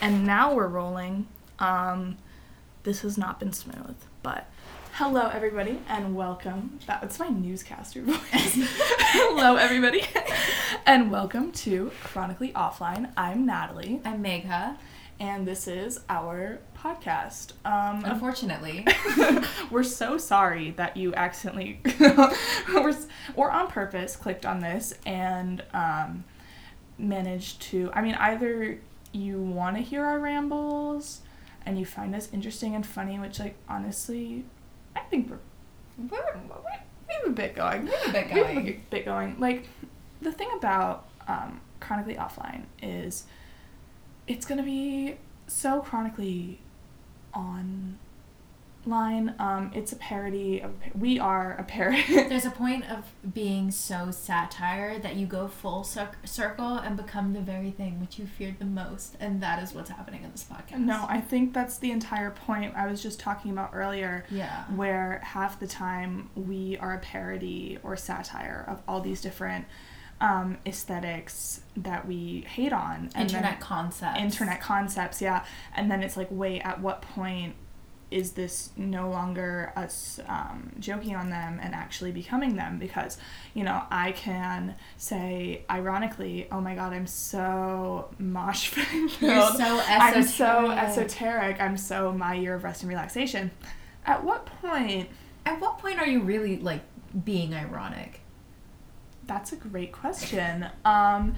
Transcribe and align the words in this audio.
and 0.00 0.26
now 0.26 0.54
we're 0.54 0.68
rolling. 0.68 1.26
Um, 1.58 2.18
this 2.82 3.00
has 3.02 3.16
not 3.18 3.40
been 3.40 3.52
smooth, 3.52 3.96
but 4.22 4.48
hello 4.92 5.28
everybody 5.32 5.80
and 5.88 6.14
welcome. 6.14 6.78
That's 6.86 7.18
my 7.18 7.28
newscaster 7.28 8.02
voice. 8.04 8.18
hello 8.32 9.56
everybody, 9.56 10.02
and 10.86 11.10
welcome 11.10 11.52
to 11.52 11.90
Chronically 12.04 12.52
Offline. 12.52 13.10
I'm 13.16 13.46
Natalie, 13.46 14.00
I'm 14.04 14.22
Megha. 14.22 14.76
and 15.18 15.46
this 15.46 15.66
is 15.66 16.00
our 16.08 16.58
podcast. 16.76 17.52
Um, 17.64 18.04
Unfortunately, 18.04 18.86
we're 19.70 19.82
so 19.82 20.18
sorry 20.18 20.72
that 20.72 20.96
you 20.96 21.14
accidentally 21.14 21.80
or, 22.74 22.92
or 23.34 23.50
on 23.50 23.66
purpose 23.68 24.14
clicked 24.14 24.44
on 24.46 24.60
this 24.60 24.94
and 25.06 25.62
um, 25.72 26.24
managed 26.98 27.60
to 27.60 27.90
i 27.92 28.00
mean 28.00 28.14
either 28.14 28.78
you 29.16 29.40
want 29.40 29.76
to 29.76 29.82
hear 29.82 30.04
our 30.04 30.18
rambles 30.18 31.22
and 31.64 31.78
you 31.78 31.86
find 31.86 32.14
us 32.14 32.28
interesting 32.32 32.74
and 32.74 32.86
funny 32.86 33.18
which 33.18 33.38
like 33.38 33.56
honestly 33.68 34.44
i 34.94 35.00
think 35.00 35.30
we're 35.30 35.38
we're, 35.98 36.40
we 37.08 37.14
have 37.14 37.26
a 37.26 37.30
bit 37.30 37.54
going 37.54 37.84
we 37.84 37.90
have 37.90 38.08
a 38.08 38.12
bit 38.12 38.32
we 38.32 38.40
have 38.40 38.50
a 38.50 38.54
going. 38.54 38.82
bit 38.90 39.04
going 39.04 39.36
like 39.38 39.68
the 40.20 40.32
thing 40.32 40.48
about 40.56 41.08
um, 41.28 41.60
chronically 41.80 42.14
offline 42.14 42.64
is 42.82 43.24
it's 44.26 44.46
gonna 44.46 44.62
be 44.62 45.16
so 45.46 45.80
chronically 45.80 46.60
online. 48.86 49.34
Um, 49.38 49.70
it's 49.74 49.92
a 49.92 49.96
parody 49.96 50.60
of 50.60 50.72
we 50.98 51.18
are 51.18 51.52
a 51.58 51.64
parody. 51.64 52.02
there's 52.28 52.44
a 52.44 52.50
point 52.50 52.88
of 52.90 53.04
being 53.34 53.70
so 53.70 54.10
satire 54.10 54.98
that 55.00 55.16
you 55.16 55.26
go 55.26 55.48
full 55.48 55.82
cir- 55.84 56.10
circle 56.24 56.76
and 56.76 56.96
become 56.96 57.32
the 57.32 57.40
very 57.40 57.70
thing 57.70 58.00
which 58.00 58.18
you 58.18 58.26
feared 58.26 58.58
the 58.58 58.64
most, 58.64 59.16
and 59.20 59.42
that 59.42 59.62
is 59.62 59.74
what's 59.74 59.90
happening 59.90 60.22
in 60.22 60.30
this 60.30 60.44
podcast. 60.44 60.78
no, 60.78 61.04
I 61.08 61.20
think 61.20 61.52
that's 61.52 61.78
the 61.78 61.90
entire 61.90 62.30
point 62.30 62.74
I 62.76 62.86
was 62.86 63.02
just 63.02 63.18
talking 63.20 63.50
about 63.50 63.70
earlier. 63.74 64.24
Yeah. 64.30 64.64
Where 64.66 65.20
half 65.24 65.58
the 65.58 65.66
time 65.66 66.30
we 66.34 66.76
are 66.78 66.94
a 66.94 66.98
parody 66.98 67.78
or 67.82 67.96
satire 67.96 68.64
of 68.68 68.80
all 68.86 69.00
these 69.00 69.20
different 69.20 69.64
um, 70.20 70.56
aesthetics 70.64 71.60
that 71.76 72.06
we 72.06 72.44
hate 72.48 72.72
on. 72.72 73.10
and 73.14 73.30
Internet 73.30 73.60
concepts. 73.60 74.18
internet 74.18 74.60
concepts, 74.60 75.20
yeah. 75.20 75.44
And 75.74 75.90
then 75.90 76.02
it's 76.02 76.16
like, 76.16 76.28
wait, 76.30 76.60
at 76.62 76.80
what 76.80 77.02
point 77.02 77.54
is 78.16 78.32
this 78.32 78.70
no 78.78 79.10
longer 79.10 79.74
us 79.76 80.18
um, 80.26 80.72
joking 80.78 81.14
on 81.14 81.28
them 81.28 81.60
and 81.62 81.74
actually 81.74 82.12
becoming 82.12 82.56
them? 82.56 82.78
Because, 82.78 83.18
you 83.52 83.62
know, 83.62 83.82
I 83.90 84.12
can 84.12 84.74
say 84.96 85.66
ironically, 85.70 86.48
oh 86.50 86.62
my 86.62 86.74
god, 86.74 86.94
I'm 86.94 87.06
so 87.06 88.08
mosh. 88.18 88.74
You're 89.20 89.50
so 89.50 89.80
esoteric. 89.80 90.00
I'm 90.00 90.22
so 90.22 90.70
esoteric. 90.70 90.78
esoteric. 90.78 91.60
I'm 91.60 91.76
so 91.76 92.10
my 92.10 92.32
year 92.32 92.54
of 92.54 92.64
rest 92.64 92.82
and 92.82 92.88
relaxation. 92.88 93.50
At 94.06 94.24
what 94.24 94.46
point? 94.46 95.10
At 95.44 95.60
what 95.60 95.76
point 95.78 95.98
are 95.98 96.06
you 96.06 96.22
really 96.22 96.56
like 96.56 96.84
being 97.22 97.52
ironic? 97.52 98.20
That's 99.26 99.52
a 99.52 99.56
great 99.56 99.92
question. 99.92 100.68
Um, 100.86 101.34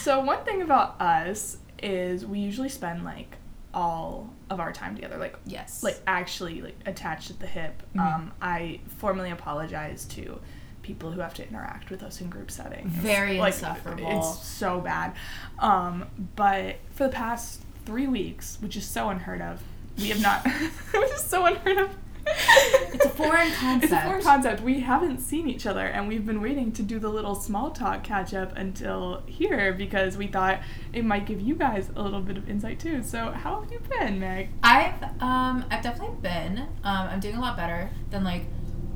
so 0.00 0.20
one 0.20 0.44
thing 0.44 0.62
about 0.62 0.98
us 0.98 1.58
is 1.82 2.24
we 2.24 2.38
usually 2.38 2.70
spend 2.70 3.04
like 3.04 3.36
all 3.74 4.30
of 4.50 4.60
our 4.60 4.72
time 4.72 4.94
together, 4.94 5.16
like 5.16 5.36
Yes. 5.46 5.82
like 5.82 6.00
actually 6.06 6.60
like 6.60 6.76
attached 6.86 7.30
at 7.30 7.38
the 7.40 7.46
hip. 7.46 7.82
Mhm. 7.94 8.00
Um, 8.00 8.32
I 8.40 8.80
formally 8.98 9.30
apologize 9.30 10.04
to 10.06 10.40
people 10.82 11.10
who 11.12 11.20
have 11.20 11.32
to 11.34 11.48
interact 11.48 11.90
with 11.90 12.02
us 12.02 12.20
in 12.20 12.28
group 12.28 12.50
settings. 12.50 12.92
Very 12.92 13.38
like, 13.38 13.54
insufferable. 13.54 14.18
It's 14.18 14.44
so 14.46 14.80
bad. 14.80 15.14
Um, 15.58 16.06
but 16.36 16.76
for 16.92 17.04
the 17.04 17.12
past 17.12 17.62
three 17.86 18.06
weeks, 18.08 18.58
which 18.60 18.76
is 18.76 18.86
so 18.86 19.08
unheard 19.08 19.40
of, 19.40 19.62
we 19.98 20.08
have 20.08 20.20
not. 20.20 20.44
which 20.92 21.10
is 21.12 21.22
so 21.22 21.46
unheard 21.46 21.78
of. 21.78 21.96
It's 22.94 23.06
a 23.06 23.08
foreign 23.08 23.50
concept. 23.52 23.84
It's 23.84 23.92
a 23.92 24.00
foreign 24.02 24.22
concept. 24.22 24.60
We 24.62 24.80
haven't 24.80 25.20
seen 25.20 25.48
each 25.48 25.66
other, 25.66 25.86
and 25.86 26.06
we've 26.06 26.26
been 26.26 26.42
waiting 26.42 26.72
to 26.72 26.82
do 26.82 26.98
the 26.98 27.08
little 27.08 27.34
small 27.34 27.70
talk 27.70 28.04
catch 28.04 28.34
up 28.34 28.54
until 28.56 29.22
here 29.26 29.72
because 29.72 30.18
we 30.18 30.26
thought 30.26 30.60
it 30.92 31.04
might 31.04 31.24
give 31.26 31.40
you 31.40 31.54
guys 31.54 31.90
a 31.96 32.02
little 32.02 32.20
bit 32.20 32.36
of 32.36 32.48
insight 32.50 32.78
too. 32.78 33.02
So, 33.02 33.30
how 33.30 33.60
have 33.60 33.72
you 33.72 33.80
been, 33.88 34.20
Meg? 34.20 34.50
I've 34.62 35.02
um 35.22 35.64
I've 35.70 35.82
definitely 35.82 36.16
been. 36.20 36.58
Um, 36.84 37.08
I'm 37.08 37.20
doing 37.20 37.36
a 37.36 37.40
lot 37.40 37.56
better 37.56 37.90
than 38.10 38.24
like 38.24 38.42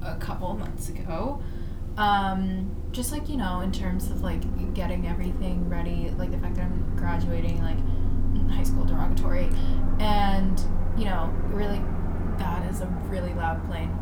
a 0.03 0.17
couple 0.17 0.53
months 0.55 0.89
ago. 0.91 1.43
Um, 1.97 2.71
just 2.93 3.13
like 3.13 3.29
you 3.29 3.37
know, 3.39 3.61
in 3.61 3.73
terms 3.73 4.11
of 4.11 4.23
like 4.23 4.43
getting 4.75 5.07
everything 5.07 5.69
ready, 5.69 6.11
like 6.19 6.31
the 6.31 6.39
fact 6.39 6.57
that 6.57 6.65
I'm 6.65 6.95
graduating, 6.97 7.63
like 7.63 7.79
high 8.51 8.63
school 8.63 8.85
derogatory, 8.85 9.49
and 9.99 10.61
you 10.97 11.07
know, 11.07 11.33
really, 11.47 11.81
that 12.39 12.71
is 12.71 12.81
a 12.81 12.87
really 13.09 13.35
loud 13.35 13.65
plane. 13.67 13.97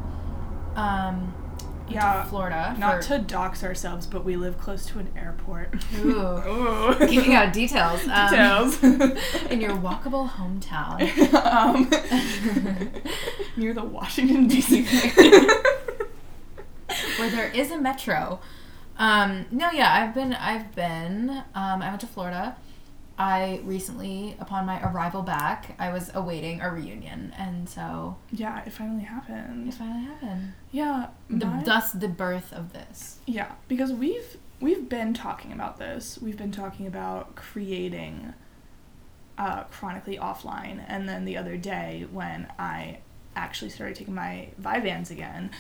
Um, 0.77 1.35
Yeah, 1.89 2.25
Florida. 2.25 2.75
Not 2.79 3.03
for, 3.05 3.09
to 3.11 3.19
dox 3.19 3.63
ourselves, 3.63 4.07
but 4.07 4.25
we 4.25 4.37
live 4.37 4.59
close 4.59 4.87
to 4.87 4.99
an 4.99 5.09
airport. 5.17 5.75
Ooh. 5.99 6.19
Ooh. 6.49 6.95
giving 7.09 7.35
out 7.35 7.53
details. 7.53 8.07
Um, 8.09 8.31
Details. 8.31 8.83
in 9.51 9.61
your 9.61 9.77
walkable 9.77 10.29
hometown. 10.31 11.01
um, 11.45 11.91
near 13.57 13.75
the 13.75 13.85
Washington 13.85 14.49
D.C. 14.49 14.83
where 17.19 17.31
there 17.31 17.51
is 17.53 17.71
a 17.71 17.79
metro. 17.79 18.41
Um, 18.97 19.47
no, 19.51 19.71
yeah, 19.73 19.93
I've 19.93 20.15
been, 20.15 20.35
I've 20.35 20.75
been. 20.75 21.31
Um, 21.55 21.83
I 21.83 21.89
went 21.89 22.01
to 22.03 22.07
Florida. 22.07 22.57
I 23.17 23.61
recently, 23.65 24.37
upon 24.41 24.67
my 24.67 24.83
arrival 24.83 25.23
back, 25.23 25.77
I 25.79 25.93
was 25.93 26.11
awaiting 26.15 26.61
a 26.61 26.71
reunion, 26.71 27.33
and 27.39 27.69
so 27.69 28.17
yeah, 28.33 28.65
it 28.65 28.73
finally 28.73 29.05
happened. 29.05 29.69
it 29.69 29.75
finally 29.75 30.05
happened. 30.05 30.53
Yeah, 30.73 31.09
The, 31.31 31.47
my- 31.47 31.63
thus, 31.63 31.93
the 31.93 32.09
birth 32.09 32.53
of 32.53 32.73
this. 32.73 33.19
Yeah, 33.27 33.53
because 33.69 33.93
we've 33.93 34.37
we've 34.61 34.89
been 34.89 35.15
talking 35.15 35.53
about 35.53 35.79
this. 35.79 36.19
We've 36.21 36.37
been 36.37 36.51
talking 36.53 36.87
about 36.87 37.37
creating 37.37 38.35
uh, 39.39 39.65
chronically 39.65 40.17
offline, 40.17 40.85
and 40.89 41.09
then 41.09 41.25
the 41.25 41.37
other 41.37 41.57
day 41.57 42.07
when 42.11 42.49
I 42.59 42.99
actually 43.37 43.71
started 43.71 43.97
taking 43.97 44.15
my 44.15 44.49
Vyvanse 44.61 45.11
again, 45.11 45.51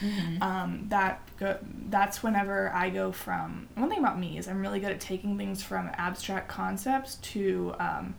um, 0.40 0.86
that 0.88 1.20
go- 1.38 1.58
that's 1.88 2.22
whenever 2.22 2.72
I 2.72 2.90
go 2.90 3.12
from 3.12 3.68
one 3.74 3.88
thing 3.90 3.98
about 3.98 4.18
me 4.18 4.38
is 4.38 4.48
I'm 4.48 4.60
really 4.60 4.80
good 4.80 4.90
at 4.92 5.00
taking 5.00 5.36
things 5.38 5.62
from 5.62 5.90
abstract 5.94 6.48
concepts 6.48 7.16
to 7.16 7.74
um, 7.78 8.14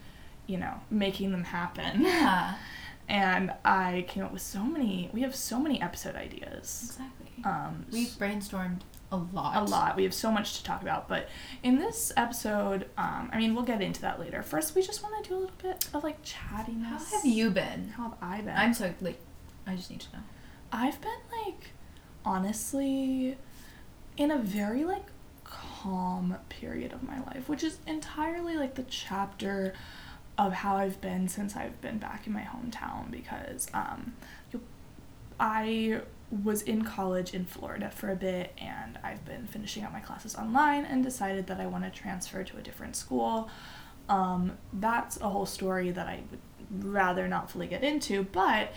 you 0.47 0.57
know 0.57 0.73
making 0.89 1.31
them 1.31 1.43
happen. 1.43 2.01
Yeah, 2.01 2.55
and 3.09 3.53
I 3.63 4.05
came 4.07 4.23
up 4.23 4.33
with 4.33 4.41
so 4.41 4.63
many. 4.63 5.09
We 5.13 5.21
have 5.21 5.35
so 5.35 5.59
many 5.59 5.81
episode 5.81 6.15
ideas. 6.15 6.83
exactly. 6.85 7.11
Um, 7.43 7.85
We've 7.91 8.07
brainstormed 8.07 8.79
a 9.11 9.17
lot. 9.17 9.55
a 9.55 9.63
lot. 9.69 9.95
We 9.95 10.03
have 10.03 10.13
so 10.13 10.31
much 10.31 10.57
to 10.57 10.63
talk 10.63 10.81
about. 10.81 11.07
But 11.07 11.29
in 11.63 11.77
this 11.77 12.11
episode, 12.17 12.89
um, 12.97 13.29
I 13.31 13.37
mean, 13.37 13.53
we'll 13.53 13.63
get 13.65 13.81
into 13.81 14.01
that 14.01 14.19
later. 14.19 14.41
First, 14.41 14.73
we 14.75 14.81
just 14.81 15.03
want 15.03 15.21
to 15.23 15.29
do 15.29 15.35
a 15.35 15.39
little 15.39 15.55
bit 15.61 15.85
of 15.93 16.03
like 16.03 16.23
chattiness. 16.23 17.11
How 17.11 17.17
have 17.17 17.25
you 17.25 17.51
been? 17.51 17.89
How 17.89 18.03
have 18.03 18.13
I 18.21 18.37
been? 18.41 18.55
I'm 18.55 18.73
so 18.73 18.93
like, 19.01 19.19
I 19.67 19.75
just 19.75 19.89
need 19.89 20.01
to 20.01 20.13
know. 20.13 20.23
I've 20.71 20.99
been 21.01 21.11
like, 21.45 21.71
honestly, 22.23 23.37
in 24.17 24.31
a 24.31 24.37
very 24.37 24.83
like 24.83 25.05
calm 25.43 26.37
period 26.49 26.93
of 26.93 27.03
my 27.03 27.19
life, 27.23 27.47
which 27.47 27.63
is 27.63 27.79
entirely 27.87 28.55
like 28.55 28.75
the 28.75 28.83
chapter 28.83 29.73
of 30.37 30.53
how 30.53 30.75
I've 30.75 30.99
been 30.99 31.27
since 31.27 31.55
I've 31.55 31.79
been 31.81 31.97
back 31.97 32.27
in 32.27 32.33
my 32.33 32.41
hometown 32.41 33.09
because 33.09 33.67
um, 33.73 34.13
I 35.39 36.01
was 36.43 36.61
in 36.63 36.83
college 36.83 37.33
in 37.33 37.45
Florida 37.45 37.89
for 37.89 38.09
a 38.09 38.15
bit 38.15 38.51
and 38.57 38.99
I've 39.03 39.23
been 39.25 39.47
finishing 39.47 39.83
up 39.83 39.93
my 39.93 39.99
classes 39.99 40.35
online 40.35 40.85
and 40.85 41.03
decided 41.03 41.47
that 41.47 41.59
I 41.59 41.67
want 41.67 41.83
to 41.85 41.89
transfer 41.89 42.43
to 42.43 42.57
a 42.57 42.61
different 42.61 42.95
school. 42.95 43.49
Um, 44.09 44.57
that's 44.73 45.19
a 45.21 45.29
whole 45.29 45.45
story 45.45 45.91
that 45.91 46.07
I 46.07 46.21
would 46.29 46.39
rather 46.83 47.27
not 47.27 47.51
fully 47.51 47.67
get 47.67 47.83
into, 47.83 48.23
but 48.23 48.73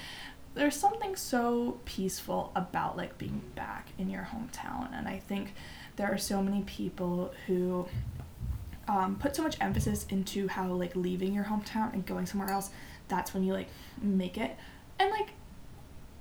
there's 0.59 0.77
something 0.77 1.17
so 1.17 1.81
peaceful 1.85 2.53
about 2.55 2.97
like 2.97 3.17
being 3.19 3.41
back 3.55 3.89
in 3.99 4.11
your 4.11 4.29
hometown 4.33 4.89
and 4.97 5.09
I 5.09 5.19
think 5.19 5.55
there 5.97 6.13
are 6.13 6.19
so 6.19 6.43
many 6.43 6.63
people 6.63 7.33
who 7.47 7.87
um, 8.87 9.17
put 9.17 9.37
so 9.37 9.43
much 9.43 9.57
emphasis 9.61 10.07
into 10.09 10.49
how 10.49 10.69
like 10.73 10.95
leaving 10.95 11.35
your 11.35 11.45
hometown 11.45 11.93
and 11.93 12.05
going 12.05 12.27
somewhere 12.27 12.51
else 12.51 12.71
that's 13.09 13.33
when 13.33 13.43
you 13.45 13.53
like 13.53 13.69
make 14.01 14.37
it. 14.37 14.57
And 14.99 15.11
like 15.11 15.31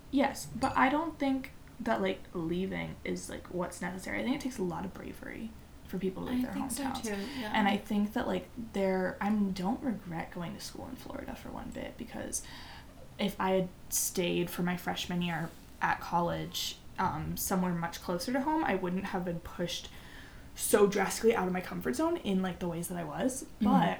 yes 0.10 0.48
but 0.57 0.72
i 0.78 0.88
don't 0.88 1.19
think 1.19 1.51
that 1.80 2.01
like 2.01 2.19
leaving 2.34 2.95
is 3.04 3.30
like 3.30 3.48
what's 3.54 3.81
necessary. 3.81 4.19
I 4.19 4.24
think 4.24 4.36
it 4.36 4.42
takes 4.42 4.57
a 4.57 4.63
lot 4.63 4.86
of 4.86 4.94
bravery 4.94 5.51
for 5.86 5.98
people 5.98 6.25
to 6.25 6.31
leave 6.31 6.42
their 6.44 6.51
hometowns. 6.51 7.06
Yeah. 7.06 7.51
and 7.54 7.68
I 7.68 7.78
think 7.78 8.13
that 8.13 8.28
like 8.28 8.48
there 8.74 9.18
I 9.22 9.30
don't 9.30 9.81
regret 9.81 10.31
going 10.34 10.56
to 10.56 10.62
school 10.62 10.88
in 10.89 10.95
Florida 10.95 11.36
for 11.36 11.50
one 11.50 11.72
bit 11.74 11.94
because 11.98 12.42
if 13.19 13.35
I 13.39 13.51
had 13.51 13.69
stayed 13.89 14.49
for 14.49 14.63
my 14.63 14.77
freshman 14.77 15.21
year 15.21 15.49
at 15.81 15.99
college 15.99 16.77
um, 16.99 17.37
somewhere 17.37 17.73
much 17.73 18.01
closer 18.01 18.31
to 18.33 18.41
home, 18.41 18.63
I 18.63 18.75
wouldn't 18.75 19.05
have 19.05 19.25
been 19.25 19.39
pushed 19.39 19.89
so 20.55 20.87
drastically 20.87 21.35
out 21.35 21.45
of 21.47 21.53
my 21.53 21.61
comfort 21.61 21.95
zone 21.95 22.17
in 22.17 22.41
like 22.41 22.59
the 22.59 22.67
ways 22.67 22.87
that 22.87 22.97
I 22.97 23.03
was. 23.03 23.45
Mhm. 23.61 23.65
But 23.65 23.99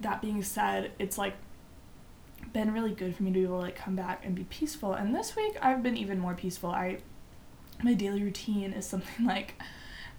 that 0.00 0.22
being 0.22 0.42
said, 0.42 0.92
it's 0.98 1.18
like 1.18 1.34
been 2.52 2.72
really 2.72 2.92
good 2.92 3.14
for 3.14 3.22
me 3.24 3.30
to 3.30 3.38
be 3.38 3.44
able 3.44 3.58
to 3.58 3.62
like 3.66 3.76
come 3.76 3.94
back 3.96 4.24
and 4.24 4.34
be 4.34 4.44
peaceful. 4.44 4.94
And 4.94 5.14
this 5.14 5.36
week 5.36 5.56
I've 5.60 5.82
been 5.82 5.96
even 5.96 6.18
more 6.18 6.34
peaceful. 6.34 6.70
I 6.70 6.98
my 7.82 7.94
daily 7.94 8.22
routine 8.22 8.72
is 8.72 8.86
something 8.86 9.26
like 9.26 9.54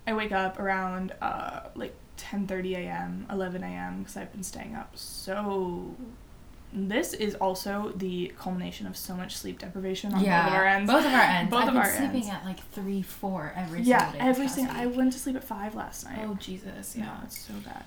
I 0.05 0.13
wake 0.13 0.31
up 0.31 0.59
around 0.59 1.13
uh 1.21 1.61
like 1.75 1.95
10:30 2.17 2.75
a.m., 2.75 3.25
11 3.31 3.63
a.m. 3.63 3.99
because 3.99 4.17
I've 4.17 4.31
been 4.31 4.43
staying 4.43 4.75
up 4.75 4.91
so 4.97 5.95
this 6.71 7.13
is 7.13 7.35
also 7.35 7.91
the 7.95 8.31
culmination 8.37 8.85
of 8.87 8.95
so 8.95 9.15
much 9.15 9.35
sleep 9.35 9.59
deprivation 9.59 10.13
on 10.13 10.23
yeah, 10.23 10.43
both 10.45 10.49
of 10.49 10.53
our 10.53 10.65
ends. 10.67 10.91
Both 10.91 11.05
of 11.05 11.13
our 11.13 11.19
ends. 11.21 11.49
Both 11.51 11.61
I've 11.61 11.67
of 11.69 11.73
been 11.73 11.81
our 11.83 11.89
sleeping 11.89 12.15
ends. 12.23 12.29
at 12.29 12.45
like 12.45 12.59
three, 12.71 13.01
four 13.01 13.53
every 13.55 13.81
yeah, 13.81 13.99
single 14.11 14.19
day. 14.19 14.29
every 14.29 14.47
single. 14.47 14.75
I 14.77 14.85
went 14.85 15.13
to 15.13 15.19
sleep 15.19 15.35
at 15.35 15.43
five 15.43 15.75
last 15.75 16.05
night. 16.05 16.19
Oh 16.21 16.35
Jesus! 16.39 16.95
no, 16.95 17.03
Yeah. 17.05 17.17
it's 17.23 17.39
so 17.39 17.53
bad. 17.65 17.83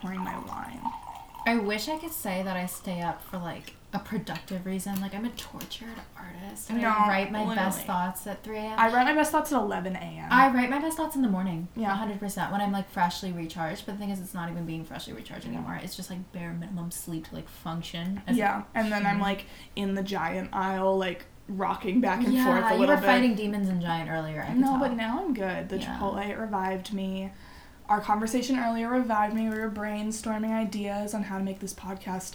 Pouring 0.00 0.20
my 0.20 0.38
wine. 0.38 0.80
I 1.46 1.56
wish 1.58 1.88
I 1.88 1.96
could 1.98 2.10
say 2.12 2.42
that 2.42 2.56
I 2.56 2.66
stay 2.66 3.00
up 3.02 3.22
for 3.22 3.38
like 3.38 3.74
a 3.92 3.98
productive 3.98 4.66
reason. 4.66 5.00
Like 5.00 5.14
I'm 5.14 5.24
a 5.24 5.30
tortured 5.30 5.96
artist. 6.16 6.68
And 6.70 6.82
No, 6.82 6.88
I 6.88 7.08
write 7.08 7.32
my 7.32 7.54
best 7.54 7.86
thoughts 7.86 8.26
at 8.26 8.42
3 8.42 8.56
a.m. 8.58 8.78
I 8.78 8.92
write 8.92 9.04
my 9.06 9.14
best 9.14 9.30
thoughts 9.32 9.52
at 9.52 9.60
11 9.60 9.96
a.m. 9.96 10.28
I 10.30 10.52
write 10.52 10.68
my 10.70 10.78
best 10.80 10.96
thoughts 10.96 11.16
in 11.16 11.22
the 11.22 11.28
morning. 11.28 11.68
Yeah. 11.76 11.86
Yeah. 12.06 12.16
100% 12.18 12.52
when 12.52 12.60
I'm 12.60 12.72
like 12.72 12.90
freshly 12.90 13.32
recharged. 13.32 13.86
But 13.86 13.92
the 13.92 13.98
thing 13.98 14.10
is, 14.10 14.20
it's 14.20 14.34
not 14.34 14.50
even 14.50 14.66
being 14.66 14.84
freshly 14.84 15.12
recharged 15.12 15.46
anymore. 15.46 15.78
It's 15.82 15.96
just 15.96 16.10
like 16.10 16.30
bare 16.32 16.52
minimum 16.52 16.90
sleep 16.90 17.28
to 17.28 17.34
like 17.34 17.48
function. 17.48 18.22
yeah, 18.30 18.64
and 18.74 18.90
then 18.92 19.06
I'm 19.06 19.20
like 19.20 19.44
in 19.76 19.94
the 19.94 20.02
giant 20.02 20.50
aisle, 20.52 20.98
like 20.98 21.24
rocking 21.48 22.00
back 22.00 22.24
and 22.24 22.34
yeah, 22.34 22.44
forth 22.44 22.58
a 22.58 22.60
little 22.62 22.74
you 22.74 22.80
little 22.80 22.94
were 22.96 23.00
bit. 23.00 23.06
fighting 23.06 23.34
demons 23.36 23.68
in 23.68 23.80
giant 23.80 24.10
earlier. 24.10 24.44
I 24.48 24.52
no, 24.54 24.78
but 24.78 24.94
now 24.94 25.20
I'm 25.24 25.32
good. 25.32 25.68
The 25.68 25.78
Yeah. 25.78 25.96
Chipotle 25.98 26.38
revived 26.38 26.92
me. 26.92 27.30
Our 27.88 28.00
conversation 28.00 28.58
earlier 28.58 28.88
revived 28.90 29.32
me. 29.32 29.48
We 29.48 29.56
were 29.56 29.70
brainstorming 29.70 30.50
ideas 30.50 31.14
on 31.14 31.22
how 31.22 31.38
to 31.38 31.44
make 31.44 31.60
this 31.60 31.72
podcast 31.72 32.34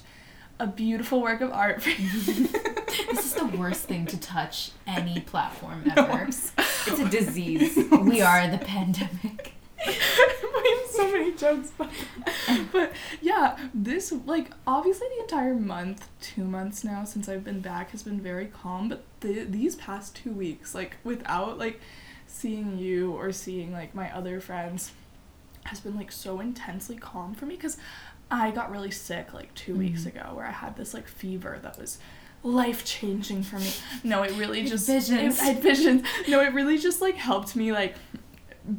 a 0.61 0.67
beautiful 0.67 1.21
work 1.21 1.41
of 1.41 1.51
art. 1.51 1.83
this 1.83 3.25
is 3.25 3.33
the 3.33 3.47
worst 3.57 3.85
thing 3.85 4.05
to 4.05 4.17
touch 4.19 4.71
any 4.85 5.19
platform 5.21 5.83
ever. 5.97 6.11
I'm 6.11 6.27
it's 6.27 6.99
a 6.99 7.09
disease. 7.09 7.75
we 8.01 8.21
are 8.21 8.47
the 8.47 8.59
pandemic. 8.59 9.53
have 9.79 10.91
so 10.91 11.11
many 11.11 11.33
jokes, 11.33 11.71
but, 11.75 11.89
but 12.71 12.93
yeah, 13.21 13.57
this 13.73 14.13
like 14.27 14.51
obviously 14.67 15.07
the 15.17 15.23
entire 15.23 15.55
month, 15.55 16.07
two 16.21 16.43
months 16.43 16.83
now 16.83 17.05
since 17.05 17.27
I've 17.27 17.43
been 17.43 17.61
back 17.61 17.89
has 17.89 18.03
been 18.03 18.21
very 18.21 18.45
calm. 18.45 18.87
But 18.87 19.03
the, 19.21 19.43
these 19.45 19.75
past 19.75 20.15
two 20.15 20.31
weeks, 20.31 20.75
like 20.75 20.97
without 21.03 21.57
like 21.57 21.81
seeing 22.27 22.77
you 22.77 23.13
or 23.13 23.31
seeing 23.31 23.73
like 23.73 23.95
my 23.95 24.15
other 24.15 24.39
friends, 24.39 24.91
has 25.65 25.79
been 25.79 25.95
like 25.95 26.11
so 26.11 26.39
intensely 26.39 26.97
calm 26.97 27.33
for 27.33 27.45
me 27.45 27.55
because 27.55 27.77
I 28.31 28.51
got 28.51 28.71
really 28.71 28.91
sick 28.91 29.33
like 29.33 29.53
2 29.55 29.75
weeks 29.75 30.03
Mhm. 30.03 30.15
ago 30.15 30.31
where 30.33 30.45
I 30.45 30.51
had 30.51 30.77
this 30.77 30.93
like 30.93 31.07
fever 31.07 31.59
that 31.61 31.77
was 31.77 31.99
life 32.43 32.83
changing 32.85 33.43
for 33.43 33.59
me. 33.59 33.71
No, 34.03 34.23
it 34.23 34.31
really 34.31 34.63
just 34.65 34.87
visions. 34.87 35.37
It, 35.37 35.43
I 35.43 35.45
had 35.47 35.61
visions. 35.61 36.03
No, 36.27 36.39
it 36.41 36.53
really 36.53 36.77
just 36.77 37.01
like 37.01 37.15
helped 37.15 37.55
me 37.55 37.71
like 37.71 37.95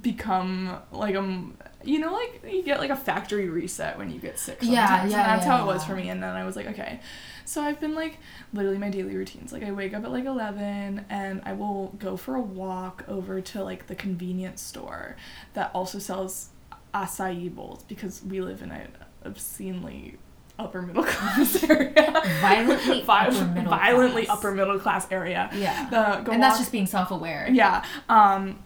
become 0.00 0.78
like 0.92 1.14
a 1.14 1.42
you 1.84 1.98
know 1.98 2.12
like 2.12 2.42
you 2.48 2.62
get 2.62 2.78
like 2.78 2.90
a 2.90 2.96
factory 2.96 3.48
reset 3.48 3.98
when 3.98 4.10
you 4.10 4.20
get 4.20 4.38
sick 4.38 4.58
sometimes. 4.60 4.72
Yeah, 4.72 5.02
and 5.02 5.10
yeah, 5.10 5.22
that's 5.34 5.44
how 5.44 5.62
it 5.62 5.66
was 5.66 5.82
yeah. 5.82 5.88
for 5.88 5.96
me 5.96 6.08
and 6.08 6.22
then 6.22 6.36
I 6.36 6.44
was 6.44 6.54
like 6.54 6.66
okay 6.68 7.00
so 7.44 7.60
I've 7.60 7.80
been 7.80 7.94
like 7.96 8.18
literally 8.52 8.78
my 8.78 8.90
daily 8.90 9.16
routines 9.16 9.52
like 9.52 9.64
I 9.64 9.72
wake 9.72 9.92
up 9.92 10.04
at 10.04 10.12
like 10.12 10.24
11 10.24 11.06
and 11.10 11.42
I 11.44 11.52
will 11.54 11.88
go 11.98 12.16
for 12.16 12.36
a 12.36 12.40
walk 12.40 13.04
over 13.08 13.40
to 13.40 13.64
like 13.64 13.88
the 13.88 13.96
convenience 13.96 14.62
store 14.62 15.16
that 15.54 15.72
also 15.74 15.98
sells 15.98 16.50
acai 16.94 17.52
bowls 17.52 17.82
because 17.88 18.22
we 18.22 18.40
live 18.40 18.62
in 18.62 18.70
an 18.70 18.88
obscenely 19.24 20.16
upper 20.58 20.82
middle 20.82 21.02
class 21.12 21.62
area 21.68 22.22
Violently 22.40 23.02
Vi- 23.02 23.26
upper 23.28 23.44
middle 23.46 23.70
violently 23.70 24.24
class. 24.26 24.38
upper 24.38 24.52
middle 24.52 24.78
class 24.78 25.06
area 25.10 25.48
Yeah. 25.54 25.88
the, 25.90 26.30
and 26.30 26.42
that's 26.42 26.52
walk- 26.54 26.58
just 26.60 26.72
being 26.72 26.86
self-aware. 26.86 27.48
yeah. 27.50 27.84
Um, 28.08 28.58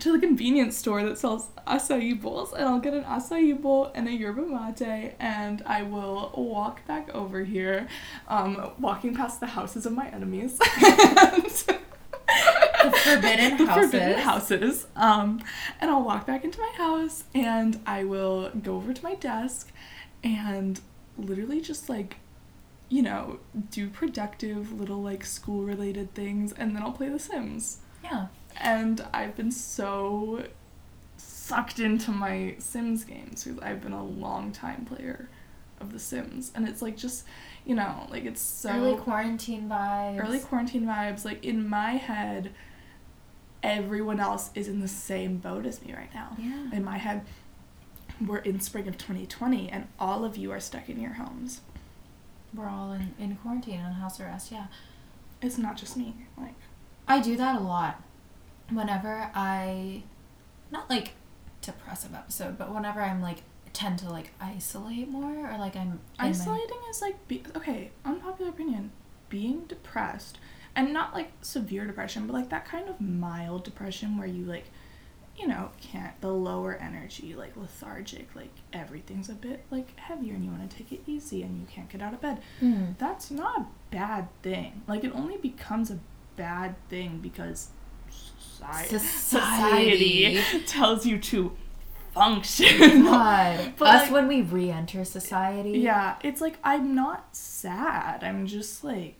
to 0.00 0.10
the 0.12 0.18
convenience 0.18 0.76
store 0.76 1.02
that 1.04 1.18
sells 1.18 1.48
acai 1.66 2.18
bowls, 2.20 2.52
and 2.54 2.64
I'll 2.66 2.80
get 2.80 2.94
an 2.94 3.04
acai 3.04 3.60
bowl 3.60 3.92
and 3.94 4.08
a 4.08 4.10
yerba 4.12 4.40
mate, 4.42 5.14
and 5.20 5.62
I 5.66 5.82
will 5.82 6.32
walk 6.36 6.84
back 6.86 7.14
over 7.14 7.44
here, 7.44 7.86
um, 8.26 8.72
walking 8.78 9.14
past 9.14 9.38
the 9.40 9.46
houses 9.48 9.84
of 9.84 9.92
my 9.92 10.08
enemies. 10.08 10.58
The 12.26 12.90
forbidden 12.90 13.56
the 13.58 13.66
houses. 13.66 13.90
forbidden 13.90 14.18
houses. 14.18 14.86
Um, 14.96 15.42
and 15.80 15.90
I'll 15.90 16.02
walk 16.02 16.26
back 16.26 16.44
into 16.44 16.58
my 16.60 16.72
house, 16.76 17.24
and 17.34 17.80
I 17.86 18.04
will 18.04 18.50
go 18.50 18.76
over 18.76 18.92
to 18.92 19.02
my 19.04 19.14
desk, 19.14 19.70
and 20.24 20.80
literally 21.18 21.60
just 21.60 21.88
like 21.88 22.16
you 22.88 23.00
know, 23.00 23.38
do 23.70 23.88
productive 23.88 24.70
little 24.78 25.00
like 25.00 25.24
school 25.24 25.62
related 25.62 26.12
things 26.12 26.52
and 26.52 26.76
then 26.76 26.82
I'll 26.82 26.92
play 26.92 27.08
The 27.08 27.18
Sims 27.18 27.78
Yeah. 28.04 28.26
and 28.60 29.02
I've 29.14 29.34
been 29.34 29.50
so 29.50 30.44
sucked 31.16 31.78
into 31.78 32.10
my 32.10 32.54
Sims 32.58 33.04
games 33.04 33.44
because 33.44 33.58
I've 33.60 33.80
been 33.80 33.92
a 33.94 34.04
long 34.04 34.52
time 34.52 34.84
player 34.84 35.30
of 35.80 35.90
The 35.92 35.98
Sims, 35.98 36.52
and 36.54 36.68
it's 36.68 36.82
like 36.82 36.98
just 36.98 37.24
you 37.64 37.74
know 37.74 38.06
like 38.10 38.24
it's 38.24 38.40
so 38.40 38.70
Early 38.70 38.96
quarantine 38.96 39.68
vibes. 39.68 40.22
early 40.22 40.38
quarantine 40.40 40.84
vibes. 40.84 41.24
Like 41.24 41.44
in 41.44 41.68
my 41.68 41.92
head, 41.92 42.52
everyone 43.62 44.20
else 44.20 44.50
is 44.54 44.68
in 44.68 44.80
the 44.80 44.88
same 44.88 45.38
boat 45.38 45.66
as 45.66 45.82
me 45.84 45.94
right 45.94 46.12
now. 46.14 46.36
Yeah. 46.38 46.70
In 46.72 46.84
my 46.84 46.98
head, 46.98 47.24
we're 48.26 48.38
in 48.38 48.60
spring 48.60 48.88
of 48.88 48.98
2020, 48.98 49.68
and 49.68 49.88
all 49.98 50.24
of 50.24 50.36
you 50.36 50.50
are 50.50 50.60
stuck 50.60 50.88
in 50.88 51.00
your 51.00 51.14
homes. 51.14 51.60
We're 52.54 52.68
all 52.68 52.92
in, 52.92 53.14
in 53.18 53.36
quarantine 53.36 53.80
and 53.80 53.94
house 53.94 54.20
arrest, 54.20 54.52
yeah. 54.52 54.66
It's 55.40 55.58
not 55.58 55.76
just 55.76 55.96
me. 55.96 56.14
Like 56.36 56.54
I 57.08 57.20
do 57.20 57.36
that 57.36 57.56
a 57.56 57.64
lot. 57.64 58.02
Whenever 58.70 59.30
I, 59.34 60.02
not 60.70 60.88
like 60.90 61.12
depressive 61.60 62.14
episode, 62.14 62.58
but 62.58 62.72
whenever 62.74 63.00
I'm 63.00 63.20
like 63.22 63.38
tend 63.72 63.98
to 64.00 64.10
like 64.10 64.32
isolate 64.40 65.08
more 65.08 65.50
or 65.50 65.58
like 65.58 65.76
I'm 65.76 66.00
my- 66.18 66.28
isolating 66.28 66.78
is 66.90 67.00
like 67.00 67.26
be- 67.28 67.42
okay. 67.56 67.90
Unpopular 68.04 68.50
opinion: 68.50 68.92
being 69.28 69.62
depressed, 69.66 70.38
and 70.76 70.92
not 70.92 71.14
like 71.14 71.32
severe 71.42 71.86
depression, 71.86 72.26
but 72.26 72.34
like 72.34 72.50
that 72.50 72.64
kind 72.66 72.88
of 72.88 73.00
mild 73.00 73.64
depression 73.64 74.18
where 74.18 74.26
you 74.26 74.44
like, 74.44 74.66
you 75.36 75.46
know, 75.46 75.70
can't 75.80 76.20
the 76.20 76.32
lower 76.32 76.74
energy, 76.74 77.34
like 77.34 77.56
lethargic, 77.56 78.28
like 78.34 78.52
everything's 78.72 79.28
a 79.28 79.34
bit 79.34 79.64
like 79.70 79.98
heavier, 79.98 80.34
and 80.34 80.44
you 80.44 80.50
want 80.50 80.68
to 80.70 80.76
take 80.76 80.92
it 80.92 81.00
easy, 81.06 81.42
and 81.42 81.58
you 81.60 81.66
can't 81.66 81.88
get 81.88 82.02
out 82.02 82.12
of 82.12 82.20
bed. 82.20 82.40
Mm. 82.60 82.98
That's 82.98 83.30
not 83.30 83.60
a 83.60 83.66
bad 83.90 84.28
thing. 84.42 84.82
Like 84.86 85.04
it 85.04 85.12
only 85.14 85.36
becomes 85.38 85.90
a 85.90 85.98
bad 86.36 86.74
thing 86.88 87.18
because 87.22 87.68
Society. 88.10 88.98
society 88.98 90.42
tells 90.66 91.04
you 91.06 91.18
to 91.18 91.52
function. 92.12 93.04
God, 93.04 93.74
But, 93.78 93.88
us 93.88 94.02
like- 94.04 94.10
when 94.12 94.28
we 94.28 94.42
re-enter 94.42 95.04
society. 95.04 95.78
Yeah, 95.80 96.16
it's 96.22 96.40
like 96.40 96.58
I'm 96.64 96.94
not 96.94 97.34
sad. 97.36 98.22
I'm 98.24 98.46
just 98.46 98.84
like 98.84 99.18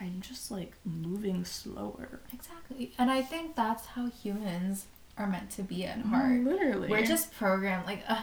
I'm 0.00 0.20
just 0.20 0.50
like 0.50 0.74
moving 0.84 1.44
slower. 1.44 2.20
exactly. 2.32 2.92
And 2.98 3.10
I 3.10 3.22
think 3.22 3.56
that's 3.56 3.86
how 3.86 4.08
humans 4.08 4.86
are 5.16 5.26
meant 5.26 5.50
to 5.52 5.62
be 5.62 5.86
at 5.86 5.98
heart. 6.00 6.40
Literally. 6.44 6.88
We're 6.88 7.06
just 7.06 7.32
programmed. 7.34 7.86
Like, 7.86 8.02
uh, 8.06 8.22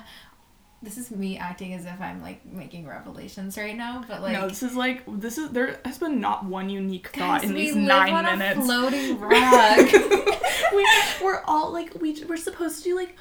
this 0.84 1.00
is 1.00 1.10
me 1.10 1.38
acting 1.40 1.74
as 1.74 1.86
if 1.86 2.00
I'm 2.00 2.22
like 2.22 2.46
making 2.46 2.86
revelations 2.88 3.58
right 3.58 3.76
now, 3.76 4.04
but 4.08 4.22
like. 4.22 4.34
no, 4.34 4.48
this 4.48 4.62
is 4.62 4.76
like 4.76 5.02
this 5.08 5.38
is 5.40 5.50
there 5.50 5.80
has 5.86 5.98
been 5.98 6.20
not 6.20 6.46
one 6.46 6.70
unique 6.70 7.08
thought 7.08 7.42
Guys, 7.42 7.50
in 7.50 7.56
we 7.56 7.62
these 7.68 7.76
live 7.76 7.86
nine 7.86 8.14
on 8.26 8.38
minutes. 8.38 8.60
A 8.60 8.64
floating 8.64 9.20
rock. 9.20 9.92
we, 10.74 10.88
we're 11.24 11.42
all 11.46 11.72
like 11.74 11.96
we 12.02 12.24
we're 12.28 12.38
supposed 12.38 12.78
to 12.80 12.84
do 12.84 12.96
like 12.96 13.16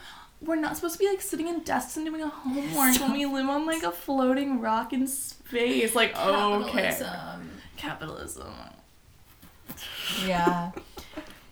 we're 0.44 0.56
not 0.56 0.76
supposed 0.76 0.94
to 0.94 0.98
be 0.98 1.08
like 1.08 1.20
sitting 1.22 1.48
in 1.48 1.60
desks 1.60 1.96
and 1.96 2.04
doing 2.06 2.20
a 2.22 2.28
homework 2.28 3.00
when 3.00 3.12
we 3.12 3.26
live 3.26 3.48
on 3.48 3.64
like 3.66 3.82
a 3.82 3.92
floating 3.92 4.60
rock 4.60 4.92
in 4.92 5.06
space. 5.06 5.94
Like 5.94 6.16
okay, 6.16 6.72
Capitalism. 6.96 7.50
capitalism. 7.76 8.52
Yeah. 10.26 10.72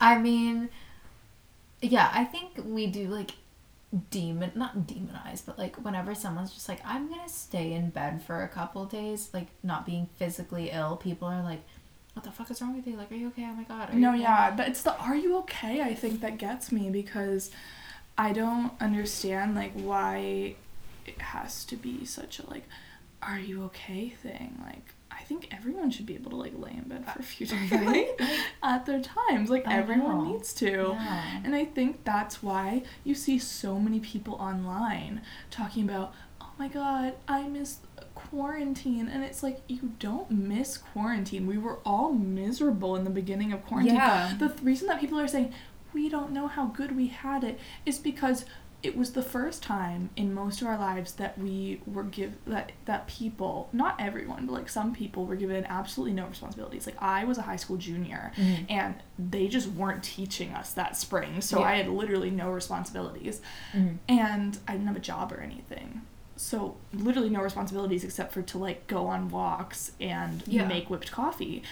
I 0.01 0.19
mean, 0.19 0.71
yeah, 1.83 2.11
I 2.13 2.25
think 2.25 2.61
we 2.65 2.87
do 2.87 3.07
like 3.09 3.33
demon, 4.11 4.53
not 4.55 4.79
demonize, 4.87 5.45
but 5.45 5.59
like 5.59 5.77
whenever 5.77 6.15
someone's 6.15 6.53
just 6.53 6.69
like, 6.69 6.81
I'm 6.85 7.09
gonna 7.09 7.29
stay 7.29 7.73
in 7.73 7.91
bed 7.91 8.23
for 8.23 8.43
a 8.43 8.49
couple 8.49 8.85
days, 8.87 9.31
like 9.33 9.49
not 9.63 9.85
being 9.87 10.09
physically 10.17 10.71
ill, 10.71 10.97
people 10.97 11.29
are 11.29 11.43
like, 11.43 11.63
what 12.15 12.25
the 12.25 12.31
fuck 12.33 12.51
is 12.51 12.61
wrong 12.61 12.75
with 12.77 12.87
you? 12.87 12.97
Like, 12.97 13.11
are 13.13 13.15
you 13.17 13.29
okay? 13.29 13.47
Oh 13.51 13.55
my 13.55 13.63
god. 13.65 13.91
Are 13.91 13.95
you 13.95 14.01
No, 14.01 14.11
okay?" 14.11 14.21
yeah, 14.23 14.51
but 14.57 14.69
it's 14.69 14.83
the 14.83 14.97
are 14.99 15.17
you 15.17 15.37
okay? 15.39 15.81
I 15.83 15.95
think 15.95 16.21
that 16.23 16.39
gets 16.39 16.73
me 16.73 16.91
because 16.91 17.51
I 18.27 18.33
don't 18.33 18.73
understand 18.81 19.55
like 19.55 19.73
why 19.73 20.55
it 21.07 21.21
has 21.21 21.65
to 21.67 21.77
be 21.77 22.05
such 22.05 22.39
a 22.39 22.49
like 22.51 22.65
are 23.23 23.39
you 23.39 23.65
okay 23.65 24.11
thing. 24.11 24.51
Like 24.65 24.95
I 25.11 25.23
think 25.25 25.49
everyone 25.53 25.91
should 25.91 26.07
be 26.07 26.15
able 26.15 26.31
to 26.31 26.37
like 26.37 26.53
lay 26.57 26.73
in 26.73 26.85
bed 26.85 27.05
for 27.11 27.19
a 27.19 27.23
few 27.23 27.47
days 27.55 27.71
Right? 27.73 28.11
at 28.63 28.87
their 28.87 29.01
times. 29.01 29.49
Like 29.51 29.67
I 29.67 29.75
everyone 29.77 30.19
know. 30.25 30.33
needs 30.33 30.53
to. 30.55 30.71
Yeah. 30.95 31.41
And 31.45 31.55
I 31.55 31.65
think 31.65 32.05
that's 32.05 32.43
why 32.43 32.83
you 33.05 33.15
see 33.15 33.39
so 33.39 33.79
many 33.79 34.01
people 34.01 34.35
online 34.35 35.23
talking 35.51 35.85
about, 35.89 36.13
oh 36.41 36.51
my 36.59 36.69
god, 36.69 37.15
I 37.29 37.49
miss 37.49 37.79
quarantine 38.15 39.09
and 39.09 39.25
it's 39.25 39.43
like 39.43 39.61
you 39.67 39.93
don't 39.99 40.31
miss 40.31 40.77
quarantine 40.77 41.47
we 41.47 41.57
were 41.57 41.79
all 41.87 42.13
miserable 42.13 42.95
in 42.97 43.03
the 43.05 43.11
beginning 43.11 43.51
of 43.53 43.65
quarantine 43.67 43.95
Yeah. 43.97 44.35
the 44.39 44.49
th- 44.49 44.61
reason 44.63 44.87
that 44.89 45.01
people 45.01 45.19
are 45.19 45.27
saying 45.27 45.53
we 45.93 46.09
don't 46.09 46.33
know 46.33 46.47
how 46.47 46.67
good 46.67 46.97
we 46.97 47.09
had 47.09 47.45
it 47.45 47.59
is 47.87 47.99
because 47.99 48.45
it 48.83 48.97
was 48.97 49.13
the 49.13 49.23
first 49.23 49.63
time 49.63 50.09
in 50.17 50.33
most 50.33 50.63
of 50.63 50.67
our 50.67 50.79
lives 50.79 51.13
that 51.13 51.37
we 51.37 51.83
were 51.87 52.03
give 52.03 52.33
that 52.47 52.73
that 52.87 53.07
people 53.07 53.69
not 53.75 53.95
everyone 53.99 54.47
but 54.47 54.53
like 54.55 54.69
some 54.71 54.95
people 54.95 55.27
were 55.27 55.37
given 55.37 55.67
absolutely 55.67 56.15
no 56.15 56.27
responsibilities 56.27 56.87
like 56.87 56.97
i 57.03 57.23
was 57.25 57.37
a 57.37 57.43
high 57.43 57.57
school 57.57 57.77
junior 57.77 58.33
Mhm. 58.37 58.65
and 58.71 58.95
they 59.19 59.49
just 59.49 59.69
weren't 59.69 60.03
teaching 60.03 60.55
us 60.55 60.73
that 60.73 60.97
spring 60.97 61.43
so 61.43 61.61
Yeah. 61.61 61.67
i 61.67 61.75
had 61.75 61.89
literally 61.89 62.31
no 62.31 62.51
responsibilities 62.51 63.43
Mhm. 63.75 63.99
and 64.09 64.59
I 64.67 64.73
didn't 64.73 64.87
have 64.87 64.97
a 64.97 65.01
job 65.01 65.31
or 65.33 65.41
anything. 65.41 66.03
So 66.37 66.77
literally 66.95 67.29
no 67.29 67.43
responsibilities 67.43 68.03
except 68.03 68.33
for 68.33 68.41
to 68.41 68.57
like 68.57 68.87
go 68.87 69.09
on 69.09 69.29
walks 69.29 69.93
and 70.01 70.43
Yeah. 70.47 70.67
make 70.67 70.89
whipped 70.89 71.13
coffee. 71.13 71.63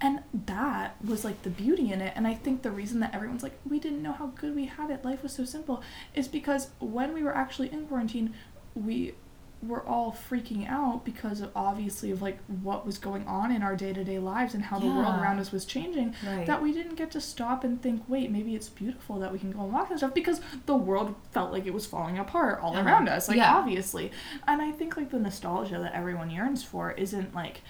And 0.00 0.20
that 0.46 0.96
was 1.04 1.24
like 1.24 1.42
the 1.42 1.50
beauty 1.50 1.92
in 1.92 2.00
it. 2.00 2.12
And 2.16 2.26
I 2.26 2.34
think 2.34 2.62
the 2.62 2.70
reason 2.70 3.00
that 3.00 3.14
everyone's 3.14 3.42
like, 3.42 3.58
we 3.68 3.78
didn't 3.78 4.02
know 4.02 4.12
how 4.12 4.28
good 4.28 4.54
we 4.56 4.64
had 4.66 4.90
it, 4.90 5.04
life 5.04 5.22
was 5.22 5.32
so 5.34 5.44
simple, 5.44 5.82
is 6.14 6.26
because 6.26 6.70
when 6.78 7.12
we 7.12 7.22
were 7.22 7.36
actually 7.36 7.70
in 7.72 7.86
quarantine, 7.86 8.32
we 8.74 9.14
were 9.62 9.86
all 9.86 10.10
freaking 10.30 10.66
out 10.66 11.04
because 11.04 11.42
of 11.42 11.50
obviously 11.54 12.10
of 12.10 12.22
like 12.22 12.38
what 12.62 12.86
was 12.86 12.96
going 12.96 13.26
on 13.26 13.52
in 13.52 13.62
our 13.62 13.76
day-to-day 13.76 14.18
lives 14.18 14.54
and 14.54 14.62
how 14.64 14.78
the 14.78 14.86
world 14.86 15.14
around 15.20 15.38
us 15.38 15.52
was 15.52 15.66
changing 15.66 16.14
Right. 16.26 16.46
that 16.46 16.62
we 16.62 16.72
didn't 16.72 16.94
get 16.94 17.10
to 17.10 17.20
stop 17.20 17.62
and 17.62 17.82
think, 17.82 18.02
wait, 18.08 18.30
maybe 18.30 18.54
it's 18.54 18.70
beautiful 18.70 19.18
that 19.18 19.30
we 19.30 19.38
can 19.38 19.50
go 19.52 19.60
and 19.60 19.70
walk 19.70 19.90
and 19.90 19.98
stuff 19.98 20.14
because 20.14 20.40
the 20.64 20.74
world 20.76 21.14
felt 21.32 21.52
like 21.52 21.66
it 21.66 21.74
was 21.74 21.84
falling 21.84 22.18
apart 22.18 22.58
all 22.62 22.72
Uh-huh. 22.74 22.88
around 22.88 23.06
us, 23.10 23.28
like 23.28 23.36
Yeah. 23.36 23.54
obviously. 23.54 24.10
And 24.48 24.62
I 24.62 24.70
think 24.72 24.96
like 24.96 25.10
the 25.10 25.18
nostalgia 25.18 25.78
that 25.78 25.92
everyone 25.92 26.30
yearns 26.30 26.64
for 26.64 26.92
isn't 26.92 27.34
like 27.34 27.60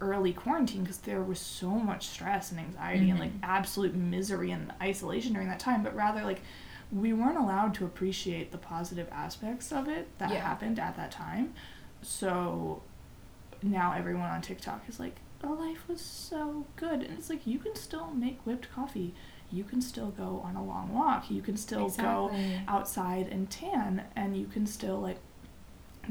early 0.00 0.32
quarantine 0.32 0.82
because 0.82 0.98
there 0.98 1.22
was 1.22 1.38
so 1.40 1.70
much 1.70 2.06
stress 2.06 2.50
and 2.50 2.60
anxiety 2.60 3.08
and 3.10 3.18
like 3.18 3.32
Mhm. 3.32 3.38
absolute 3.42 3.94
misery 3.94 4.50
and 4.50 4.72
isolation 4.82 5.32
during 5.32 5.48
that 5.48 5.58
time, 5.60 5.82
but 5.82 5.94
rather 5.96 6.22
like 6.24 6.42
we 6.92 7.12
weren't 7.12 7.38
allowed 7.38 7.74
to 7.74 7.84
appreciate 7.84 8.52
the 8.52 8.58
positive 8.58 9.08
aspects 9.10 9.72
of 9.72 9.88
it 9.88 10.06
that 10.18 10.30
Yeah. 10.30 10.40
happened 10.40 10.78
at 10.78 10.96
that 10.96 11.10
time. 11.10 11.52
So 12.02 12.82
now 13.62 13.92
everyone 13.92 14.30
on 14.30 14.42
TikTok 14.42 14.88
is 14.88 15.00
like, 15.00 15.16
oh, 15.42 15.52
life 15.54 15.88
was 15.88 16.00
so 16.00 16.66
good. 16.76 17.02
And 17.02 17.18
it's 17.18 17.28
like, 17.30 17.46
you 17.46 17.58
can 17.58 17.74
still 17.74 18.10
make 18.10 18.40
whipped 18.46 18.70
coffee. 18.70 19.14
You 19.50 19.64
can 19.64 19.80
still 19.80 20.10
go 20.10 20.40
on 20.44 20.56
a 20.56 20.64
long 20.64 20.92
walk. 20.92 21.30
You 21.30 21.42
can 21.42 21.56
still 21.56 21.88
go 21.90 22.30
outside 22.68 23.28
and 23.28 23.48
tan. 23.50 24.04
And 24.14 24.36
you 24.36 24.46
can 24.46 24.66
still, 24.66 24.98
like, 25.00 25.18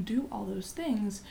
do 0.04 0.28
all 0.32 0.46
those 0.46 0.72
things. 0.72 1.22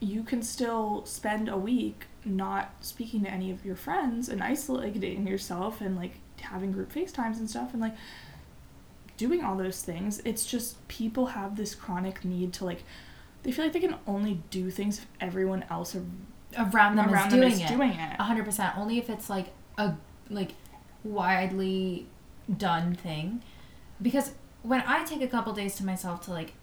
You 0.00 0.22
can 0.22 0.42
still 0.42 1.04
spend 1.04 1.48
a 1.48 1.56
week 1.56 2.06
not 2.24 2.72
speaking 2.80 3.24
to 3.24 3.30
any 3.30 3.50
of 3.50 3.64
your 3.64 3.76
friends 3.76 4.28
and 4.28 4.42
isolating 4.42 5.26
yourself 5.26 5.80
and, 5.80 5.96
like, 5.96 6.20
having 6.40 6.72
group 6.72 6.92
FaceTimes 6.92 7.38
and 7.38 7.48
stuff. 7.48 7.72
And, 7.72 7.80
like, 7.82 7.96
doing 9.16 9.42
all 9.42 9.56
those 9.56 9.82
things. 9.82 10.20
It's 10.24 10.46
just 10.46 10.86
people 10.88 11.26
have 11.26 11.56
this 11.56 11.74
chronic 11.74 12.24
need 12.24 12.52
to, 12.54 12.64
like, 12.64 12.84
they 13.42 13.52
feel 13.52 13.64
like 13.64 13.72
they 13.72 13.80
can 13.80 13.96
only 14.06 14.42
do 14.50 14.70
things 14.70 14.98
if 14.98 15.06
everyone 15.20 15.64
else 15.70 15.94
ar- 15.96 16.02
around 16.72 16.96
them 16.96 17.12
around 17.12 17.26
is 17.26 17.32
them 17.32 17.40
doing 17.40 17.52
is 17.52 17.60
it. 17.60 17.68
doing 17.68 17.90
it. 17.92 18.16
A 18.18 18.22
hundred 18.22 18.44
percent. 18.44 18.76
Only 18.76 18.98
if 18.98 19.08
it's 19.08 19.30
like 19.30 19.52
a 19.76 19.94
like 20.28 20.52
widely 21.04 22.06
done 22.56 22.94
thing. 22.94 23.42
Because 24.00 24.32
when 24.62 24.82
I 24.86 25.04
take 25.04 25.22
a 25.22 25.28
couple 25.28 25.52
days 25.52 25.76
to 25.76 25.84
myself 25.84 26.20
to 26.22 26.30
like 26.32 26.54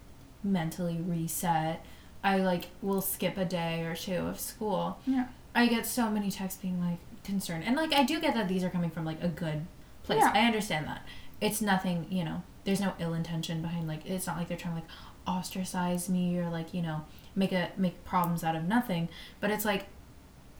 mentally 0.43 0.97
reset, 1.01 1.83
I 2.25 2.37
like 2.37 2.69
will 2.81 3.01
skip 3.01 3.37
a 3.37 3.45
day 3.45 3.83
or 3.83 3.95
two 3.95 4.15
of 4.15 4.39
school. 4.39 4.97
Yeah. 5.05 5.27
I 5.53 5.67
get 5.67 5.85
so 5.85 6.09
many 6.09 6.31
texts 6.31 6.59
being 6.59 6.81
like 6.81 6.97
concerned. 7.23 7.63
And 7.65 7.75
like 7.75 7.93
I 7.93 8.03
do 8.03 8.19
get 8.19 8.33
that 8.33 8.47
these 8.47 8.63
are 8.63 8.69
coming 8.69 8.89
from 8.89 9.05
like 9.05 9.21
a 9.21 9.27
good 9.27 9.67
place. 10.03 10.19
Yeah. 10.19 10.31
I 10.33 10.39
understand 10.47 10.87
that. 10.87 11.05
It's 11.39 11.61
nothing, 11.61 12.07
you 12.09 12.23
know, 12.23 12.41
there's 12.63 12.81
no 12.81 12.93
ill 12.97 13.13
intention 13.13 13.61
behind 13.61 13.87
like 13.87 14.07
it's 14.07 14.25
not 14.25 14.37
like 14.37 14.47
they're 14.47 14.57
trying 14.57 14.73
to 14.73 14.81
like 14.81 14.89
ostracize 15.27 16.09
me 16.09 16.37
or 16.39 16.49
like, 16.49 16.73
you 16.73 16.81
know, 16.81 17.05
make 17.35 17.51
a 17.51 17.69
make 17.77 18.03
problems 18.03 18.43
out 18.43 18.55
of 18.55 18.63
nothing. 18.63 19.07
But 19.39 19.51
it's 19.51 19.63
like 19.63 19.85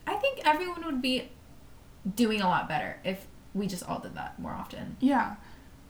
I 0.06 0.14
think 0.14 0.40
everyone 0.46 0.86
would 0.86 1.02
be 1.02 1.30
doing 2.14 2.40
a 2.40 2.46
lot 2.46 2.68
better 2.68 3.00
if 3.02 3.26
we 3.54 3.66
just 3.66 3.82
all 3.88 3.98
did 3.98 4.14
that 4.14 4.38
more 4.38 4.52
often. 4.52 4.96
Yeah. 5.00 5.34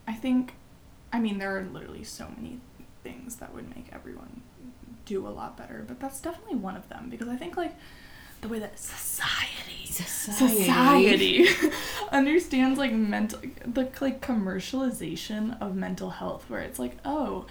I 0.08 0.14
think, 0.14 0.54
I 1.12 1.20
mean, 1.20 1.36
there 1.38 1.54
are 1.54 1.64
literally 1.64 2.04
so 2.04 2.28
many 2.34 2.60
things 3.02 3.36
that 3.36 3.52
would 3.52 3.68
make 3.76 3.88
everyone 3.92 4.40
do 5.06 5.26
a 5.26 5.30
lot 5.30 5.56
better, 5.56 5.84
but 5.88 5.98
that's 6.00 6.20
definitely 6.20 6.56
one 6.56 6.76
of 6.76 6.88
them 6.90 7.08
because 7.08 7.28
I 7.28 7.36
think, 7.36 7.56
like, 7.56 7.74
the 8.42 8.48
way 8.48 8.58
that 8.58 8.78
society, 8.78 9.86
society 9.86 11.46
understands, 12.12 12.78
like, 12.78 12.92
mental, 12.92 13.40
the, 13.64 13.88
like, 14.00 14.20
commercialization 14.20 15.60
of 15.60 15.74
mental 15.74 16.10
health, 16.10 16.44
where 16.48 16.60
it's 16.60 16.78
like, 16.78 16.98
oh, 17.04 17.46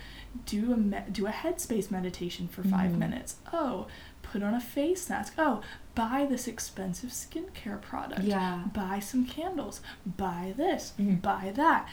do 0.45 0.73
a, 0.73 0.77
me- 0.77 0.97
do 1.11 1.25
a 1.27 1.31
headspace 1.31 1.89
meditation 1.89 2.47
for 2.47 2.61
5 2.63 2.91
Mhm. 2.91 2.97
minutes. 2.97 3.37
Oh, 3.51 3.87
put 4.21 4.43
on 4.43 4.53
a 4.53 4.59
face 4.59 5.09
mask. 5.09 5.33
Oh, 5.37 5.61
buy 5.95 6.27
this 6.29 6.47
expensive 6.47 7.11
skincare 7.11 7.81
product 7.81 8.23
Yeah. 8.23 8.63
buy 8.73 8.99
some 8.99 9.25
candles, 9.25 9.79
buy 10.05 10.53
this, 10.57 10.91
Mhm. 10.99 11.21
buy 11.21 11.51
that. 11.55 11.87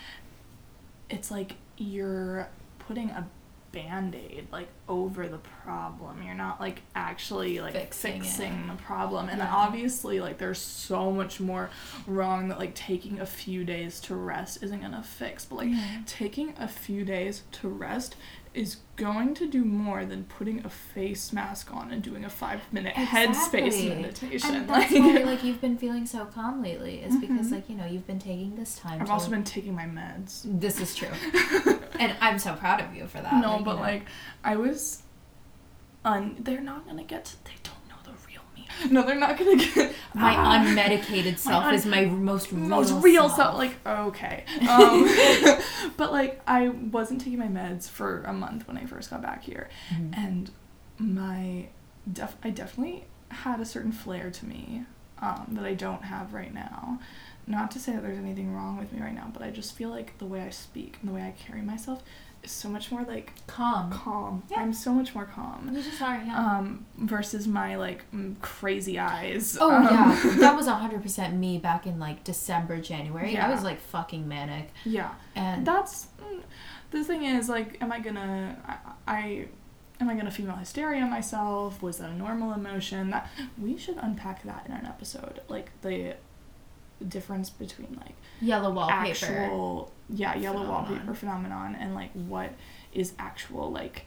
It's 1.09 1.31
like 1.31 1.55
you're 1.77 2.49
putting 2.81 3.11
a 3.11 3.29
band-aid 3.73 4.47
like 4.53 4.69
over 4.89 5.27
the 5.29 5.39
problem. 5.39 6.23
You're 6.23 6.35
not 6.35 6.61
like 6.61 6.83
actually 6.95 7.61
like 7.61 7.73
Fixing 7.73 8.21
fixing, 8.23 8.67
the 8.69 8.75
problem. 8.83 9.29
And 9.29 9.39
Yeah. 9.39 9.53
obviously 9.55 10.21
like 10.21 10.39
there's 10.39 10.61
so 10.61 11.11
much 11.11 11.41
more 11.41 11.71
wrong 12.07 12.49
that 12.49 12.59
like 12.59 12.75
taking 12.75 13.19
a 13.21 13.27
few 13.27 13.65
days 13.65 13.99
to 14.03 14.15
rest 14.15 14.63
isn't 14.63 14.81
gonna 14.83 15.03
fix. 15.03 15.45
But 15.47 15.57
like 15.57 15.71
Yeah. 15.71 16.03
taking 16.07 16.55
a 16.59 16.69
few 16.69 17.05
days 17.05 17.43
to 17.53 17.69
rest 17.69 18.15
is 18.55 18.77
going 18.97 19.35
to 19.35 19.47
do 19.49 19.65
more 19.65 20.05
than 20.05 20.25
putting 20.25 20.65
a 20.65 20.69
face 20.69 21.33
mask 21.33 21.73
on 21.73 21.91
and 21.91 22.03
doing 22.03 22.25
a 22.25 22.29
five 22.29 22.61
minute 22.73 22.95
headspace 22.95 23.67
Exactly. 23.67 23.89
meditation. 23.89 24.55
And 24.55 24.69
that's 24.69 24.93
why 24.93 25.23
like 25.25 25.43
you've 25.43 25.61
been 25.61 25.79
feeling 25.79 26.05
so 26.05 26.27
calm 26.27 26.63
lately 26.63 26.97
is 27.01 27.17
because 27.17 27.47
Mhm. 27.49 27.53
like, 27.53 27.71
you 27.71 27.77
know, 27.77 27.87
you've 27.87 28.07
been 28.07 28.19
taking 28.19 28.57
this 28.57 28.77
time 28.79 29.01
I've 29.01 29.11
also 29.11 29.31
been 29.31 29.45
taking 29.45 29.75
my 29.75 29.85
meds. 29.87 30.43
This 30.45 30.81
is 30.81 30.95
true. 30.95 31.09
and 31.99 32.15
I'm 32.21 32.39
so 32.39 32.55
proud 32.55 32.81
of 32.83 32.95
you 32.95 33.07
for 33.07 33.23
that. 33.23 33.35
no, 33.41 33.59
you 33.59 33.65
but 33.65 33.77
know. 33.77 33.81
like 33.83 34.05
I 34.45 34.57
was 34.57 35.03
un 36.05 36.37
they're 36.41 36.61
not 36.61 36.85
gonna 36.87 37.05
get 37.05 37.25
to, 37.27 37.45
they 37.45 37.53
don't 37.63 37.72
know 37.72 37.72
the 37.72 37.72
real 37.72 37.72
me. 38.85 38.91
No, 38.91 39.03
they're 39.03 39.15
not 39.19 39.39
gonna 39.39 39.57
get 39.57 39.95
my 40.15 40.35
Ah. 40.37 40.65
unmedicated 40.65 41.39
self 41.39 41.65
un- 41.65 41.75
is 41.75 41.87
my 41.87 42.05
most 42.07 42.51
real 42.53 42.61
most 42.69 42.93
real 43.05 43.29
self. 43.29 43.37
self. 43.37 43.59
Like 43.59 43.87
okay, 43.87 44.45
um, 44.69 45.09
but 45.97 46.13
like 46.13 46.41
I 46.47 46.69
wasn't 46.69 47.21
taking 47.21 47.39
my 47.39 47.49
meds 47.49 47.89
for 47.89 48.23
a 48.25 48.33
month 48.33 48.67
when 48.69 48.77
I 48.79 48.85
first 48.87 49.11
got 49.11 49.23
back 49.23 49.43
here, 49.45 49.69
Mhm. 49.93 50.17
and 50.17 50.51
my 50.99 51.67
def 52.11 52.37
I 52.43 52.51
definitely 52.51 53.05
had 53.29 53.61
a 53.61 53.65
certain 53.65 53.93
flair 53.93 54.31
to 54.31 54.47
me 54.47 54.85
um, 55.21 55.47
that 55.53 55.65
I 55.65 55.75
don't 55.75 56.03
have 56.05 56.35
right 56.35 56.53
now. 56.53 56.99
Not 57.47 57.71
to 57.73 57.81
say 57.81 57.93
that 57.93 58.03
there's 58.03 58.19
anything 58.19 58.55
wrong 58.55 58.77
with 58.79 58.93
me 58.93 59.01
right 59.01 59.15
now, 59.15 59.29
but 59.33 59.43
I 59.43 59.51
just 59.51 59.75
feel 59.75 59.89
like 59.91 60.17
the 60.19 60.25
way 60.27 60.43
I 60.43 60.51
speak 60.51 60.99
and 61.01 61.11
the 61.11 61.15
way 61.15 61.23
I 61.23 61.33
carry 61.33 61.61
myself 61.63 62.03
so 62.45 62.69
much 62.69 62.91
more 62.91 63.03
like 63.05 63.33
calm. 63.47 63.91
calm. 63.91 64.43
Yeah. 64.51 64.61
I'm 64.61 64.73
so 64.73 64.93
much 64.93 65.15
more 65.15 65.25
calm. 65.25 65.71
You 65.73 65.83
just 65.83 66.01
are, 66.03 66.21
yeah. 66.25 66.37
Um, 66.59 66.87
versus 66.99 67.47
my 67.47 67.77
like 67.77 68.05
crazy 68.41 68.99
eyes. 68.99 69.57
Oh 69.61 69.71
Um, 69.71 69.85
yeah, 69.85 70.21
that 70.39 70.57
was 70.57 70.67
hundred 70.67 71.03
percent 71.03 71.35
me 71.37 71.59
back 71.59 71.87
in 71.87 71.99
like 71.99 72.25
December, 72.25 72.79
January. 72.81 73.35
Yeah. 73.35 73.47
I 73.47 73.51
was 73.51 73.63
like 73.63 73.81
fucking 73.81 74.27
manic, 74.27 74.71
yeah. 74.85 75.15
and 75.35 75.67
That's 75.67 76.09
mm, 76.21 76.43
the 76.91 77.05
thing 77.05 77.25
is 77.25 77.49
like, 77.49 77.81
am 77.81 77.93
I 77.93 78.01
gonna 78.01 78.57
I, 78.67 78.77
I 79.07 79.49
am 80.01 80.09
I 80.09 80.15
gonna 80.15 80.31
female 80.31 80.57
hysteria 80.57 81.07
myself? 81.07 81.83
Was 81.83 81.99
that 81.99 82.11
a 82.11 82.15
normal 82.17 82.53
emotion? 82.53 83.11
That 83.11 83.31
we 83.61 83.79
should 83.79 83.97
unpack 83.99 84.43
that 84.45 84.67
in 84.67 84.73
an 84.73 84.87
episode. 84.87 85.41
Like 85.49 85.71
the 85.83 86.17
difference 87.09 87.51
between 87.51 87.97
like 88.01 88.15
yellow 88.41 88.71
wallpaper. 88.71 89.11
actual 89.11 89.93
yeah 90.13 90.35
yellow 90.37 90.61
phenomenon. 90.61 90.91
wallpaper 90.91 91.15
phenomenon 91.15 91.77
and 91.81 91.95
like 91.95 92.13
what 92.13 92.53
is 92.93 93.13
actual 93.19 93.71
like 93.73 94.05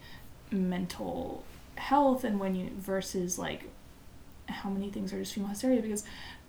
mental 0.52 1.44
health 1.76 2.24
and 2.24 2.40
when 2.40 2.56
you 2.56 2.70
versus 2.78 3.38
like 3.38 3.70
how 4.48 4.70
many 4.70 4.90
things 4.90 5.12
are 5.12 5.20
just 5.20 5.34
female 5.34 5.50
hysteria 5.50 5.82
because 5.82 6.04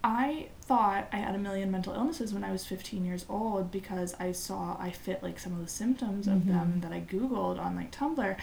I 0.05 0.49
thought 0.63 1.09
I 1.13 1.17
had 1.17 1.35
a 1.35 1.39
million 1.39 1.71
mental 1.71 1.95
illnesses 1.95 2.33
when 2.33 2.45
I 2.45 2.53
was 2.53 2.65
15 2.65 3.05
years 3.05 3.25
old 3.29 3.73
because 3.73 4.15
I 4.21 4.33
saw 4.33 4.77
I 4.79 4.91
fit 4.91 5.23
like 5.23 5.39
some 5.41 5.53
of 5.55 5.61
the 5.65 5.71
symptoms 5.71 6.29
of 6.29 6.47
them 6.47 6.75
Mhm. 6.77 6.83
that 6.83 6.93
I 6.93 7.01
googled 7.01 7.59
on 7.59 7.75
like 7.75 7.91
Tumblr 7.91 8.37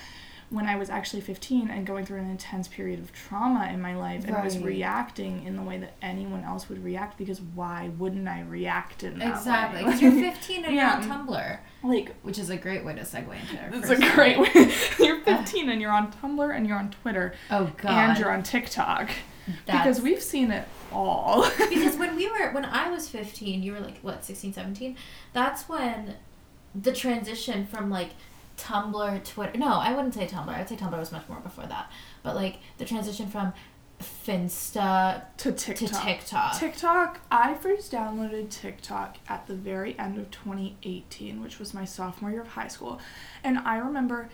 when 0.54 0.68
I 0.68 0.76
was 0.76 0.90
actually 0.90 1.22
15 1.22 1.70
and 1.70 1.86
going 1.86 2.06
through 2.06 2.20
an 2.20 2.30
intense 2.30 2.68
period 2.68 3.00
of 3.00 3.12
trauma 3.12 3.70
in 3.74 3.82
my 3.82 3.96
life 3.96 4.26
and 4.26 4.44
was 4.44 4.60
reacting 4.60 5.44
in 5.46 5.56
the 5.56 5.64
way 5.64 5.80
that 5.80 5.94
anyone 6.02 6.44
else 6.44 6.70
would 6.70 6.84
react 6.84 7.18
because 7.18 7.42
why 7.42 7.90
wouldn't 7.98 8.28
I 8.28 8.42
react 8.42 9.04
in 9.04 9.18
that 9.20 9.30
Exactly. 9.38 9.84
way? 9.84 9.86
Because 9.86 10.02
you're 10.02 10.12
15 10.34 10.66
and 10.66 10.76
Yeah. 10.76 11.02
you're 11.04 11.12
on 11.14 11.28
Tumblr, 11.28 11.58
like 11.84 12.16
which 12.22 12.38
is 12.38 12.50
a 12.52 12.58
great 12.58 12.86
way 12.86 12.94
to 12.94 13.02
segue 13.02 13.34
into 13.42 13.78
it's 13.78 13.90
a 13.90 14.16
great 14.16 14.38
way. 14.40 14.50
you're 15.06 15.18
uh. 15.22 15.38
15 15.44 15.70
and 15.70 15.82
you're 15.82 15.92
on 15.92 16.12
Tumblr 16.12 16.56
and 16.56 16.68
you're 16.68 16.78
on 16.78 16.92
Twitter 16.92 17.34
Oh 17.50 17.72
God. 17.78 17.92
and 17.92 18.20
you're 18.20 18.32
on 18.32 18.44
TikTok 18.44 19.10
That's- 19.66 19.84
because 19.86 20.02
we've 20.02 20.22
seen 20.22 20.52
it 20.52 20.68
all. 20.92 21.50
because 21.70 21.98
when 21.98 22.16
we 22.16 22.28
were 22.30 22.52
when 22.52 22.66
I 22.66 22.92
was 22.92 23.10
15, 23.10 23.64
you 23.64 23.72
were 23.74 23.80
like 23.80 24.00
what 24.02 24.24
16, 24.24 24.54
17. 24.54 24.96
That's 25.34 25.68
when 25.68 26.16
the 26.76 26.92
transition 26.94 27.66
from 27.66 27.90
like 27.90 28.12
Tumblr, 28.58 29.24
Twitter. 29.24 29.58
No, 29.58 29.74
I 29.74 29.94
wouldn't 29.94 30.14
say 30.14 30.28
Tumblr. 30.28 30.50
I'd 30.50 30.70
say 30.70 30.76
Tumblr 30.76 30.98
was 30.98 31.12
much 31.12 31.28
more 31.28 31.40
before 31.40 31.66
that. 31.66 31.92
But 32.22 32.36
like 32.36 32.58
the 32.78 32.86
transition 32.86 33.28
from 33.28 33.54
Finsta 34.02 35.24
to 35.38 35.52
TikTok. 35.52 35.90
to 35.90 36.06
TikTok. 36.06 36.60
TikTok, 36.60 37.20
I 37.32 37.56
first 37.56 37.92
downloaded 37.92 38.50
TikTok 38.50 39.18
at 39.28 39.48
the 39.48 39.56
very 39.56 39.98
end 39.98 40.18
of 40.18 40.30
2018, 40.32 41.42
which 41.42 41.60
was 41.60 41.74
my 41.74 41.86
sophomore 41.86 42.32
year 42.32 42.42
of 42.42 42.50
high 42.50 42.68
school. 42.68 43.00
And 43.44 43.60
I 43.60 43.78
remember 43.78 44.30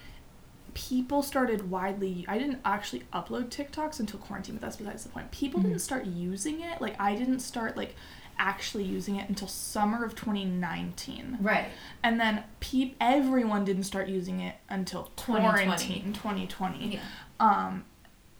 people 0.74 1.24
started 1.24 1.70
widely 1.72 2.24
I 2.28 2.38
didn't 2.38 2.60
actually 2.64 3.04
upload 3.12 3.50
TikToks 3.50 4.00
until 4.00 4.20
quarantine, 4.20 4.56
but 4.56 4.62
that's 4.62 4.76
besides 4.76 5.04
the 5.04 5.10
point. 5.10 5.32
People 5.32 5.60
didn't 5.62 5.78
mm-hmm. 5.78 5.80
start 5.80 6.06
using 6.06 6.62
it. 6.62 6.82
Like 6.82 7.00
I 7.00 7.16
didn't 7.16 7.40
start 7.40 7.76
like 7.76 7.96
actually 8.40 8.86
using 8.86 9.18
it 9.18 9.28
until 9.30 9.48
summer 9.48 10.04
of 10.04 10.16
2019. 10.16 11.38
Right. 11.42 11.68
And 12.02 12.20
then 12.20 12.44
pe- 12.60 12.94
everyone 13.00 13.66
didn't 13.66 13.84
start 13.84 14.08
using 14.08 14.40
it 14.40 14.56
until 14.70 15.12
2020. 15.18 15.64
quarantine 15.66 16.14
2020 16.14 16.94
Yeah. 16.96 17.00
um 17.40 17.86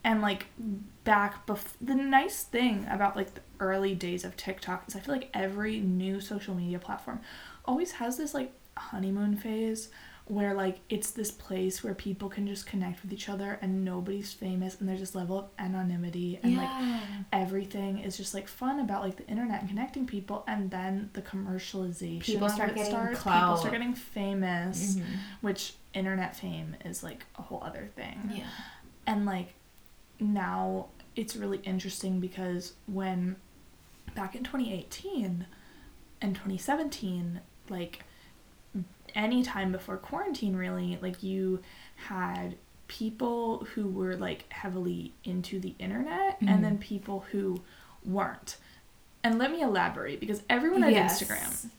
and 0.04 0.22
like 0.22 0.48
back 1.04 1.46
bef- 1.46 1.74
the 1.82 1.94
nice 1.96 2.44
thing 2.44 2.88
about 2.90 3.16
like 3.16 3.34
the 3.36 3.42
early 3.60 3.94
days 3.94 4.24
of 4.24 4.38
TikTok 4.38 4.86
is 4.88 4.96
I 4.96 5.00
feel 5.02 5.14
like 5.14 5.30
every 5.34 5.80
new 5.80 6.22
social 6.22 6.56
media 6.56 6.80
platform 6.80 7.20
always 7.66 7.92
has 7.94 8.18
this 8.18 8.34
like 8.34 8.54
honeymoon 8.78 9.36
phase 9.36 9.90
where 10.30 10.54
like 10.54 10.80
it's 10.90 11.10
this 11.12 11.32
place 11.32 11.84
where 11.84 11.96
people 11.96 12.30
can 12.30 12.46
just 12.48 12.66
connect 12.68 13.02
with 13.02 13.12
each 13.12 13.28
other 13.28 13.58
and 13.64 13.84
nobody's 13.84 14.32
famous 14.32 14.80
and 14.80 14.88
there's 14.88 15.00
this 15.00 15.16
level 15.16 15.38
of 15.40 15.46
anonymity 15.58 16.40
and 16.44 16.56
like 16.56 16.70
everything 17.34 17.98
is 18.00 18.16
just 18.16 18.34
like 18.36 18.48
fun 18.48 18.80
about 18.80 19.02
like 19.02 19.16
the 19.18 19.26
internet 19.28 19.60
and 19.62 19.70
connecting 19.70 20.06
people 20.06 20.44
and 20.48 20.70
then 20.70 21.10
the 21.14 21.22
commercialization 21.24 22.22
People 22.22 22.48
start 22.48 22.76
getting 22.76 22.92
starts 22.92 23.24
people 23.24 23.58
start 23.58 23.72
getting 23.74 23.96
famous 23.96 24.96
Mhm. 24.98 25.04
which 25.42 25.74
internet 25.96 26.36
fame 26.36 26.76
is 26.86 27.02
like 27.04 27.26
a 27.38 27.42
whole 27.42 27.64
other 27.64 27.90
thing 27.96 28.32
Yeah. 28.32 28.44
and 29.08 29.26
like 29.26 29.56
now 30.20 30.90
it's 31.16 31.36
really 31.36 31.58
interesting 31.64 32.20
because 32.20 32.74
when 32.86 33.36
back 34.16 34.36
in 34.36 34.44
2018 34.44 35.48
and 36.22 36.36
2017 36.36 37.42
like 37.70 38.04
any 39.16 39.44
time 39.44 39.72
before 39.72 39.98
quarantine 39.98 40.56
really 40.56 40.98
like 41.02 41.22
you 41.24 41.62
had 41.96 42.56
people 42.88 43.68
who 43.76 43.88
were 43.88 44.16
like 44.16 44.46
heavily 44.52 45.14
into 45.24 45.60
the 45.60 45.76
internet 45.80 46.40
Mhm. 46.42 46.50
and 46.50 46.64
then 46.64 46.78
people 46.78 47.26
who 47.32 47.62
weren't 48.06 48.58
and 49.24 49.38
let 49.38 49.52
me 49.52 49.62
elaborate 49.62 50.20
because 50.20 50.42
everyone 50.50 50.82
had 50.82 50.94
Yes. 50.94 51.22
instagram 51.22 51.70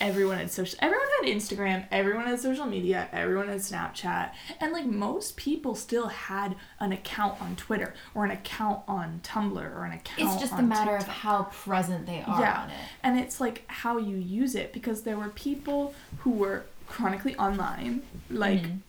everyone 0.00 0.38
had 0.38 0.50
social 0.50 0.78
everyone 0.80 1.06
had 1.20 1.28
instagram 1.30 1.84
everyone 1.90 2.26
had 2.26 2.38
social 2.40 2.64
media 2.66 3.08
everyone 3.12 3.48
had 3.48 3.58
snapchat 3.58 4.30
and 4.60 4.72
like 4.72 4.86
most 4.86 5.36
people 5.36 5.74
still 5.74 6.06
had 6.08 6.54
an 6.80 6.92
account 6.92 7.40
on 7.42 7.54
twitter 7.56 7.92
or 8.14 8.24
an 8.24 8.30
account 8.30 8.80
on 8.88 9.20
tumblr 9.22 9.56
or 9.76 9.84
an 9.84 9.92
account. 9.92 10.18
It's 10.20 10.40
just 10.40 10.52
a 10.54 10.62
matter 10.62 10.96
of 10.96 11.04
how 11.06 11.44
present 11.44 12.06
they 12.06 12.22
are 12.22 12.40
Yeah. 12.40 12.62
on 12.62 12.70
it. 12.70 12.76
and 13.02 13.18
it's 13.18 13.40
like 13.40 13.64
how 13.66 13.98
you 13.98 14.16
use 14.16 14.54
it 14.54 14.72
because 14.72 15.02
there 15.02 15.16
were 15.18 15.28
people 15.30 15.94
who 16.20 16.30
were 16.30 16.64
chronically 16.86 17.34
online 17.36 18.02
like 18.30 18.62
Mhm. 18.62 18.80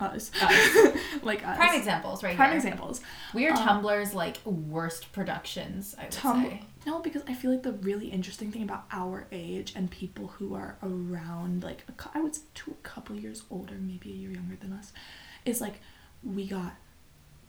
us 0.00 0.30
Us. 0.42 0.96
like 1.22 1.46
us 1.46 1.56
Prime 1.56 1.74
examples, 1.76 2.22
right 2.22 2.34
prime 2.36 2.50
here. 2.50 2.56
examples 2.56 3.00
We 3.34 3.46
are 3.46 3.52
Um, 3.52 3.58
Tumblr's 3.82 4.14
like 4.14 4.38
worst 4.44 5.12
productions. 5.12 5.94
I 5.98 6.04
would 6.04 6.12
Tum- 6.12 6.42
say. 6.44 6.62
No, 6.86 6.98
because 6.98 7.22
I 7.28 7.34
feel 7.34 7.52
like 7.52 7.62
the 7.62 7.72
really 7.74 8.08
interesting 8.08 8.50
thing 8.50 8.62
about 8.64 8.84
our 8.90 9.26
age 9.30 9.72
and 9.76 9.88
people 9.88 10.26
who 10.26 10.54
are 10.56 10.76
around, 10.82 11.62
like, 11.62 11.84
a 11.88 11.92
cou- 11.92 12.10
I 12.12 12.20
would 12.20 12.34
say 12.34 12.42
to 12.54 12.72
a 12.72 12.74
couple 12.82 13.14
years 13.14 13.44
older, 13.50 13.74
maybe 13.76 14.10
a 14.10 14.14
year 14.14 14.32
younger 14.32 14.56
than 14.56 14.72
us, 14.72 14.92
is 15.44 15.60
like 15.60 15.80
we 16.24 16.44
got 16.48 16.72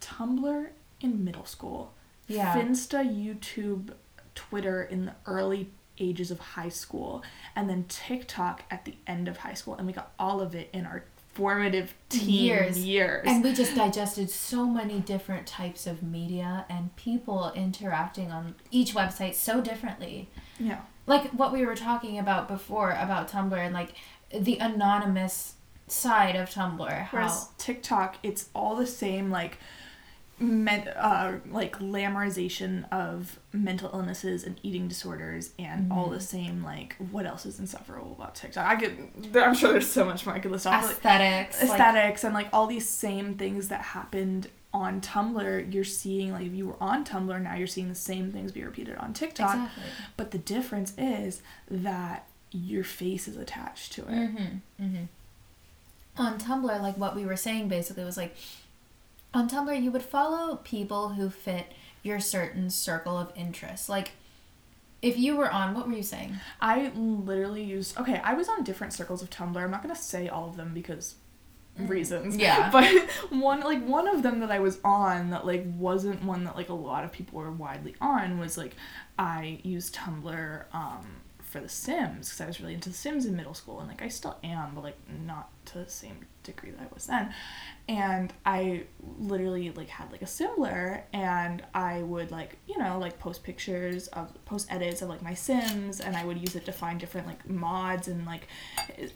Tumblr 0.02 0.70
in 1.02 1.24
middle 1.24 1.46
school, 1.46 1.94
Yeah. 2.28 2.54
Finsta, 2.56 3.04
YouTube, 3.04 3.94
Twitter 4.36 4.84
in 4.84 5.06
the 5.06 5.16
early 5.26 5.72
ages 6.00 6.32
of 6.32 6.40
high 6.40 6.70
school, 6.70 7.24
and 7.56 7.70
then 7.70 7.86
TikTok 7.88 8.64
at 8.72 8.86
the 8.86 8.96
end 9.08 9.28
of 9.28 9.38
high 9.38 9.54
school, 9.54 9.76
and 9.76 9.88
we 9.88 9.94
got 9.94 10.14
all 10.18 10.42
of 10.42 10.56
it 10.56 10.70
in 10.74 10.86
our 10.86 11.04
formative 11.34 11.96
teen 12.10 12.30
Years. 12.30 12.86
years. 12.86 13.24
And 13.28 13.44
we 13.44 13.54
just 13.54 13.76
digested 13.76 14.30
so 14.30 14.66
many 14.66 15.00
different 15.00 15.48
types 15.48 15.88
of 15.88 16.04
media 16.04 16.66
and 16.70 16.96
people 16.96 17.52
interacting 17.56 18.32
on 18.32 18.56
each 18.70 18.94
website 18.94 19.34
so 19.36 19.60
differently. 19.60 20.30
yeah. 20.60 20.82
Like 21.06 21.32
what 21.32 21.52
we 21.52 21.66
were 21.66 21.76
talking 21.76 22.18
about 22.18 22.48
before 22.48 22.92
about 22.92 23.28
Tumblr 23.28 23.58
and 23.58 23.74
like 23.74 23.96
the 24.34 24.58
anonymous 24.60 25.56
side 25.88 26.36
of 26.36 26.50
Tumblr. 26.50 26.90
How 26.90 27.18
Whereas 27.18 27.50
TikTok, 27.58 28.18
it's 28.24 28.50
all 28.56 28.76
the 28.76 28.88
same 28.88 29.30
like 29.30 29.58
men, 30.40 30.88
uh, 30.90 31.40
like 31.50 31.78
glamorization 31.78 32.92
of 32.92 33.40
mental 33.54 33.90
illnesses 33.94 34.44
and 34.44 34.60
eating 34.64 34.88
disorders 34.88 35.52
and 35.60 35.92
all 35.92 36.06
Mm-hmm. 36.06 36.14
the 36.16 36.20
same 36.22 36.64
like 36.64 36.96
what 37.12 37.26
else 37.26 37.46
is 37.46 37.60
insufferable 37.60 38.14
about 38.18 38.36
TikTok? 38.36 38.66
I 38.68 38.76
could 38.76 39.38
I'm 39.38 39.54
sure 39.54 39.72
there's 39.72 39.90
so 39.92 40.04
much 40.06 40.26
more 40.26 40.36
I 40.36 40.40
could 40.40 40.52
list 40.52 40.68
off. 40.68 40.82
but, 40.82 40.88
like, 40.88 40.96
aesthetics. 40.98 41.62
like- 41.62 41.72
aesthetics 41.72 42.24
and 42.24 42.34
like 42.34 42.48
all 42.52 42.68
these 42.68 42.88
same 42.90 43.36
things 43.36 43.68
that 43.70 43.82
happened 43.82 44.50
on 44.74 45.02
Tumblr, 45.02 45.72
you're 45.74 45.84
seeing 45.84 46.32
like 46.32 46.48
if 46.48 46.54
you 46.54 46.66
were 46.68 46.78
on 46.82 47.06
Tumblr 47.06 47.42
now 47.42 47.56
you're 47.56 47.68
seeing 47.68 47.90
the 47.90 47.96
same 47.96 48.32
things 48.32 48.52
be 48.52 48.64
repeated 48.64 48.98
on 48.98 49.14
TikTok. 49.14 49.54
exactly. 49.56 49.84
But 50.18 50.32
the 50.32 50.40
difference 50.40 50.94
is 50.98 51.42
that 51.70 52.28
your 52.52 52.84
face 52.84 53.28
is 53.28 53.38
attached 53.38 53.94
to 53.94 54.02
it. 54.02 54.08
Mm-hmm. 54.10 54.84
Mm-hmm. 54.84 55.04
On 56.18 56.38
Tumblr, 56.40 56.82
like 56.82 56.98
what 56.98 57.16
we 57.16 57.26
were 57.26 57.36
saying 57.36 57.68
basically 57.68 58.04
was 58.04 58.18
like 58.18 58.36
on 59.34 59.50
Tumblr 59.50 59.82
you 59.82 59.92
would 59.92 60.04
follow 60.04 60.58
people 60.58 61.10
who 61.10 61.30
fit 61.30 61.68
your 62.02 62.20
certain 62.20 62.70
circle 62.70 63.18
of 63.18 63.32
interest. 63.36 63.90
Like 63.90 64.12
if 65.02 65.18
you 65.18 65.36
were 65.36 65.52
on 65.52 65.74
what 65.74 65.88
were 65.88 65.94
you 65.94 66.04
saying? 66.04 66.40
I 66.62 66.92
literally 66.96 67.64
used 67.64 67.98
okay, 67.98 68.22
I 68.24 68.34
was 68.34 68.48
on 68.50 68.64
different 68.64 68.94
circles 68.94 69.22
of 69.22 69.30
Tumblr. 69.30 69.62
I'm 69.62 69.72
not 69.72 69.82
gonna 69.82 69.96
say 69.96 70.28
all 70.28 70.50
of 70.50 70.58
them 70.58 70.74
because 70.74 71.16
reasons. 71.78 72.38
Yeah. 72.38 72.70
But 72.72 73.10
one 73.30 73.62
like 73.62 73.84
one 73.86 74.08
of 74.08 74.24
them 74.24 74.40
that 74.42 74.52
I 74.52 74.60
was 74.60 74.80
on 74.84 75.32
that 75.32 75.46
like 75.46 75.66
wasn't 75.78 76.24
one 76.24 76.44
that 76.46 76.56
like 76.56 76.70
a 76.70 76.74
lot 76.74 77.04
of 77.04 77.12
people 77.12 77.40
were 77.40 77.52
widely 77.52 77.96
on 78.00 78.40
was 78.40 78.58
like 78.58 78.76
I 79.18 79.60
used 79.64 79.96
Tumblr 79.96 80.66
um 80.74 81.08
for 81.54 81.62
The 81.62 81.70
Sims 81.70 82.28
because 82.30 82.42
I 82.42 82.48
was 82.48 82.60
really 82.60 82.74
into 82.74 82.90
The 82.90 82.96
Sims 82.96 83.26
in 83.26 83.36
middle 83.36 83.54
school 83.54 83.80
and 83.80 83.88
like 83.88 84.02
I 84.02 84.08
still 84.10 84.38
am, 84.44 84.72
but 84.76 84.84
like 84.84 84.98
not 85.26 85.50
to 85.68 85.78
the 85.78 85.90
same 85.90 86.18
degree 86.44 86.72
that 86.72 86.82
I 86.82 86.88
was 86.94 87.06
then. 87.06 87.34
And 87.88 88.34
I 88.46 88.84
literally 89.18 89.72
like 89.72 89.88
had 89.88 90.12
like 90.12 90.22
a 90.22 90.26
Simblr 90.26 91.02
and 91.14 91.64
I 91.74 92.02
would 92.04 92.32
like 92.32 92.58
you 92.68 92.78
know 92.78 92.98
like 93.00 93.20
post 93.20 93.44
pictures 93.44 94.08
of 94.10 94.34
post 94.46 94.68
edits 94.72 95.02
of 95.02 95.08
like 95.10 95.22
my 95.22 95.34
Sims 95.36 96.02
and 96.02 96.18
I 96.18 96.26
would 96.26 96.38
use 96.40 96.56
it 96.56 96.66
to 96.66 96.72
find 96.74 97.00
different 97.00 97.28
like 97.28 97.48
mods 97.50 98.08
and 98.10 98.26
like 98.26 98.48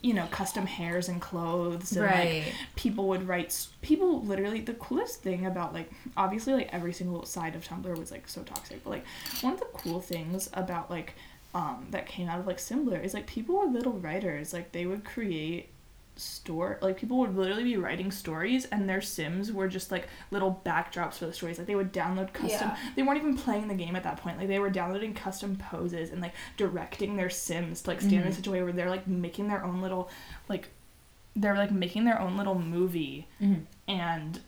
you 0.02 0.14
know 0.14 0.28
custom 0.32 0.66
hairs 0.66 1.10
and 1.10 1.20
clothes 1.22 1.92
and 1.94 2.06
Right. 2.06 2.44
like 2.46 2.54
people 2.76 3.08
would 3.10 3.28
write 3.28 3.68
people 3.82 4.22
literally 4.24 4.62
the 4.62 4.76
coolest 4.76 5.22
thing 5.22 5.46
about 5.46 5.74
like 5.74 5.90
obviously 6.16 6.54
like 6.54 6.70
every 6.72 6.94
single 6.94 7.26
side 7.26 7.56
of 7.56 7.66
tumblr 7.68 7.98
was 7.98 8.12
like 8.12 8.28
so 8.28 8.44
toxic 8.44 8.84
but 8.84 8.92
like 8.92 9.06
one 9.42 9.54
of 9.54 9.60
the 9.60 9.68
cool 9.74 10.00
things 10.00 10.50
about 10.54 10.90
like 10.92 11.14
um 11.58 11.88
that 11.92 12.06
came 12.06 12.28
out 12.30 12.40
of 12.40 12.48
like 12.48 12.58
Simblr 12.58 13.04
is 13.04 13.14
like 13.14 13.28
people 13.28 13.56
were 13.58 13.66
little 13.66 13.94
writers 13.94 14.54
like 14.54 14.72
they 14.72 14.86
would 14.86 15.04
create 15.04 15.70
store 16.16 16.80
like 16.82 16.98
people 16.98 17.18
would 17.20 17.36
literally 17.36 17.64
be 17.64 17.78
writing 17.78 18.10
stories 18.12 18.66
and 18.66 18.90
their 18.90 19.02
sims 19.02 19.52
were 19.52 19.68
just 19.68 19.92
like 19.92 20.08
little 20.32 20.62
backdrops 20.66 21.16
for 21.20 21.28
the 21.28 21.34
stories 21.34 21.60
like 21.60 21.68
they 21.68 21.76
would 21.76 21.94
download 21.94 22.34
custom 22.34 22.70
Yeah. 22.70 22.78
they 22.96 23.04
weren't 23.04 23.20
even 23.20 23.38
playing 23.38 23.68
the 23.68 23.76
game 23.76 23.96
at 23.96 24.04
that 24.04 24.18
point 24.18 24.38
like 24.40 24.48
they 24.48 24.58
were 24.58 24.72
downloading 24.72 25.14
custom 25.14 25.56
poses 25.58 26.10
and 26.10 26.20
like 26.22 26.34
directing 26.58 27.18
their 27.18 27.30
sims 27.30 27.84
to 27.84 27.92
like 27.92 28.02
stand 28.02 28.26
in 28.26 28.32
Mhm. 28.32 28.36
such 28.36 28.48
a 28.48 28.52
way 28.52 28.64
where 28.64 28.74
they're 28.74 28.90
like 28.90 29.06
making 29.08 29.48
their 29.48 29.64
own 29.64 29.80
little 29.82 30.10
like 30.50 30.70
they're 31.36 31.56
like 31.56 31.72
making 31.72 32.04
their 32.06 32.20
own 32.20 32.36
little 32.36 32.58
movie 32.58 33.28
Mm-hmm. 33.40 33.62
and 33.88 34.40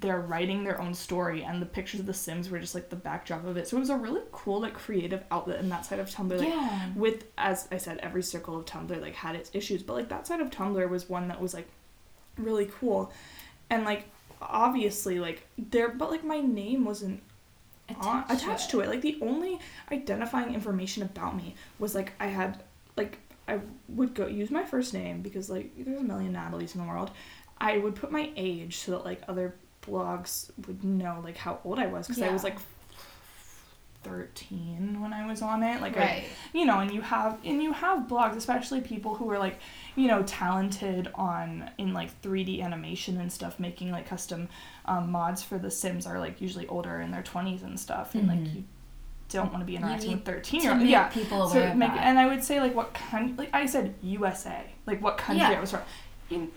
they're 0.00 0.20
writing 0.20 0.64
their 0.64 0.80
own 0.80 0.94
story 0.94 1.42
and 1.42 1.60
the 1.60 1.66
pictures 1.66 2.00
of 2.00 2.06
the 2.06 2.14
sims 2.14 2.48
were 2.48 2.58
just 2.58 2.74
like 2.74 2.88
the 2.88 2.96
backdrop 2.96 3.44
of 3.44 3.56
it 3.58 3.68
so 3.68 3.76
it 3.76 3.80
was 3.80 3.90
a 3.90 3.96
really 3.96 4.22
cool 4.32 4.60
like 4.60 4.72
creative 4.72 5.22
outlet 5.30 5.60
in 5.60 5.68
that 5.68 5.84
side 5.84 5.98
of 5.98 6.08
tumblr 6.08 6.38
like 6.38 6.48
yeah. 6.48 6.90
with 6.96 7.24
as 7.36 7.68
i 7.70 7.76
said 7.76 7.98
every 7.98 8.22
circle 8.22 8.56
of 8.56 8.64
tumblr 8.64 8.98
like 9.02 9.14
had 9.14 9.36
its 9.36 9.50
issues 9.52 9.82
but 9.82 9.92
like 9.92 10.08
that 10.08 10.26
side 10.26 10.40
of 10.40 10.48
tumblr 10.48 10.88
was 10.88 11.08
one 11.08 11.28
that 11.28 11.38
was 11.40 11.52
like 11.52 11.68
really 12.38 12.64
cool 12.80 13.12
and 13.68 13.84
like 13.84 14.08
obviously 14.40 15.18
like 15.18 15.46
there, 15.58 15.88
but 15.88 16.10
like 16.10 16.24
my 16.24 16.40
name 16.40 16.84
wasn't 16.84 17.22
on, 18.00 18.24
attached 18.28 18.70
to 18.70 18.80
it. 18.80 18.88
Like 18.88 19.00
the 19.00 19.18
only 19.20 19.58
identifying 19.90 20.54
information 20.54 21.02
about 21.02 21.36
me 21.36 21.54
was 21.78 21.94
like 21.94 22.12
I 22.20 22.26
had 22.26 22.62
like 22.96 23.18
I 23.48 23.60
would 23.88 24.14
go 24.14 24.26
use 24.26 24.50
my 24.50 24.64
first 24.64 24.94
name 24.94 25.22
because 25.22 25.50
like 25.50 25.72
there's 25.76 26.00
a 26.00 26.04
million 26.04 26.32
Natalies 26.32 26.74
in 26.74 26.80
the 26.80 26.86
world. 26.86 27.10
I 27.58 27.78
would 27.78 27.94
put 27.94 28.10
my 28.10 28.30
age 28.36 28.78
so 28.78 28.92
that 28.92 29.04
like 29.04 29.22
other 29.28 29.54
blogs 29.86 30.50
would 30.66 30.82
know 30.84 31.20
like 31.22 31.36
how 31.36 31.58
old 31.64 31.78
I 31.78 31.86
was 31.86 32.06
because 32.06 32.22
I 32.22 32.30
was 32.30 32.42
like 32.44 32.58
13 34.02 35.00
when 35.00 35.12
I 35.14 35.26
was 35.26 35.40
on 35.40 35.62
it. 35.62 35.80
Like 35.80 35.96
I 35.96 36.00
Right. 36.00 36.24
you 36.52 36.66
know 36.66 36.80
and 36.80 36.90
you 36.90 37.00
have 37.00 37.38
and 37.44 37.62
you 37.62 37.72
have 37.72 38.00
blogs 38.06 38.36
especially 38.36 38.80
people 38.82 39.14
who 39.14 39.30
are 39.30 39.38
like 39.38 39.58
you 39.96 40.08
know 40.08 40.22
talented 40.24 41.10
on 41.14 41.70
in 41.78 41.94
like 41.94 42.10
3d 42.22 42.62
animation 42.62 43.18
and 43.18 43.32
stuff 43.32 43.58
making 43.58 43.90
like 43.90 44.06
custom 44.06 44.48
um, 44.84 45.10
mods 45.10 45.42
for 45.42 45.58
the 45.58 45.70
sims 45.70 46.06
are 46.06 46.18
like 46.18 46.40
usually 46.40 46.66
older 46.68 47.00
in 47.00 47.10
their 47.10 47.22
20s 47.22 47.62
and 47.62 47.80
stuff 47.80 48.14
and 48.14 48.28
like 48.28 48.38
Mhm. 48.40 48.54
you 48.56 48.64
don't 49.30 49.50
want 49.50 49.62
to 49.62 49.64
be 49.66 49.76
interacting 49.76 50.10
need 50.10 50.16
with 50.16 50.26
13 50.26 50.60
year 50.62 50.72
olds 50.72 50.84
yeah 50.84 51.08
people 51.08 51.48
so 51.48 51.58
aware 51.58 51.70
of 51.70 51.76
make, 51.76 51.88
that. 51.90 52.04
and 52.04 52.18
i 52.18 52.26
would 52.26 52.44
say 52.44 52.60
like 52.60 52.74
what 52.74 52.92
country 52.92 53.34
like 53.38 53.50
i 53.54 53.64
said 53.64 53.94
usa 54.02 54.64
like 54.86 55.00
what 55.02 55.16
country 55.16 55.40
Yeah. 55.40 55.56
i 55.56 55.60
was 55.60 55.70
from 55.70 55.80
in, 56.30 56.52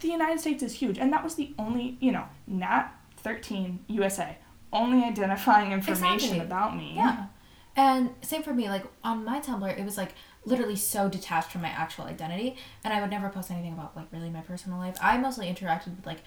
the 0.00 0.08
united 0.08 0.38
states 0.40 0.62
is 0.62 0.72
huge 0.74 0.98
and 0.98 1.12
that 1.12 1.22
was 1.24 1.34
the 1.34 1.52
only 1.58 1.96
you 2.00 2.10
know 2.12 2.24
nat 2.46 2.88
13 3.18 3.84
usa 3.88 4.36
only 4.72 5.04
identifying 5.04 5.72
information 5.72 6.14
Exactly. 6.14 6.38
about 6.40 6.76
me 6.76 6.92
Yeah. 6.96 7.26
And 7.74 8.10
same 8.20 8.42
for 8.42 8.52
me, 8.52 8.68
like 8.68 8.84
on 9.02 9.24
my 9.24 9.40
Tumblr, 9.40 9.78
it 9.78 9.82
was 9.82 9.96
like 9.96 10.12
literally 10.44 10.76
so 10.76 11.08
detached 11.08 11.50
from 11.52 11.62
my 11.62 11.68
actual 11.70 12.04
identity, 12.04 12.56
and 12.84 12.92
I 12.92 13.00
would 13.00 13.08
never 13.10 13.30
post 13.30 13.50
anything 13.50 13.72
about 13.72 13.96
like 13.96 14.08
really 14.12 14.28
my 14.28 14.42
personal 14.42 14.78
life. 14.78 14.96
I 15.00 15.16
mostly 15.16 15.46
interacted 15.46 15.96
with 15.96 16.04
like, 16.04 16.20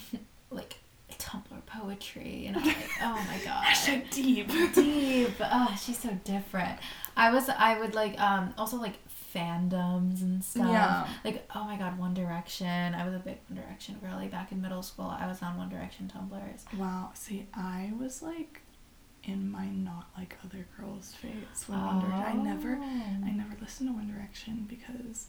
like 0.50 0.74
Tumblr 1.18 1.64
poetry, 1.64 2.44
and 2.46 2.56
I'm 2.58 2.66
like, 2.66 2.76
oh 3.02 3.14
my 3.28 3.38
god, 3.44 3.64
Hashtag 3.64 4.10
deep 4.10 4.48
deep. 4.74 5.30
Oh, 5.40 5.74
she's 5.82 5.98
so 5.98 6.10
different. 6.24 6.78
I 7.16 7.30
was, 7.32 7.48
I 7.48 7.78
would 7.80 7.94
like, 7.94 8.20
um, 8.20 8.52
also 8.58 8.76
like 8.76 8.96
fandoms 9.34 10.22
and 10.22 10.42
stuff. 10.44 10.68
Yeah. 10.68 11.06
Like, 11.24 11.48
oh 11.54 11.64
my 11.64 11.76
god, 11.76 11.98
One 11.98 12.14
Direction. 12.14 12.94
I 12.94 13.04
was 13.04 13.14
a 13.14 13.18
big 13.18 13.38
One 13.48 13.60
Direction 13.60 13.96
girly 14.02 14.28
back 14.28 14.52
in 14.52 14.60
middle 14.60 14.82
school. 14.82 15.06
I 15.18 15.26
was 15.26 15.42
on 15.42 15.56
One 15.56 15.68
Direction 15.68 16.10
Tumblrs. 16.14 16.64
Wow. 16.78 17.10
See, 17.14 17.46
I 17.54 17.92
was 17.98 18.22
like 18.22 18.60
in 19.24 19.50
my 19.50 19.66
not 19.66 20.08
like 20.16 20.36
other 20.44 20.66
girls 20.78 21.14
phase 21.14 21.32
when 21.66 21.80
One 21.80 22.00
Direction. 22.00 22.40
I 22.40 22.42
never, 22.42 22.78
Oh. 22.80 23.24
I 23.26 23.30
never 23.30 23.56
listened 23.60 23.90
to 23.90 23.94
One 23.94 24.10
Direction 24.12 24.66
because 24.68 25.26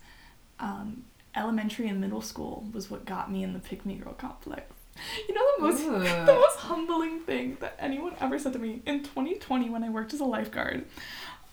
um, 0.59 1.03
elementary 1.35 1.87
and 1.87 1.99
middle 1.99 2.21
school 2.21 2.67
was 2.73 2.89
what 2.89 3.05
got 3.05 3.31
me 3.31 3.43
in 3.43 3.53
the 3.53 3.59
pick 3.59 3.85
me 3.85 3.95
girl 3.95 4.13
complex. 4.13 4.63
You 5.27 5.33
know 5.33 5.41
the 5.57 5.63
most 5.63 5.81
Ooh. 5.85 6.25
the 6.25 6.33
most 6.33 6.57
humbling 6.57 7.21
thing 7.21 7.55
that 7.61 7.75
anyone 7.79 8.13
ever 8.19 8.37
said 8.37 8.51
to 8.53 8.59
me 8.59 8.81
in 8.85 9.01
2020 9.03 9.69
when 9.69 9.85
I 9.85 9.89
worked 9.89 10.13
as 10.13 10.19
a 10.19 10.25
lifeguard. 10.25 10.85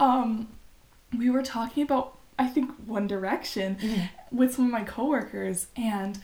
Um, 0.00 0.48
we 1.16 1.30
were 1.30 1.42
talking 1.44 1.84
about 1.84 2.17
I 2.38 2.46
think 2.46 2.70
One 2.86 3.06
Direction 3.06 3.76
Mhm. 3.80 4.08
with 4.30 4.54
some 4.54 4.66
of 4.66 4.70
my 4.70 4.84
coworkers 4.84 5.66
and 5.76 6.18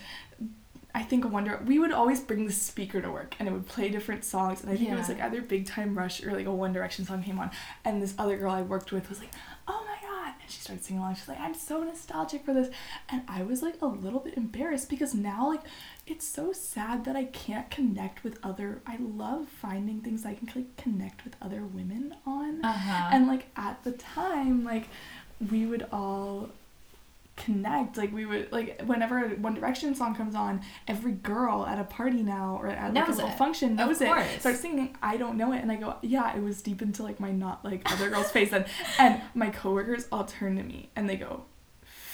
I 0.97 1.03
think 1.03 1.25
Wonder 1.29 1.61
we 1.67 1.81
would 1.81 1.91
always 1.91 2.21
bring 2.21 2.47
the 2.47 2.53
speaker 2.53 3.01
to 3.03 3.11
work 3.11 3.35
and 3.41 3.49
it 3.49 3.53
would 3.53 3.67
play 3.67 3.89
different 3.89 4.25
songs 4.25 4.63
and 4.63 4.71
I 4.71 4.77
think 4.77 4.91
it 4.91 4.95
was 4.97 5.09
like 5.09 5.21
either 5.21 5.43
Big 5.43 5.67
Time 5.67 5.99
Rush 5.99 6.23
or 6.23 6.33
like 6.33 6.47
a 6.47 6.53
One 6.55 6.73
Direction 6.73 7.05
song 7.05 7.23
came 7.23 7.39
on 7.41 7.51
and 7.85 8.01
this 8.01 8.15
other 8.17 8.37
girl 8.37 8.53
I 8.53 8.63
worked 8.63 8.93
with 8.93 9.09
was 9.09 9.19
like, 9.19 9.31
"Oh 9.67 9.85
my 9.89 10.09
god." 10.09 10.35
And 10.41 10.49
she 10.51 10.61
started 10.61 10.85
singing 10.85 11.01
along. 11.03 11.17
She's 11.17 11.27
like, 11.27 11.41
"I'm 11.41 11.55
so 11.55 11.83
nostalgic 11.83 12.45
for 12.45 12.55
this." 12.55 12.69
And 13.09 13.23
I 13.27 13.43
was 13.43 13.61
like 13.61 13.83
a 13.83 13.87
little 13.87 14.21
bit 14.21 14.35
embarrassed 14.37 14.89
because 14.89 15.15
now 15.15 15.49
like 15.49 15.63
it's 16.07 16.27
so 16.29 16.53
sad 16.53 17.05
that 17.07 17.17
I 17.17 17.25
can't 17.25 17.69
connect 17.71 18.23
with 18.23 18.39
other 18.45 18.81
I 18.87 18.97
love 19.01 19.49
finding 19.49 20.01
things 20.01 20.25
I 20.25 20.35
can 20.35 20.49
like 20.55 20.77
connect 20.77 21.25
with 21.25 21.35
other 21.43 21.63
women 21.65 22.15
on. 22.25 22.65
Uh-huh. 22.65 23.09
And 23.11 23.27
like 23.27 23.47
at 23.57 23.83
the 23.83 23.91
time, 23.93 24.63
like 24.65 24.89
we 25.51 25.67
would 25.67 25.87
all 25.93 26.49
connect. 27.37 27.97
Like 27.97 28.13
we 28.13 28.25
would 28.27 28.53
like 28.53 28.81
whenever 28.83 29.19
a 29.25 29.29
One 29.31 29.55
Direction 29.55 29.95
song 29.95 30.15
comes 30.15 30.35
on, 30.35 30.61
every 30.87 31.13
girl 31.13 31.67
at 31.67 31.79
a 31.79 31.85
party 31.85 32.23
now 32.23 32.59
or 32.61 32.69
at 32.69 32.95
like 32.95 33.05
a 33.09 33.11
Knows 33.11 33.19
it. 33.19 33.39
function 33.39 33.73
Of 33.73 33.77
knows 33.79 34.01
it. 34.01 34.07
course. 34.07 34.27
Starts 34.41 34.61
singing. 34.61 34.97
I 35.03 35.17
don't 35.17 35.37
know 35.37 35.53
it, 35.53 35.61
and 35.61 35.71
I 35.73 35.77
go, 35.77 35.97
yeah, 36.03 36.37
it 36.37 36.43
was 36.43 36.63
deep 36.63 36.81
into 36.83 37.03
like 37.03 37.19
my 37.21 37.33
not 37.33 37.65
like 37.65 37.91
other 37.93 38.09
girls' 38.11 38.31
face, 38.31 38.53
and 38.53 38.67
and 38.99 39.21
my 39.35 39.51
coworkers 39.51 40.07
all 40.13 40.25
turn 40.25 40.57
to 40.57 40.63
me 40.63 40.89
and 40.95 41.09
they 41.09 41.17
go. 41.17 41.43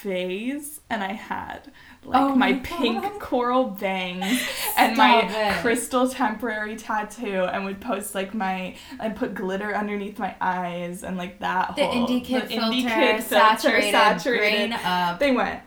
Phase 0.01 0.81
and 0.89 1.03
I 1.03 1.13
had 1.13 1.71
like 2.03 2.21
Oh 2.21 2.29
my 2.35 2.53
my 2.53 2.59
pink 2.59 3.19
coral 3.19 3.65
bangs 3.65 4.41
and 4.77 4.97
my 4.97 5.21
it. 5.29 5.61
crystal 5.61 6.09
temporary 6.09 6.75
tattoo 6.75 7.43
and 7.43 7.65
would 7.65 7.79
post 7.79 8.15
like 8.15 8.33
my 8.33 8.75
I'd 8.99 9.15
put 9.15 9.35
glitter 9.35 9.75
underneath 9.75 10.17
my 10.17 10.35
eyes 10.41 11.03
and 11.03 11.17
like 11.17 11.39
that 11.41 11.75
the 11.75 11.85
whole 11.85 12.07
indie 12.07 12.23
kid 12.25 12.43
the 12.43 12.47
filter, 12.47 12.65
indie 12.65 12.81
kid 12.83 13.23
saturated, 13.23 13.91
saturated. 13.91 14.71
up. 14.83 15.19
They 15.19 15.31
went 15.31 15.61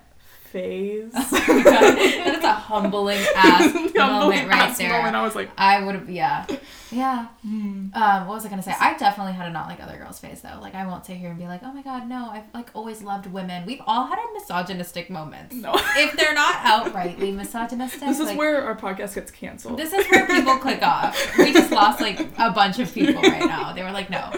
phase. 0.51 1.13
Oh 1.15 1.29
that 1.65 1.99
is 2.39 2.45
a 2.45 2.53
humbling 2.53 3.19
ass 3.37 3.73
The 3.73 3.79
moment 3.79 3.95
humbling 3.99 4.49
right 4.49 4.63
ass 4.71 4.79
there. 4.79 4.91
moment. 4.91 5.15
I 5.17 5.23
was 5.23 5.35
like, 5.37 5.51
I 5.59 5.85
would 5.85 5.95
have, 5.97 6.09
yeah, 6.11 6.47
yeah. 6.95 7.27
hmm. 7.43 7.89
Um, 7.93 8.27
what 8.27 8.35
was 8.35 8.47
I 8.47 8.49
gonna 8.49 8.63
say? 8.63 8.75
I 8.79 8.97
definitely 8.97 9.33
had 9.35 9.47
a 9.47 9.51
not 9.51 9.69
like 9.69 9.81
other 9.83 9.97
girls 9.97 10.19
face 10.19 10.41
though. 10.41 10.59
Like 10.61 10.75
I 10.75 10.87
won't 10.87 11.05
sit 11.07 11.17
here 11.17 11.31
and 11.31 11.39
be 11.39 11.47
like, 11.47 11.61
oh 11.63 11.73
my 11.73 11.83
god, 11.83 12.09
no, 12.09 12.29
I've 12.31 12.45
like 12.55 12.71
always 12.75 13.03
loved 13.03 13.27
women. 13.27 13.67
We've 13.67 13.83
all 13.87 14.07
had 14.07 14.19
our 14.19 14.33
misogynistic 14.33 15.11
moments. 15.11 15.55
no. 15.55 15.73
If 15.97 16.17
they're 16.17 16.35
not 16.35 16.55
outrightly 16.65 17.35
misogynistic, 17.35 18.01
this 18.01 18.19
is 18.21 18.27
like, 18.27 18.39
where 18.39 18.65
our 18.65 18.77
podcast 18.77 19.15
gets 19.15 19.31
canceled. 19.31 19.79
This 19.79 19.93
is 19.93 20.07
where 20.11 20.27
people 20.27 20.57
click 20.59 20.83
off. 20.87 21.19
We 21.39 21.53
just 21.53 21.71
lost 21.71 22.01
like 22.01 22.21
a 22.39 22.51
bunch 22.51 22.79
of 22.79 22.93
people 22.93 23.23
right 23.23 23.47
now. 23.47 23.73
They 23.73 23.83
were 23.83 23.93
like, 23.93 24.11
no. 24.11 24.33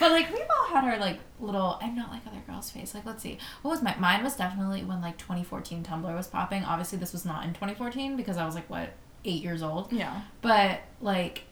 But 0.00 0.10
like 0.12 0.30
we've 0.32 0.46
all 0.58 0.74
had 0.74 0.84
our 0.84 0.98
like 0.98 1.18
little 1.40 1.78
I'm 1.82 1.94
not 1.94 2.10
like 2.10 2.26
other 2.26 2.42
girls 2.46 2.70
face. 2.70 2.94
Like 2.94 3.06
let's 3.06 3.22
see. 3.22 3.38
What 3.62 3.70
was 3.70 3.82
my 3.82 3.96
mine 3.98 4.22
was 4.24 4.36
definitely 4.36 4.82
when 4.84 5.00
like 5.00 5.18
2014 5.18 5.82
Tumblr 5.84 6.16
was 6.16 6.26
popping. 6.26 6.64
Obviously 6.64 6.98
this 6.98 7.12
was 7.12 7.24
not 7.24 7.44
in 7.44 7.50
2014 7.54 8.16
because 8.16 8.36
I 8.36 8.44
was 8.44 8.54
like 8.54 8.68
what, 8.68 8.90
8 9.24 9.42
years 9.42 9.62
old. 9.62 9.92
yeah. 9.92 10.22
But 10.42 10.80
like 11.00 11.44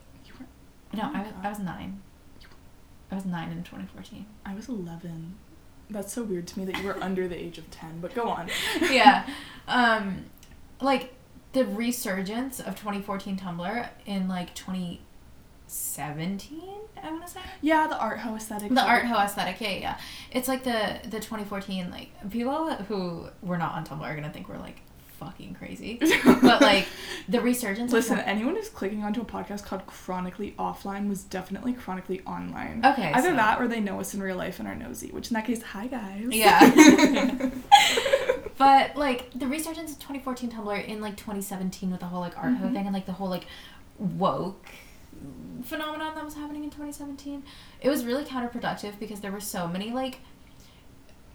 no, 0.93 1.03
Oh 1.03 1.11
I 1.13 1.21
was 1.23 1.31
God. 1.31 1.45
I 1.45 1.49
was 1.49 1.59
9. 1.59 2.01
I 3.11 3.15
was 3.15 3.25
9 3.25 3.51
in 3.51 3.63
2014. 3.63 4.25
I 4.45 4.53
was 4.55 4.69
11. 4.69 5.35
That's 5.89 6.13
so 6.13 6.23
weird 6.23 6.47
to 6.47 6.59
me 6.59 6.65
that 6.65 6.77
you 6.79 6.87
were 6.87 6.97
under 7.03 7.27
the 7.27 7.37
age 7.39 7.57
of 7.57 7.69
10, 7.69 7.99
but 8.01 8.15
go 8.15 8.29
on. 8.29 8.49
yeah. 8.81 9.27
Um 9.67 10.25
like 10.81 11.13
the 11.53 11.65
resurgence 11.65 12.59
of 12.59 12.75
2014 12.75 13.37
Tumblr 13.37 13.89
in 14.05 14.27
like 14.27 14.53
2017, 14.55 16.61
I 17.01 17.11
want 17.11 17.25
to 17.25 17.31
say. 17.31 17.39
Yeah, 17.61 17.87
the 17.87 17.97
art 17.97 18.19
ho 18.19 18.35
aesthetic. 18.35 18.73
The 18.73 18.81
art 18.81 19.05
ho 19.05 19.17
aesthetic, 19.19 19.61
yeah, 19.61 19.69
yeah. 19.69 19.97
It's 20.31 20.47
like 20.47 20.63
the 20.63 20.99
the 21.03 21.19
2014 21.19 21.91
like 21.91 22.09
people 22.31 22.73
who 22.75 23.27
were 23.41 23.57
not 23.57 23.73
on 23.73 23.85
Tumblr 23.85 24.01
are 24.03 24.15
gonna 24.15 24.31
think 24.31 24.49
we're 24.49 24.57
like 24.57 24.81
fucking 25.25 25.55
crazy, 25.55 25.99
but 26.41 26.61
like 26.61 26.87
the 27.29 27.39
resurgence. 27.41 27.91
Listen, 27.91 28.19
anyone 28.19 28.55
who's 28.55 28.69
clicking 28.69 29.03
onto 29.03 29.21
a 29.21 29.25
podcast 29.25 29.63
called 29.65 29.85
Chronically 29.85 30.53
Offline 30.59 31.07
was 31.09 31.23
definitely 31.23 31.73
chronically 31.73 32.21
online. 32.25 32.81
Okay, 32.85 33.11
Either 33.13 33.29
so- 33.29 33.35
that 33.35 33.59
or 33.61 33.67
they 33.67 33.79
know 33.79 33.99
us 33.99 34.13
in 34.13 34.21
real 34.21 34.35
life 34.37 34.59
and 34.59 34.67
are 34.67 34.75
nosy, 34.75 35.09
which 35.11 35.29
in 35.29 35.33
that 35.35 35.45
case, 35.45 35.61
hi 35.61 35.87
guys. 35.87 36.27
Yeah. 36.29 37.49
but 38.57 38.95
like 38.95 39.29
the 39.33 39.47
resurgence 39.47 39.91
of 39.93 39.99
2014 39.99 40.51
Tumblr 40.51 40.85
in 40.87 41.01
like 41.01 41.17
2017 41.17 41.91
with 41.91 41.99
the 41.99 42.05
whole 42.07 42.19
like 42.21 42.37
art 42.37 42.53
Mhm. 42.53 42.73
thing 42.73 42.85
and 42.85 42.93
like 42.93 43.05
the 43.05 43.13
whole 43.13 43.29
like 43.29 43.45
woke 43.97 44.67
phenomenon 45.63 46.13
that 46.15 46.25
was 46.25 46.33
happening 46.35 46.63
in 46.63 46.69
2017 46.69 47.43
it 47.81 47.89
was 47.89 48.03
really 48.05 48.23
counterproductive 48.25 48.99
because 48.99 49.21
there 49.21 49.31
were 49.31 49.39
so 49.39 49.67
many 49.67 49.91
like 49.91 50.19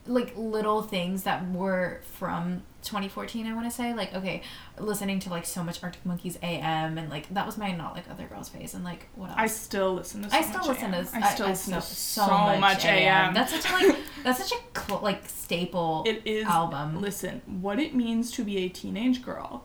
like 0.07 0.33
little 0.37 0.83
things 0.83 1.23
that 1.25 1.49
were 1.51 2.01
from 2.03 2.63
2014 2.83 3.47
i 3.47 3.53
want 3.53 3.67
to 3.69 3.71
say 3.77 3.93
like 3.93 4.15
okay 4.15 4.41
listening 4.79 5.19
to 5.19 5.29
like 5.31 5.45
so 5.45 5.65
much 5.65 5.83
arctic 5.83 6.05
monkeys 6.07 6.39
am 6.43 6.97
and 6.97 7.11
like 7.11 7.29
that 7.35 7.45
was 7.45 7.59
my 7.59 7.73
not 7.73 7.93
like 7.95 8.09
other 8.09 8.25
girls 8.27 8.49
phase 8.49 8.73
and 8.73 8.85
like 8.85 9.09
what 9.17 9.29
else 9.31 9.37
I 9.39 9.47
still 9.49 9.95
listen 9.95 10.23
to 10.23 10.31
so 10.31 10.37
I 10.37 10.43
still 10.43 10.59
much 10.59 10.69
listen 10.69 10.95
AM. 10.95 11.05
to 11.05 11.17
I 11.27 11.31
still 11.35 11.47
I, 11.47 11.51
listen 11.51 11.75
to 11.75 11.81
so, 11.83 12.23
so, 12.27 12.57
much 12.61 12.85
AM. 12.85 13.35
That's 13.35 13.53
such 13.61 13.69
a 13.71 13.89
like 13.89 13.97
that's 14.23 14.49
such 14.49 14.59
a 14.61 14.81
cl- 14.81 15.01
like 15.03 15.29
staple 15.29 16.05
it 16.07 16.23
is 16.25 16.47
album. 16.47 17.01
Listen, 17.01 17.43
what 17.61 17.81
it 17.81 17.95
means 17.97 18.31
to 18.33 18.45
be 18.45 18.59
a 18.59 18.69
teenage 18.69 19.23
girl, 19.25 19.65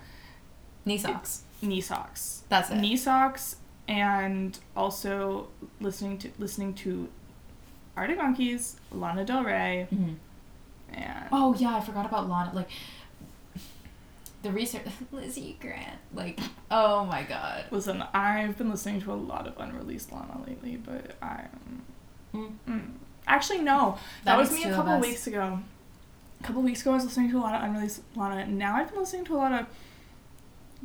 Knee 0.85 0.97
socks. 0.97 1.43
knee 1.61 1.81
socks. 1.81 2.43
That's 2.49 2.71
it. 2.71 2.77
Knee 2.77 2.97
socks 2.97 3.57
and 3.87 4.57
also 4.75 5.47
listening 5.79 6.17
to 6.17 6.31
listening 6.39 6.73
to 6.75 7.09
Arctic 7.95 8.17
Monkeys, 8.17 8.77
Lana 8.91 9.23
Del 9.23 9.43
Rey, 9.43 9.87
Mhm. 9.93 10.15
and 10.93 11.25
Oh 11.31 11.53
yeah, 11.55 11.75
I 11.75 11.81
forgot 11.81 12.05
about 12.05 12.27
Lana. 12.27 12.51
Like 12.53 12.69
the 14.43 14.51
research, 14.51 14.83
Lizzie 15.11 15.57
Grant. 15.59 15.97
Like 16.13 16.39
oh 16.69 17.05
my 17.05 17.23
god. 17.23 17.65
Listen, 17.71 18.03
I've 18.13 18.57
been 18.57 18.69
listening 18.69 19.01
to 19.01 19.11
a 19.11 19.15
lot 19.15 19.47
of 19.47 19.57
unreleased 19.57 20.11
Lana 20.11 20.39
lately, 20.47 20.77
but 20.77 21.15
I'm. 21.21 21.81
Mm. 22.35 22.51
Mm. 22.67 22.89
Actually, 23.27 23.59
no. 23.59 23.97
That, 24.25 24.33
That 24.33 24.37
was 24.37 24.51
me 24.51 24.63
a 24.65 24.73
couple 24.73 24.99
weeks 24.99 25.27
ago. 25.27 25.59
A 26.39 26.43
couple 26.43 26.61
weeks 26.61 26.81
ago, 26.81 26.91
I 26.91 26.95
was 26.95 27.05
listening 27.05 27.31
to 27.31 27.37
a 27.37 27.39
lot 27.39 27.55
of 27.55 27.63
unreleased 27.63 28.01
Lana. 28.15 28.45
Now 28.47 28.75
I've 28.75 28.89
been 28.91 28.99
listening 28.99 29.23
to 29.25 29.35
a 29.35 29.37
lot 29.37 29.51
of 29.53 29.65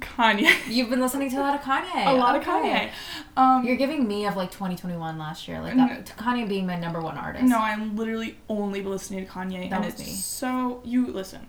Kanye. 0.00 0.48
You've 0.68 0.88
been 0.90 1.00
listening 1.00 1.30
to 1.30 1.36
a 1.36 1.40
lot 1.40 1.54
of 1.56 1.60
Kanye. 1.62 2.06
a 2.06 2.12
lot 2.14 2.36
of 2.36 2.44
Kanye. 2.44 2.90
Um, 3.36 3.64
You're 3.64 3.76
giving 3.76 4.06
me 4.06 4.26
of 4.26 4.36
like 4.36 4.52
2021 4.52 5.18
last 5.18 5.48
year, 5.48 5.60
like 5.60 5.74
that, 5.76 6.06
Kanye 6.16 6.48
being 6.48 6.66
my 6.66 6.78
number 6.78 7.00
one 7.00 7.16
artist. 7.18 7.44
no, 7.46 7.58
I'm 7.58 7.96
literally 7.96 8.36
only 8.48 8.82
listening 8.82 9.26
to 9.26 9.30
Kanye, 9.32 9.68
That 9.70 9.76
and 9.76 9.84
it's 9.86 9.98
me. 9.98 10.06
so 10.12 10.80
you 10.84 11.08
listen. 11.08 11.48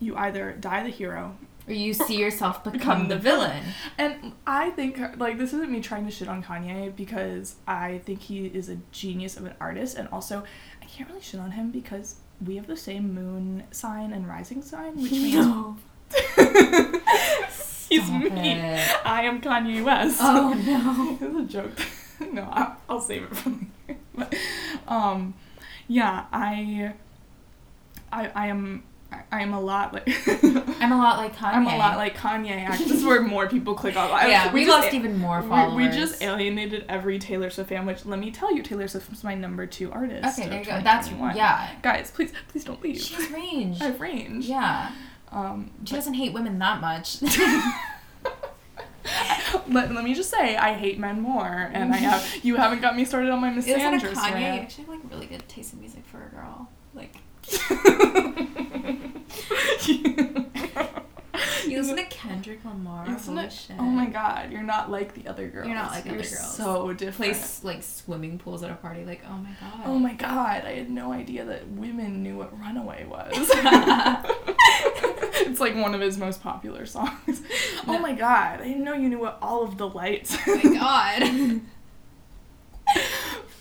You 0.00 0.16
either 0.16 0.52
die 0.52 0.82
the 0.82 0.88
hero, 0.90 1.36
Or 1.66 1.72
you 1.74 1.94
see 1.94 2.16
yourself 2.18 2.62
become, 2.72 3.08
the 3.08 3.16
villain. 3.18 3.62
and 3.98 4.32
I 4.46 4.70
think 4.70 4.98
like 5.18 5.38
this 5.38 5.52
isn't 5.52 5.70
me 5.70 5.80
trying 5.80 6.04
to 6.06 6.10
shit 6.10 6.28
on 6.28 6.42
Kanye 6.42 6.94
because 6.94 7.56
I 7.66 7.98
think 8.04 8.20
he 8.22 8.46
is 8.46 8.68
a 8.68 8.76
genius 8.92 9.36
of 9.36 9.46
an 9.46 9.54
artist, 9.60 9.96
and 9.96 10.08
also 10.12 10.44
I 10.82 10.84
can't 10.86 11.08
really 11.08 11.22
shit 11.22 11.40
on 11.40 11.52
him 11.52 11.70
because 11.70 12.16
we 12.44 12.56
have 12.56 12.66
the 12.66 12.76
same 12.76 13.14
moon 13.14 13.64
sign 13.70 14.12
and 14.12 14.28
rising 14.28 14.60
sign, 14.62 14.96
which 15.00 15.10
means 15.12 15.34
No. 15.34 15.76
he's 17.88 18.10
me. 18.10 18.26
it. 18.30 19.06
I 19.06 19.22
am 19.22 19.40
Kanye 19.40 19.82
West. 19.84 20.18
Oh 20.20 20.52
no. 20.66 21.18
it's 21.20 21.50
a 21.50 21.52
joke. 21.52 21.78
no, 22.32 22.48
I'll, 22.52 22.76
I'll 22.88 23.00
save 23.00 23.24
it 23.24 23.36
for 23.36 23.50
later. 23.50 24.00
But, 24.14 24.34
um, 24.86 25.34
yeah, 25.88 26.26
I, 26.32 26.92
I, 28.12 28.30
I 28.34 28.46
am, 28.46 28.84
I, 29.30 29.38
I 29.38 29.42
am 29.42 29.52
a 29.54 29.60
lot 29.60 29.92
like. 29.92 30.08
I'm 30.80 30.92
a 30.92 30.98
lot 30.98 31.16
like 31.18 31.34
Kanye. 31.36 31.52
I'm 31.54 31.66
a 31.66 31.76
lot 31.76 31.96
like 31.96 32.16
Kanye. 32.18 32.50
Actually, 32.68 32.86
this 32.86 32.98
is 32.98 33.04
where 33.04 33.20
more 33.22 33.48
people 33.48 33.74
click 33.74 33.96
on. 33.96 34.08
Yeah, 34.28 34.52
we, 34.52 34.64
just- 34.64 34.76
lost 34.84 34.94
even 34.94 35.18
more 35.18 35.42
followers. 35.42 35.74
We, 35.76 35.88
just 35.88 36.22
alienated 36.22 36.84
every 36.88 37.18
Taylor 37.18 37.50
Swift 37.50 37.68
fan. 37.70 37.86
Which 37.86 38.04
let 38.04 38.18
me 38.18 38.30
tell 38.30 38.54
you, 38.54 38.62
Taylor 38.62 38.88
Swift 38.88 39.10
was 39.10 39.22
my 39.24 39.34
number 39.34 39.66
two 39.66 39.90
artist. 39.92 40.38
Okay, 40.38 40.48
there 40.48 40.60
you 40.60 40.64
go. 40.66 40.80
That's 40.82 41.08
2021. 41.08 41.36
yeah. 41.36 41.70
Guys, 41.82 42.10
please, 42.10 42.32
please 42.48 42.64
don't 42.64 42.82
leave. 42.82 43.00
She 43.00 43.14
has 43.14 43.30
range. 43.30 43.80
I 43.80 43.84
have 43.84 44.00
range. 44.00 44.46
Yeah. 44.46 44.90
Um, 45.32 45.70
She 45.84 45.94
doesn't 45.94 46.14
hate 46.14 46.32
women 46.32 46.58
that 46.60 46.80
much. 46.80 47.20
let, 49.68 49.92
let 49.92 50.04
me 50.04 50.14
just 50.14 50.30
say, 50.30 50.56
I 50.56 50.72
hate 50.74 50.98
men 50.98 51.20
more, 51.20 51.70
and 51.72 51.92
I 51.92 51.96
have. 51.98 52.44
You 52.44 52.56
haven't 52.56 52.80
got 52.80 52.96
me 52.96 53.04
started 53.04 53.30
on 53.30 53.40
my 53.40 53.50
Isn't 53.52 53.74
Kanye 53.78 53.92
rant. 54.34 54.62
actually 54.62 54.84
have, 54.84 54.88
like 54.88 55.00
really 55.10 55.26
good 55.26 55.46
taste 55.48 55.72
in 55.74 55.80
music 55.80 56.04
for 56.06 56.18
a 56.24 56.28
girl? 56.34 56.68
Like 56.94 57.14
you 61.66 61.78
listen 61.78 61.96
to 61.96 62.04
Kendrick 62.04 62.64
Lamar. 62.64 63.06
Holy 63.06 63.44
it? 63.44 63.52
shit. 63.52 63.76
Oh 63.78 63.84
my 63.84 64.06
god, 64.06 64.50
you're 64.50 64.62
not 64.62 64.90
like 64.90 65.14
the 65.14 65.28
other 65.28 65.48
girls. 65.48 65.66
You're 65.66 65.76
not 65.76 65.90
like 65.90 66.04
You're 66.04 66.14
other 66.14 66.22
girls. 66.22 66.56
So 66.56 66.92
different. 66.92 67.32
Place 67.32 67.64
like 67.64 67.82
swimming 67.82 68.38
pools 68.38 68.62
at 68.62 68.70
a 68.70 68.74
party. 68.74 69.04
Like 69.04 69.22
oh 69.28 69.36
my 69.36 69.50
god. 69.60 69.82
Oh 69.86 69.98
my 69.98 70.14
god, 70.14 70.64
I 70.64 70.72
had 70.72 70.90
no 70.90 71.12
idea 71.12 71.44
that 71.44 71.68
women 71.68 72.22
knew 72.22 72.36
what 72.36 72.58
Runaway 72.58 73.06
was. 73.06 73.32
it's 75.46 75.60
like 75.60 75.74
one 75.74 75.94
of 75.94 76.00
his 76.00 76.18
most 76.18 76.42
popular 76.42 76.86
songs. 76.86 77.42
Oh 77.86 77.98
my 77.98 78.12
god, 78.12 78.60
I 78.60 78.68
didn't 78.68 78.84
know 78.84 78.94
you 78.94 79.08
knew 79.08 79.18
what 79.18 79.38
all 79.42 79.64
of 79.64 79.78
the 79.78 79.88
lights. 79.88 80.36
Oh 80.46 80.60
my 80.62 80.74
god. 80.74 81.60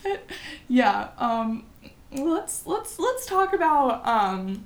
But, 0.04 0.30
yeah, 0.68 1.10
um 1.18 1.66
let's 2.16 2.66
let's 2.66 3.00
let's 3.00 3.26
talk 3.26 3.54
about 3.54 4.06
um 4.08 4.66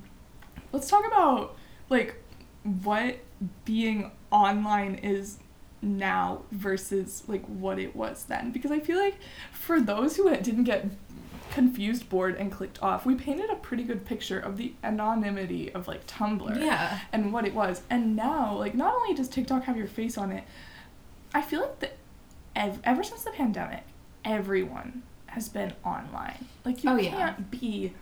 let's 0.72 0.88
talk 0.88 1.06
about 1.06 1.56
like 1.88 2.22
what 2.82 3.18
being 3.64 4.10
online 4.30 4.96
is 4.96 5.38
now 5.80 6.42
versus 6.50 7.22
like 7.28 7.44
what 7.46 7.78
it 7.78 7.94
was 7.94 8.24
then 8.24 8.50
because 8.50 8.70
I 8.70 8.80
feel 8.80 8.98
like 8.98 9.16
for 9.52 9.80
those 9.80 10.16
who 10.16 10.28
didn't 10.36 10.64
get 10.64 10.86
confused, 11.50 12.08
bored, 12.08 12.36
and 12.36 12.52
clicked 12.52 12.82
off, 12.82 13.06
we 13.06 13.14
painted 13.14 13.50
a 13.50 13.56
pretty 13.56 13.82
good 13.82 14.04
picture 14.04 14.38
of 14.38 14.56
the 14.56 14.74
anonymity 14.84 15.72
of 15.72 15.88
like 15.88 16.06
Tumblr 16.06 16.60
yeah. 16.60 17.00
and 17.12 17.32
what 17.32 17.46
it 17.46 17.54
was. 17.54 17.82
And 17.90 18.14
now, 18.14 18.56
like, 18.56 18.74
not 18.74 18.94
only 18.94 19.14
does 19.14 19.28
TikTok 19.28 19.64
have 19.64 19.76
your 19.76 19.86
face 19.86 20.18
on 20.18 20.30
it, 20.30 20.44
I 21.34 21.42
feel 21.42 21.62
like 21.62 21.78
that 21.80 21.96
ev- 22.54 22.80
ever 22.84 23.02
since 23.02 23.24
the 23.24 23.30
pandemic, 23.30 23.84
everyone 24.24 25.02
has 25.28 25.48
been 25.48 25.72
online. 25.84 26.44
Like, 26.64 26.84
you 26.84 26.90
Oh, 26.90 26.96
can't 26.98 27.04
yeah. 27.04 27.34
be 27.50 27.92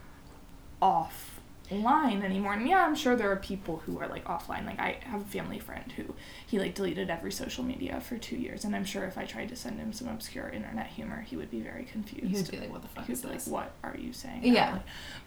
offline 0.83 2.23
anymore. 2.23 2.53
And 2.55 2.69
yeah, 2.69 2.85
I'm 2.87 2.95
sure 2.95 3.17
there 3.17 3.31
are 3.31 3.37
people 3.37 3.79
who 3.87 3.99
are 3.99 4.09
like 4.09 4.25
offline. 4.25 4.67
Like, 4.67 4.79
I 4.79 4.99
have 5.05 5.23
a 5.23 5.25
family 5.25 5.59
friend 5.59 5.91
who 5.93 6.15
he 6.47 6.59
like 6.59 6.75
deleted 6.75 7.11
every 7.11 7.33
social 7.33 7.65
media 7.65 8.01
for 8.01 8.17
two 8.19 8.37
years. 8.37 8.65
And 8.65 8.75
I'm 8.77 8.85
sure 8.85 9.05
if 9.05 9.19
I 9.19 9.25
tried 9.25 9.49
to 9.51 9.57
send 9.57 9.79
him 9.79 9.93
some 9.93 10.09
obscure 10.09 10.49
internet 10.49 10.87
humor, 10.89 11.23
he 11.23 11.37
would 11.37 11.51
be 11.51 11.61
very 11.61 11.85
confused. 11.85 12.27
He 12.31 12.37
would 12.37 12.51
be 12.51 12.59
like, 12.59 12.73
what 12.73 12.83
the 12.83 12.89
fuck 12.89 13.07
He 13.07 13.13
is 13.13 13.23
would 13.23 13.31
be 13.33 13.37
like, 13.39 13.47
what 13.47 13.73
are 13.83 13.97
you 13.97 14.13
saying? 14.13 14.45
Yeah. 14.45 14.53
Natalie?" 14.67 14.83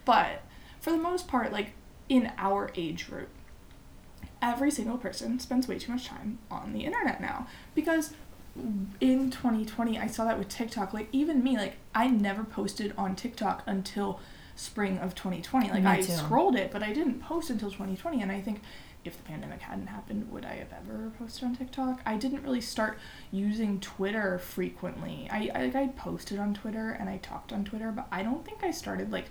But 0.06 0.42
for 0.80 0.92
the 0.92 0.98
most 0.98 1.28
part, 1.28 1.52
like 1.52 1.72
in 2.08 2.32
our 2.38 2.72
age 2.76 3.08
group, 3.10 3.30
every 4.42 4.72
single 4.72 4.98
person 4.98 5.38
spends 5.40 5.68
way 5.68 5.78
too 5.78 5.92
much 5.92 6.06
time 6.08 6.40
on 6.50 6.72
the 6.74 6.86
internet 6.86 7.20
now 7.20 7.46
because 7.76 8.14
in 9.00 9.32
2020 9.32 9.98
I 9.98 10.08
saw 10.08 10.26
that 10.26 10.38
with 10.38 10.50
TikTok. 10.50 10.94
Like 10.94 11.10
even 11.12 11.44
me 11.44 11.58
like 11.58 11.78
I 11.94 12.08
never 12.08 12.44
posted 12.44 12.94
on 12.98 13.16
TikTok 13.16 13.64
until 13.66 14.20
spring 14.56 14.98
of 15.00 15.16
2020 15.16 15.70
like 15.70 15.84
Me 15.84 15.90
I 15.90 16.02
too. 16.02 16.12
scrolled 16.12 16.56
it 16.56 16.70
but 16.72 16.84
I 16.84 16.92
didn't 16.92 17.22
post 17.22 17.50
until 17.50 17.70
2020 17.72 18.22
and 18.22 18.32
I 18.32 18.42
think 18.42 18.62
if 19.06 19.16
the 19.16 19.24
pandemic 19.24 19.62
hadn't 19.62 19.88
happened 19.88 20.30
would 20.32 20.44
I 20.44 20.56
have 20.56 20.74
ever 20.74 21.12
posted 21.18 21.46
on 21.46 21.56
TikTok? 21.56 22.02
I 22.06 22.18
didn't 22.18 22.44
really 22.44 22.60
start 22.62 23.00
using 23.32 23.80
Twitter 23.80 24.38
frequently. 24.38 25.30
I, 25.32 25.50
I 25.56 25.64
like 25.66 25.76
I 25.76 25.88
posted 25.88 26.40
on 26.40 26.54
Twitter 26.54 26.90
and 26.90 27.10
I 27.10 27.18
talked 27.18 27.54
on 27.54 27.64
Twitter 27.64 27.92
but 27.92 28.08
I 28.12 28.24
don't 28.24 28.46
think 28.46 28.64
I 28.64 28.72
started 28.72 29.12
like 29.12 29.30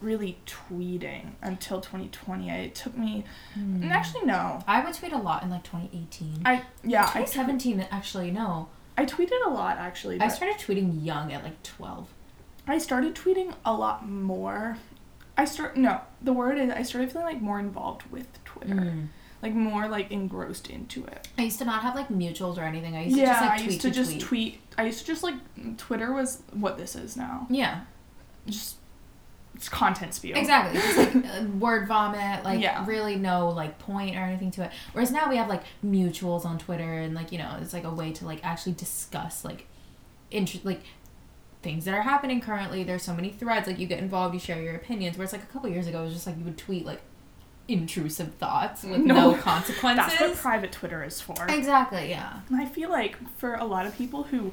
really 0.00 0.38
tweeting 0.46 1.30
until 1.40 1.80
2020 1.80 2.50
it 2.50 2.74
took 2.74 2.96
me 2.98 3.24
and 3.54 3.90
actually 3.90 4.24
no 4.26 4.62
I 4.66 4.84
would 4.84 4.94
tweet 4.94 5.12
a 5.12 5.18
lot 5.18 5.42
in 5.42 5.50
like 5.50 5.64
2018. 5.64 6.42
I 6.44 6.62
yeah 6.84 7.02
I, 7.14 7.22
tw- 7.22 7.32
2017 7.32 7.86
actually 7.90 8.30
no. 8.30 8.68
I 8.98 9.04
tweeted 9.04 9.44
a 9.46 9.50
lot 9.50 9.76
actually. 9.78 10.20
I 10.20 10.28
started 10.28 10.56
tweeting 10.58 11.04
young 11.04 11.32
at 11.32 11.42
like 11.44 11.62
12. 11.62 12.08
I 12.66 12.78
started 12.78 13.14
tweeting 13.14 13.54
a 13.64 13.72
lot 13.72 14.08
more. 14.08 14.78
I 15.36 15.44
start 15.44 15.76
no, 15.76 16.00
the 16.22 16.32
word 16.32 16.58
is 16.58 16.70
I 16.70 16.82
started 16.82 17.12
feeling 17.12 17.26
like 17.26 17.40
more 17.42 17.58
involved 17.58 18.02
with 18.10 18.26
Twitter, 18.44 18.74
Mm. 18.74 19.08
like 19.42 19.54
more 19.54 19.86
like 19.88 20.10
engrossed 20.10 20.68
into 20.70 21.04
it. 21.04 21.28
I 21.38 21.42
used 21.42 21.58
to 21.58 21.64
not 21.66 21.82
have 21.82 21.94
like 21.94 22.08
mutuals 22.08 22.56
or 22.58 22.62
anything. 22.62 22.96
I 22.96 23.04
used 23.04 23.16
yeah, 23.16 23.24
to 23.24 23.30
just 23.32 23.40
like 23.42 23.50
I 23.50 23.56
tweet 23.58 23.66
used 23.70 23.80
to, 23.82 23.90
just 23.90 24.10
tweet. 24.12 24.20
tweet. 24.22 24.60
I 24.78 24.84
used 24.86 24.98
to 25.00 25.04
just 25.06 25.22
like 25.22 25.34
Twitter 25.78 26.12
was 26.12 26.42
what 26.52 26.76
this 26.78 26.96
is 26.96 27.16
now. 27.16 27.46
Yeah, 27.50 27.80
Just 28.46 28.76
content 29.68 30.14
spew. 30.14 30.34
exactly. 30.34 30.80
Just 30.80 30.96
like 30.98 31.16
uh, 31.40 31.44
word 31.58 31.88
vomit, 31.88 32.44
like 32.44 32.60
Yeah. 32.60 32.84
really 32.86 33.16
no 33.16 33.48
like 33.48 33.78
point 33.78 34.16
or 34.16 34.20
anything 34.20 34.50
to 34.52 34.64
it. 34.64 34.70
Whereas 34.92 35.10
now 35.10 35.28
we 35.28 35.36
have 35.36 35.48
like 35.48 35.62
mutuals 35.84 36.44
on 36.44 36.58
Twitter 36.58 36.92
and 36.98 37.14
like 37.14 37.32
you 37.32 37.38
know 37.38 37.56
it's 37.60 37.72
like 37.72 37.84
a 37.84 37.90
way 37.90 38.12
to 38.12 38.24
like 38.26 38.40
actually 38.44 38.72
discuss 38.72 39.44
like 39.44 39.66
inter- 40.30 40.60
like 40.64 40.82
things 41.62 41.84
that 41.86 41.94
are 41.94 42.02
happening 42.02 42.40
currently. 42.40 42.84
There's 42.84 43.02
so 43.02 43.14
many 43.14 43.30
threads 43.30 43.66
like 43.66 43.78
you 43.78 43.86
get 43.86 43.98
involved, 43.98 44.34
you 44.34 44.40
share 44.40 44.60
your 44.62 44.74
opinions. 44.76 45.16
Whereas 45.16 45.32
like 45.32 45.42
a 45.42 45.46
couple 45.46 45.68
years 45.70 45.86
ago 45.86 46.02
it 46.02 46.04
was 46.06 46.14
just 46.14 46.26
like 46.26 46.38
you 46.38 46.44
would 46.44 46.58
tweet 46.58 46.84
like 46.86 47.00
intrusive 47.68 48.34
thoughts 48.34 48.84
with 48.84 49.00
No, 49.00 49.32
no, 49.32 49.34
consequences. 49.42 50.06
That's 50.06 50.20
what 50.20 50.36
private 50.36 50.70
Twitter 50.72 51.02
is 51.02 51.20
for. 51.20 51.34
exactly. 51.48 52.08
Yeah. 52.10 52.40
And 52.48 52.60
I 52.60 52.66
feel 52.66 52.90
like 52.90 53.16
for 53.38 53.54
a 53.54 53.64
lot 53.64 53.86
of 53.86 53.96
people 53.96 54.22
who, 54.24 54.52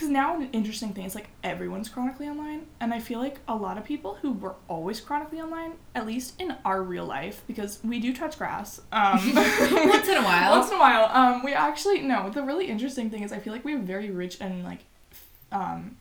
because 0.00 0.10
now 0.10 0.34
an 0.40 0.48
interesting 0.52 0.94
thing 0.94 1.04
is 1.04 1.14
like 1.14 1.28
everyone's 1.44 1.90
chronically 1.90 2.26
online, 2.26 2.64
and 2.80 2.94
I 2.94 3.00
feel 3.00 3.18
like 3.18 3.38
a 3.46 3.54
lot 3.54 3.76
of 3.76 3.84
people 3.84 4.14
who 4.22 4.32
were 4.32 4.54
always 4.66 4.98
chronically 4.98 5.42
online, 5.42 5.72
at 5.94 6.06
least 6.06 6.40
in 6.40 6.56
our 6.64 6.82
real 6.82 7.04
life, 7.04 7.42
because 7.46 7.80
we 7.84 8.00
do 8.00 8.14
touch 8.14 8.38
grass. 8.38 8.80
Um, 8.92 9.18
Once 9.34 10.08
in 10.08 10.16
a 10.16 10.22
while. 10.24 10.52
Once 10.58 10.70
in 10.70 10.76
a 10.76 10.80
while. 10.80 11.04
Um, 11.12 11.42
we 11.44 11.52
actually 11.52 12.00
no. 12.00 12.30
The 12.30 12.42
really 12.42 12.66
interesting 12.66 13.10
thing 13.10 13.22
is 13.24 13.30
I 13.30 13.40
feel 13.40 13.52
like 13.52 13.62
we 13.62 13.72
have 13.72 13.82
very 13.82 14.10
rich 14.10 14.38
and 14.40 14.64
like, 14.64 14.80
um, 15.52 15.98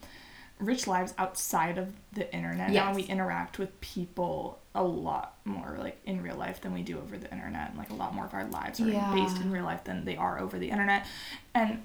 rich 0.60 0.88
lives 0.88 1.14
outside 1.18 1.78
of 1.78 1.90
the 2.14 2.34
internet. 2.34 2.70
Now 2.72 2.88
Yes. 2.88 2.96
we 2.96 3.02
interact 3.04 3.60
with 3.60 3.80
people 3.82 4.60
a 4.74 4.84
lot 4.84 5.36
more 5.44 5.76
like 5.78 6.00
in 6.06 6.24
real 6.24 6.38
life 6.38 6.62
than 6.62 6.74
we 6.74 6.84
do 6.84 7.00
over 7.00 7.18
the 7.18 7.30
internet, 7.34 7.70
and 7.72 7.78
like 7.78 7.90
a 7.90 7.96
lot 7.96 8.16
more 8.16 8.24
of 8.26 8.34
our 8.34 8.46
lives 8.46 8.80
are 8.80 8.88
Yeah. 8.88 9.12
based 9.12 9.42
in 9.42 9.52
real 9.52 9.66
life 9.66 9.84
than 9.84 10.06
they 10.06 10.16
are 10.16 10.40
over 10.40 10.58
the 10.58 10.70
internet, 10.70 11.06
and 11.54 11.82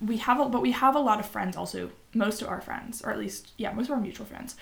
we 0.00 0.16
have 0.18 0.40
a 0.40 0.46
but 0.48 0.62
we 0.62 0.72
have 0.72 0.94
a 0.96 1.00
lot 1.00 1.20
of 1.20 1.26
friends 1.26 1.56
also. 1.56 1.90
Most 2.14 2.42
of 2.42 2.48
our 2.48 2.60
friends, 2.60 3.02
or 3.02 3.10
at 3.10 3.18
least 3.18 3.52
yeah, 3.56 3.72
most 3.72 3.86
of 3.86 3.92
our 3.92 4.00
mutual 4.00 4.26
friends, 4.26 4.56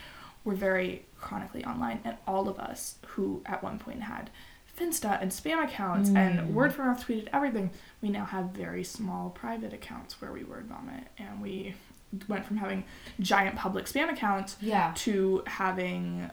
were 0.44 0.54
very 0.54 1.04
chronically 1.20 1.64
online, 1.64 2.00
and 2.04 2.16
all 2.26 2.48
of 2.48 2.58
us 2.58 2.96
who 3.08 3.42
at 3.46 3.62
one 3.62 3.78
point 3.78 4.02
had 4.02 4.30
Finsta 4.78 5.20
and 5.20 5.30
spam 5.30 5.62
accounts 5.62 6.08
Mm. 6.10 6.16
and 6.16 6.54
word 6.54 6.72
for 6.72 6.82
mouth 6.84 7.06
tweeted 7.06 7.28
everything. 7.32 7.70
We 8.00 8.08
now 8.08 8.24
have 8.24 8.46
very 8.46 8.84
small 8.84 9.30
private 9.30 9.72
accounts 9.74 10.20
where 10.20 10.32
we 10.32 10.44
word 10.44 10.66
vomit, 10.66 11.08
and 11.18 11.40
we 11.42 11.74
went 12.28 12.44
from 12.46 12.56
having 12.56 12.84
giant 13.20 13.56
public 13.56 13.84
spam 13.86 14.10
accounts 14.10 14.56
Yeah. 14.60 14.92
to 14.96 15.42
having 15.46 16.30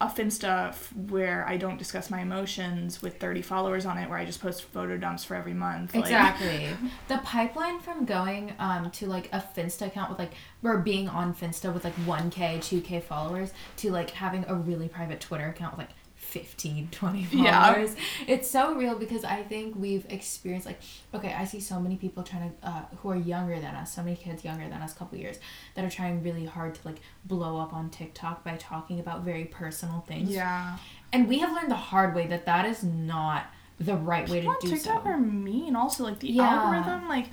a 0.00 0.06
Finsta 0.06 0.68
f- 0.68 0.92
where 0.94 1.44
I 1.48 1.56
don't 1.56 1.76
discuss 1.76 2.08
my 2.08 2.20
emotions 2.20 3.02
with 3.02 3.18
30 3.18 3.42
followers 3.42 3.84
on 3.84 3.98
it, 3.98 4.08
where 4.08 4.16
I 4.18 4.24
just 4.24 4.40
post 4.40 4.62
photo 4.62 4.96
dumps 4.96 5.24
for 5.24 5.34
every 5.34 5.54
month. 5.54 5.92
like- 5.94 6.04
Exactly. 6.04 6.68
the 7.08 7.18
pipeline 7.18 7.80
from 7.80 8.04
going 8.04 8.52
um, 8.60 8.90
to 8.92 9.06
like 9.06 9.28
a 9.32 9.40
Finsta 9.56 9.86
account 9.88 10.10
with 10.10 10.18
like 10.20 10.34
or 10.62 10.78
being 10.78 11.08
on 11.08 11.34
Finsta 11.34 11.72
with 11.74 11.82
like 11.84 11.96
1k, 12.06 12.58
2k 12.58 13.02
followers 13.02 13.52
to 13.78 13.90
like 13.90 14.10
having 14.10 14.44
a 14.46 14.54
really 14.54 14.88
private 14.88 15.20
Twitter 15.20 15.48
account 15.48 15.76
with 15.76 15.86
like 15.88 15.96
15 16.28 16.88
20 16.90 17.26
Yeah. 17.32 17.86
it's 18.26 18.50
so 18.50 18.74
real 18.74 18.98
because 18.98 19.24
i 19.24 19.42
think 19.42 19.74
we've 19.76 20.04
experienced 20.10 20.66
like 20.66 20.78
okay 21.14 21.32
i 21.32 21.44
see 21.44 21.58
so 21.60 21.80
many 21.80 21.96
people 21.96 22.22
trying 22.22 22.50
to 22.60 22.68
uh, 22.68 22.82
who 22.98 23.10
are 23.10 23.16
younger 23.16 23.58
than 23.58 23.74
us 23.74 23.94
so 23.94 24.02
many 24.02 24.14
kids 24.16 24.44
younger 24.44 24.68
than 24.68 24.82
us 24.82 24.94
a 24.94 24.96
couple 24.98 25.16
years 25.18 25.38
that 25.74 25.84
are 25.84 25.90
trying 25.90 26.22
really 26.22 26.44
hard 26.44 26.74
to 26.74 26.80
like 26.84 27.00
blow 27.24 27.58
up 27.58 27.72
on 27.72 27.88
tiktok 27.88 28.44
by 28.44 28.56
talking 28.56 29.00
about 29.00 29.22
very 29.22 29.46
personal 29.46 30.00
things 30.06 30.28
Yeah. 30.30 30.76
and 31.12 31.26
we 31.28 31.38
have 31.38 31.50
learned 31.52 31.70
the 31.70 31.76
hard 31.76 32.14
way 32.14 32.26
that 32.26 32.44
that 32.46 32.66
is 32.66 32.82
not 32.82 33.46
the 33.80 33.94
right 33.94 34.28
way 34.28 34.40
People 34.40 34.54
to 34.54 34.66
on 34.66 34.70
do 34.70 34.76
TikTok 34.76 35.04
so 35.04 35.08
are 35.10 35.16
mean. 35.18 35.76
Also, 35.76 36.02
like 36.02 36.18
the 36.18 36.26
Yeah. 36.28 36.48
algorithm, 36.48 37.08
like 37.08 37.26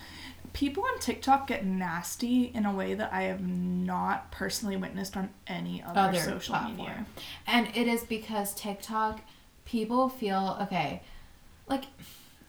people 0.55 0.83
on 0.85 0.97
TikTok 0.99 1.47
get 1.47 1.65
nasty 1.65 2.45
in 2.45 2.65
a 2.65 2.73
way 2.73 2.93
that 2.93 3.11
I 3.11 3.23
have 3.23 3.41
not 3.45 4.31
personally 4.31 4.77
witnessed 4.77 5.17
on 5.17 5.29
any 5.47 5.83
other, 5.83 5.99
Other 5.99 6.19
social 6.19 6.53
platform. 6.55 6.77
media. 6.77 7.05
And 7.45 7.67
it 7.75 7.87
is 7.87 8.03
because 8.05 8.53
TikTok, 8.55 9.19
people 9.65 10.07
feel 10.07 10.57
okay, 10.61 11.03
like 11.67 11.83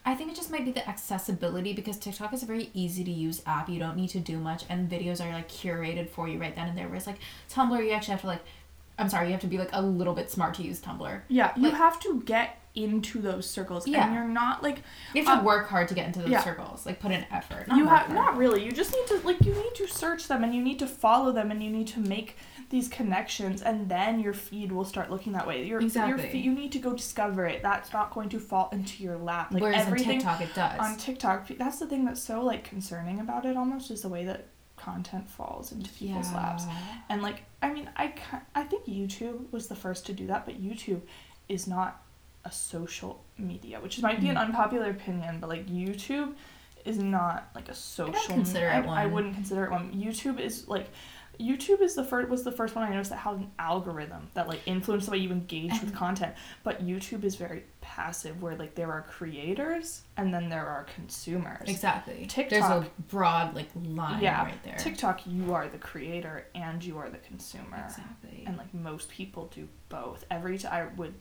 I 0.04 0.14
think 0.14 0.30
it 0.30 0.36
just 0.36 0.52
might 0.52 0.64
be 0.64 0.70
the 0.70 0.88
accessibility 0.88 1.72
because 1.72 1.98
TikTok 1.98 2.32
is 2.32 2.44
a 2.44 2.46
very 2.46 2.70
easy 2.74 3.02
to 3.02 3.10
use 3.10 3.42
app. 3.44 3.68
You 3.68 3.80
don't 3.80 3.96
need 3.96 4.10
to 4.10 4.20
do 4.20 4.38
much, 4.38 4.62
and 4.68 4.88
videos 4.88 5.20
are 5.20 5.32
like 5.32 5.48
curated 5.50 6.08
for 6.08 6.28
you 6.28 6.38
right 6.38 6.54
then 6.54 6.68
and 6.68 6.78
there. 6.78 6.86
Whereas 6.86 7.08
like 7.08 7.18
Tumblr, 7.50 7.84
you 7.84 7.90
actually 7.90 8.12
have 8.12 8.20
to 8.20 8.28
like, 8.28 8.44
I'm 9.00 9.08
sorry, 9.08 9.26
you 9.26 9.32
have 9.32 9.40
to 9.40 9.48
be 9.48 9.58
like 9.58 9.70
a 9.72 9.82
little 9.82 10.14
bit 10.14 10.30
smart 10.30 10.54
to 10.54 10.62
use 10.62 10.80
Tumblr. 10.80 11.22
Yeah, 11.26 11.52
you 11.56 11.64
Like- 11.64 11.74
have 11.74 11.98
to 12.00 12.22
get 12.24 12.60
into 12.76 13.20
those 13.20 13.48
circles, 13.48 13.88
Yeah. 13.88 14.04
and 14.06 14.14
you're 14.14 14.24
not 14.28 14.62
like 14.62 14.82
You 15.14 15.24
have 15.24 15.38
to 15.38 15.42
Uh, 15.42 15.44
work 15.44 15.68
hard 15.68 15.88
to 15.88 15.94
get 15.94 16.06
into 16.06 16.20
those 16.20 16.28
yeah. 16.30 16.44
circles, 16.44 16.86
like 16.86 17.00
put 17.00 17.10
in 17.10 17.24
effort. 17.32 17.66
you 17.74 17.86
have 17.86 18.12
not 18.12 18.36
really. 18.36 18.64
You 18.64 18.70
just 18.70 18.92
need 18.92 19.06
to 19.08 19.26
like 19.26 19.40
you 19.44 19.54
need 19.54 19.74
to 19.76 19.86
search 19.88 20.28
them 20.28 20.44
and 20.44 20.54
you 20.54 20.62
need 20.62 20.78
to 20.80 20.86
follow 20.86 21.32
them 21.32 21.50
and 21.50 21.62
you 21.62 21.70
need 21.70 21.88
to 21.88 22.00
make 22.00 22.36
these 22.68 22.88
connections 22.88 23.62
and 23.62 23.88
then 23.88 24.18
your 24.20 24.34
feed 24.34 24.72
will 24.72 24.84
start 24.84 25.10
looking 25.10 25.32
that 25.32 25.46
way. 25.46 25.58
Your 25.60 25.80
your 25.80 25.82
Exactly. 25.82 26.28
feed, 26.30 26.44
you 26.44 26.52
need 26.52 26.72
to 26.72 26.78
go 26.78 26.92
discover 26.92 27.46
it. 27.46 27.62
That's 27.62 27.92
not 27.92 28.12
going 28.12 28.28
to 28.30 28.38
fall 28.40 28.68
into 28.72 29.02
your 29.02 29.16
lap. 29.16 29.52
Like 29.52 29.62
Whereas 29.62 29.86
on 29.86 29.96
TikTok, 29.96 30.40
it 30.40 30.54
does. 30.54 30.78
on 30.78 30.96
TikTok, 30.96 31.48
that's 31.58 31.78
the 31.78 31.86
thing 31.86 32.04
that's 32.04 32.22
so 32.22 32.42
like 32.42 32.64
concerning 32.64 33.20
about 33.20 33.44
it 33.46 33.56
almost 33.56 33.90
is 33.90 34.02
the 34.02 34.08
way 34.08 34.24
that 34.26 34.48
content 34.76 35.26
falls 35.28 35.72
into 35.72 35.90
people's 35.92 36.32
laps. 36.34 36.64
And 37.08 37.22
like 37.22 37.44
I 37.62 37.72
mean, 37.72 37.88
I 37.96 38.12
I 38.54 38.64
think 38.64 38.84
YouTube 38.86 39.50
was 39.52 39.68
the 39.68 39.76
first 39.76 40.04
to 40.06 40.12
do 40.12 40.26
that, 40.26 40.44
but 40.44 40.60
YouTube 40.62 41.00
is 41.48 41.66
not 41.66 42.02
a 42.46 42.52
social 42.52 43.24
media, 43.36 43.80
which 43.80 44.00
might 44.00 44.20
be 44.20 44.28
an 44.30 44.36
Mm. 44.36 44.46
unpopular 44.46 44.88
opinion, 44.90 45.40
but 45.40 45.48
like 45.50 45.66
YouTube 45.66 46.34
is 46.84 46.98
not 46.98 47.48
like 47.54 47.68
a 47.68 47.74
social. 47.74 48.14
consider 48.34 48.70
I, 48.70 48.78
it 48.78 48.86
I 48.86 49.04
one. 49.06 49.12
wouldn't 49.12 49.34
consider 49.34 49.64
it 49.66 49.70
one. 49.72 49.92
YouTube 49.92 50.38
is 50.40 50.66
like. 50.68 50.88
YouTube 51.38 51.82
is 51.82 51.94
the 51.94 52.02
first 52.02 52.30
was 52.30 52.44
the 52.44 52.50
first 52.50 52.74
one 52.74 52.82
I 52.82 52.88
noticed 52.88 53.10
that 53.10 53.16
had 53.18 53.34
an 53.34 53.50
algorithm 53.58 54.30
that 54.32 54.48
like 54.48 54.60
influenced 54.64 55.04
the 55.04 55.12
way 55.12 55.18
you 55.18 55.30
engage 55.30 55.70
with 55.82 55.94
content. 55.94 56.34
But 56.62 56.82
YouTube 56.86 57.24
is 57.24 57.36
very 57.36 57.64
passive, 57.82 58.40
where 58.40 58.56
like 58.56 58.74
there 58.74 58.90
are 58.90 59.02
creators 59.02 60.00
and 60.16 60.32
then 60.32 60.48
there 60.48 60.64
are 60.66 60.86
consumers. 60.94 61.68
Exactly. 61.68 62.24
TikTok. 62.26 62.48
There's 62.50 62.64
a 62.64 62.86
broad 63.08 63.54
like 63.54 63.68
line 63.84 64.22
Yeah, 64.22 64.44
right 64.44 64.62
there. 64.64 64.76
TikTok, 64.78 65.26
you 65.26 65.52
are 65.52 65.68
the 65.68 65.76
creator 65.76 66.46
and 66.54 66.82
you 66.82 66.96
are 66.96 67.10
the 67.10 67.18
consumer 67.18 67.84
Exactly. 67.84 68.44
and 68.46 68.56
like 68.56 68.72
most 68.72 69.10
people 69.10 69.52
do 69.54 69.68
both 69.90 70.24
every 70.30 70.56
time 70.58 70.72
i 70.72 70.96
would 70.96 71.14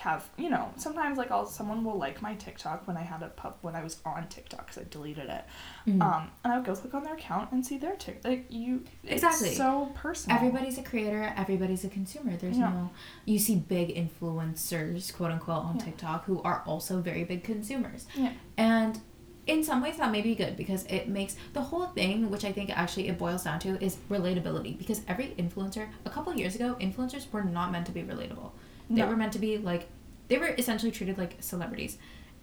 have 0.00 0.28
you 0.38 0.48
know 0.48 0.72
sometimes 0.76 1.18
like 1.18 1.30
i'll 1.30 1.44
someone 1.46 1.84
will 1.84 1.98
like 1.98 2.22
my 2.22 2.34
tiktok 2.36 2.86
when 2.88 2.96
i 2.96 3.02
had 3.02 3.22
a 3.22 3.28
pub 3.28 3.54
when 3.60 3.74
i 3.76 3.82
was 3.82 3.98
on 4.06 4.26
tiktok 4.28 4.66
because 4.66 4.78
i 4.82 4.86
deleted 4.90 5.28
it 5.28 5.44
Mhm. 5.86 6.00
um 6.02 6.30
and 6.42 6.52
i 6.52 6.56
would 6.56 6.64
go 6.64 6.74
click 6.74 6.94
on 6.94 7.02
their 7.04 7.14
account 7.14 7.52
and 7.52 7.64
see 7.64 7.76
their 7.76 7.96
tiktok 7.96 8.30
like 8.30 8.46
you 8.48 8.82
it's 9.04 9.22
Exactly. 9.22 9.54
so 9.54 9.90
personal 9.94 10.36
Everybody's 10.38 10.78
a 10.78 10.82
creator, 10.82 11.32
everybody's 11.36 11.84
a 11.84 11.88
consumer. 11.88 12.36
There's 12.36 12.56
Yeah. 12.58 12.70
no 12.70 12.90
you 13.26 13.38
see 13.38 13.56
big 13.56 13.94
influencers, 13.94 15.14
quote 15.14 15.30
unquote, 15.32 15.64
on 15.64 15.76
Yeah. 15.76 15.84
TikTok 15.84 16.24
who 16.24 16.40
are 16.42 16.62
also 16.66 17.00
very 17.00 17.24
big 17.24 17.44
consumers. 17.44 18.06
Yeah. 18.14 18.32
And 18.56 19.00
in 19.46 19.64
some 19.64 19.82
ways 19.82 19.96
that 19.96 20.10
may 20.12 20.20
be 20.22 20.34
good 20.34 20.56
because 20.56 20.84
it 20.86 21.08
makes 21.08 21.36
the 21.54 21.60
whole 21.62 21.86
thing, 21.86 22.30
which 22.30 22.44
I 22.44 22.52
think 22.52 22.70
actually 22.76 23.08
it 23.08 23.18
boils 23.18 23.44
down 23.44 23.58
to, 23.60 23.82
is 23.84 23.96
relatability. 24.10 24.76
Because 24.78 25.00
every 25.08 25.34
influencer, 25.38 25.88
a 26.04 26.10
couple 26.10 26.32
years 26.34 26.54
ago, 26.54 26.76
influencers 26.80 27.30
were 27.32 27.42
not 27.42 27.72
meant 27.72 27.86
to 27.86 27.92
be 27.92 28.02
relatable. 28.02 28.50
They 28.90 29.02
No. 29.02 29.06
were 29.08 29.16
meant 29.16 29.32
to 29.34 29.38
be 29.38 29.56
like, 29.58 29.88
they 30.28 30.36
were 30.38 30.48
essentially 30.58 30.92
treated 30.92 31.16
like 31.16 31.36
celebrities. 31.40 31.96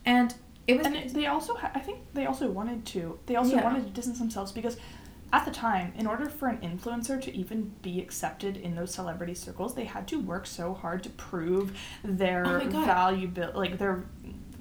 And 0.06 0.34
it 0.66 0.78
was. 0.78 0.86
and 0.88 0.96
it, 0.96 1.14
they 1.14 1.28
also 1.28 1.56
ha- 1.56 1.72
i 1.76 1.80
think 1.80 2.00
they 2.14 2.26
also 2.26 2.50
wanted 2.52 2.86
to 2.86 3.18
they 3.26 3.38
also 3.38 3.56
Yeah. 3.56 3.64
wanted 3.64 3.86
to 3.86 3.90
distance 3.92 4.20
themselves 4.20 4.52
because 4.52 4.76
at 5.32 5.46
the 5.46 5.52
time 5.52 5.94
in 5.98 6.06
order 6.06 6.28
for 6.28 6.50
an 6.50 6.58
influencer 6.58 7.22
to 7.22 7.34
even 7.34 7.72
be 7.82 8.02
accepted 8.02 8.58
in 8.58 8.76
those 8.76 8.94
celebrity 8.94 9.34
circles 9.34 9.76
they 9.76 9.86
had 9.86 10.06
to 10.10 10.20
work 10.20 10.46
so 10.46 10.74
hard 10.74 11.04
to 11.04 11.10
prove 11.12 11.78
their 12.04 12.46
Oh 12.46 12.60
value 12.86 13.32
like 13.56 13.78
their 13.78 14.04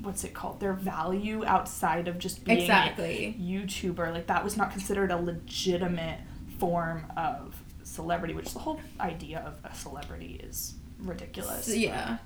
what's 0.00 0.22
it 0.22 0.32
called 0.32 0.60
their 0.60 0.74
value 0.74 1.44
outside 1.44 2.06
of 2.06 2.18
just 2.20 2.44
being 2.44 2.60
exactly. 2.60 3.26
a 3.26 3.32
youtuber 3.42 4.12
like 4.12 4.28
that 4.28 4.44
was 4.44 4.56
not 4.56 4.70
considered 4.70 5.10
a 5.10 5.16
legitimate 5.16 6.20
form 6.60 7.04
of 7.16 7.60
celebrity 7.82 8.32
which 8.32 8.52
the 8.52 8.60
whole 8.60 8.80
idea 9.00 9.40
of 9.40 9.54
a 9.68 9.74
celebrity 9.74 10.40
is 10.44 10.74
ridiculous 10.98 11.68
Yeah. 11.74 12.18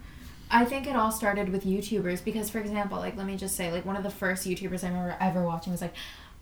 I 0.53 0.65
think 0.65 0.87
it 0.89 0.97
all 0.97 1.13
started 1.13 1.51
with 1.51 1.65
YouTubers 1.65 2.25
because, 2.25 2.51
for 2.51 2.59
example, 2.59 2.99
like 2.99 3.17
let 3.17 3.27
me 3.27 3.37
just 3.37 3.55
say, 3.57 3.71
like 3.71 3.85
one 3.87 3.97
of 3.97 4.03
the 4.03 4.11
first 4.11 4.47
YouTubers 4.47 4.83
I 4.85 4.89
remember 4.89 5.17
ever 5.21 5.45
watching 5.45 5.73
was 5.73 5.81
like 5.81 5.95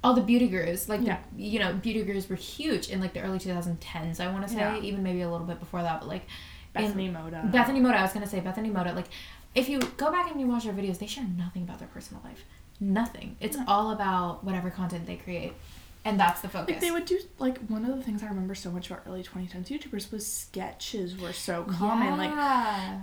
all 0.02 0.14
the 0.14 0.22
beauty 0.22 0.48
gurus. 0.48 0.88
Like, 0.88 1.02
Yeah. 1.02 1.18
you 1.36 1.58
know, 1.58 1.72
beauty 1.74 2.02
gurus 2.04 2.28
were 2.28 2.36
huge 2.36 2.88
in 2.88 3.00
like 3.00 3.12
the 3.12 3.20
early 3.20 3.38
2010s. 3.38 4.20
I 4.20 4.30
want 4.32 4.46
to 4.46 4.52
say 4.52 4.60
Yeah. 4.60 4.78
even 4.80 5.02
maybe 5.02 5.20
a 5.22 5.30
little 5.30 5.46
bit 5.46 5.60
before 5.60 5.82
that, 5.82 6.00
but 6.00 6.08
like 6.08 6.26
Bethany 6.72 7.08
Mota 7.10 7.48
Bethany 7.52 7.80
Mota. 7.80 7.98
I 7.98 8.02
was 8.02 8.12
gonna 8.12 8.26
say 8.26 8.40
Bethany 8.40 8.70
Mota. 8.70 8.92
Like, 8.92 9.08
if 9.54 9.68
you 9.68 9.80
go 9.96 10.10
back 10.12 10.30
and 10.30 10.40
you 10.40 10.46
watch 10.46 10.64
their 10.64 10.72
videos, 10.72 10.98
they 10.98 11.06
share 11.06 11.24
nothing 11.36 11.62
about 11.64 11.78
their 11.78 11.88
personal 11.88 12.22
life. 12.24 12.44
Nothing. 12.80 13.36
It's 13.40 13.56
No. 13.56 13.64
all 13.66 13.90
about 13.90 14.44
whatever 14.44 14.70
content 14.70 15.06
they 15.06 15.16
create, 15.16 15.52
and 16.04 16.18
that's 16.18 16.40
the 16.40 16.48
focus. 16.48 16.70
Like 16.74 16.80
they 16.80 16.90
would 16.90 17.04
do 17.04 17.18
like 17.38 17.58
one 17.68 17.84
of 17.84 17.96
the 17.96 18.02
things 18.02 18.22
I 18.22 18.26
remember 18.28 18.54
so 18.54 18.70
much 18.70 18.90
about 18.90 19.02
early 19.06 19.22
2010s 19.22 19.68
YouTubers 19.68 20.10
was 20.10 20.26
sketches 20.26 21.18
were 21.18 21.32
so 21.32 21.64
common 21.64 22.16
like 22.16 22.30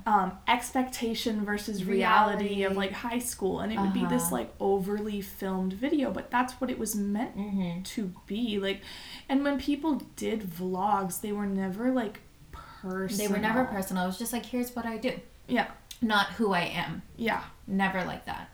um 0.07 0.31
expectation 0.47 1.45
versus 1.45 1.83
reality, 1.85 2.43
Reality. 2.45 2.63
of 2.63 2.75
like 2.77 2.91
high 2.93 3.19
school 3.19 3.59
and 3.59 3.71
it 3.71 3.79
would 3.79 3.93
be 3.93 4.05
this 4.05 4.23
Uh-huh. 4.23 4.35
like 4.35 4.53
overly 4.59 5.21
filmed 5.21 5.73
video 5.73 6.09
but 6.11 6.31
that's 6.31 6.53
what 6.59 6.69
it 6.71 6.79
was 6.79 6.95
meant 6.95 7.37
Mhm. 7.37 7.83
to 7.83 8.11
be 8.25 8.59
like 8.59 8.81
and 9.29 9.43
when 9.43 9.59
people 9.59 10.01
did 10.15 10.41
vlogs 10.41 11.21
they 11.21 11.31
were 11.31 11.45
never 11.45 11.91
like 11.91 12.21
personal 12.51 13.17
They 13.27 13.33
were 13.33 13.39
never 13.39 13.65
personal. 13.65 14.03
It 14.03 14.07
was 14.07 14.19
just 14.19 14.31
like, 14.33 14.45
here's 14.45 14.75
what 14.75 14.85
I 14.85 14.97
do, 14.97 15.19
yeah 15.47 15.67
not 16.01 16.27
who 16.37 16.53
I 16.53 16.61
am. 16.61 17.01
yeah 17.17 17.43
Never 17.67 18.03
like 18.03 18.25
that. 18.25 18.49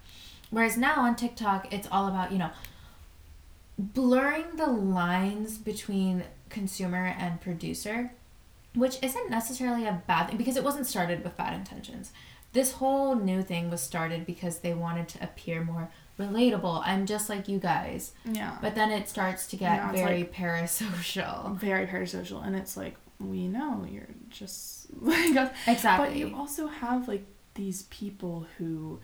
Whereas 0.51 0.77
now 0.77 1.01
on 1.01 1.15
TikTok, 1.15 1.73
it's 1.73 1.87
all 1.91 2.07
about, 2.07 2.31
you 2.31 2.37
know, 2.37 2.49
blurring 3.81 4.55
the 4.55 4.67
lines 4.67 5.57
between 5.57 6.23
consumer 6.49 7.15
and 7.17 7.41
producer, 7.41 8.11
which 8.75 8.97
isn't 9.01 9.29
necessarily 9.29 9.85
a 9.85 10.01
bad 10.07 10.27
thing 10.27 10.37
because 10.37 10.55
it 10.55 10.63
wasn't 10.63 10.85
started 10.87 11.23
with 11.23 11.35
bad 11.37 11.53
intentions. 11.53 12.11
This 12.53 12.73
whole 12.73 13.15
new 13.15 13.41
thing 13.43 13.69
was 13.69 13.81
started 13.81 14.25
because 14.25 14.59
they 14.59 14.73
wanted 14.73 15.07
to 15.09 15.23
appear 15.23 15.63
more 15.63 15.89
relatable. 16.19 16.81
I'm 16.85 17.05
just 17.05 17.29
like 17.29 17.47
you 17.47 17.59
guys. 17.59 18.11
yeah 18.25 18.57
But 18.61 18.75
then 18.75 18.91
it 18.91 19.07
starts 19.09 19.47
to 19.47 19.55
get 19.55 19.77
Now 19.77 19.91
it's 19.91 20.01
very 20.01 20.23
parasocial. 20.25 21.55
very 21.57 21.87
parasocial 21.87 22.45
and 22.45 22.55
it's 22.55 22.75
like 22.77 22.95
we 23.19 23.47
know 23.47 23.85
you're 23.89 24.07
just 24.29 24.87
like 25.01 25.51
Exactly. 25.67 26.07
But 26.07 26.15
you 26.17 26.35
also 26.35 26.67
have 26.67 27.07
like 27.07 27.25
these 27.55 27.83
people 27.83 28.45
who 28.57 28.99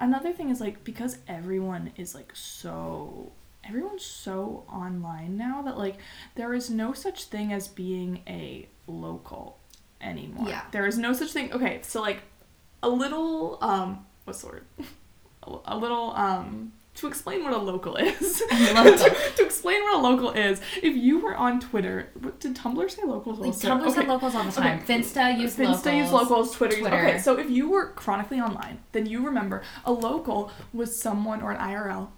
another 0.00 0.32
thing 0.32 0.50
is 0.50 0.60
like 0.60 0.84
because 0.84 1.18
everyone 1.28 1.92
is 1.96 2.14
like 2.14 2.32
so 2.34 3.32
everyone's 3.68 4.04
so 4.04 4.64
online 4.72 5.36
now 5.36 5.62
that 5.62 5.76
like 5.78 5.98
there 6.34 6.54
is 6.54 6.70
no 6.70 6.92
such 6.92 7.24
thing 7.24 7.52
as 7.52 7.68
being 7.68 8.20
a 8.26 8.68
local 8.86 9.58
anymore. 10.00 10.48
Yeah. 10.48 10.62
There 10.72 10.86
is 10.86 10.98
no 10.98 11.12
such 11.12 11.32
thing. 11.32 11.52
Okay, 11.52 11.80
so 11.82 12.00
like 12.00 12.22
a 12.82 12.88
little 12.88 13.58
um 13.60 14.06
what's 14.24 14.40
the 14.42 14.46
word? 14.48 14.64
A- 15.66 15.76
little 15.76 16.12
um 16.16 16.72
to 16.94 17.06
explain 17.06 17.44
what 17.44 17.52
a 17.52 17.58
local 17.58 17.94
is. 17.96 18.42
To, 18.58 19.16
to 19.36 19.44
explain 19.44 19.80
what 19.82 19.94
a 19.98 20.02
local 20.02 20.30
is, 20.32 20.60
if 20.82 20.96
you 20.96 21.20
were 21.20 21.36
on 21.36 21.60
Twitter, 21.60 22.08
what- 22.20 22.40
did 22.40 22.56
Tumblr 22.56 22.90
say 22.90 23.02
locals? 23.04 23.38
like? 23.38 23.52
Tumblr 23.52 23.82
Okay. 23.82 23.92
said 23.94 24.08
locals 24.08 24.34
all 24.34 24.44
the 24.44 24.50
time. 24.52 24.80
Okay. 24.80 24.94
Finsta 24.94 25.38
used 25.38 25.56
Finsta 25.58 25.66
locals. 25.86 25.94
use 25.94 26.12
locals, 26.12 26.52
Twitter, 26.56 26.78
Twitter. 26.80 26.96
Okay, 27.06 27.18
so 27.18 27.38
if 27.38 27.48
you 27.50 27.68
were 27.70 27.90
chronically 27.90 28.40
online, 28.40 28.80
then 28.92 29.06
you 29.06 29.24
remember 29.24 29.62
a 29.84 29.92
local 29.92 30.50
was 30.72 31.00
someone 31.00 31.40
or 31.40 31.52
an 31.52 31.58
IRL 31.58 32.08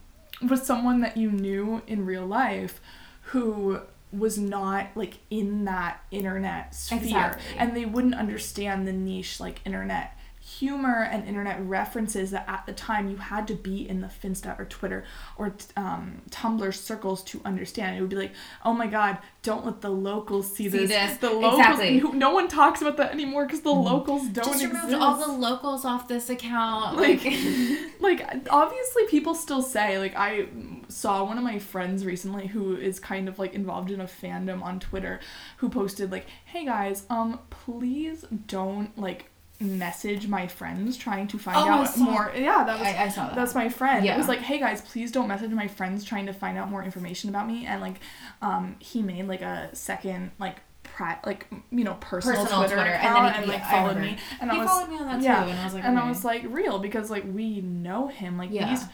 was 0.48 0.62
someone 0.62 1.00
that 1.00 1.16
you 1.16 1.30
knew 1.30 1.82
in 1.86 2.06
real 2.06 2.26
life 2.26 2.80
who 3.22 3.80
was 4.12 4.38
not 4.38 4.88
like 4.96 5.18
in 5.30 5.64
that 5.66 6.00
internet 6.10 6.74
sphere 6.74 6.98
Exactly. 7.00 7.44
and 7.58 7.76
they 7.76 7.84
wouldn't 7.84 8.14
understand 8.14 8.86
the 8.88 8.92
niche 8.92 9.38
like 9.38 9.60
internet 9.64 10.16
humor 10.60 11.08
and 11.10 11.26
internet 11.26 11.58
references 11.66 12.30
that 12.32 12.44
at 12.48 12.66
the 12.66 12.72
time 12.72 13.08
you 13.10 13.16
had 13.16 13.48
to 13.48 13.54
be 13.54 13.88
in 13.88 14.00
the 14.00 14.06
Finsta 14.08 14.58
or 14.58 14.64
Twitter 14.66 15.04
or 15.38 15.54
um, 15.76 16.20
Tumblr 16.30 16.74
circles 16.74 17.22
to 17.24 17.40
understand. 17.44 17.96
It 17.96 18.00
would 18.02 18.10
be 18.10 18.16
like, 18.16 18.32
oh 18.64 18.72
my 18.74 18.86
god, 18.86 19.18
don't 19.42 19.64
let 19.64 19.80
the 19.80 19.90
locals 19.90 20.54
see, 20.54 20.64
See 20.64 20.78
this. 20.86 20.90
this. 20.90 21.16
The 21.18 21.30
locals, 21.30 21.60
Exactly. 21.60 21.98
who- 21.98 22.12
no 22.14 22.30
one 22.34 22.48
talks 22.48 22.82
about 22.82 22.96
that 22.98 23.12
anymore 23.12 23.46
because 23.46 23.62
the 23.62 23.70
locals 23.70 24.24
don't 24.28 24.44
Just 24.44 24.62
exist. 24.62 24.84
removed 24.84 24.94
all 25.02 25.16
the 25.16 25.32
locals 25.32 25.84
off 25.84 26.08
this 26.08 26.28
account. 26.30 26.96
Like- 26.96 27.24
Like, 27.24 28.20
like 28.20 28.46
obviously 28.50 29.06
people 29.08 29.34
still 29.34 29.62
say 29.62 29.98
like 29.98 30.14
i 30.16 30.46
saw 30.88 31.24
one 31.24 31.36
of 31.38 31.44
my 31.44 31.58
friends 31.58 32.04
recently 32.04 32.46
who 32.46 32.76
is 32.76 32.98
kind 33.00 33.28
of 33.28 33.38
like 33.38 33.54
involved 33.54 33.90
in 33.90 34.00
a 34.00 34.04
fandom 34.04 34.62
on 34.62 34.78
twitter 34.80 35.20
who 35.58 35.68
posted 35.68 36.10
like 36.10 36.26
hey 36.46 36.64
guys 36.64 37.04
um 37.10 37.38
please 37.50 38.24
don't 38.46 38.96
like 38.98 39.30
message 39.60 40.26
my 40.26 40.46
friends 40.46 40.96
trying 40.96 41.28
to 41.28 41.38
find 41.38 41.56
Oh, 41.58 41.68
I 41.68 41.84
out 41.86 41.98
more 41.98 42.32
yeah 42.34 42.64
that 42.64 42.78
was 42.78 42.88
I, 42.88 43.04
I 43.04 43.08
saw 43.10 43.26
that. 43.26 43.34
that's 43.36 43.54
my 43.54 43.68
friend. 43.68 44.04
Yeah. 44.04 44.14
It 44.14 44.18
was 44.18 44.28
like, 44.28 44.38
hey 44.40 44.58
guys, 44.58 44.80
please 44.80 45.12
don't 45.12 45.28
message 45.28 45.50
my 45.50 45.68
friends 45.68 46.04
trying 46.04 46.26
to 46.26 46.32
find 46.32 46.56
out 46.56 46.70
more 46.70 46.82
information 46.82 47.28
about 47.28 47.46
me. 47.46 47.66
And 47.66 47.80
like, 47.82 47.96
um, 48.40 48.76
he 48.78 49.02
made 49.02 49.28
like 49.28 49.42
a 49.42 49.68
second 49.74 50.30
like 50.38 50.56
pri- 50.82 51.18
like 51.26 51.46
you 51.70 51.84
know 51.84 51.94
personal, 52.00 52.40
Personal 52.42 52.60
Twitter, 52.62 52.76
Twitter, 52.76 52.90
and 52.90 53.04
account 53.06 53.24
then 53.26 53.34
and, 53.34 53.44
he- 53.44 53.50
like 53.52 53.60
yeah, 53.60 53.70
followed 53.70 53.98
me. 54.00 54.16
And 54.40 54.50
he 54.50 54.56
I 54.56 54.60
was 54.60 54.68
followed 54.70 54.88
me 54.88 54.96
on 54.98 55.06
that 55.06 55.22
yeah, 55.22 55.44
too, 55.44 55.50
and 55.50 55.58
I 55.60 55.64
was 55.64 55.74
like, 55.74 55.84
and 55.84 55.98
I 55.98 56.00
okay. 56.00 56.08
was 56.08 56.24
like 56.24 56.42
real 56.48 56.78
because 56.78 57.10
like 57.10 57.24
we 57.30 57.60
know 57.60 58.08
him. 58.08 58.38
Like 58.38 58.50
Yeah. 58.50 58.70
these. 58.70 58.84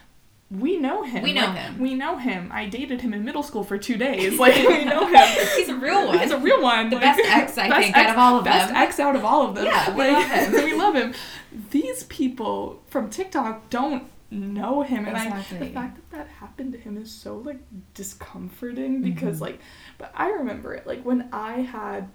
We 0.49 0.77
know 0.79 1.03
him. 1.03 1.25
We 1.25 1.33
know 1.33 1.47
Like, 1.47 1.57
him. 1.57 1.79
We 1.81 1.95
know 1.95 2.19
him. 2.19 2.51
I 2.53 2.67
dated 2.67 3.01
him 3.01 3.13
in 3.13 3.25
middle 3.25 3.43
school 3.43 3.65
for 3.65 3.77
two 3.79 3.97
days. 3.97 4.39
Like 4.39 4.55
we 4.55 4.85
know 4.85 5.07
him. 5.07 5.27
He's 5.57 5.69
a 5.69 5.75
real 5.77 6.07
one. 6.07 6.19
He's 6.21 6.31
a 6.31 6.39
real 6.39 6.63
one. 6.63 6.89
The 6.91 6.97
like- 6.97 7.03
best 7.17 7.21
ex, 7.25 7.59
I 7.59 7.69
best 7.71 7.83
think, 7.83 7.97
out 7.97 8.11
of 8.11 8.17
all 8.19 8.39
of 8.39 8.45
best 8.45 8.67
them. 8.69 8.75
Best 8.75 8.89
ex 8.89 9.01
out 9.01 9.17
of 9.17 9.25
all 9.25 9.49
of 9.49 9.55
them. 9.57 9.65
Yeah, 9.67 9.91
we 9.95 10.05
Like, 10.09 10.13
love 10.31 10.55
him. 10.55 10.65
we 10.65 10.75
love 10.75 10.95
him. 10.95 11.15
These 11.71 12.05
people 12.05 12.83
from 12.87 13.11
TikTok 13.11 13.71
don't 13.71 14.05
know 14.31 14.83
him, 14.83 15.07
and 15.07 15.17
I, 15.17 15.25
the 15.59 15.67
fact 15.71 15.97
that 15.97 16.11
that 16.11 16.29
happened 16.29 16.73
to 16.75 16.79
him 16.79 16.97
is 16.97 17.11
so 17.11 17.39
like 17.39 17.59
discomforting 17.95 19.01
because 19.03 19.39
Mhm. 19.39 19.41
like, 19.41 19.61
but 19.99 20.13
I 20.15 20.31
remember 20.31 20.75
it 20.75 20.87
like 20.87 21.03
when 21.05 21.29
I 21.33 21.61
had, 21.63 22.09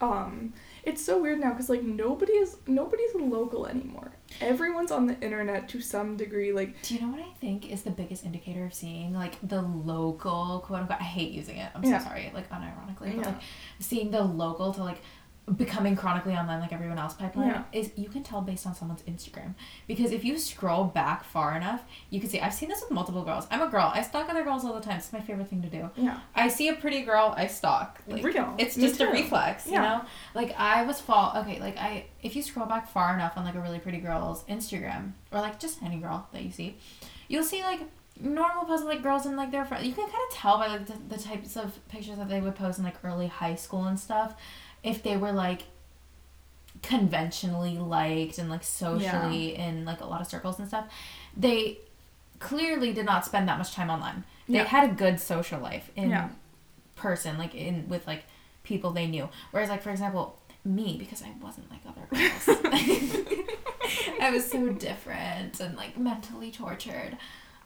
um, 0.00 0.52
it's 0.84 1.04
so 1.04 1.20
weird 1.20 1.40
now 1.40 1.50
because 1.50 1.68
like 1.68 1.82
nobody 1.82 2.32
is 2.34 2.56
nobody's 2.66 3.14
local 3.14 3.66
anymore. 3.66 4.12
Everyone's 4.40 4.90
on 4.90 5.06
the 5.06 5.18
internet 5.20 5.68
to 5.70 5.80
some 5.80 6.16
degree. 6.16 6.52
Like 6.52 6.80
Do 6.82 6.94
you 6.94 7.00
know 7.00 7.08
what 7.08 7.20
I 7.20 7.32
think 7.40 7.70
is 7.70 7.82
the 7.82 7.90
biggest 7.90 8.24
indicator 8.24 8.64
of 8.64 8.74
seeing 8.74 9.12
like 9.14 9.36
the 9.46 9.62
local 9.62 10.60
quote 10.66 10.80
unquote? 10.80 11.00
I 11.00 11.04
hate 11.04 11.32
using 11.32 11.58
it. 11.58 11.70
I'm 11.74 11.84
Yeah. 11.84 11.98
so 11.98 12.04
sorry, 12.06 12.30
like 12.34 12.48
unironically, 12.50 13.14
but 13.16 13.24
Yeah. 13.24 13.26
like 13.26 13.40
seeing 13.78 14.10
the 14.10 14.22
local 14.22 14.72
to 14.74 14.82
like 14.82 15.00
becoming 15.56 15.96
chronically 15.96 16.34
online 16.34 16.60
like 16.60 16.72
everyone 16.72 16.98
else 16.98 17.14
pipeline 17.14 17.48
Yeah. 17.48 17.62
is 17.72 17.90
you 17.96 18.08
can 18.08 18.22
tell 18.22 18.40
based 18.42 18.64
on 18.64 18.76
someone's 18.76 19.02
Instagram 19.02 19.54
because 19.88 20.12
if 20.12 20.24
you 20.24 20.38
scroll 20.38 20.84
back 20.84 21.24
far 21.24 21.56
enough, 21.56 21.82
you 22.10 22.20
can 22.20 22.30
see. 22.30 22.38
I've 22.40 22.54
seen 22.54 22.68
this 22.68 22.80
with 22.80 22.92
multiple 22.92 23.22
girls. 23.24 23.48
I'm 23.50 23.60
a 23.60 23.66
girl. 23.68 23.90
I 23.92 24.02
stalk 24.02 24.28
other 24.30 24.44
girls 24.44 24.64
all 24.64 24.72
the 24.72 24.80
time. 24.80 24.98
It's 24.98 25.12
my 25.12 25.20
favorite 25.20 25.48
thing 25.48 25.60
to 25.62 25.68
do. 25.68 25.90
yeah, 25.96 26.20
I 26.36 26.46
see 26.48 26.68
a 26.68 26.74
pretty 26.74 27.02
girl, 27.02 27.34
I 27.36 27.48
stalk. 27.48 28.00
Like, 28.06 28.22
Real. 28.22 28.54
It's 28.56 28.76
just 28.76 29.00
a 29.00 29.10
reflex, 29.10 29.66
you 29.66 29.72
Yeah. 29.72 29.80
know. 29.82 30.04
Like 30.34 30.54
I 30.58 30.84
was 30.84 31.00
fall. 31.00 31.36
Okay, 31.38 31.58
like 31.58 31.76
I 31.76 32.06
if 32.22 32.36
you 32.36 32.42
scroll 32.42 32.66
back 32.66 32.88
far 32.88 33.12
enough 33.12 33.32
on 33.36 33.44
like 33.44 33.56
a 33.56 33.60
really 33.60 33.80
pretty 33.80 33.98
girl's 33.98 34.44
Instagram 34.44 35.12
or 35.32 35.40
like 35.40 35.58
just 35.58 35.82
any 35.82 35.96
girl 35.98 36.28
that 36.32 36.42
you 36.42 36.52
see, 36.52 36.76
you'll 37.26 37.42
see 37.42 37.62
like 37.64 37.80
normal 38.20 38.64
posts 38.64 38.86
like 38.86 39.02
girls 39.02 39.26
and 39.26 39.36
like 39.36 39.50
their 39.50 39.64
friends. 39.64 39.84
You 39.86 39.92
can 39.92 40.04
kind 40.04 40.22
of 40.30 40.36
tell 40.36 40.58
by 40.58 40.68
like 40.68 40.86
the, 40.86 41.16
the 41.16 41.20
types 41.20 41.56
of 41.56 41.76
pictures 41.88 42.18
that 42.18 42.28
they 42.28 42.40
would 42.40 42.54
post 42.54 42.78
in 42.78 42.84
like 42.84 42.94
early 43.02 43.26
high 43.26 43.54
school 43.56 43.84
and 43.86 43.98
stuff, 43.98 44.34
if 44.84 45.02
they 45.02 45.16
were 45.16 45.32
like 45.32 45.62
conventionally 46.82 47.78
liked 47.78 48.38
and 48.38 48.50
like 48.50 48.64
socially 48.64 49.54
in 49.56 49.84
like 49.84 50.00
a 50.00 50.04
lot 50.06 50.20
of 50.20 50.26
circles 50.26 50.58
and 50.58 50.66
stuff. 50.68 50.86
They 51.36 51.78
clearly 52.38 52.92
did 52.92 53.06
not 53.06 53.24
spend 53.24 53.48
that 53.48 53.58
much 53.58 53.72
time 53.72 53.90
online. 53.90 54.24
They 54.48 54.54
Yeah. 54.58 54.64
had 54.64 54.90
a 54.90 54.92
good 54.92 55.20
social 55.20 55.60
life 55.60 55.90
in 55.94 56.10
Yeah. 56.10 56.30
person, 56.96 57.38
like 57.38 57.54
in 57.54 57.88
with 57.88 58.06
like 58.06 58.24
people 58.64 58.90
they 58.90 59.06
knew. 59.06 59.28
Whereas 59.52 59.68
like 59.68 59.82
for 59.82 59.90
example, 59.90 60.38
me, 60.64 60.96
because 60.98 61.22
I 61.22 61.32
wasn't 61.40 61.70
like 61.70 61.80
other 61.86 62.06
girls. 62.10 62.58
I 64.20 64.30
was 64.30 64.48
so 64.50 64.68
different 64.70 65.60
and 65.60 65.76
like 65.76 65.96
mentally 65.98 66.50
tortured. 66.50 67.16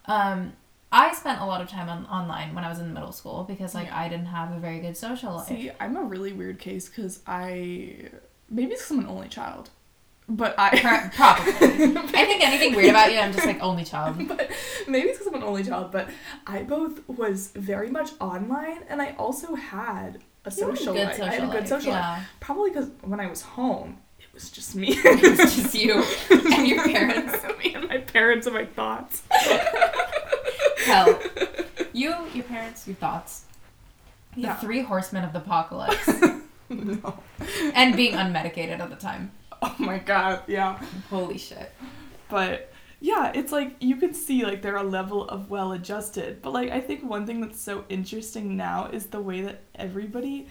Um 0.07 0.53
I 0.93 1.13
spent 1.15 1.41
a 1.41 1.45
lot 1.45 1.61
of 1.61 1.69
time 1.69 1.89
on 1.89 2.07
online 2.07 2.55
when 2.55 2.65
I 2.65 2.69
was 2.69 2.79
in 2.79 2.93
middle 2.95 3.13
school 3.13 3.45
because 3.45 3.75
like 3.75 3.87
Yeah. 3.89 3.99
I 4.01 4.09
didn't 4.09 4.27
have 4.27 4.53
a 4.53 4.59
very 4.59 4.79
good 4.81 4.97
social 4.97 5.35
life. 5.35 5.49
See, 5.49 5.71
I'm 5.81 5.97
a 5.97 6.03
really 6.03 6.33
weird 6.33 6.59
case 6.59 6.89
because 6.89 7.21
I 7.27 8.11
maybe 8.49 8.73
it's 8.73 8.83
because 8.83 8.93
I'm 8.93 9.05
an 9.05 9.11
only 9.11 9.29
child, 9.29 9.71
but 10.29 10.55
I 10.59 11.11
Probably. 11.15 11.53
I 11.97 12.25
think 12.25 12.47
anything 12.47 12.75
weird 12.77 12.91
about 12.91 13.13
you, 13.13 13.19
I'm 13.19 13.33
just 13.33 13.47
like 13.47 13.61
only 13.61 13.85
child. 13.85 14.27
but 14.29 14.51
maybe 14.87 15.09
it's 15.09 15.19
because 15.19 15.33
I'm 15.33 15.41
an 15.43 15.47
only 15.49 15.65
child, 15.65 15.91
but 15.91 16.09
I 16.47 16.63
both 16.63 17.07
was 17.09 17.51
very 17.55 17.91
much 17.91 18.11
online 18.21 18.83
and 18.89 19.03
I 19.03 19.15
also 19.19 19.55
had 19.55 20.19
a 20.45 20.51
You 20.55 20.67
had 20.67 20.75
a 20.75 20.77
social 20.77 20.95
life. 20.95 21.21
I 21.21 21.25
had 21.25 21.33
a 21.33 21.33
social 21.33 21.47
good 21.51 21.61
life, 21.61 21.69
social 21.69 21.93
life. 21.93 22.01
yeah. 22.03 22.25
Probably 22.41 22.71
because 22.71 22.89
when 23.03 23.19
I 23.21 23.27
was 23.27 23.43
home, 23.43 23.99
it 24.21 24.27
was 24.33 24.51
just 24.51 24.77
me. 24.77 24.89
It 25.05 25.39
was 25.39 25.57
just 25.57 25.75
you 25.75 26.03
and 26.31 26.67
your 26.69 26.85
parents. 26.85 27.35
me 27.59 27.75
and 27.75 27.89
my 27.89 27.99
parents 27.99 28.47
and 28.47 28.55
my 28.55 28.65
thoughts. 28.67 29.23
Hell. 30.87 31.21
You, 31.93 32.15
your 32.35 32.45
parents, 32.45 32.87
your 32.87 32.97
thoughts. 32.97 33.47
The 34.37 34.53
three 34.61 34.83
horsemen 34.83 35.25
of 35.25 35.33
the 35.33 35.39
apocalypse. 35.39 36.07
no. 36.69 37.23
and 37.73 37.97
being 37.97 38.13
unmedicated 38.13 38.81
at 38.81 38.91
the 38.91 38.97
time. 38.97 39.33
Oh 39.63 39.75
my 39.79 39.99
god, 39.99 40.43
yeah. 40.47 40.79
Holy 41.09 41.39
shit. 41.39 41.73
But 42.29 42.71
yeah, 43.01 43.33
it's 43.35 43.51
like 43.51 43.77
you 43.81 43.97
can 43.97 44.13
see 44.13 44.45
like 44.45 44.61
they're 44.61 44.77
a 44.77 44.83
level 44.83 45.27
of 45.29 45.49
well 45.49 45.73
adjusted. 45.73 46.43
But 46.43 46.53
like 46.53 46.71
I 46.71 46.81
think 46.81 47.03
one 47.03 47.25
thing 47.25 47.41
that's 47.41 47.61
so 47.61 47.87
interesting 47.89 48.59
now 48.59 48.91
is 48.93 49.07
the 49.07 49.21
way 49.21 49.41
that 49.41 49.63
everybody 49.75 50.49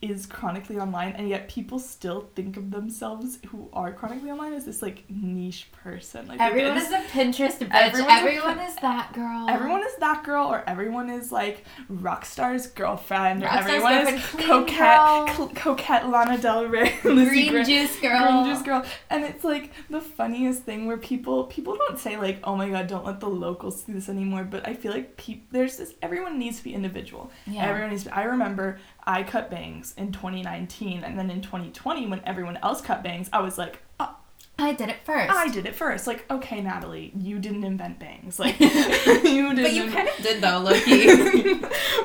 is 0.00 0.26
chronically 0.26 0.78
online 0.78 1.12
and 1.12 1.28
yet 1.28 1.48
people 1.48 1.78
still 1.78 2.28
think 2.36 2.56
of 2.56 2.70
themselves 2.70 3.38
who 3.48 3.68
are 3.72 3.92
chronically 3.92 4.30
online 4.30 4.52
as 4.52 4.64
this 4.64 4.80
like 4.80 5.04
niche 5.08 5.68
person. 5.72 6.26
Like 6.28 6.40
Everyone 6.40 6.76
is 6.76 6.90
a 6.92 6.98
Pinterest 7.08 7.58
bitch. 7.58 7.68
Everyone 7.72 8.60
is 8.60 8.76
that 8.76 9.12
girl. 9.12 9.46
Everyone 9.48 9.82
is 9.82 9.96
that 9.96 10.22
girl, 10.24 10.46
or 10.46 10.62
everyone 10.68 11.10
is 11.10 11.32
like 11.32 11.64
Rockstar's 11.90 12.68
girlfriend, 12.68 13.42
or 13.42 13.48
Rockstar's 13.48 13.66
everyone 13.66 13.92
is 14.14 14.20
girlfriend, 14.36 14.68
coquette, 14.68 15.36
cl- 15.36 15.48
coquette 15.48 16.08
Lana 16.08 16.38
Del 16.38 16.66
Rey, 16.66 16.94
Green 17.02 17.50
Gre- 17.50 17.62
juice 17.62 17.98
girl. 18.00 18.42
Green 18.42 18.54
juice 18.54 18.62
girl, 18.62 18.84
and 19.10 19.24
it's 19.24 19.42
like 19.44 19.72
the 19.90 20.00
funniest 20.00 20.62
thing 20.62 20.86
where 20.86 20.96
people 20.98 21.44
people 21.44 21.76
don't 21.76 21.98
say 21.98 22.16
like, 22.16 22.38
oh 22.44 22.54
my 22.54 22.68
god, 22.70 22.86
don't 22.86 23.04
let 23.04 23.18
the 23.20 23.28
locals 23.28 23.82
see 23.82 23.92
this 23.92 24.08
anymore. 24.08 24.44
But 24.44 24.66
I 24.68 24.74
feel 24.74 24.92
like 24.92 25.20
there's 25.50 25.76
this 25.76 25.94
everyone 26.02 26.38
needs 26.38 26.58
to 26.58 26.64
be 26.64 26.74
individual. 26.74 27.30
Yeah. 27.46 27.66
Everyone 27.66 27.90
needs. 27.90 28.04
To, 28.04 28.16
I 28.16 28.24
remember 28.24 28.78
I 29.08 29.22
cut 29.22 29.50
bangs 29.50 29.94
in 29.96 30.12
2019, 30.12 31.02
and 31.02 31.18
then 31.18 31.30
in 31.30 31.40
2020 31.40 32.06
when 32.08 32.20
everyone 32.26 32.58
else 32.58 32.82
cut 32.82 33.02
bangs, 33.02 33.30
I 33.32 33.40
was 33.40 33.56
like, 33.56 33.82
oh, 33.98 34.14
I 34.58 34.74
did 34.74 34.90
it 34.90 34.98
first. 35.04 35.32
I 35.32 35.48
did 35.48 35.64
it 35.64 35.74
first. 35.74 36.06
Like, 36.06 36.30
okay, 36.30 36.60
Natalie, 36.60 37.12
you 37.16 37.38
didn't 37.38 37.64
invent 37.64 37.98
bangs. 37.98 38.38
Like, 38.48 38.60
you 38.60 38.68
didn't. 38.68 39.62
But 39.62 39.72
you 39.72 39.90
kind 39.90 40.08
of 40.08 40.16
did 40.22 40.42
though, 40.42 40.58
Loki. 40.62 41.54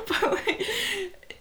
but 0.08 0.32
like, 0.32 0.66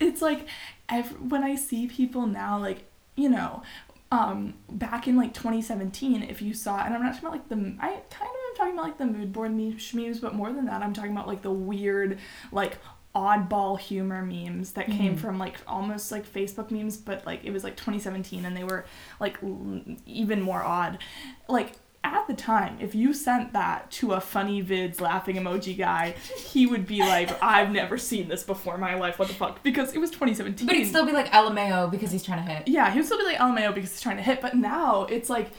it's 0.00 0.20
like 0.20 0.48
ev- 0.88 1.30
when 1.30 1.44
I 1.44 1.54
see 1.54 1.86
people 1.86 2.26
now, 2.26 2.58
like 2.58 2.84
you 3.14 3.28
know, 3.28 3.62
um, 4.10 4.54
back 4.68 5.06
in 5.06 5.16
like 5.16 5.32
2017, 5.32 6.24
if 6.24 6.42
you 6.42 6.54
saw, 6.54 6.82
and 6.84 6.92
I'm 6.92 7.02
not 7.02 7.14
talking 7.14 7.28
about 7.28 7.32
like 7.38 7.48
the, 7.48 7.76
I 7.80 7.88
kind 7.88 8.30
of 8.30 8.36
am 8.50 8.56
talking 8.56 8.72
about 8.72 8.84
like 8.86 8.98
the 8.98 9.06
mood 9.06 9.32
board 9.32 9.52
memes, 9.52 10.18
but 10.18 10.34
more 10.34 10.52
than 10.52 10.66
that, 10.66 10.82
I'm 10.82 10.92
talking 10.92 11.12
about 11.12 11.28
like 11.28 11.42
the 11.42 11.52
weird, 11.52 12.18
like 12.50 12.78
oddball 13.14 13.78
humor 13.78 14.24
memes 14.24 14.72
that 14.72 14.86
came 14.86 15.16
Mhm. 15.16 15.18
from 15.20 15.38
like 15.38 15.56
almost 15.66 16.10
like 16.10 16.26
Facebook 16.30 16.70
memes, 16.70 16.96
but 16.96 17.26
like 17.26 17.44
it 17.44 17.50
was 17.52 17.62
like 17.64 17.76
2017 17.76 18.44
and 18.44 18.56
they 18.56 18.64
were 18.64 18.84
like 19.20 19.36
l- 19.42 19.82
even 20.06 20.40
more 20.40 20.62
odd. 20.62 20.98
Like 21.48 21.72
at 22.04 22.26
the 22.26 22.34
time, 22.34 22.78
if 22.80 22.94
you 22.96 23.12
sent 23.14 23.52
that 23.52 23.88
to 23.92 24.12
a 24.12 24.20
funny 24.20 24.60
vids 24.62 25.00
laughing 25.00 25.36
emoji 25.36 25.76
guy, 25.78 26.14
he 26.50 26.66
would 26.66 26.84
be 26.86 26.98
like, 27.00 27.30
I've 27.42 27.70
never 27.70 27.96
seen 27.96 28.28
this 28.28 28.42
before 28.42 28.74
in 28.74 28.80
my 28.80 28.94
life. 28.94 29.18
What 29.20 29.28
the 29.28 29.34
fuck? 29.34 29.62
Because 29.62 29.92
it 29.94 29.98
was 29.98 30.10
2017. 30.10 30.66
but 30.66 30.74
he'd 30.74 30.86
still 30.86 31.06
be 31.06 31.12
like 31.12 31.30
LMAO 31.30 31.90
because 31.90 32.10
he's 32.10 32.24
trying 32.24 32.44
to 32.44 32.50
hit. 32.50 32.66
Yeah, 32.66 32.90
he 32.90 32.98
would 32.98 33.06
still 33.06 33.18
be 33.18 33.24
like 33.24 33.36
LMAO 33.38 33.74
because 33.74 33.90
he's 33.92 34.00
trying 34.00 34.16
to 34.16 34.22
hit, 34.22 34.40
but 34.40 34.56
now 34.56 35.04
it's 35.04 35.28
like 35.30 35.50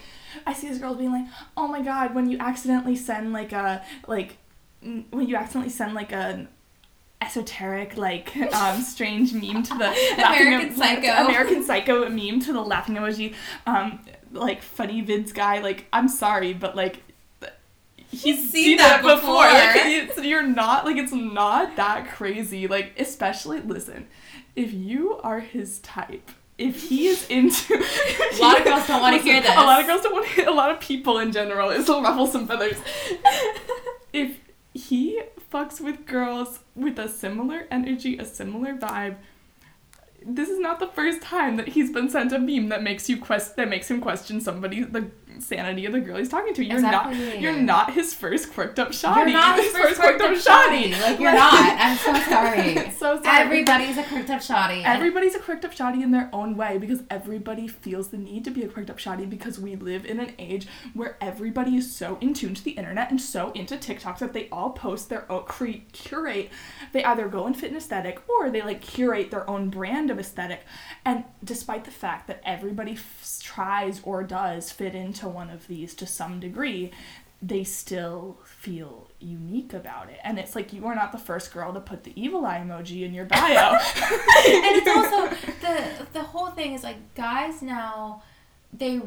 I 0.48 0.54
see 0.54 0.68
these 0.68 0.80
girls 0.80 0.98
being 0.98 1.12
like, 1.12 1.28
"Oh 1.56 1.68
my 1.68 1.82
god, 1.82 2.16
when 2.16 2.28
you 2.30 2.40
accidentally 2.40 2.96
send 2.96 3.32
like 3.32 3.52
a 3.54 3.84
like 4.08 4.38
when 4.82 5.28
you 5.30 5.36
accidentally 5.38 5.70
send 5.72 5.94
like 5.94 6.12
an 6.12 6.50
esoteric 7.26 7.98
like 7.98 8.36
um 8.54 8.82
strange 8.82 9.34
meme 9.34 9.64
to 9.64 9.74
the 9.78 9.88
American 10.18 10.70
em- 10.70 10.76
Psycho. 10.76 11.08
American 11.26 11.64
Psycho 11.64 12.10
meme 12.10 12.40
to 12.42 12.54
the 12.54 12.62
laughing 12.62 12.96
emoji 12.96 13.34
um 13.66 14.00
like 14.32 14.62
funny 14.62 15.02
vids 15.04 15.34
guy 15.34 15.60
like 15.60 15.86
I'm 15.94 16.08
sorry 16.08 16.54
but 16.54 16.76
like 16.76 17.02
he's 17.96 18.52
seen 18.52 18.78
that 18.78 19.02
before. 19.02 19.44
Like, 19.44 19.72
it's, 19.76 20.18
you're 20.24 20.44
not 20.44 20.86
like 20.86 20.98
it's 20.98 21.12
not 21.14 21.76
that 21.78 22.10
crazy 22.10 22.68
like 22.68 22.94
especially 23.00 23.60
listen 23.62 24.08
if 24.56 24.72
you 24.74 25.18
are 25.18 25.40
his 25.40 25.80
type 25.80 26.30
if 26.58 26.84
he 26.90 27.08
is 27.08 27.28
into 27.30 27.74
A 28.34 28.38
lot 28.40 28.60
of 28.60 28.64
girls 28.66 28.88
don't 28.88 29.02
wanna 29.02 29.16
Listen, 29.18 29.32
hear 29.32 29.42
this. 29.42 29.52
A 29.52 29.62
lot 29.62 29.82
of 29.82 29.88
girls 29.88 30.02
don't 30.02 30.14
want 30.14 30.28
to 30.28 30.50
a 30.50 30.52
lot 30.52 30.70
of 30.72 30.80
people 30.80 31.18
in 31.18 31.32
general 31.32 31.70
to 31.72 32.02
ruffle 32.02 32.28
some 32.28 32.48
feathers. 32.48 32.78
if 34.14 34.38
he 34.74 35.22
fucks 35.54 35.80
with 35.80 36.06
girls 36.06 36.60
with 36.76 36.98
a 36.98 37.08
similar 37.08 37.68
energy, 37.70 38.18
a 38.18 38.26
similar 38.26 38.74
vibe, 38.74 39.18
this 40.26 40.50
is 40.50 40.60
not 40.60 40.80
the 40.80 40.88
first 40.88 41.22
time 41.22 41.58
that 41.58 41.70
he's 41.70 41.92
been 41.92 42.10
sent 42.10 42.32
a 42.32 42.40
meme 42.40 42.70
that 42.70 42.82
makes 42.82 43.10
you 43.10 43.18
quest 43.18 43.56
that 43.56 43.70
makes 43.70 43.90
him 43.90 44.00
question 44.02 44.40
somebody 44.40 44.84
the 44.84 45.10
sanity 45.42 45.86
of 45.86 45.94
the 45.94 46.00
girl 46.00 46.18
he's 46.18 46.30
talking 46.30 46.54
to. 46.54 46.64
You're 46.64 46.82
not 46.82 47.16
you're 47.40 47.60
not 47.60 47.94
his 47.94 48.14
first 48.14 48.54
quirked 48.54 48.80
up 48.80 48.90
shawty. 48.90 49.18
You're 49.18 49.28
not 49.28 49.60
his 49.60 49.72
first 49.72 50.00
quirked 50.00 50.22
up 50.22 50.32
shawty. 50.32 50.94
Like 51.04 51.20
you're 51.20 51.34
not. 51.34 51.54
I'm 51.80 51.98
so 51.98 52.14
sorry. 52.30 52.92
so 52.98 53.22
sorry. 53.22 53.38
Everybody's 53.44 53.98
a 53.98 54.04
quirked 54.04 54.30
up 54.30 54.42
shawty. 54.42 54.84
Everybody's 54.84 55.36
a 55.36 55.40
quirked 55.40 55.66
up 55.66 55.74
shawty 55.74 56.02
in 56.04 56.12
their 56.12 56.30
own 56.32 56.56
way 56.56 56.78
because 56.78 57.02
everybody 57.10 57.68
feels 57.68 58.10
the 58.10 58.18
need 58.18 58.46
to 58.46 58.52
be 58.52 58.64
a 58.64 58.68
quirked 58.68 58.90
up 58.90 59.00
shawty 59.00 59.30
because 59.30 59.60
we 59.60 59.76
live 59.76 60.06
in 60.06 60.20
an 60.20 60.34
age 60.40 60.68
where 60.94 61.18
everybody 61.20 61.76
is 61.76 61.94
so 61.94 62.18
in 62.22 62.34
tune 62.34 62.54
to 62.54 62.64
the 62.64 62.72
internet 62.72 63.10
and 63.12 63.20
so 63.22 63.52
into 63.54 63.76
TikToks 63.76 64.20
that 64.20 64.34
they 64.34 64.48
all 64.50 64.70
post 64.72 65.10
their 65.10 65.30
own 65.32 65.44
cre- 65.44 65.84
curate. 65.92 66.50
They 66.92 67.04
either 67.04 67.28
go 67.28 67.46
and 67.46 67.58
fit 67.58 67.72
an 67.72 67.78
aesthetic 67.78 68.22
or 68.30 68.50
they 68.50 68.62
like 68.62 68.82
curate 68.82 69.32
their 69.32 69.50
own 69.50 69.70
brand 69.70 70.10
of 70.12 70.20
aesthetic. 70.20 70.62
And 71.06 71.24
despite 71.44 71.86
the 71.86 71.92
fact 71.92 72.28
that 72.28 72.42
everybody 72.46 72.94
f- 72.94 73.40
tries 73.42 74.02
or 74.04 74.24
does 74.24 74.72
fit 74.72 74.96
into 74.96 75.23
one 75.28 75.50
of 75.50 75.68
these 75.68 75.94
to 75.96 76.08
some 76.08 76.40
degree, 76.40 76.92
they 77.42 77.64
still 77.64 78.38
feel 78.46 79.10
unique 79.20 79.74
about 79.74 80.10
it. 80.10 80.20
And 80.24 80.40
it's 80.40 80.56
like 80.56 80.72
you 80.74 80.86
are 80.88 80.96
not 80.96 81.12
the 81.12 81.18
first 81.18 81.54
girl 81.54 81.74
to 81.74 81.80
put 81.80 82.04
the 82.04 82.14
evil 82.16 82.46
eye 82.46 82.64
emoji 82.66 83.04
in 83.04 83.14
your 83.14 83.26
bio. 83.26 83.40
and 83.74 84.76
it's 84.76 84.88
also 84.88 85.30
the 85.62 86.08
the 86.14 86.24
whole 86.24 86.52
thing 86.52 86.74
is 86.74 86.84
like 86.84 87.16
guys 87.16 87.62
now 87.62 88.24
they 88.72 89.02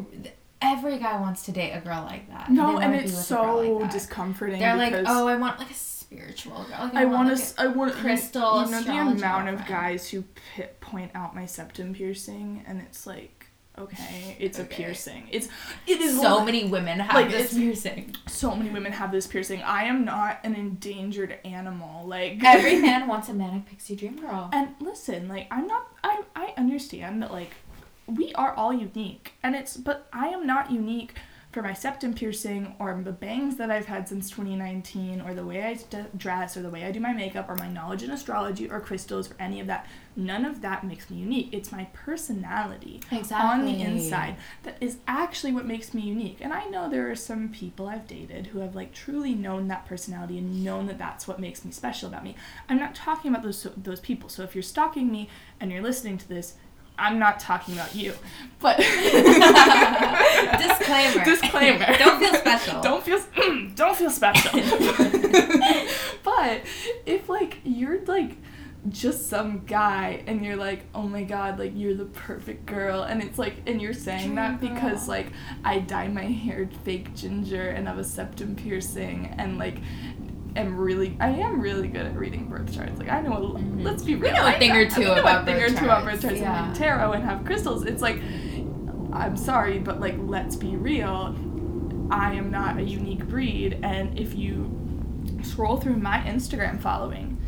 every 0.62 0.98
guy 0.98 1.20
wants 1.20 1.44
to 1.44 1.52
date 1.52 1.72
a 1.72 1.80
girl 1.80 2.02
like 2.04 2.28
that. 2.30 2.50
No, 2.50 2.78
They 2.78 2.84
and 2.84 2.94
it's 2.94 3.12
with 3.12 3.30
a 3.30 3.34
girl 3.34 3.62
so 3.62 3.78
like 3.78 3.90
discomforting. 3.90 4.58
They're 4.58 4.76
like, 4.76 4.94
oh, 5.06 5.26
I 5.26 5.36
want 5.36 5.58
like 5.58 5.70
a 5.70 5.74
spiritual 5.74 6.64
girl. 6.64 6.78
Like, 6.80 6.94
I 6.94 7.04
want 7.04 7.28
like 7.28 7.38
to. 7.38 7.60
I 7.60 7.66
want 7.66 7.92
crystal 7.94 8.64
You 8.64 8.70
know 8.70 8.82
the 8.82 8.92
amount 8.92 9.48
of 9.48 9.66
guys 9.66 10.08
who 10.08 10.22
p- 10.56 10.64
point 10.80 11.10
out 11.14 11.34
my 11.34 11.46
septum 11.46 11.94
piercing, 11.94 12.64
and 12.66 12.80
it's 12.80 13.06
like, 13.06 13.35
okay, 13.78 14.36
it's 14.38 14.58
a 14.58 14.64
piercing. 14.64 15.28
It's 15.30 15.48
it 15.86 16.00
is 16.00 16.20
so 16.20 16.38
li- 16.38 16.44
many 16.44 16.64
women 16.64 17.00
have 17.00 17.14
like, 17.14 17.30
this 17.30 17.54
piercing. 17.54 18.14
So 18.26 18.54
many 18.54 18.70
women 18.70 18.92
have 18.92 19.12
this 19.12 19.26
piercing. 19.26 19.62
I 19.62 19.84
am 19.84 20.04
not 20.04 20.40
an 20.44 20.54
endangered 20.54 21.38
animal. 21.44 22.06
Like 22.06 22.42
Every 22.44 22.76
man 22.80 23.06
wants 23.06 23.28
a 23.28 23.34
manic 23.34 23.66
pixie 23.66 23.96
dream 23.96 24.18
girl. 24.20 24.50
And 24.52 24.74
listen, 24.80 25.28
like 25.28 25.46
I'm 25.50 25.66
not 25.66 25.88
I 26.02 26.22
I 26.34 26.54
understand 26.56 27.22
that 27.22 27.32
like 27.32 27.52
we 28.06 28.32
are 28.34 28.54
all 28.54 28.72
unique 28.72 29.32
and 29.42 29.56
it's 29.56 29.76
but 29.76 30.08
I 30.12 30.28
am 30.28 30.46
not 30.46 30.70
unique 30.70 31.14
for 31.56 31.62
my 31.62 31.72
septum 31.72 32.12
piercing 32.12 32.74
or 32.78 33.00
the 33.02 33.10
bangs 33.10 33.56
that 33.56 33.70
I've 33.70 33.86
had 33.86 34.06
since 34.06 34.28
2019 34.28 35.22
or 35.22 35.32
the 35.32 35.42
way 35.42 35.62
I 35.62 35.72
d- 35.72 36.04
dress 36.14 36.54
or 36.54 36.60
the 36.60 36.68
way 36.68 36.84
I 36.84 36.90
do 36.90 37.00
my 37.00 37.14
makeup 37.14 37.48
or 37.48 37.54
my 37.54 37.66
knowledge 37.66 38.02
in 38.02 38.10
astrology 38.10 38.68
or 38.68 38.78
crystals 38.78 39.30
or 39.30 39.36
any 39.40 39.58
of 39.60 39.66
that. 39.68 39.86
None 40.16 40.44
of 40.44 40.60
that 40.60 40.84
makes 40.84 41.08
me 41.08 41.16
unique. 41.16 41.48
It's 41.52 41.72
my 41.72 41.84
personality 41.94 43.00
on 43.40 43.64
the 43.64 43.80
inside 43.80 44.36
that 44.64 44.76
is 44.82 44.98
actually 45.08 45.52
what 45.54 45.64
makes 45.64 45.94
me 45.94 46.02
unique. 46.02 46.38
And 46.42 46.52
I 46.52 46.66
know 46.66 46.90
there 46.90 47.10
are 47.10 47.16
some 47.16 47.48
people 47.48 47.86
I've 47.86 48.06
dated 48.06 48.48
who 48.48 48.58
have 48.58 48.74
like 48.74 48.92
truly 48.92 49.34
known 49.34 49.68
that 49.68 49.86
personality 49.86 50.36
and 50.36 50.62
known 50.62 50.86
that 50.88 50.98
that's 50.98 51.26
what 51.26 51.40
makes 51.40 51.64
me 51.64 51.72
special 51.72 52.10
about 52.10 52.22
me. 52.22 52.36
I'm 52.68 52.78
not 52.78 52.94
talking 52.94 53.30
about 53.30 53.42
those 53.42 53.66
those 53.78 54.00
people. 54.00 54.28
So 54.28 54.42
if 54.42 54.54
you're 54.54 54.62
stalking 54.62 55.10
me 55.10 55.30
and 55.58 55.72
you're 55.72 55.82
listening 55.82 56.18
to 56.18 56.28
this, 56.28 56.56
I'm 56.98 57.18
not 57.18 57.40
talking 57.40 57.74
about 57.74 57.94
you. 57.94 58.14
But 58.60 58.78
Disclaimer. 60.58 61.24
Disclaimer. 61.24 61.98
Don't 61.98 62.18
feel 62.18 62.34
special. 62.34 62.80
don't 62.80 63.04
feel 63.04 63.18
mm, 63.20 63.74
don't 63.76 63.96
feel 63.96 64.10
special. 64.10 64.52
but 66.24 66.62
if 67.04 67.28
like 67.28 67.58
you're 67.64 68.04
like 68.06 68.36
just 68.88 69.28
some 69.28 69.64
guy 69.66 70.22
and 70.26 70.44
you're 70.44 70.56
like, 70.56 70.84
oh 70.94 71.02
my 71.02 71.24
god, 71.24 71.58
like 71.58 71.72
you're 71.74 71.94
the 71.94 72.04
perfect 72.06 72.66
girl, 72.66 73.02
and 73.02 73.22
it's 73.22 73.38
like, 73.38 73.56
and 73.66 73.82
you're 73.82 73.92
saying 73.92 74.34
that 74.36 74.60
because 74.60 75.08
like 75.08 75.26
I 75.64 75.80
dye 75.80 76.08
my 76.08 76.24
hair 76.24 76.68
fake 76.84 77.14
ginger 77.14 77.68
and 77.68 77.88
have 77.88 77.98
a 77.98 78.04
septum 78.04 78.54
piercing 78.54 79.34
and 79.38 79.58
like 79.58 79.78
am 80.56 80.76
really 80.76 81.16
I 81.20 81.28
am 81.30 81.60
really 81.60 81.88
good 81.88 82.06
at 82.06 82.16
reading 82.16 82.46
birth 82.48 82.74
charts. 82.74 82.98
Like 82.98 83.08
I 83.10 83.20
know 83.20 83.32
a, 83.32 83.40
Mhm. 83.58 83.82
let's 83.84 84.02
be 84.02 84.14
We 84.14 84.22
real. 84.22 84.34
know 84.34 84.42
a 84.44 84.50
I 84.50 84.58
thing 84.58 84.72
or 84.72 84.80
I 84.80 84.84
two 84.88 85.04
know 85.04 85.14
about 85.16 85.42
a 85.42 85.44
thing 85.46 85.62
or 85.62 85.68
two 85.68 85.84
about 85.84 86.04
birth 86.04 86.22
charts 86.22 86.38
yeah. 86.40 86.66
and 86.66 86.74
tarot 86.74 87.12
and 87.12 87.24
have 87.24 87.44
crystals. 87.44 87.84
It's 87.84 88.02
like 88.02 88.20
I'm 89.12 89.36
sorry, 89.36 89.78
but 89.78 90.00
like 90.00 90.16
let's 90.18 90.56
be 90.56 90.76
real. 90.76 91.34
I 92.10 92.34
am 92.34 92.50
not 92.50 92.78
a 92.78 92.82
unique 92.82 93.26
breed, 93.28 93.78
and 93.82 94.18
if 94.18 94.34
you 94.36 94.70
scroll 95.42 95.76
through 95.76 95.96
my 95.96 96.18
Instagram 96.20 96.80
following, 96.80 97.38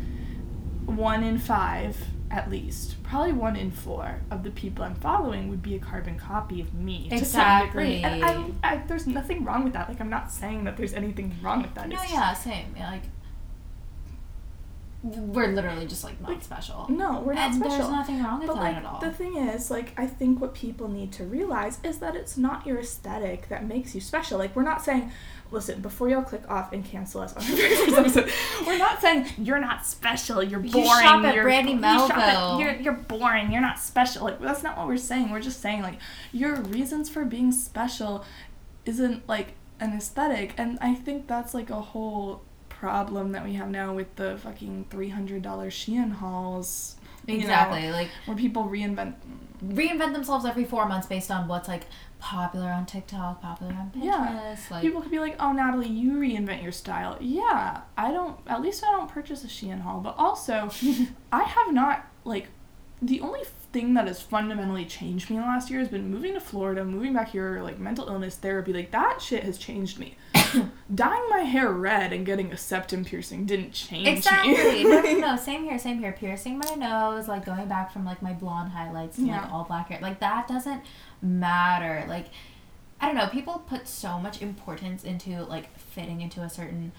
one 0.85 1.23
in 1.23 1.37
five, 1.37 1.97
at 2.31 2.49
least, 2.49 3.01
probably 3.03 3.31
one 3.33 3.55
in 3.55 3.71
four 3.71 4.21
of 4.29 4.43
the 4.43 4.51
people 4.51 4.83
I'm 4.85 4.95
following 4.95 5.49
would 5.49 5.61
be 5.63 5.75
a 5.75 5.79
carbon 5.79 6.17
copy 6.17 6.61
of 6.61 6.73
me 6.73 7.09
to 7.09 7.25
some 7.25 7.65
degree. 7.65 8.03
And 8.03 8.23
I, 8.23 8.45
I, 8.63 8.77
there's 8.87 9.07
nothing 9.07 9.43
wrong 9.43 9.63
with 9.63 9.73
that. 9.73 9.89
Like 9.89 9.99
I'm 9.99 10.09
not 10.11 10.31
saying 10.31 10.63
that 10.65 10.77
there's 10.77 10.93
anything 10.93 11.35
wrong 11.41 11.61
with 11.63 11.73
that. 11.75 11.89
No, 11.89 11.95
It's 12.01 12.11
yeah, 12.11 12.33
same. 12.33 12.73
Yeah, 12.77 12.91
like 12.91 13.03
we're 15.01 15.47
literally 15.47 15.87
just 15.87 16.03
like 16.03 16.19
not 16.19 16.29
Like, 16.31 16.43
special. 16.43 16.85
No, 16.89 17.21
we're 17.21 17.33
not 17.33 17.51
and 17.51 17.55
special. 17.55 17.77
there's 17.77 17.89
nothing 17.89 18.21
wrong 18.21 18.39
with 18.39 18.47
But 18.49 18.55
that 18.55 18.61
like 18.63 18.75
at 18.75 18.85
all. 18.85 18.99
the 18.99 19.11
thing 19.11 19.37
is, 19.37 19.71
like 19.71 19.93
I 19.97 20.05
think 20.05 20.41
what 20.41 20.53
people 20.53 20.89
need 20.89 21.13
to 21.13 21.23
realize 21.23 21.79
is 21.83 21.99
that 21.99 22.15
it's 22.17 22.37
not 22.37 22.65
your 22.67 22.79
aesthetic 22.79 23.47
that 23.47 23.65
makes 23.65 23.95
you 23.95 24.01
special. 24.01 24.37
Like 24.37 24.55
we're 24.57 24.63
not 24.63 24.83
saying, 24.83 25.09
listen, 25.51 25.81
before 25.81 26.09
y'all 26.09 26.21
click 26.21 26.43
off 26.49 26.71
and 26.73 26.83
cancel 26.85 27.21
us 27.21 27.33
on 27.35 27.43
the 27.45 27.55
very 27.55 27.75
first 27.75 27.97
episode, 28.17 28.31
we're 28.67 28.77
not 28.77 29.01
saying 29.01 29.25
you're 29.37 29.59
not 29.59 29.85
special. 29.85 30.41
You're 30.43 30.59
boring. 30.59 30.77
You 30.85 30.85
shop 30.85 31.23
at 31.25 31.35
you're, 31.35 31.43
Brandy 31.43 31.71
you 31.73 31.81
shop 31.81 32.11
at- 32.17 32.33
Melville. 32.33 32.59
you're 32.61 32.75
you're 32.75 32.93
boring. 32.93 33.51
You're 33.51 33.61
not 33.61 33.79
special. 33.79 34.25
Like 34.25 34.39
that's 34.39 34.63
not 34.63 34.77
what 34.77 34.87
we're 34.87 34.97
saying. 34.97 35.29
We're 35.31 35.39
just 35.41 35.61
saying 35.61 35.81
like 35.81 35.99
your 36.31 36.55
reasons 36.55 37.09
for 37.09 37.25
being 37.25 37.51
special 37.51 38.23
isn't 38.85 39.27
like 39.27 39.53
an 39.79 39.93
aesthetic, 39.95 40.53
and 40.57 40.77
I 40.81 40.93
think 40.95 41.27
that's 41.27 41.53
like 41.53 41.69
a 41.69 41.81
whole 41.81 42.41
problem 42.69 43.33
that 43.33 43.43
we 43.43 43.53
have 43.53 43.69
now 43.69 43.93
with 43.93 44.15
the 44.15 44.37
fucking 44.43 44.85
three 44.89 45.09
hundred 45.09 45.41
dollar 45.41 45.69
Shein 45.69 46.11
hauls. 46.13 46.95
you 47.27 47.35
know, 47.35 47.39
exactly. 47.41 47.91
Like 47.91 48.09
where 48.25 48.37
people 48.37 48.63
reinvent 48.65 49.15
reinvent 49.63 50.13
themselves 50.13 50.45
every 50.45 50.65
four 50.65 50.87
months 50.87 51.07
based 51.07 51.31
on 51.31 51.47
what's 51.47 51.67
like 51.67 51.83
popular 52.19 52.67
on 52.67 52.85
TikTok, 52.85 53.41
popular 53.41 53.73
on 53.73 53.91
Pinterest. 53.95 54.03
Yeah. 54.03 54.55
Like 54.71 54.81
people 54.81 55.01
could 55.01 55.11
be 55.11 55.19
like 55.19 55.35
oh 55.39 55.51
natalie 55.51 55.87
you 55.87 56.13
reinvent 56.13 56.61
your 56.61 56.71
style 56.71 57.17
yeah 57.19 57.81
i 57.97 58.11
don't 58.11 58.37
at 58.47 58.61
least 58.61 58.83
i 58.83 58.91
don't 58.91 59.09
purchase 59.09 59.43
a 59.43 59.47
shein 59.47 59.81
haul 59.81 60.01
but 60.01 60.15
also 60.17 60.69
i 61.31 61.43
have 61.43 61.73
not 61.73 62.05
like 62.25 62.47
the 63.01 63.21
only 63.21 63.41
thing 63.71 63.93
that 63.93 64.07
has 64.07 64.19
fundamentally 64.21 64.83
changed 64.85 65.29
me 65.29 65.35
in 65.35 65.41
the 65.43 65.47
last 65.47 65.69
year 65.69 65.79
has 65.79 65.87
been 65.89 66.09
moving 66.09 66.33
to 66.33 66.39
florida 66.39 66.83
moving 66.83 67.13
back 67.13 67.29
here 67.29 67.61
like 67.61 67.77
mental 67.77 68.07
illness 68.07 68.35
therapy 68.35 68.73
like 68.73 68.89
that 68.89 69.21
shit 69.21 69.43
has 69.43 69.59
changed 69.59 69.99
me 69.99 70.15
dyeing 70.95 71.29
my 71.29 71.41
hair 71.41 71.71
red 71.71 72.11
and 72.11 72.25
getting 72.25 72.51
a 72.51 72.57
septum 72.57 73.05
piercing 73.05 73.45
didn't 73.45 73.71
change 73.71 74.07
Exactly. 74.07 74.53
me 74.53 74.83
no, 74.83 75.01
no, 75.01 75.13
no. 75.19 75.35
Same 75.37 75.63
here. 75.65 75.77
Same 75.77 75.99
here. 75.99 76.11
Piercing 76.13 76.57
my 76.57 76.73
nose, 76.75 77.27
like 77.27 77.45
going 77.45 77.67
back 77.67 77.91
from 77.93 78.03
like 78.05 78.21
my 78.23 78.33
blonde 78.33 78.71
highlights 78.71 79.17
to 79.17 79.23
Yeah. 79.25 79.41
like 79.41 79.51
all 79.51 79.65
black 79.65 79.89
hair. 79.89 79.99
Like 80.01 80.19
that 80.21 80.47
doesn't 80.47 80.81
matter. 81.21 82.05
Like 82.07 82.27
I 83.01 83.05
don't 83.05 83.15
know. 83.15 83.27
People 83.27 83.63
put 83.67 83.87
so 83.87 84.17
much 84.17 84.41
importance 84.41 85.03
into 85.03 85.43
like 85.43 85.77
fitting 85.77 86.21
into 86.21 86.41
a 86.41 86.49
certain 86.49 86.91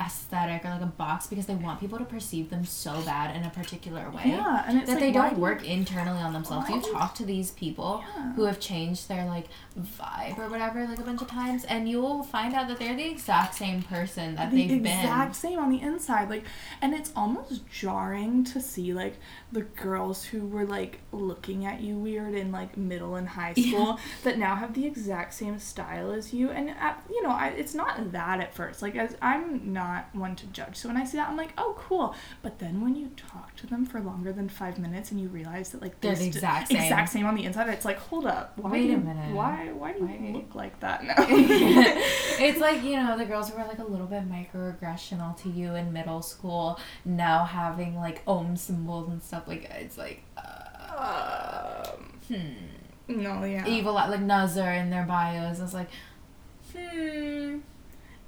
aesthetic 0.00 0.64
or 0.64 0.70
like 0.70 0.80
a 0.80 0.86
box 0.86 1.26
because 1.26 1.46
they 1.46 1.54
want 1.56 1.80
people 1.80 1.98
to 1.98 2.04
perceive 2.04 2.50
them 2.50 2.64
so 2.64 3.00
bad 3.02 3.34
in 3.34 3.42
a 3.44 3.50
particular 3.50 4.08
way. 4.10 4.22
yeah 4.26 4.64
and 4.66 4.78
it's 4.78 4.86
that 4.86 4.94
like, 4.94 5.00
they 5.00 5.12
don't 5.12 5.34
do- 5.34 5.40
work 5.40 5.64
internally 5.64 6.20
on 6.20 6.32
themselves. 6.32 6.68
why 6.68 6.76
You 6.76 6.92
talk 6.92 7.14
to 7.16 7.24
these 7.24 7.50
people 7.50 8.04
Yeah. 8.16 8.32
who 8.34 8.44
have 8.44 8.60
changed 8.60 9.08
their 9.08 9.24
like 9.26 9.46
vibe 9.78 10.38
or 10.38 10.48
whatever 10.48 10.86
like 10.86 10.98
a 10.98 11.02
bunch 11.02 11.20
of 11.22 11.28
times, 11.28 11.64
and 11.64 11.88
you 11.88 12.00
will 12.00 12.22
find 12.22 12.54
out 12.54 12.68
that 12.68 12.78
they're 12.78 12.94
the 12.96 13.08
exact 13.10 13.54
same 13.56 13.82
person 13.82 14.36
that 14.36 14.50
the 14.50 14.56
they've 14.68 14.76
exact 14.78 14.82
been. 14.84 14.98
Exact 15.10 15.36
same 15.36 15.58
on 15.58 15.70
the 15.70 15.80
inside 15.80 16.28
like 16.30 16.44
and 16.80 16.94
it's 16.94 17.12
almost 17.16 17.68
jarring 17.68 18.44
to 18.44 18.60
see 18.60 18.92
like 18.92 19.16
the 19.52 19.62
girls 19.62 20.24
who 20.24 20.46
were 20.46 20.64
like 20.64 21.00
looking 21.12 21.64
at 21.66 21.80
you 21.80 21.96
weird 21.96 22.34
in 22.34 22.52
like 22.52 22.76
middle 22.76 23.16
and 23.16 23.28
high 23.30 23.54
school 23.54 23.98
that 24.24 24.38
now 24.38 24.54
have 24.54 24.74
the 24.74 24.86
exact 24.86 25.34
same 25.34 25.58
style 25.58 26.12
as 26.12 26.32
you 26.32 26.50
and 26.50 26.70
at, 26.70 27.02
you 27.10 27.22
know 27.22 27.30
I, 27.30 27.48
it's 27.48 27.74
not 27.74 28.12
that 28.12 28.40
at 28.40 28.54
first 28.54 28.82
like 28.82 28.94
as 28.96 29.16
i'm 29.22 29.72
not 29.72 29.87
one 30.12 30.34
to 30.36 30.46
judge 30.46 30.76
so 30.76 30.88
when 30.88 30.96
i 30.96 31.04
see 31.04 31.16
that 31.16 31.28
i'm 31.28 31.36
like 31.36 31.52
oh 31.58 31.74
cool 31.78 32.14
but 32.42 32.58
then 32.58 32.80
when 32.80 32.94
you 32.96 33.10
talk 33.16 33.54
to 33.56 33.66
them 33.66 33.84
for 33.84 34.00
longer 34.00 34.32
than 34.32 34.48
five 34.48 34.78
minutes 34.78 35.10
and 35.10 35.20
you 35.20 35.28
realize 35.28 35.70
that 35.70 35.82
like 35.82 36.00
They're 36.00 36.14
they 36.14 36.22
the 36.22 36.26
exact 36.26 36.68
same. 36.68 36.76
exact 36.82 37.10
same 37.10 37.26
on 37.26 37.34
the 37.34 37.44
inside 37.44 37.68
it's 37.68 37.84
like 37.84 37.98
hold 37.98 38.26
up 38.26 38.52
why 38.56 38.70
Wait 38.72 38.88
a 38.90 38.92
you, 38.92 38.96
minute. 38.98 39.34
why 39.34 39.70
why 39.72 39.92
do 39.92 40.06
you 40.06 40.32
look 40.32 40.54
like 40.54 40.78
that 40.80 41.04
now 41.04 41.14
it's 41.28 42.60
like 42.60 42.82
you 42.82 42.96
know 42.96 43.16
the 43.18 43.24
girls 43.24 43.50
who 43.50 43.56
were 43.58 43.64
like 43.66 43.78
a 43.78 43.84
little 43.84 44.06
bit 44.06 44.28
microaggressional 44.30 45.36
to 45.42 45.48
you 45.48 45.74
in 45.74 45.92
middle 45.92 46.22
school 46.22 46.78
now 47.04 47.44
having 47.44 47.96
like 47.96 48.22
om 48.26 48.56
symbols 48.56 49.08
and 49.08 49.22
stuff 49.22 49.46
like 49.48 49.64
it's 49.64 49.98
like 49.98 50.22
uh, 50.36 50.42
Uh, 50.98 51.90
hmm. 52.28 52.42
No, 53.08 53.44
yeah. 53.44 53.66
Evil 53.66 53.94
like 53.94 54.20
Nazar 54.20 54.72
in 54.72 54.90
their 54.90 55.04
bios. 55.04 55.60
It's 55.60 55.72
like, 55.74 55.88
hmm. 56.74 57.58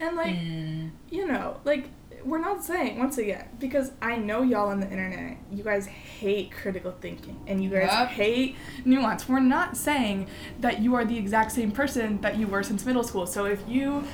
And 0.00 0.16
like, 0.16 0.36
hmm. 0.36 0.88
you 1.10 1.26
know, 1.26 1.60
like 1.64 1.88
we're 2.24 2.38
not 2.38 2.64
saying 2.64 2.98
once 2.98 3.18
again 3.18 3.48
because 3.58 3.92
I 4.02 4.16
know 4.16 4.42
y'all 4.42 4.68
on 4.68 4.80
the 4.80 4.90
internet, 4.90 5.38
you 5.52 5.62
guys 5.62 5.86
hate 5.86 6.52
critical 6.52 6.92
thinking 7.00 7.40
and 7.46 7.62
you 7.62 7.70
guys 7.70 7.90
Yup. 7.90 8.08
hate 8.08 8.56
nuance. 8.84 9.28
We're 9.28 9.40
not 9.40 9.76
saying 9.76 10.28
that 10.60 10.80
you 10.80 10.94
are 10.94 11.04
the 11.04 11.16
exact 11.16 11.52
same 11.52 11.70
person 11.70 12.20
that 12.20 12.36
you 12.36 12.46
were 12.46 12.62
since 12.62 12.84
middle 12.84 13.02
school. 13.02 13.26
So 13.26 13.44
if 13.44 13.62
you 13.68 14.04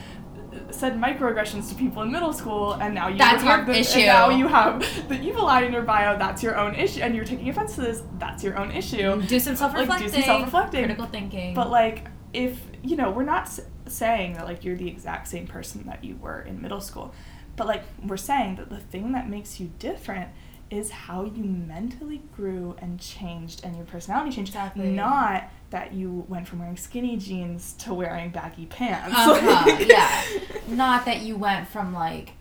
uh, 0.53 0.71
said 0.71 0.95
microaggressions 0.95 1.69
to 1.71 1.75
people 1.75 2.03
in 2.03 2.13
middle 2.13 2.33
school 2.33 2.75
and 2.75 2.95
now 2.95 3.09
you 3.09 3.19
That's 3.19 3.43
have 3.43 3.67
your 3.67 3.75
the, 3.75 3.81
issue. 3.81 4.01
and 4.01 4.07
now 4.07 4.31
you 4.31 4.49
have 4.49 4.81
the 5.09 5.21
evil 5.21 5.47
eye 5.47 5.63
in 5.63 5.73
your 5.73 5.83
bio, 5.83 6.19
that's 6.19 6.43
your 6.43 6.57
own 6.57 6.75
issue 6.75 7.01
and 7.01 7.15
you're 7.15 7.25
taking 7.25 7.49
offense 7.49 7.75
to 7.77 7.81
this, 7.81 8.03
that's 8.19 8.43
your 8.43 8.59
own 8.59 8.71
issue. 8.71 9.21
Do 9.23 9.41
some 9.41 9.57
self 9.57 9.75
Like, 9.75 10.01
do 10.01 10.09
some 10.09 10.23
self-reflecting. 10.23 10.85
Critical 10.85 11.07
thinking. 11.07 11.55
But 11.55 11.71
like, 11.71 12.07
if 12.33 12.61
you 12.83 12.97
know, 12.97 13.11
we're 13.11 13.25
not 13.25 13.49
saying 13.87 14.35
that 14.35 14.45
like 14.45 14.65
you're 14.65 14.77
the 14.77 14.89
exact 14.89 15.29
same 15.29 15.47
person 15.47 15.85
that 15.87 16.05
you 16.05 16.17
were 16.17 16.41
in 16.41 16.61
middle 16.61 16.81
school, 16.81 17.15
but 17.57 17.67
like 17.67 17.85
we're 18.05 18.17
saying 18.17 18.57
that 18.57 18.69
the 18.71 18.79
thing 18.81 19.13
that 19.13 19.29
makes 19.29 19.61
you 19.61 19.71
different 19.79 20.31
is 20.71 20.91
how 20.91 21.25
you 21.25 21.45
mentally 21.45 22.23
grew 22.35 22.75
and 22.79 22.99
changed 23.01 23.65
and 23.65 23.77
your 23.77 23.85
personality 23.85 24.35
changed. 24.35 24.51
Exactly. 24.51 24.91
Not 24.91 25.51
that 25.71 25.93
you 25.93 26.25
went 26.29 26.49
from 26.49 26.59
wearing 26.59 26.77
skinny 26.77 27.17
jeans 27.17 27.73
to 27.75 27.95
wearing 27.95 28.31
baggy 28.31 28.67
pants. 28.67 29.15
Uh-huh, 29.17 29.77
yeah. 29.87 30.23
Not 30.69 31.05
that 31.05 31.23
you 31.23 31.37
went 31.37 31.69
from 31.69 31.93
like 31.93 32.33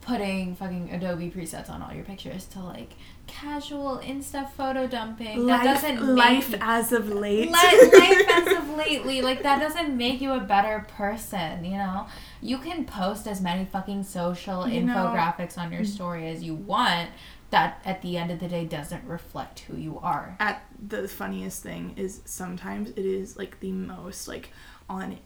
putting 0.00 0.54
fucking 0.56 0.90
Adobe 0.92 1.30
presets 1.30 1.68
on 1.70 1.82
all 1.82 1.92
your 1.92 2.04
pictures 2.04 2.46
to 2.46 2.58
like 2.60 2.94
casual 3.26 3.98
Insta 4.02 4.50
photo 4.50 4.86
dumping. 4.86 5.46
that 5.46 5.62
doesn't 5.62 6.14
life 6.16 6.50
you- 6.50 6.58
as 6.60 6.90
of 6.92 7.08
late. 7.08 7.46
Li- 7.48 7.52
life 7.52 8.28
as 8.30 8.56
of 8.58 8.70
lately, 8.76 9.22
like 9.22 9.42
that 9.42 9.60
doesn't 9.60 9.96
make 9.96 10.20
you 10.20 10.32
a 10.32 10.40
better 10.40 10.86
person, 10.96 11.64
you 11.64 11.76
know? 11.76 12.06
You 12.40 12.58
can 12.58 12.84
post 12.86 13.26
as 13.26 13.40
many 13.40 13.64
fucking 13.66 14.04
social 14.04 14.66
You 14.68 14.82
know- 14.82 14.94
infographics 14.94 15.58
on 15.58 15.70
your 15.72 15.82
mm. 15.82 15.86
story 15.86 16.28
as 16.28 16.42
you 16.42 16.54
want. 16.54 17.10
That 17.50 17.80
at 17.84 18.00
the 18.00 18.16
end 18.16 18.30
of 18.30 18.38
the 18.38 18.46
day 18.46 18.64
doesn't 18.64 19.04
reflect 19.04 19.60
who 19.60 19.76
you 19.76 19.98
are. 19.98 20.36
at 20.38 20.62
the 20.88 21.08
funniest 21.08 21.62
thing 21.64 21.94
is 21.96 22.20
sometimes 22.24 22.90
it 22.90 22.98
is 23.04 23.36
like 23.36 23.58
the 23.58 23.72
most 23.72 24.28
like 24.28 24.50
on 24.88 25.18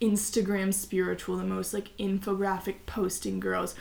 Instagram 0.00 0.74
spiritual, 0.74 1.36
the 1.36 1.44
most 1.44 1.72
like 1.72 1.96
infographic 1.98 2.76
posting 2.86 3.40
girls 3.40 3.74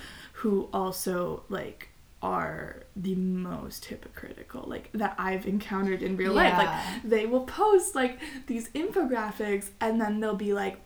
who 0.43 0.67
also 0.73 1.41
like 1.47 1.87
are 2.21 2.83
the 2.97 3.15
most 3.15 3.85
hypocritical 3.85 4.65
like 4.67 4.89
that 4.91 5.15
I've 5.17 5.45
encountered 5.45 6.03
in 6.03 6.17
real 6.17 6.33
life. 6.33 6.57
Like 6.57 7.01
they 7.05 7.25
will 7.25 7.45
post 7.45 7.95
like 7.95 8.19
these 8.47 8.69
infographics 8.71 9.69
and 9.79 10.01
then 10.01 10.19
they'll 10.19 10.35
be 10.35 10.51
like 10.53 10.81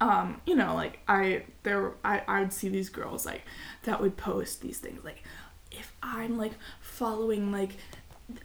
um 0.00 0.40
you 0.46 0.54
know 0.54 0.74
like 0.74 1.00
I 1.06 1.44
there 1.62 1.92
I 2.02 2.22
I'd 2.26 2.54
see 2.54 2.70
these 2.70 2.88
girls 2.88 3.26
like 3.26 3.42
that 3.82 4.00
would 4.00 4.16
post 4.16 4.62
these 4.62 4.78
things 4.78 5.04
like 5.04 5.22
if 5.70 5.92
I'm 6.02 6.38
like 6.38 6.52
following 6.80 7.52
like 7.52 7.76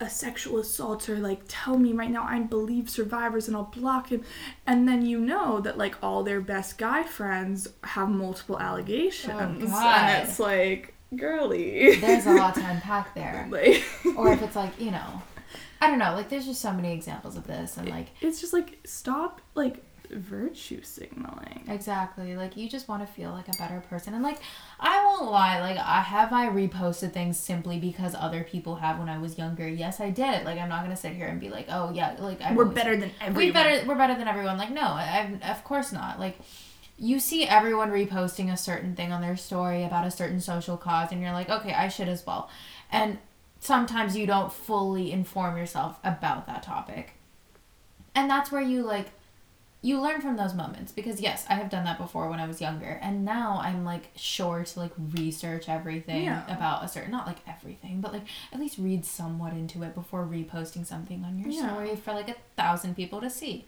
a 0.02 0.10
sexual 0.10 0.60
assaulter 0.60 1.18
like 1.18 1.40
tell 1.48 1.78
me 1.78 1.94
right 1.94 2.12
now 2.12 2.26
I 2.28 2.40
believe 2.40 2.90
survivors 2.90 3.48
and 3.48 3.56
I'll 3.56 3.64
block 3.64 4.10
him. 4.10 4.24
And 4.68 4.88
then 4.88 5.06
you 5.06 5.20
know 5.20 5.60
that 5.62 5.78
like 5.78 5.96
all 6.04 6.24
their 6.24 6.42
best 6.42 6.78
guy 6.78 7.04
friends 7.04 7.68
have 7.84 8.10
multiple 8.10 8.60
allegations. 8.60 9.34
Oh, 9.34 9.40
and 9.40 10.28
it's 10.28 10.40
like 10.40 10.94
girly. 11.16 11.96
There's 11.96 12.26
a 12.26 12.34
lot 12.34 12.56
to 12.56 12.66
unpack 12.70 13.16
there. 13.16 13.48
like 13.50 13.84
Or 14.18 14.32
if 14.34 14.42
it's 14.42 14.56
like, 14.56 14.80
you 14.80 14.92
know, 14.92 15.22
I 15.82 15.90
don't 15.90 16.00
know, 16.00 16.14
like 16.14 16.30
there's 16.30 16.46
just 16.46 16.62
so 16.62 16.74
many 16.74 16.94
examples 16.94 17.38
of 17.38 17.48
this 17.48 17.78
and 17.78 17.90
like 17.90 18.08
it's 18.22 18.42
just 18.42 18.54
like 18.54 18.80
stop 18.86 19.42
like 19.56 19.84
virtue 20.12 20.82
signaling 20.82 21.60
Exactly. 21.70 22.36
Like 22.36 22.58
you 22.58 22.68
just 22.68 22.88
want 22.88 23.06
to 23.06 23.14
feel 23.14 23.32
like 23.32 23.48
a 23.48 23.58
better 23.58 23.82
person. 23.90 24.14
And 24.14 24.24
like 24.24 24.40
I 24.80 25.04
won't 25.06 25.32
lie, 25.32 25.60
like 25.62 25.78
I 25.78 26.02
have 26.02 26.34
I 26.34 26.48
reposted 26.48 27.12
things 27.14 27.38
simply 27.38 27.80
because 27.80 28.16
other 28.16 28.44
people 28.44 28.76
have 28.78 28.98
when 28.98 29.10
I 29.10 29.20
was 29.20 29.38
younger. 29.38 29.68
Yes, 29.68 30.00
I 30.00 30.10
did. 30.10 30.46
Like 30.46 30.60
I'm 30.60 30.70
not 30.70 30.84
going 30.84 30.96
to 30.96 31.02
sit 31.02 31.14
here 31.14 31.28
and 31.28 31.40
be 31.40 31.50
like, 31.50 31.68
"Oh, 31.70 31.92
yeah, 31.94 32.16
like 32.20 32.42
I 32.42 32.54
we're 32.54 32.66
better 32.66 32.98
than 32.98 33.12
everyone 33.22 33.46
We 33.46 33.52
better 33.52 33.88
we're 33.88 33.96
better 33.96 34.16
than 34.16 34.28
everyone." 34.28 34.58
Like 34.58 34.72
no, 34.72 34.82
I, 34.82 35.40
I 35.44 35.52
of 35.52 35.64
course 35.64 35.92
not. 35.92 36.20
Like 36.20 36.38
you 36.98 37.20
see 37.20 37.46
everyone 37.46 37.92
reposting 37.92 38.52
a 38.52 38.58
certain 38.58 38.96
thing 38.96 39.12
on 39.12 39.22
their 39.22 39.38
story 39.38 39.84
about 39.84 40.06
a 40.06 40.12
certain 40.12 40.42
social 40.42 40.76
cause 40.76 41.12
and 41.12 41.22
you're 41.22 41.34
like, 41.34 41.50
"Okay, 41.50 41.74
I 41.74 41.88
should 41.88 42.10
as 42.10 42.26
well." 42.26 42.50
And 42.92 43.20
sometimes 43.60 44.18
you 44.18 44.26
don't 44.26 44.52
fully 44.52 45.12
inform 45.12 45.58
yourself 45.58 46.00
about 46.04 46.48
that 46.48 46.64
topic. 46.64 47.14
And 48.16 48.30
that's 48.30 48.52
where 48.52 48.62
you 48.62 48.82
like 48.82 49.12
you 49.82 50.02
learn 50.02 50.20
from 50.20 50.36
those 50.36 50.54
moments 50.54 50.92
because 50.92 51.22
yes, 51.22 51.46
I 51.50 51.54
have 51.54 51.70
done 51.70 51.86
that 51.86 51.98
before 51.98 52.30
when 52.30 52.40
I 52.40 52.48
was 52.48 52.60
younger, 52.60 53.00
and 53.02 53.24
now 53.24 53.62
I'm 53.64 53.86
like 53.86 54.10
sure 54.16 54.64
to 54.64 54.80
like 54.80 54.92
research 55.14 55.70
everything 55.70 56.26
Yeah. 56.26 56.44
about 56.54 56.84
a 56.84 56.88
certain 56.90 57.12
not 57.12 57.26
like 57.26 57.38
everything, 57.48 58.02
but 58.02 58.12
like 58.12 58.24
at 58.52 58.60
least 58.60 58.78
read 58.78 59.06
somewhat 59.06 59.54
into 59.54 59.84
it 59.84 59.96
before 59.96 60.26
reposting 60.26 60.86
something 60.86 61.24
on 61.24 61.40
your 61.40 61.50
Yeah. 61.50 61.70
story 61.72 61.96
for 61.96 62.14
like 62.14 62.30
a 62.30 62.36
thousand 62.58 62.96
people 62.96 63.22
to 63.22 63.30
see. 63.30 63.66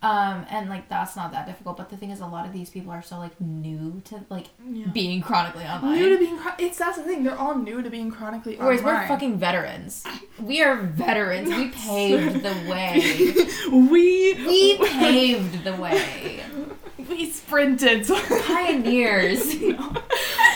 Um, 0.00 0.46
and 0.48 0.70
like 0.70 0.88
that's 0.88 1.16
not 1.16 1.32
that 1.32 1.46
difficult, 1.46 1.76
but 1.76 1.90
the 1.90 1.96
thing 1.96 2.10
is, 2.10 2.20
a 2.20 2.26
lot 2.26 2.46
of 2.46 2.52
these 2.52 2.70
people 2.70 2.92
are 2.92 3.02
so 3.02 3.18
like 3.18 3.40
new 3.40 4.00
to 4.04 4.24
like 4.30 4.46
Yeah. 4.64 4.86
being 4.86 5.20
chronically 5.20 5.64
online. 5.64 5.96
new 5.98 6.08
to 6.10 6.18
being 6.18 6.38
chron- 6.38 6.54
it's 6.58 6.78
that's 6.78 6.98
the 6.98 7.02
thing 7.02 7.24
they're 7.24 7.36
all 7.36 7.56
new 7.58 7.82
to 7.82 7.90
being 7.90 8.12
chronically 8.12 8.54
Whereas 8.56 8.78
online. 8.80 8.94
we're 9.02 9.08
fucking 9.08 9.38
veterans. 9.38 10.04
We 10.40 10.62
are 10.62 10.76
veterans. 10.76 11.48
We 11.50 11.68
paved 11.70 12.42
the 12.44 12.70
way. 12.70 13.34
we 13.72 14.34
We 14.46 14.78
paved 14.78 15.64
the 15.64 15.74
way. 15.74 16.42
we 17.10 17.28
sprinted 17.30 18.06
Pioneers. 18.46 19.52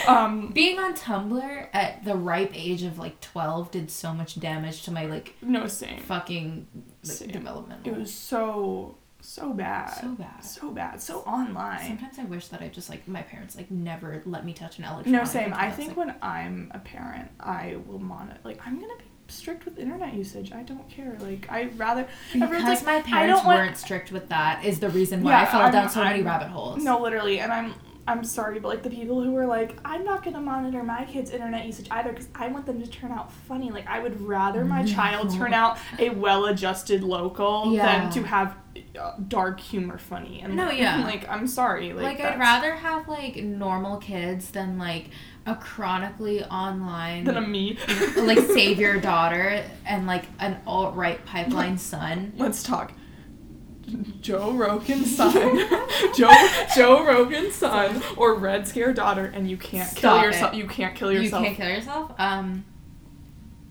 um 0.06 0.50
Being 0.54 0.78
on 0.78 0.94
Tumblr 0.94 1.66
at 1.72 2.04
the 2.04 2.14
ripe 2.14 2.52
age 2.54 2.82
of 2.82 2.98
like 2.98 3.20
12 3.20 3.70
did 3.70 3.90
so 3.90 4.12
much 4.12 4.38
damage 4.38 4.82
to 4.84 4.90
my 4.92 5.06
like 5.06 5.34
no 5.42 5.66
same 5.66 5.98
fucking 6.00 6.66
like, 7.04 7.12
Same. 7.16 7.28
development. 7.30 7.86
it 7.86 7.96
was 7.96 8.12
so 8.12 8.96
so 9.24 9.52
bad 9.52 9.88
So 10.00 10.08
bad. 10.08 10.44
so 10.44 10.70
bad 10.72 11.00
so 11.00 11.20
online 11.20 11.86
Sometimes 11.86 12.18
I 12.18 12.24
wish 12.24 12.48
that 12.48 12.60
I 12.60 12.68
just 12.68 12.90
like 12.90 13.06
my 13.06 13.22
parents 13.22 13.56
like 13.56 13.70
never 13.70 14.20
let 14.26 14.44
me 14.44 14.52
touch 14.52 14.78
an 14.78 14.84
electronic. 14.84 15.20
no 15.20 15.24
same 15.24 15.54
i 15.54 15.70
think 15.70 15.90
like, 15.90 15.96
when 15.96 16.14
i'm 16.22 16.70
a 16.74 16.80
parent 16.80 17.30
i 17.40 17.76
will 17.86 18.00
monitor 18.00 18.38
like 18.44 18.58
i'm 18.66 18.80
gonna 18.80 18.96
be 18.98 19.04
strict 19.28 19.64
with 19.64 19.78
internet 19.78 20.12
usage 20.14 20.52
i 20.52 20.62
don't 20.64 20.88
care 20.90 21.16
like 21.20 21.46
i 21.50 21.70
rather 21.76 22.06
because 22.32 22.62
like, 22.64 22.84
my 22.84 23.00
parents 23.02 23.44
want- 23.44 23.58
weren't 23.58 23.76
strict 23.76 24.10
with 24.12 24.28
that 24.28 24.64
is 24.64 24.80
the 24.80 24.90
reason 24.90 25.22
why 25.22 25.30
Yeah, 25.30 25.42
I 25.42 25.46
fell 25.46 25.60
I'm- 25.62 25.72
down 25.72 25.88
so 25.88 26.02
many 26.04 26.22
rabbit 26.22 26.48
holes. 26.48 26.82
No, 26.82 27.00
literally, 27.00 27.38
and 27.38 27.52
I'm 27.52 27.74
I'm 28.06 28.24
sorry, 28.24 28.58
but 28.58 28.68
like 28.68 28.82
the 28.82 28.90
people 28.90 29.22
who 29.22 29.36
are 29.36 29.46
like, 29.46 29.78
I'm 29.84 30.04
not 30.04 30.24
gonna 30.24 30.40
monitor 30.40 30.82
my 30.82 31.04
kids' 31.04 31.30
internet 31.30 31.66
usage 31.66 31.86
either 31.90 32.10
because 32.10 32.28
I 32.34 32.48
want 32.48 32.66
them 32.66 32.82
to 32.82 32.88
turn 32.88 33.12
out 33.12 33.32
funny. 33.32 33.70
Like 33.70 33.86
I 33.86 34.00
would 34.00 34.20
rather 34.20 34.64
my 34.64 34.84
child 34.84 35.32
turn 35.36 35.54
out 35.54 35.78
a 35.98 36.10
well-adjusted 36.10 37.04
local 37.04 37.72
Yeah. 37.72 38.00
than 38.02 38.10
to 38.12 38.22
have 38.26 38.56
uh, 38.98 39.12
dark 39.28 39.60
humor 39.60 39.98
funny. 39.98 40.40
And 40.40 40.56
No, 40.56 40.66
like, 40.66 40.78
yeah. 40.78 41.04
like 41.04 41.28
I'm 41.28 41.46
sorry, 41.46 41.92
like, 41.92 42.18
Like, 42.18 42.20
I'd 42.20 42.38
rather 42.40 42.74
have 42.74 43.06
like 43.08 43.36
normal 43.36 43.98
kids 43.98 44.50
than 44.50 44.78
like 44.78 45.06
a 45.46 45.54
chronically 45.54 46.42
online 46.44 47.24
than 47.24 47.36
a 47.36 47.40
me. 47.40 47.78
like 48.16 48.38
save 48.46 48.78
your 48.78 49.00
daughter 49.00 49.62
and 49.86 50.06
like 50.06 50.24
an 50.40 50.60
alt 50.66 50.94
right 50.96 51.24
pipeline 51.24 51.78
son. 51.78 52.32
Let's 52.36 52.62
talk. 52.64 52.92
Joe 54.20 54.52
Rogan's 54.52 55.16
son, 55.16 55.32
Joe 56.14 56.32
Joe 56.76 57.04
Rogan's 57.06 57.54
son, 57.54 58.02
or 58.16 58.34
Red 58.34 58.66
Scare 58.68 58.92
daughter, 58.92 59.26
and 59.34 59.48
you 59.50 59.56
can't 59.56 59.94
kill 59.94 60.20
yourself. 60.22 60.54
it. 60.54 60.58
You 60.58 60.66
can't 60.66 60.94
kill 60.94 61.12
yourself. 61.12 61.42
You 61.42 61.46
can't 61.48 61.56
kill 61.58 61.68
yourself. 61.68 62.12
Um, 62.18 62.64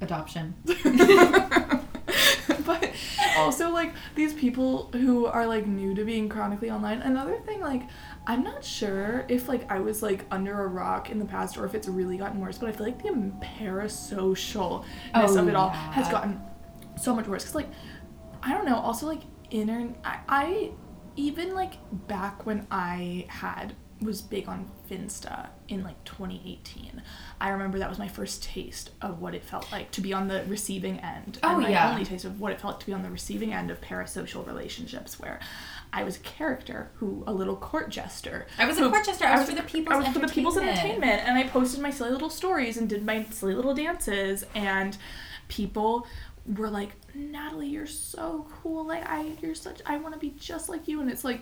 adoption. 0.01 0.55
but 2.65 2.91
also 3.37 3.69
like 3.71 3.93
these 4.15 4.33
people 4.33 4.89
who 4.93 5.25
are 5.25 5.47
like 5.47 5.65
new 5.65 5.95
to 5.95 6.03
being 6.03 6.27
chronically 6.29 6.69
online 6.69 7.01
another 7.01 7.37
thing 7.45 7.59
like 7.61 7.83
i'm 8.27 8.43
not 8.43 8.63
sure 8.63 9.25
if 9.29 9.47
like 9.47 9.69
i 9.71 9.79
was 9.79 10.03
like 10.03 10.25
under 10.31 10.63
a 10.63 10.67
rock 10.67 11.09
in 11.09 11.17
the 11.17 11.25
past 11.25 11.57
or 11.57 11.65
if 11.65 11.73
it's 11.73 11.87
really 11.87 12.17
gotten 12.17 12.39
worse 12.39 12.57
but 12.57 12.67
i 12.67 12.71
feel 12.71 12.85
like 12.85 13.01
the 13.01 13.09
parasocialness 13.59 14.85
Oh, 15.15 15.37
of 15.37 15.47
it 15.47 15.55
all 15.55 15.69
yeah. 15.69 15.91
has 15.93 16.07
gotten 16.09 16.39
so 16.99 17.15
much 17.15 17.27
worse 17.27 17.43
because 17.43 17.55
like 17.55 17.69
i 18.43 18.53
don't 18.53 18.65
know 18.65 18.75
also 18.77 19.07
like 19.07 19.21
inner 19.51 19.89
I, 20.03 20.19
I 20.27 20.71
even 21.15 21.53
like 21.53 21.73
back 22.07 22.45
when 22.45 22.65
i 22.71 23.25
had 23.27 23.75
was 24.01 24.19
big 24.21 24.47
on 24.47 24.67
finsta 24.89 25.49
in 25.67 25.83
like 25.83 26.03
2018 26.05 27.03
i 27.39 27.49
remember 27.49 27.77
that 27.77 27.87
was 27.89 27.99
my 27.99 28.07
first 28.07 28.41
taste 28.43 28.89
of 29.01 29.21
what 29.21 29.35
it 29.35 29.43
felt 29.43 29.71
like 29.71 29.91
to 29.91 30.01
be 30.01 30.11
on 30.11 30.27
the 30.27 30.43
receiving 30.47 30.99
end 31.01 31.37
Oh, 31.43 31.49
and 31.53 31.61
my 31.61 31.69
yeah. 31.69 31.91
only 31.91 32.03
taste 32.05 32.25
of 32.25 32.39
what 32.39 32.51
it 32.51 32.59
felt 32.59 32.73
like 32.73 32.79
to 32.79 32.85
be 32.87 32.93
on 32.93 33.03
the 33.03 33.11
receiving 33.11 33.53
end 33.53 33.69
of 33.69 33.79
parasocial 33.79 34.45
relationships 34.47 35.19
where 35.19 35.39
I 35.93 36.03
was 36.03 36.15
a 36.15 36.19
character 36.21 36.89
who 36.95 37.23
a 37.27 37.33
little 37.33 37.57
court 37.57 37.89
jester. 37.89 38.47
I 38.57 38.65
was 38.65 38.77
a 38.77 38.89
court 38.89 39.05
jester. 39.05 39.25
I 39.25 39.37
was 39.37 39.49
for 39.49 39.55
the 39.55 39.61
people's 39.63 39.93
I 39.93 39.97
was 39.97 40.07
for 40.07 40.19
the 40.19 40.27
people's 40.29 40.57
entertainment 40.57 41.21
and 41.27 41.37
I 41.37 41.43
posted 41.47 41.81
my 41.81 41.89
silly 41.91 42.11
little 42.11 42.29
stories 42.29 42.77
and 42.77 42.87
did 42.89 43.05
my 43.05 43.25
silly 43.25 43.53
little 43.53 43.75
dances 43.75 44.45
and 44.55 44.97
people 45.49 46.07
were 46.45 46.69
like, 46.69 46.91
Natalie, 47.13 47.67
you're 47.67 47.85
so 47.87 48.47
cool. 48.61 48.85
Like 48.85 49.07
I, 49.07 49.31
you're 49.41 49.55
such. 49.55 49.81
I 49.85 49.97
want 49.97 50.13
to 50.13 50.19
be 50.19 50.33
just 50.39 50.69
like 50.69 50.87
you. 50.87 51.01
And 51.01 51.09
it's 51.11 51.23
like, 51.23 51.41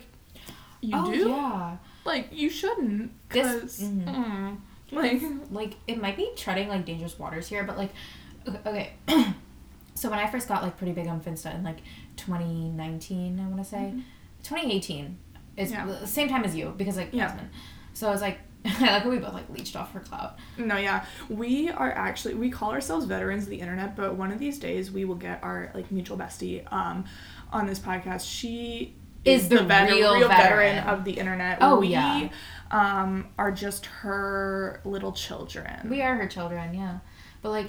you 0.80 0.92
oh 0.96 1.12
do. 1.12 1.28
yeah. 1.28 1.76
Like 2.04 2.28
you 2.32 2.50
shouldn't. 2.50 3.12
This- 3.30 3.60
Cause 3.60 3.80
mhm. 3.80 4.04
mm, 4.04 4.56
like 4.92 5.22
like 5.50 5.76
it 5.86 6.00
might 6.00 6.16
be 6.16 6.30
treading 6.36 6.68
like 6.68 6.84
dangerous 6.84 7.18
waters 7.18 7.48
here, 7.48 7.64
but 7.64 7.76
like 7.78 7.90
okay. 8.66 8.92
so 9.94 10.08
when 10.10 10.18
I 10.18 10.30
first 10.30 10.48
got 10.48 10.62
like 10.62 10.76
pretty 10.76 10.92
big 10.92 11.06
on 11.06 11.20
Finsta 11.20 11.54
in 11.54 11.62
like 11.62 11.78
2019, 12.16 13.38
I 13.40 13.44
want 13.48 13.58
to 13.62 13.64
say 13.68 13.94
2018 14.42 15.18
It's 15.56 15.70
Yeah. 15.72 15.84
the 15.86 16.06
same 16.06 16.28
time 16.28 16.44
as 16.44 16.54
you 16.56 16.74
because 16.76 16.96
like 16.96 17.10
Yeah. 17.12 17.28
Jasmine. 17.28 17.50
So 17.94 18.08
I 18.08 18.10
was 18.10 18.20
like 18.22 18.38
I 18.64 18.68
like 18.80 19.02
how 19.02 19.08
we 19.10 19.18
both 19.18 19.32
like 19.34 19.48
leached 19.50 19.74
off 19.76 19.92
her 19.92 20.00
clout. 20.00 20.36
No, 20.58 20.76
yeah. 20.76 21.04
We 21.28 21.70
are 21.70 21.90
actually 21.90 22.34
we 22.34 22.50
call 22.50 22.72
ourselves 22.72 23.06
veterans 23.06 23.44
of 23.44 23.50
the 23.50 23.60
internet, 23.60 23.96
but 23.96 24.16
one 24.16 24.30
of 24.32 24.38
these 24.38 24.58
days 24.58 24.90
we 24.90 25.04
will 25.04 25.14
get 25.14 25.42
our 25.42 25.70
like 25.74 25.90
mutual 25.90 26.16
bestie 26.18 26.70
um 26.72 27.04
on 27.52 27.66
this 27.66 27.78
podcast. 27.78 28.28
She 28.30 28.94
Is 29.24 29.48
the 29.48 29.62
vet- 29.62 29.90
real 29.90 30.20
veteran. 30.28 30.76
veteran. 30.76 30.78
of 30.88 31.04
the 31.04 31.12
internet. 31.12 31.58
Oh, 31.62 31.80
we, 31.80 31.88
yeah. 31.88 32.28
um 32.70 33.28
are 33.38 33.50
just 33.50 33.86
her 33.86 34.80
little 34.84 35.12
children. 35.12 35.88
We 35.88 36.02
are 36.02 36.14
her 36.16 36.26
children, 36.26 36.74
yeah. 36.74 36.98
But 37.42 37.50
like 37.50 37.66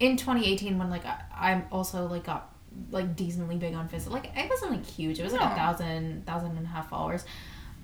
in 0.00 0.16
2018, 0.16 0.76
when 0.78 0.90
like 0.90 1.06
I, 1.06 1.20
I'm 1.36 1.64
also 1.70 2.06
like 2.08 2.24
got 2.24 2.50
like 2.90 3.14
decently 3.14 3.54
big 3.56 3.74
on 3.74 3.88
Finsta, 3.88 4.10
like 4.10 4.32
it 4.36 4.50
wasn't 4.50 4.72
like 4.72 4.84
huge. 4.84 5.20
It 5.20 5.22
was 5.22 5.32
like 5.32 5.42
No. 5.42 5.52
a 5.52 5.54
thousand, 5.54 6.26
thousand 6.26 6.56
and 6.56 6.66
a 6.66 6.68
half 6.68 6.90
followers. 6.90 7.24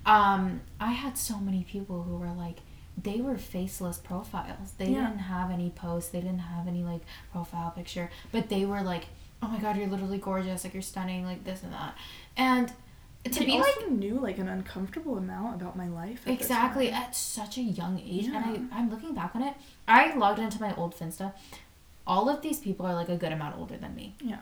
Um, 0.07 0.61
I 0.81 0.93
had 0.93 1.17
so 1.19 1.39
many 1.39 1.65
people 1.65 2.03
who 2.03 2.17
were 2.17 2.33
like, 2.33 2.59
they 3.03 3.21
were 3.21 3.37
faceless 3.39 3.99
profiles. 3.99 4.73
They 4.79 4.87
Yeah. 4.91 5.07
didn't 5.07 5.21
have 5.21 5.51
any 5.51 5.71
posts. 5.71 6.11
They 6.11 6.21
didn't 6.21 6.41
have 6.41 6.67
any 6.69 6.83
like 6.83 7.03
profile 7.33 7.71
picture. 7.71 8.11
But 8.33 8.49
they 8.49 8.65
were 8.65 8.83
like, 8.83 9.07
oh 9.43 9.49
my 9.49 9.59
god, 9.59 9.77
you're 9.77 9.89
literally 9.89 10.19
gorgeous. 10.19 10.65
Like 10.65 10.75
you're 10.75 10.83
stunning. 10.83 11.25
Like 11.25 11.45
this 11.45 11.63
and 11.63 11.73
that. 11.73 11.95
And 12.37 12.73
to 13.25 13.41
They 13.41 13.47
be 13.47 13.59
like 13.59 13.91
knew 13.91 14.19
like 14.19 14.39
an 14.39 14.49
uncomfortable 14.49 15.19
amount 15.19 15.61
about 15.61 15.77
my 15.77 15.89
life. 15.89 16.27
at 16.27 16.33
Exactly, 16.33 16.91
at 16.91 17.15
such 17.15 17.59
a 17.59 17.63
young 17.63 17.99
age. 18.01 18.25
Yeah. 18.27 18.43
And 18.51 18.71
I, 18.73 18.79
I'm 18.79 18.91
looking 18.91 19.15
back 19.15 19.35
on 19.37 19.43
it. 19.43 19.55
I 19.87 20.15
logged 20.15 20.39
into 20.39 20.61
my 20.61 20.75
old 20.75 20.95
Finsta. 20.97 21.33
All 22.07 22.29
of 22.29 22.41
these 22.43 22.59
people 22.59 22.87
are 22.87 22.95
like 22.95 23.09
a 23.11 23.17
good 23.17 23.33
amount 23.33 23.57
older 23.59 23.77
than 23.77 23.95
me. 23.95 24.15
Yeah. 24.23 24.39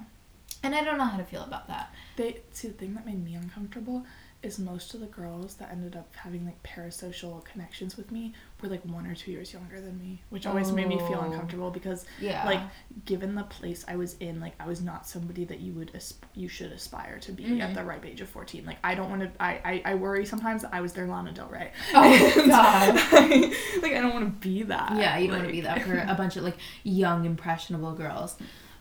And 0.62 0.74
I 0.74 0.82
don't 0.82 0.98
know 0.98 1.04
how 1.04 1.18
to 1.18 1.24
feel 1.24 1.42
about 1.42 1.68
that. 1.68 1.92
They 2.16 2.38
see 2.52 2.68
the 2.68 2.74
thing 2.74 2.94
that 2.94 3.04
made 3.06 3.24
me 3.24 3.34
uncomfortable 3.34 4.04
is 4.40 4.56
most 4.56 4.94
of 4.94 5.00
the 5.00 5.06
girls 5.06 5.54
that 5.56 5.68
ended 5.72 5.96
up 5.96 6.06
having 6.14 6.46
like 6.46 6.62
parasocial 6.62 7.44
connections 7.44 7.96
with 7.96 8.12
me 8.12 8.32
were 8.62 8.68
like 8.68 8.84
one 8.84 9.04
or 9.04 9.12
two 9.12 9.32
years 9.32 9.52
younger 9.52 9.80
than 9.80 9.98
me, 9.98 10.22
which 10.30 10.46
always 10.46 10.70
made 10.70 10.86
me 10.86 10.96
feel 10.98 11.18
Oh. 11.20 11.24
uncomfortable 11.26 11.72
because 11.72 12.04
Yeah. 12.20 12.44
like 12.46 12.60
given 13.04 13.34
the 13.34 13.42
place 13.42 13.84
I 13.88 13.96
was 13.96 14.14
in, 14.20 14.38
like 14.38 14.54
I 14.60 14.66
was 14.68 14.80
not 14.80 15.08
somebody 15.08 15.44
that 15.46 15.58
you 15.58 15.72
would 15.72 15.90
asp- 15.92 16.24
you 16.36 16.48
should 16.48 16.70
aspire 16.70 17.18
to 17.18 17.32
be 17.32 17.60
at 17.60 17.70
Mhm. 17.70 17.74
the 17.74 17.84
ripe 17.84 18.06
age 18.06 18.20
of 18.20 18.28
fourteen. 18.28 18.64
Like 18.64 18.78
I 18.84 18.94
don't 18.94 19.10
want 19.10 19.22
to. 19.22 19.30
I, 19.42 19.60
I 19.64 19.92
I 19.92 19.94
worry 19.96 20.24
sometimes 20.24 20.62
that 20.62 20.72
I 20.72 20.82
was 20.82 20.92
their 20.92 21.08
Lana 21.08 21.32
Del 21.32 21.48
Rey. 21.48 21.72
Oh, 21.94 22.44
God. 22.46 22.94
like 23.82 23.92
I 23.92 24.00
don't 24.00 24.14
want 24.14 24.24
to 24.40 24.48
be 24.48 24.62
that. 24.62 24.94
yeah, 24.96 25.18
you 25.18 25.26
don't 25.26 25.38
want 25.38 25.48
to 25.48 25.52
be 25.52 25.62
that 25.62 25.82
for 25.82 25.98
a 25.98 26.14
bunch 26.14 26.36
of 26.36 26.44
like 26.44 26.58
young, 26.84 27.24
impressionable 27.24 27.92
girls. 27.94 28.36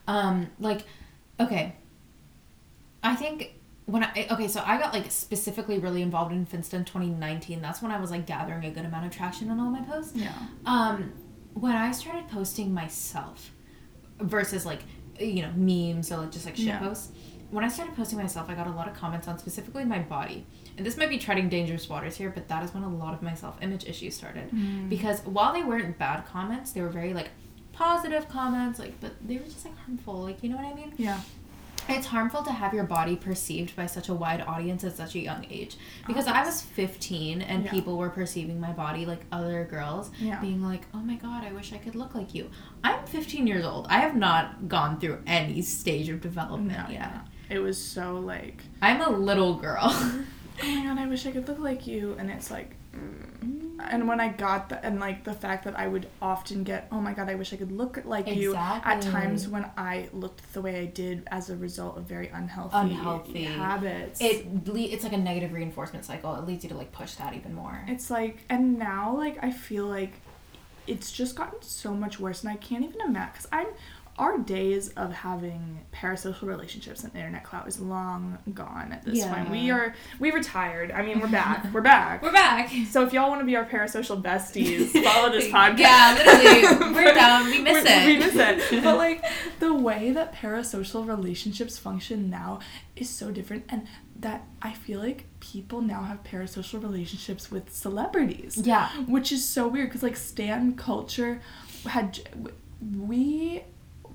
Um, 0.06 0.50
like, 0.60 0.84
okay. 1.40 1.74
I 3.02 3.16
think 3.16 3.54
when 3.88 4.04
I 4.04 4.26
okay, 4.30 4.48
so 4.48 4.62
I 4.64 4.78
got 4.78 4.92
like 4.92 5.10
specifically 5.10 5.78
really 5.78 6.02
involved 6.02 6.32
in 6.32 6.44
Finsta 6.46 6.74
in 6.74 6.84
2019. 6.84 7.60
That's 7.62 7.80
when 7.82 7.90
I 7.90 7.98
was 7.98 8.10
like 8.10 8.26
gathering 8.26 8.64
a 8.64 8.70
good 8.70 8.84
amount 8.84 9.06
of 9.06 9.12
traction 9.12 9.50
on 9.50 9.58
all 9.58 9.70
my 9.70 9.80
posts. 9.82 10.14
yeah. 10.14 10.32
Um, 10.66 11.12
when 11.54 11.74
I 11.74 11.90
started 11.92 12.28
posting 12.28 12.72
myself 12.72 13.50
versus 14.20 14.64
like 14.66 14.82
you 15.18 15.42
know 15.42 15.50
memes 15.56 16.12
or 16.12 16.18
like 16.18 16.30
just 16.32 16.44
like 16.46 16.56
shit 16.56 16.66
Yeah. 16.66 16.78
posts. 16.78 17.12
When 17.50 17.64
I 17.64 17.68
started 17.68 17.96
posting 17.96 18.18
myself, 18.18 18.50
I 18.50 18.54
got 18.54 18.66
a 18.66 18.70
lot 18.72 18.88
of 18.88 18.94
comments 18.94 19.26
on 19.26 19.38
specifically 19.38 19.82
my 19.84 20.00
body. 20.00 20.44
And 20.76 20.84
this 20.84 20.98
might 20.98 21.08
be 21.08 21.16
treading 21.16 21.48
dangerous 21.48 21.88
waters 21.88 22.14
here, 22.14 22.28
but 22.28 22.46
that 22.48 22.62
is 22.62 22.74
when 22.74 22.82
a 22.82 22.88
lot 22.94 23.14
of 23.14 23.22
my 23.22 23.32
self-image 23.32 23.86
issues 23.86 24.14
started. 24.14 24.50
Mm. 24.50 24.90
Because 24.90 25.20
while 25.22 25.54
they 25.54 25.62
weren't 25.64 25.96
bad 25.98 26.26
comments, 26.26 26.72
they 26.72 26.82
were 26.82 26.90
very 26.90 27.14
like 27.14 27.30
positive 27.72 28.28
comments, 28.28 28.78
like 28.78 29.00
but 29.00 29.12
they 29.26 29.38
were 29.38 29.44
just 29.44 29.64
like 29.64 29.76
harmful, 29.78 30.22
like 30.24 30.42
you 30.42 30.50
know 30.50 30.56
what 30.56 30.66
I 30.66 30.74
mean? 30.74 30.92
Yeah. 30.98 31.20
It's 31.90 32.06
harmful 32.06 32.42
to 32.42 32.52
have 32.52 32.74
your 32.74 32.84
body 32.84 33.16
perceived 33.16 33.74
by 33.74 33.86
such 33.86 34.08
a 34.10 34.14
wide 34.14 34.42
audience 34.42 34.84
at 34.84 34.94
such 34.96 35.14
a 35.14 35.18
young 35.20 35.46
age. 35.50 35.76
Because 36.06 36.26
I 36.26 36.44
was 36.44 36.60
15 36.60 37.40
and 37.40 37.64
Yeah. 37.64 37.70
people 37.70 37.96
were 37.96 38.10
perceiving 38.10 38.60
my 38.60 38.72
body 38.72 39.06
like 39.06 39.24
other 39.32 39.64
girls, 39.64 40.10
Yeah. 40.20 40.38
being 40.40 40.62
like, 40.62 40.82
oh 40.92 40.98
my 41.00 41.14
god, 41.16 41.44
I 41.44 41.52
wish 41.52 41.72
I 41.72 41.78
could 41.78 41.94
look 41.94 42.14
like 42.14 42.34
you. 42.34 42.50
I'm 42.84 43.04
15 43.06 43.46
years 43.46 43.64
old. 43.64 43.86
I 43.88 44.00
have 44.00 44.14
not 44.14 44.68
gone 44.68 45.00
through 45.00 45.20
any 45.26 45.62
stage 45.62 46.08
of 46.10 46.20
development 46.20 46.78
No, 46.88 46.92
yet. 46.92 47.00
yeah. 47.00 47.20
It 47.48 47.60
was 47.60 47.82
so 47.82 48.18
like, 48.18 48.62
I'm 48.82 49.00
a 49.00 49.08
little 49.08 49.54
girl. 49.54 49.78
oh 49.84 50.24
my 50.62 50.82
god, 50.84 50.98
I 50.98 51.06
wish 51.06 51.24
I 51.24 51.30
could 51.30 51.48
look 51.48 51.58
like 51.58 51.86
you, 51.86 52.14
and 52.18 52.30
it's 52.30 52.50
like, 52.50 52.76
mm. 52.94 53.27
And 53.40 54.08
when 54.08 54.20
I 54.20 54.28
got 54.28 54.68
the 54.68 54.84
and 54.84 54.98
like 54.98 55.24
the 55.24 55.32
fact 55.32 55.64
that 55.64 55.78
I 55.78 55.86
would 55.86 56.08
often 56.20 56.64
get, 56.64 56.88
oh 56.90 57.00
my 57.00 57.12
god, 57.12 57.28
I 57.28 57.34
wish 57.36 57.52
I 57.52 57.56
could 57.56 57.70
look 57.72 58.00
like 58.04 58.26
you 58.26 58.54
at 58.56 59.00
times 59.02 59.46
when 59.48 59.70
I 59.76 60.08
looked 60.12 60.52
the 60.52 60.60
way 60.60 60.80
I 60.80 60.86
did 60.86 61.22
as 61.30 61.48
a 61.50 61.56
result 61.56 61.96
of 61.96 62.04
very 62.04 62.28
unhealthy, 62.28 62.76
Unhealthy. 62.76 63.44
habits. 63.44 64.20
it 64.20 64.66
le- 64.66 64.80
it's 64.80 65.04
like 65.04 65.12
a 65.12 65.18
negative 65.18 65.52
reinforcement 65.52 66.04
cycle. 66.04 66.34
It 66.34 66.46
leads 66.46 66.64
you 66.64 66.70
to 66.70 66.76
like 66.76 66.92
push 66.92 67.14
that 67.14 67.34
even 67.34 67.54
more. 67.54 67.84
It's 67.86 68.10
like, 68.10 68.44
and 68.48 68.78
now 68.78 69.16
like 69.16 69.42
I 69.42 69.50
feel 69.52 69.86
like 69.86 70.12
it's 70.88 71.12
just 71.12 71.36
gotten 71.36 71.60
so 71.62 71.94
much 71.94 72.18
worse, 72.18 72.42
and 72.42 72.50
I 72.50 72.56
can't 72.56 72.82
even 72.84 73.00
imagine 73.02 73.30
because 73.32 73.46
I'm. 73.52 73.66
Our 74.18 74.38
days 74.38 74.88
of 74.90 75.12
having 75.12 75.86
parasocial 75.94 76.42
relationships 76.42 77.04
and 77.04 77.14
internet 77.14 77.44
clout 77.44 77.68
is 77.68 77.78
long 77.78 78.38
gone 78.52 78.90
at 78.92 79.04
this 79.04 79.18
Yeah. 79.18 79.32
point. 79.32 79.50
We 79.50 79.70
are 79.70 79.94
we 80.18 80.32
retired. 80.32 80.90
I 80.90 81.02
mean, 81.02 81.20
we're 81.20 81.28
back. 81.28 81.64
We're 81.72 81.80
back. 81.82 82.22
We're 82.22 82.32
back. 82.32 82.70
So 82.90 83.04
if 83.06 83.12
y'all 83.12 83.28
want 83.28 83.40
to 83.42 83.46
be 83.46 83.54
our 83.54 83.64
parasocial 83.64 84.20
besties, 84.20 84.88
follow 85.04 85.30
this 85.30 85.46
podcast. 85.52 85.78
Yeah, 85.78 86.14
literally, 86.18 86.94
we're 86.94 87.14
down. 87.14 87.44
We 87.46 87.60
miss 87.62 87.84
We're- 87.84 88.02
it. 88.02 88.06
We 88.06 88.18
miss 88.18 88.34
it. 88.72 88.82
But 88.82 88.96
like 88.96 89.24
the 89.60 89.72
way 89.72 90.10
that 90.10 90.34
parasocial 90.34 91.06
relationships 91.06 91.78
function 91.78 92.28
now 92.28 92.58
is 92.96 93.08
so 93.08 93.30
different, 93.30 93.66
and 93.68 93.86
that 94.20 94.42
I 94.60 94.72
feel 94.72 94.98
like 94.98 95.26
people 95.38 95.80
now 95.80 96.02
have 96.02 96.24
parasocial 96.24 96.82
relationships 96.82 97.52
with 97.52 97.72
celebrities. 97.72 98.58
Yeah. 98.64 98.88
Which 99.06 99.30
is 99.30 99.44
so 99.44 99.68
weird 99.68 99.88
because 99.90 100.02
like 100.02 100.16
stan 100.16 100.74
culture 100.74 101.40
had 101.86 102.18
we 102.96 103.62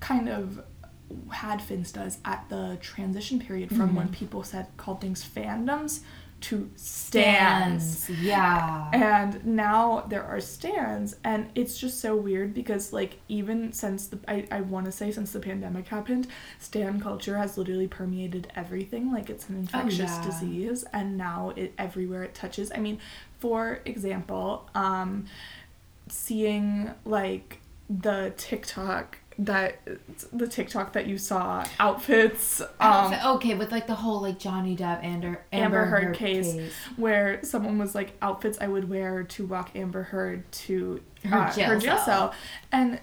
kind 0.09 0.27
of 0.29 0.63
had 1.31 1.59
finstas 1.59 2.17
at 2.25 2.41
the 2.49 2.77
transition 2.81 3.37
period 3.39 3.69
from 3.77 3.89
when 3.95 4.07
Mhm. 4.09 4.13
people 4.21 4.41
said 4.43 4.65
called 4.77 4.99
things 5.01 5.23
fandoms 5.35 6.01
to 6.41 6.69
stans. 6.75 7.99
Stands. 7.99 8.21
Yeah. 8.21 8.89
And 8.91 9.45
now 9.45 10.03
there 10.09 10.23
are 10.23 10.41
stands, 10.41 11.15
and 11.23 11.41
it's 11.55 11.77
just 11.77 12.01
so 12.01 12.11
weird 12.17 12.53
because, 12.53 12.91
like, 12.91 13.13
even 13.29 13.71
since 13.71 14.07
the, 14.07 14.19
I, 14.27 14.45
I 14.51 14.59
want 14.73 14.85
to 14.87 14.91
say 14.91 15.09
since 15.11 15.31
the 15.31 15.39
pandemic 15.39 15.87
happened, 15.87 16.27
stan 16.59 16.99
culture 16.99 17.37
has 17.37 17.57
literally 17.57 17.87
permeated 17.87 18.51
everything. 18.55 19.09
Like, 19.17 19.29
it's 19.29 19.47
an 19.47 19.55
infectious 19.55 20.11
yeah. 20.11 20.25
disease, 20.25 20.83
and 20.91 21.17
now 21.17 21.53
it 21.55 21.73
everywhere 21.77 22.23
it 22.23 22.33
touches. 22.33 22.71
I 22.75 22.79
mean, 22.79 22.97
for 23.39 23.79
example, 23.85 24.67
um, 24.75 25.25
seeing, 26.09 26.91
like, 27.05 27.59
the 27.89 28.33
TikTok 28.37 29.19
that 29.39 29.79
the 30.31 30.47
TikTok 30.47 30.93
that 30.93 31.07
you 31.07 31.17
saw 31.17 31.65
outfits 31.79 32.61
um 32.79 33.13
okay, 33.37 33.55
with 33.55 33.71
like 33.71 33.87
the 33.87 33.95
whole 33.95 34.21
like 34.21 34.37
Johnny 34.39 34.75
Depp 34.75 35.03
and 35.03 35.23
Amber, 35.25 35.41
Amber 35.51 35.85
Heard 35.85 36.15
case. 36.15 36.55
where 36.97 37.39
someone 37.43 37.77
was 37.77 37.95
like 37.95 38.13
outfits 38.21 38.57
I 38.61 38.67
would 38.67 38.89
wear 38.89 39.23
to 39.23 39.45
walk 39.45 39.71
Amber 39.75 40.03
Heard 40.03 40.51
to 40.51 41.01
Her 41.25 41.35
uh, 41.39 41.53
jail 41.53 41.67
her 41.69 41.79
jail 41.79 41.97
cell. 41.97 42.05
cell, 42.05 42.33
and 42.71 42.99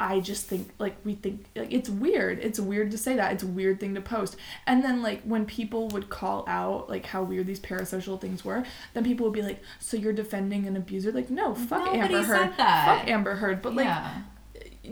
I 0.00 0.18
just 0.20 0.46
think 0.46 0.70
like 0.78 0.96
we 1.04 1.14
think 1.14 1.46
like 1.54 1.72
it's 1.72 1.88
weird. 1.88 2.38
It's 2.40 2.58
weird 2.60 2.90
to 2.90 2.98
say 2.98 3.16
that. 3.16 3.32
It's 3.32 3.42
a 3.44 3.46
weird 3.46 3.78
thing 3.80 3.94
to 3.94 4.00
post. 4.00 4.36
And 4.66 4.82
then 4.84 5.02
like 5.02 5.22
when 5.22 5.46
people 5.46 5.88
would 5.88 6.08
call 6.10 6.44
out 6.48 6.90
like 6.90 7.06
how 7.06 7.22
weird 7.22 7.46
these 7.46 7.60
parasocial 7.60 8.20
things 8.20 8.44
were, 8.44 8.64
then 8.92 9.04
people 9.04 9.24
would 9.24 9.32
be 9.32 9.42
like, 9.42 9.62
"So 9.78 9.96
you're 9.96 10.12
defending 10.12 10.66
an 10.66 10.76
abuser?" 10.76 11.12
Like, 11.12 11.30
no, 11.30 11.54
fuck 11.54 11.86
Nobody 11.86 12.14
Amber 12.16 12.22
Heard. 12.26 12.54
Fuck 12.56 13.08
Amber 13.08 13.34
Heard. 13.36 13.62
But 13.62 13.76
like 13.76 13.86
yeah. 13.86 14.22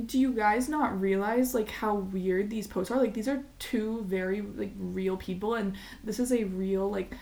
Do 0.06 0.18
you 0.18 0.32
guys 0.32 0.68
not 0.68 0.98
realize 1.00 1.54
like 1.54 1.70
how 1.70 1.94
weird 1.94 2.48
these 2.50 2.66
posts 2.66 2.90
are 2.90 2.98
like 2.98 3.12
these 3.14 3.28
are 3.28 3.42
two 3.58 4.02
very 4.08 4.40
like 4.40 4.72
real 4.78 5.16
people 5.16 5.54
and 5.54 5.74
this 6.02 6.18
is 6.18 6.32
a 6.32 6.44
real 6.44 6.90
like 6.90 7.12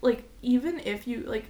like 0.00 0.28
even 0.42 0.80
if 0.80 1.06
you 1.06 1.20
like 1.22 1.46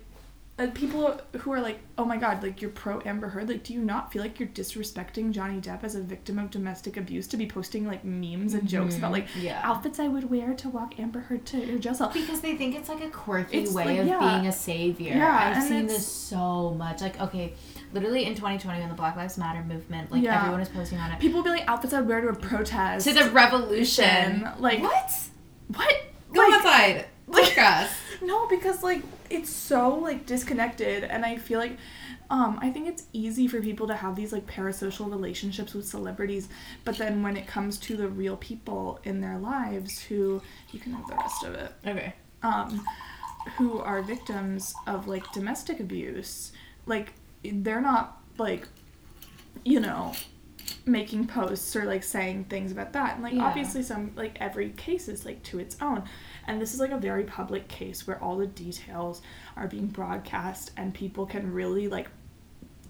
uh, 0.61 0.67
people 0.75 1.17
who 1.39 1.53
are 1.53 1.61
like 1.61 1.79
oh 1.99 2.05
my 2.05 2.17
god 2.17 2.43
like 2.43 2.61
you're 2.61 2.71
pro 2.73 3.01
amber 3.05 3.29
heard 3.29 3.49
like 3.49 3.63
do 3.63 3.73
you 3.73 3.79
not 3.81 4.13
feel 4.13 4.21
like 4.21 4.41
you're 4.41 4.49
disrespecting 4.49 5.31
johnny 5.31 5.61
depp 5.61 5.85
as 5.85 5.95
a 5.95 6.01
victim 6.03 6.37
of 6.37 6.51
domestic 6.51 6.97
abuse 6.97 7.29
to 7.29 7.37
be 7.37 7.47
posting 7.47 7.87
like 7.87 8.05
memes 8.05 8.55
and 8.55 8.67
jokes 8.69 8.97
about 8.97 9.13
like 9.13 9.29
Mm-hmm. 9.29 9.43
yeah. 9.47 9.61
outfits 9.63 10.01
i 10.01 10.09
would 10.09 10.29
wear 10.29 10.55
to 10.55 10.69
walk 10.69 10.99
amber 10.99 11.21
heard 11.21 11.47
to 11.47 11.59
your 11.65 11.79
jail 11.79 11.95
cell 11.95 12.11
Because 12.13 12.41
they 12.41 12.57
think 12.57 12.75
it's 12.75 12.89
like 12.89 13.05
a 13.05 13.09
quirky 13.11 13.59
It's 13.59 13.73
way 13.73 13.85
like- 13.85 13.99
of 14.01 14.07
yeah. 14.09 14.19
being 14.19 14.49
a 14.49 14.53
savior. 14.53 15.15
Yeah, 15.15 15.53
I've 15.57 15.63
seen 15.63 15.87
this 15.87 16.05
so 16.05 16.75
much. 16.77 17.03
Like, 17.03 17.21
okay, 17.21 17.55
literally 17.93 18.25
in 18.25 18.35
2020 18.35 18.81
when 18.81 18.89
the 18.89 18.95
Black 18.95 19.17
Lives 19.17 19.39
Matter 19.39 19.63
movement, 19.63 20.11
like 20.13 20.23
Yeah. 20.23 20.39
everyone 20.39 20.61
was 20.61 20.69
posting 20.69 20.99
on 20.99 21.11
it. 21.13 21.19
People 21.21 21.43
be 21.43 21.51
like 21.51 21.65
outfits 21.69 21.93
I'd 21.95 22.07
wear 22.07 22.21
to 22.21 22.29
a 22.29 22.35
protest. 22.35 23.07
To 23.07 23.15
the 23.15 23.31
revolution. 23.31 24.49
Like 24.59 24.81
what? 24.83 25.13
what? 25.69 25.95
Go 26.33 26.41
Like, 26.41 26.55
outside. 26.55 27.07
like- 27.27 27.59
us. 27.59 27.91
No, 28.21 28.49
because 28.49 28.83
like 28.83 29.03
it's 29.31 29.49
so 29.49 29.95
like 29.95 30.27
disconnected 30.27 31.05
and 31.05 31.25
I 31.25 31.37
feel 31.37 31.61
like 31.61 31.77
um 32.31 32.59
I 32.61 32.69
think 32.71 32.89
it's 32.89 33.05
easy 33.13 33.47
for 33.47 33.61
people 33.61 33.87
to 33.87 33.95
have 33.95 34.17
these 34.17 34.33
like 34.33 34.45
parasocial 34.49 35.09
relationships 35.09 35.73
with 35.73 35.87
celebrities, 35.87 36.49
but 36.85 36.99
then 36.99 37.23
when 37.23 37.37
it 37.37 37.47
comes 37.47 37.79
to 37.79 37.97
the 37.97 38.09
real 38.09 38.37
people 38.37 38.99
in 39.05 39.21
their 39.21 39.39
lives 39.39 40.01
who 40.01 40.43
you 40.73 40.81
can 40.81 40.93
have 40.95 41.07
the 41.07 41.15
rest 41.15 41.45
of 41.45 41.55
it. 41.55 41.73
Okay. 41.87 42.13
Um 42.43 42.85
who 43.57 43.79
are 43.79 44.03
victims 44.03 44.75
of 44.89 45.07
like 45.07 45.31
domestic 45.33 45.79
abuse, 45.79 46.51
like 46.87 47.13
they're 47.51 47.81
not 47.81 48.21
like 48.39 48.67
you 49.65 49.81
know 49.81 50.13
making 50.85 51.27
posts 51.27 51.75
or 51.77 51.85
like 51.85 52.03
saying 52.03 52.45
things 52.45 52.73
about 52.73 52.93
that. 52.95 53.15
And 53.15 53.23
like 53.23 53.35
Yeah. 53.35 53.45
obviously 53.45 53.83
some 53.83 54.13
like 54.17 54.37
every 54.41 54.71
case 54.71 55.09
is 55.09 55.25
like 55.25 55.43
to 55.45 55.59
its 55.59 55.77
own. 55.83 56.03
And 56.47 56.61
this 56.61 56.73
is 56.73 56.81
like 56.81 56.91
a 56.93 56.99
very 56.99 57.25
public 57.25 57.69
case 57.69 58.07
where 58.07 58.23
all 58.23 58.37
the 58.39 58.47
details 58.47 59.21
are 59.57 59.67
being 59.67 59.87
broadcast 59.89 60.71
and 60.77 60.95
people 60.95 61.27
can 61.27 61.53
really 61.53 61.89
like 61.89 62.09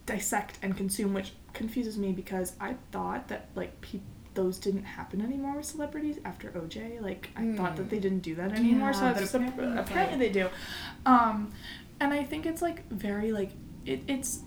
dissect 0.07 0.59
and 0.63 0.77
consume 0.77 1.13
which 1.13 1.33
confuses 1.53 1.99
me 1.99 2.13
because 2.13 2.55
i 2.61 2.75
thought 2.93 3.29
that 3.29 3.49
like 3.55 3.79
pe- 3.83 4.01
those 4.33 4.59
didn't 4.59 4.85
happen 4.85 5.21
anymore 5.21 5.55
with 5.57 5.67
celebrities 5.67 6.19
after 6.25 6.51
oj 6.53 7.01
like 7.03 7.29
i 7.37 7.53
thought 7.57 7.77
that 7.77 7.91
they 7.91 7.99
didn't 7.99 8.21
do 8.21 8.35
that 8.35 8.53
anymore. 8.53 8.93
So 8.95 9.01
Hmm. 9.01 9.05
Yeah, 9.17 9.23
it's 9.23 9.35
apparently, 9.35 9.79
apparently, 9.79 10.19
they 10.19 10.33
do. 10.33 10.49
Um 11.05 11.53
and 12.01 12.13
i 12.15 12.23
think 12.25 12.47
it's 12.47 12.63
like 12.63 12.89
very 12.91 13.33
like 13.33 13.51
it, 13.85 14.03
it's 14.09 14.41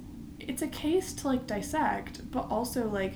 it's 0.47 0.61
a 0.61 0.67
case 0.67 1.13
to 1.13 1.27
like 1.27 1.45
dissect 1.47 2.29
but 2.31 2.47
also 2.49 2.87
like 2.87 3.13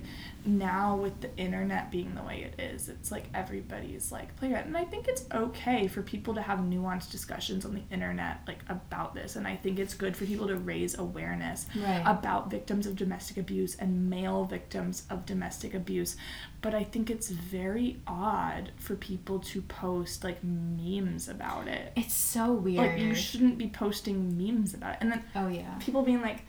now 0.47 0.95
with 0.95 1.19
the 1.21 1.37
internet 1.37 1.89
being 1.89 2.13
the 2.13 2.21
way 2.21 2.43
it 2.43 2.61
is 2.61 2.87
it's 2.87 3.11
like 3.11 3.25
everybody's 3.33 4.11
like 4.11 4.35
playing 4.35 4.53
it 4.53 4.63
and 4.65 4.77
i 4.77 4.83
think 4.83 5.07
it's 5.07 5.25
okay 5.33 5.87
for 5.87 6.03
people 6.03 6.35
to 6.35 6.41
have 6.41 6.59
nuanced 6.59 7.09
discussions 7.11 7.65
on 7.65 7.73
the 7.73 7.81
internet 7.91 8.37
like 8.47 8.59
about 8.69 9.15
this 9.15 9.35
and 9.35 9.47
i 9.47 9.55
think 9.55 9.79
it's 9.79 9.95
good 9.95 10.15
for 10.15 10.25
people 10.25 10.45
to 10.47 10.55
raise 10.57 10.97
awareness 10.97 11.65
Right. 11.75 12.03
about 12.05 12.51
victims 12.51 12.85
of 12.85 12.95
domestic 12.95 13.37
abuse 13.37 13.75
and 13.75 14.07
male 14.09 14.43
victims 14.45 15.03
of 15.09 15.25
domestic 15.25 15.73
abuse 15.73 16.15
but 16.61 16.75
i 16.75 16.83
think 16.83 17.09
it's 17.09 17.29
very 17.29 17.99
odd 18.05 18.71
for 18.77 18.95
people 18.95 19.39
to 19.39 19.61
post 19.63 20.23
like 20.23 20.43
memes 20.43 21.27
about 21.27 21.67
it 21.67 21.91
It's 21.95 22.13
so 22.13 22.53
weird. 22.53 22.77
like 22.91 22.99
you 22.99 23.15
shouldn't 23.15 23.57
be 23.57 23.67
posting 23.67 24.37
memes 24.37 24.75
about 24.75 24.93
it 24.93 24.97
and 25.01 25.11
then 25.11 25.23
oh 25.35 25.47
yeah. 25.47 25.73
people 25.79 26.03
being 26.03 26.21
like 26.21 26.43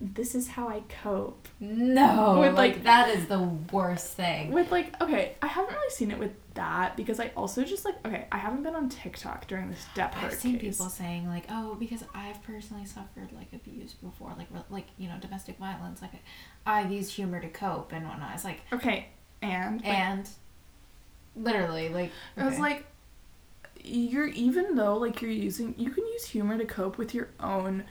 this 0.00 0.34
is 0.34 0.48
how 0.48 0.68
i 0.68 0.82
cope 1.02 1.46
No. 1.60 2.38
With, 2.40 2.54
like, 2.54 2.74
like- 2.74 2.84
that 2.84 3.08
is 3.10 3.26
the 3.26 3.40
worst 3.72 4.14
thing. 4.14 4.50
with 4.52 4.70
like 4.72 5.00
okay 5.00 5.34
i 5.40 5.46
haven't 5.46 5.72
really 5.72 5.90
seen 5.90 6.10
it 6.10 6.18
with 6.18 6.32
that 6.54 6.96
because 6.96 7.18
i 7.20 7.30
also 7.36 7.64
just 7.64 7.84
like 7.84 7.94
okay 8.06 8.26
i 8.32 8.36
haven't 8.38 8.62
been 8.62 8.74
on 8.74 8.88
tiktok 8.88 9.46
during 9.46 9.70
this 9.70 9.84
Depp 9.94 10.16
I've 10.16 10.34
seen 10.34 10.58
case. 10.58 10.76
people 10.76 10.88
saying 10.90 11.26
like, 11.28 11.44
"Oh, 11.50 11.74
because 11.74 12.04
I've 12.14 12.42
personally 12.44 12.84
suffered 12.86 13.32
like 13.32 13.52
abuse 13.52 13.92
before, 13.94 14.32
like 14.38 14.48
like 14.70 14.86
you 14.98 15.08
know 15.08 15.16
domestic 15.20 15.58
violence. 15.58 16.00
Like 16.02 16.12
I've 16.66 16.90
used 16.92 17.12
humor 17.12 17.40
to 17.40 17.48
cope 17.48 17.92
and 17.92 18.06
whatnot." 18.06 18.34
It's 18.34 18.44
like, 18.44 18.60
okay 18.72 19.08
and 19.42 19.76
like, 19.82 19.88
and 19.88 20.28
literally 21.36 21.88
like 21.88 22.10
I 22.36 22.46
was 22.46 22.58
like, 22.58 22.84
you're 23.82 24.28
even 24.28 24.74
though 24.76 24.96
like 24.96 25.20
you're 25.20 25.30
using, 25.30 25.74
you 25.76 25.90
can 25.90 26.06
use 26.06 26.24
humor 26.26 26.56
to 26.56 26.64
cope 26.64 26.96
with 26.98 27.14
your 27.14 27.28
own 27.40 27.84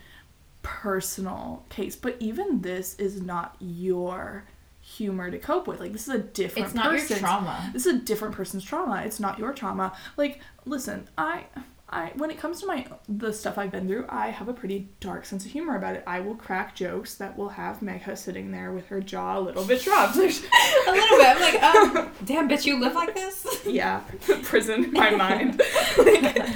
personal 0.64 1.64
case, 1.70 1.96
but 1.96 2.16
even 2.20 2.62
this 2.62 2.96
is 2.96 3.22
not 3.22 3.56
your 3.60 4.46
humor 4.82 5.30
to 5.32 5.38
cope 5.38 5.68
with. 5.68 5.80
Like 5.80 5.92
this 5.94 6.08
is 6.08 6.16
a 6.16 6.20
different. 6.20 6.66
it's 6.68 6.76
not 6.76 6.86
your 6.86 7.00
person's- 7.00 7.20
trauma. 7.20 7.70
This 7.74 7.86
is 7.86 7.96
a 7.96 8.00
different 8.00 8.34
person's 8.36 8.64
trauma. 8.64 9.04
It's 9.06 9.20
not 9.20 9.38
your 9.40 9.54
trauma. 9.54 9.96
Like, 10.18 10.40
listen, 10.66 11.08
I. 11.18 11.46
I, 11.90 12.12
when 12.16 12.32
it 12.32 12.40
comes 12.40 12.60
to 12.62 12.66
my 12.66 12.88
the 13.08 13.32
stuff 13.32 13.60
I've 13.60 13.70
been 13.70 13.88
through, 13.88 14.08
I 14.10 14.30
have 14.30 14.48
a 14.48 14.54
pretty 14.54 14.90
dark 15.00 15.26
sense 15.26 15.46
of 15.46 15.52
humor 15.52 15.76
about 15.78 15.96
it. 15.96 16.04
I 16.08 16.22
will 16.22 16.34
crack 16.34 16.74
jokes 16.76 17.14
that 17.16 17.38
will 17.38 17.50
have 17.50 17.82
Megha 17.82 18.18
sitting 18.18 18.50
there 18.50 18.72
with 18.72 18.88
her 18.88 19.00
jaw 19.00 19.38
a 19.38 19.42
little 19.42 19.64
bit 19.64 19.84
dropped. 19.84 20.16
A 20.18 20.20
little 20.20 20.40
bit. 20.88 21.28
I'm 21.28 21.40
like, 21.40 21.62
um, 21.62 22.10
damn, 22.26 22.50
bitch, 22.50 22.66
you 22.66 22.80
live 22.80 22.96
like 22.96 23.14
this. 23.14 23.46
yeah, 23.68 24.00
prison 24.42 24.92
my 24.92 25.12
mind. 25.12 25.62
Like, 26.00 26.48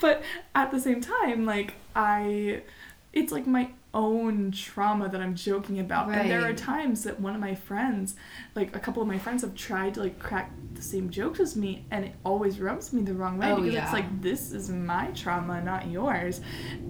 but 0.00 0.22
at 0.54 0.70
the 0.70 0.78
same 0.78 1.00
time, 1.00 1.44
like 1.44 1.74
I, 1.96 2.62
it's 3.14 3.32
like 3.32 3.46
my 3.46 3.70
own 3.94 4.50
trauma 4.50 5.08
that 5.08 5.20
I'm 5.20 5.36
joking 5.36 5.78
about. 5.78 6.10
And 6.10 6.28
there 6.28 6.44
are 6.44 6.52
times 6.52 7.04
that 7.04 7.20
one 7.20 7.32
of 7.36 7.40
my 7.40 7.54
friends, 7.54 8.16
like 8.56 8.74
a 8.74 8.80
couple 8.80 9.00
of 9.00 9.06
my 9.06 9.18
friends, 9.18 9.42
have 9.42 9.54
tried 9.54 9.94
to 9.94 10.00
like 10.00 10.18
crack 10.18 10.50
the 10.74 10.82
same 10.82 11.08
jokes 11.10 11.38
as 11.38 11.54
me, 11.54 11.86
and 11.92 12.04
it 12.04 12.12
always 12.24 12.58
rubs 12.58 12.92
me 12.92 13.02
the 13.02 13.14
wrong 13.14 13.38
way 13.38 13.52
Oh, 13.52 13.56
because 13.56 13.72
yeah. 13.74 13.84
it's 13.84 13.92
like 13.92 14.20
this 14.20 14.50
is 14.52 14.68
my 14.68 15.06
trauma, 15.12 15.62
not 15.62 15.86
yours. 15.88 16.40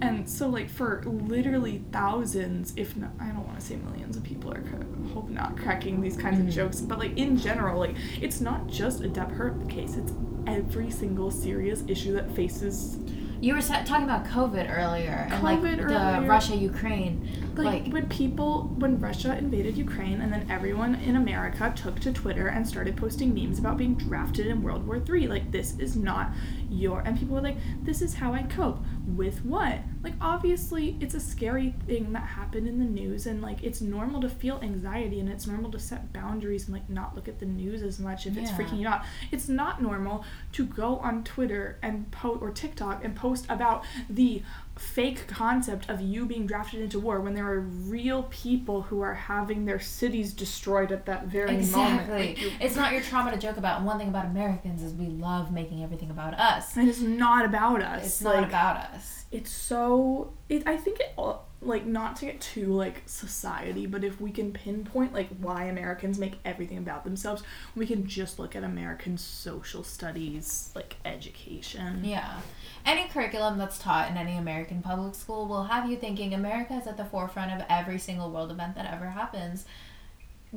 And 0.01 0.27
so, 0.29 0.49
like 0.49 0.71
for 0.71 1.03
literally 1.05 1.85
thousands, 1.93 2.73
if 2.77 2.97
not, 2.97 3.11
I 3.21 3.27
don't 3.27 3.47
want 3.47 3.61
to 3.61 3.65
say 3.67 3.77
millions 3.77 4.17
of 4.17 4.23
people 4.25 4.51
are, 4.55 4.65
hope 5.13 5.29
not 5.29 5.59
cracking 5.59 6.01
these 6.01 6.17
kinds 6.17 6.39
Mhm. 6.39 6.49
of 6.49 6.55
jokes, 6.55 6.81
but 6.81 6.99
like 6.99 7.19
in 7.19 7.37
general, 7.37 7.79
like 7.79 7.97
it's 8.23 8.41
not 8.41 8.67
just 8.67 9.03
a 9.05 9.09
Depp 9.11 9.31
Heard 9.33 9.69
case; 9.69 9.97
it's 9.97 10.13
every 10.47 10.91
single 10.91 11.31
serious 11.31 11.85
issue 11.87 12.15
that 12.15 12.31
faces 12.35 12.97
You 13.45 13.53
were 13.53 13.61
sa- 13.61 13.83
talking 13.83 14.05
about 14.05 14.25
COVID 14.25 14.75
earlier 14.75 15.29
and 15.31 15.43
like 15.43 15.59
COVID 15.61 15.89
the. 15.89 16.27
Russia 16.27 16.57
Ukraine. 16.57 17.29
like, 17.55 17.85
Like, 17.85 17.93
when 17.93 18.09
people 18.09 18.75
when 18.79 18.99
Russia 18.99 19.37
invaded 19.37 19.77
Ukraine 19.77 20.23
and 20.23 20.33
then 20.33 20.47
everyone 20.51 20.95
in 20.95 21.17
America 21.17 21.71
took 21.77 22.01
to 22.01 22.11
Twitter 22.11 22.47
and 22.49 22.67
started 22.67 22.97
posting 22.97 23.35
memes 23.35 23.59
about 23.59 23.77
being 23.77 23.97
drafted 23.97 24.47
in 24.47 24.63
World 24.63 24.87
War 24.87 24.99
Three. 24.99 25.27
Like 25.27 25.51
this 25.51 25.79
is 25.79 25.95
not 25.95 26.33
your 26.71 27.01
and 27.01 27.19
people 27.19 27.35
were 27.35 27.43
like, 27.43 27.59
This 27.83 28.01
is 28.01 28.15
how 28.15 28.33
I 28.33 28.45
cope. 28.45 28.79
With 29.07 29.45
what? 29.45 29.81
Like 30.05 30.15
obviously 30.21 30.97
it's 31.01 31.15
a 31.15 31.21
scary 31.21 31.75
thing 31.87 32.13
that 32.13 32.23
happened 32.23 32.69
in 32.69 32.79
the 32.79 32.85
news 32.85 33.27
and 33.27 33.41
like 33.41 33.63
it's 33.65 33.81
normal 33.81 34.21
to 34.21 34.29
feel 34.29 34.61
anxiety 34.63 35.19
and 35.19 35.29
it's 35.31 35.47
normal 35.47 35.71
to 35.73 35.79
set 35.79 36.13
boundaries 36.13 36.65
and 36.65 36.75
like 36.75 36.89
not 36.91 37.15
look 37.17 37.27
at 37.27 37.39
the 37.41 37.47
news 37.47 37.83
as 37.83 37.99
much 37.99 38.27
if 38.27 38.37
it's 38.37 38.51
freaking 38.51 38.79
you 38.81 38.87
out. 38.87 39.03
It's 39.33 39.49
not 39.49 39.83
normal 39.83 40.25
to 40.53 40.67
go 40.67 40.97
on 40.99 41.25
Twitter 41.25 41.79
and 41.83 42.11
post 42.11 42.43
or 42.43 42.51
TikTok 42.51 43.03
and 43.05 43.17
post 43.17 43.47
about 43.49 43.85
the 44.09 44.43
fake 44.77 45.27
concept 45.29 45.89
of 45.89 46.01
you 46.01 46.27
being 46.27 46.47
drafted 46.47 46.81
into 46.81 46.99
war 46.99 47.21
when 47.21 47.35
there 47.35 47.47
are 47.47 47.61
real 47.61 48.25
people 48.25 48.83
who 48.83 49.01
are 49.01 49.15
having 49.15 49.65
their 49.67 49.79
cities 49.79 50.33
destroyed 50.33 50.91
at 50.91 51.07
that 51.07 51.27
very 51.27 51.47
moment. 51.53 51.61
exactly. 52.01 52.17
Like, 52.35 52.61
It's 52.61 52.77
not 52.77 52.93
your 52.93 53.01
trauma 53.01 53.31
to 53.31 53.39
joke 53.39 53.57
about. 53.57 53.79
And 53.79 53.87
one 53.87 53.99
thing 53.99 54.09
about 54.09 54.27
Americans 54.27 54.83
is 54.83 54.93
we 54.93 55.07
love 55.07 55.53
making 55.53 55.83
everything 55.85 56.11
about 56.11 56.35
us. 56.35 56.77
and 56.77 56.89
it's 56.89 57.01
not 57.01 57.45
about 57.45 57.83
us. 57.83 58.05
It's 58.05 58.23
like, 58.23 58.35
not 58.41 58.49
about 58.49 58.77
us. 58.95 59.24
It's 59.35 59.51
so 59.51 60.33
it 60.49 60.63
i 60.67 60.77
think 60.77 61.01
it 61.01 61.13
all 61.19 61.47
like 61.61 61.87
not 61.87 62.15
to 62.15 62.27
get 62.27 62.41
too 62.41 62.67
like 62.67 63.03
society 63.07 63.87
but 63.87 64.05
if 64.05 64.21
we 64.21 64.31
can 64.31 64.53
pinpoint 64.53 65.13
like 65.13 65.29
why 65.41 65.65
americans 65.65 66.19
make 66.19 66.35
everything 66.45 66.79
about 66.79 67.05
themselves 67.05 67.43
we 67.75 67.87
can 67.87 68.07
just 68.07 68.39
look 68.39 68.55
at 68.55 68.63
american 68.63 69.17
social 69.17 69.83
studies 69.83 70.71
like 70.75 70.97
education 71.05 72.05
Yeah. 72.05 72.41
Any 72.87 73.09
curriculum 73.09 73.57
that's 73.57 73.79
taught 73.79 74.11
in 74.11 74.19
any 74.19 74.37
American 74.37 74.83
public 74.83 75.15
school 75.15 75.47
will 75.47 75.65
have 75.65 75.89
you 75.91 75.97
thinking 75.97 76.35
America 76.35 76.75
is 76.75 76.87
at 76.87 76.99
the 76.99 77.05
forefront 77.07 77.51
of 77.51 77.67
every 77.71 77.99
single 77.99 78.31
world 78.31 78.51
event 78.51 78.75
that 78.75 78.93
ever 78.93 79.07
happens 79.07 79.65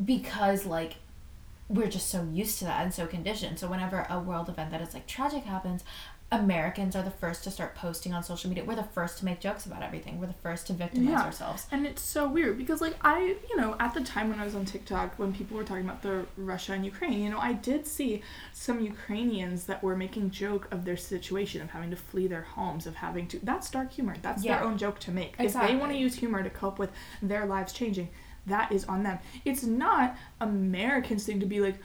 because, 0.03 0.65
like, 0.65 0.95
we're 1.69 1.87
just 1.87 2.09
so 2.09 2.23
used 2.23 2.59
to 2.59 2.65
that 2.65 2.83
and 2.83 2.93
so 2.93 3.07
conditioned. 3.07 3.59
So, 3.59 3.69
whenever 3.69 4.05
a 4.09 4.19
world 4.19 4.49
event 4.49 4.71
that 4.71 4.81
is 4.81 4.93
like 4.93 5.07
tragic 5.07 5.43
happens, 5.45 5.85
Americans 6.29 6.93
are 6.93 7.03
the 7.03 7.11
first 7.11 7.45
to 7.45 7.51
start 7.51 7.73
posting 7.75 8.13
on 8.13 8.21
social 8.21 8.49
media. 8.49 8.65
We're 8.65 8.75
the 8.75 8.83
first 8.83 9.17
to 9.19 9.25
make 9.25 9.39
jokes 9.39 9.65
about 9.65 9.81
everything. 9.81 10.19
We're 10.19 10.27
the 10.27 10.33
first 10.33 10.67
to 10.67 10.73
victimize 10.73 11.09
Yeah. 11.11 11.23
ourselves. 11.23 11.67
And 11.71 11.87
it's 11.87 12.01
so 12.01 12.27
weird 12.27 12.57
because, 12.57 12.81
like, 12.81 12.97
I, 13.01 13.37
you 13.49 13.55
know, 13.55 13.77
at 13.79 13.93
the 13.93 14.01
time 14.01 14.29
when 14.29 14.37
I 14.37 14.43
was 14.43 14.53
on 14.53 14.65
TikTok, 14.65 15.17
when 15.17 15.31
people 15.33 15.55
were 15.55 15.63
talking 15.63 15.85
about 15.85 16.01
the 16.01 16.25
Russia 16.35 16.73
and 16.73 16.83
Ukraine, 16.83 17.21
you 17.23 17.29
know, 17.29 17.39
I 17.39 17.53
did 17.53 17.87
see 17.87 18.23
some 18.51 18.81
Ukrainians 18.81 19.67
that 19.67 19.81
were 19.81 19.95
making 19.95 20.31
joke 20.31 20.67
of 20.69 20.83
their 20.83 20.97
situation 20.97 21.61
of 21.61 21.69
having 21.69 21.91
to 21.91 21.95
flee 21.95 22.27
their 22.27 22.41
homes, 22.41 22.85
of 22.87 22.95
having 22.95 23.27
to. 23.29 23.39
That's 23.41 23.69
dark 23.71 23.93
humor. 23.93 24.15
That's 24.21 24.43
Yeah. 24.43 24.57
their 24.57 24.65
own 24.65 24.77
joke 24.77 24.99
to 25.01 25.11
make. 25.11 25.35
If 25.39 25.53
they 25.53 25.77
want 25.77 25.93
to 25.93 25.97
use 25.97 26.15
humor 26.15 26.43
to 26.43 26.49
cope 26.49 26.77
with 26.77 26.91
their 27.21 27.45
lives 27.45 27.71
changing, 27.71 28.09
that 28.47 28.71
is 28.73 28.83
on 28.85 29.03
them. 29.03 29.19
It's 29.45 29.63
not 29.63 30.17
Americans' 30.41 31.25
thing 31.25 31.39
to 31.39 31.45
be 31.45 31.59
like, 31.61 31.77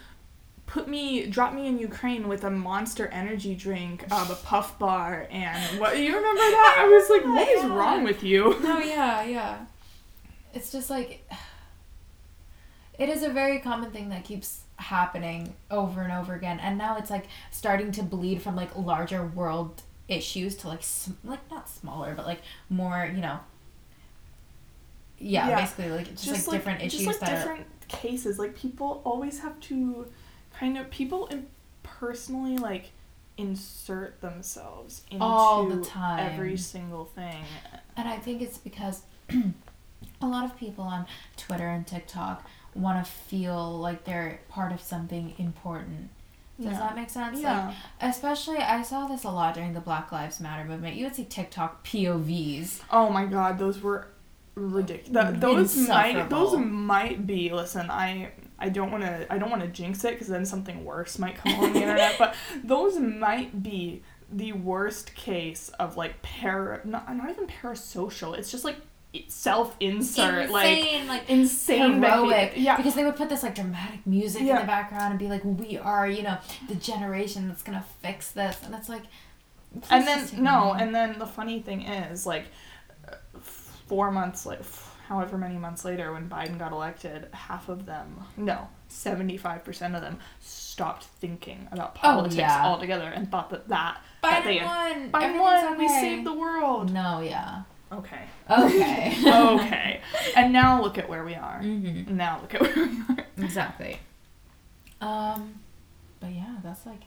put 0.72 0.88
me 0.88 1.26
drop 1.26 1.52
me 1.52 1.66
in 1.66 1.78
Ukraine 1.78 2.28
with 2.28 2.44
a 2.44 2.50
monster 2.50 3.06
energy 3.08 3.54
drink, 3.54 4.10
um, 4.10 4.30
a 4.30 4.34
puff 4.36 4.78
bar, 4.78 5.26
and 5.30 5.78
what 5.78 5.98
you 5.98 6.08
remember 6.16 6.40
that? 6.40 6.76
I 6.78 6.88
was 6.88 7.10
like, 7.10 7.24
what 7.24 7.46
is 7.48 7.62
Yeah. 7.62 7.76
wrong 7.76 8.04
with 8.04 8.22
you? 8.22 8.42
No, 8.62 8.78
yeah, 8.78 9.22
yeah. 9.22 9.54
It's 10.54 10.72
just 10.72 10.88
like 10.88 11.10
it 12.98 13.08
is 13.08 13.22
a 13.22 13.28
very 13.28 13.58
common 13.58 13.90
thing 13.90 14.08
that 14.10 14.24
keeps 14.24 14.60
happening 14.76 15.54
over 15.70 16.00
and 16.02 16.12
over 16.12 16.34
again, 16.34 16.58
and 16.58 16.78
now 16.78 16.96
it's 16.96 17.10
like 17.10 17.26
starting 17.50 17.92
to 17.92 18.02
bleed 18.02 18.40
from 18.42 18.56
like 18.56 18.74
larger 18.76 19.26
world 19.26 19.82
issues 20.08 20.56
to 20.56 20.68
like 20.68 20.82
sm- 20.82 21.12
like 21.24 21.40
not 21.50 21.68
smaller, 21.68 22.14
but 22.14 22.24
like 22.26 22.40
more 22.70 23.10
you 23.14 23.20
know. 23.20 23.38
yeah, 25.18 25.48
Yeah. 25.50 25.60
basically 25.60 25.90
like 25.90 26.08
just, 26.16 26.48
like 26.48 26.56
different 26.58 26.82
issues 26.82 27.04
just 27.04 27.20
like 27.20 27.30
that 27.30 27.36
different 27.38 27.66
cases. 27.88 28.38
Like 28.38 28.56
people 28.56 29.02
always 29.04 29.40
have 29.40 29.58
to 29.70 30.06
kind 30.62 30.78
of 30.78 30.88
people 30.90 31.26
in 31.26 31.46
personally 31.82 32.56
like 32.56 32.90
insert 33.36 34.20
themselves 34.20 35.02
into 35.10 35.24
All 35.24 35.66
the 35.66 35.84
time. 35.84 36.20
every 36.20 36.56
single 36.56 37.04
thing. 37.04 37.44
And 37.96 38.08
I 38.08 38.16
think 38.16 38.42
it's 38.42 38.58
because 38.58 39.02
a 40.22 40.26
lot 40.26 40.44
of 40.44 40.56
people 40.56 40.84
on 40.84 41.06
Twitter 41.36 41.66
and 41.68 41.84
TikTok 41.86 42.46
want 42.74 43.04
to 43.04 43.10
feel 43.10 43.76
like 43.78 44.04
they're 44.04 44.40
part 44.48 44.72
of 44.72 44.80
something 44.80 45.34
important. 45.38 46.10
Does 46.60 46.72
Yeah. 46.72 46.78
that 46.78 46.94
make 46.94 47.10
sense? 47.10 47.40
Yeah. 47.40 47.66
Like, 47.68 47.76
especially, 48.14 48.58
I 48.58 48.82
saw 48.82 49.06
this 49.08 49.24
a 49.24 49.30
lot 49.30 49.54
during 49.54 49.72
the 49.74 49.80
Black 49.80 50.12
Lives 50.12 50.38
Matter 50.38 50.64
movement. 50.64 50.94
You 50.96 51.06
would 51.06 51.16
see 51.16 51.24
TikTok 51.24 51.84
POVs. 51.84 52.82
Oh 52.90 53.08
my 53.10 53.26
god, 53.26 53.58
those 53.58 53.80
were 53.80 54.06
ridiculous. 54.54 55.40
Those 55.40 55.76
might 55.88 56.28
those 56.30 56.56
might 56.56 57.26
be. 57.26 57.50
Listen, 57.50 57.90
I 57.90 58.30
I 58.62 58.68
don't 58.68 58.92
want 58.92 59.02
to 59.02 59.26
I 59.30 59.38
don't 59.38 59.50
want 59.50 59.62
to 59.62 59.68
jinx 59.68 60.04
it 60.04 60.12
because 60.12 60.28
then 60.28 60.46
something 60.46 60.84
worse 60.84 61.18
might 61.18 61.34
come 61.34 61.52
on 61.56 61.72
the 61.72 61.80
internet. 61.80 62.16
But 62.18 62.34
those 62.64 62.98
might 62.98 63.62
be 63.62 64.02
the 64.30 64.52
worst 64.52 65.14
case 65.14 65.68
of 65.80 65.96
like 65.96 66.22
para 66.22 66.80
not 66.84 67.14
not 67.14 67.28
even 67.28 67.46
parasocial. 67.48 68.38
It's 68.38 68.50
just 68.50 68.64
like 68.64 68.76
self 69.28 69.76
insert 69.80 70.50
like 70.50 70.78
Insane, 70.78 71.08
like, 71.08 71.28
insane 71.28 72.02
heroic. 72.02 72.52
Yeah. 72.56 72.76
Because 72.76 72.94
they 72.94 73.04
would 73.04 73.16
put 73.16 73.28
this 73.28 73.42
like 73.42 73.56
dramatic 73.56 74.06
music 74.06 74.42
in 74.42 74.46
the 74.46 74.54
background 74.54 75.10
and 75.10 75.18
be 75.18 75.28
like, 75.28 75.44
"We 75.44 75.76
are, 75.78 76.06
you 76.06 76.22
know, 76.22 76.38
the 76.68 76.76
generation 76.76 77.48
that's 77.48 77.62
gonna 77.62 77.84
fix 78.00 78.30
this," 78.30 78.58
and 78.64 78.74
it's 78.74 78.88
like. 78.88 79.02
and 79.90 80.06
then 80.06 80.28
no 80.38 80.74
and 80.74 80.94
then 80.94 81.18
the 81.18 81.26
funny 81.26 81.60
thing 81.60 81.82
is 81.82 82.26
like 82.26 82.44
uh, 83.08 83.14
four 83.40 84.10
months 84.10 84.44
like 84.46 84.62
however 85.12 85.36
many 85.36 85.56
months 85.56 85.84
later 85.84 86.12
when 86.12 86.28
biden 86.28 86.58
got 86.58 86.72
elected 86.72 87.28
half 87.32 87.68
of 87.68 87.84
them 87.86 88.18
no 88.36 88.68
75% 88.90 89.94
of 89.94 90.02
them 90.02 90.18
stopped 90.40 91.04
thinking 91.04 91.66
about 91.72 91.94
politics 91.94 92.34
Oh, 92.36 92.38
yeah. 92.38 92.64
altogether 92.66 93.04
and 93.08 93.30
thought 93.30 93.50
that 93.50 93.68
that 93.68 94.00
that 94.22 94.42
Biden 94.42 94.44
they 94.44 94.60
won. 94.64 95.10
biden 95.12 95.40
won 95.40 95.78
we 95.78 95.88
saved 95.88 96.26
the 96.26 96.32
world 96.34 96.92
No, 96.92 97.20
yeah. 97.20 97.62
okay 97.92 98.24
Okay. 98.50 99.16
okay 99.26 100.00
and 100.36 100.52
now 100.52 100.80
look 100.82 100.98
at 100.98 101.08
where 101.08 101.24
we 101.24 101.34
are 101.34 101.60
Mm-hmm. 101.62 102.16
now 102.16 102.38
look 102.42 102.54
at 102.54 102.60
where 102.62 102.74
we 102.86 103.00
are 103.08 103.26
Exactly. 103.38 103.98
Um, 105.00 105.54
but 106.20 106.30
yeah, 106.32 106.56
that's 106.62 106.86
like 106.86 107.00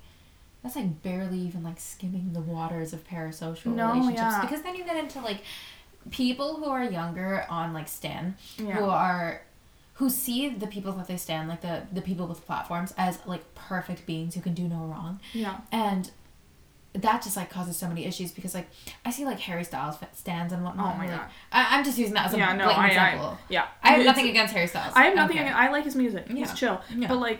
that's 0.64 0.76
like 0.76 1.02
barely 1.04 1.38
even 1.40 1.64
like 1.64 1.80
skimming 1.80 2.34
the 2.34 2.42
waters 2.42 2.92
of 2.94 3.08
parasocial 3.08 3.68
No, 3.68 3.90
relationships 3.94 4.20
yeah. 4.20 4.42
because 4.42 4.62
then 4.64 4.76
you 4.76 4.84
get 4.84 4.98
into 4.98 5.20
like 5.22 5.42
people 6.12 6.58
who 6.58 6.66
are 6.66 6.84
younger 6.84 7.46
on 7.50 7.74
like 7.74 7.88
Stan 7.88 8.36
who 8.58 8.86
are 8.86 9.42
who 9.96 10.10
see 10.10 10.50
the 10.50 10.68
people 10.68 10.92
that 10.92 11.08
they 11.08 11.18
stan 11.18 11.48
like 11.48 11.62
the 11.62 11.84
the 11.94 12.02
people 12.02 12.28
with 12.28 12.46
platforms 12.46 12.94
as 12.98 13.18
like 13.26 13.56
perfect 13.56 14.06
beings 14.06 14.36
who 14.36 14.42
can 14.42 14.54
do 14.54 14.64
no 14.64 14.76
wrong 14.76 15.20
yeah 15.34 15.58
and 15.72 16.12
that 16.94 17.22
just 17.22 17.36
like 17.36 17.50
causes 17.50 17.76
so 17.78 17.88
many 17.88 18.06
issues 18.06 18.32
because 18.32 18.54
like 18.54 18.68
I 19.04 19.12
see 19.12 19.26
like 19.26 19.40
Harry 19.40 19.64
Styles 19.64 19.98
stans 20.14 20.54
and 20.54 20.64
whatnot. 20.64 20.96
Oh 20.96 20.98
my 20.98 21.04
and, 21.06 21.12
like, 21.14 21.22
God. 21.22 21.30
I, 21.52 21.78
I'm 21.78 21.84
just 21.84 21.98
using 21.98 22.14
that 22.14 22.28
as 22.28 22.34
a 22.34 22.38
yeah 22.38 22.54
no 22.54 22.66
blatant 22.66 22.86
I, 22.86 22.88
example. 22.88 23.28
I 23.28 23.38
yeah 23.50 23.66
I 23.84 23.90
have 23.90 24.00
It's- 24.00 24.16
nothing 24.16 24.30
against 24.30 24.54
Harry 24.54 24.68
Styles. 24.68 24.94
I 24.96 25.06
have 25.06 25.16
nothing. 25.16 25.38
Okay. 25.38 25.46
against- 25.46 25.60
I 25.60 25.72
like 25.72 25.84
his 25.84 25.96
music. 25.96 26.26
Yeah. 26.30 26.36
He's 26.36 26.54
chill. 26.54 26.82
Yeah. 26.96 27.10
But 27.10 27.18
like, 27.18 27.40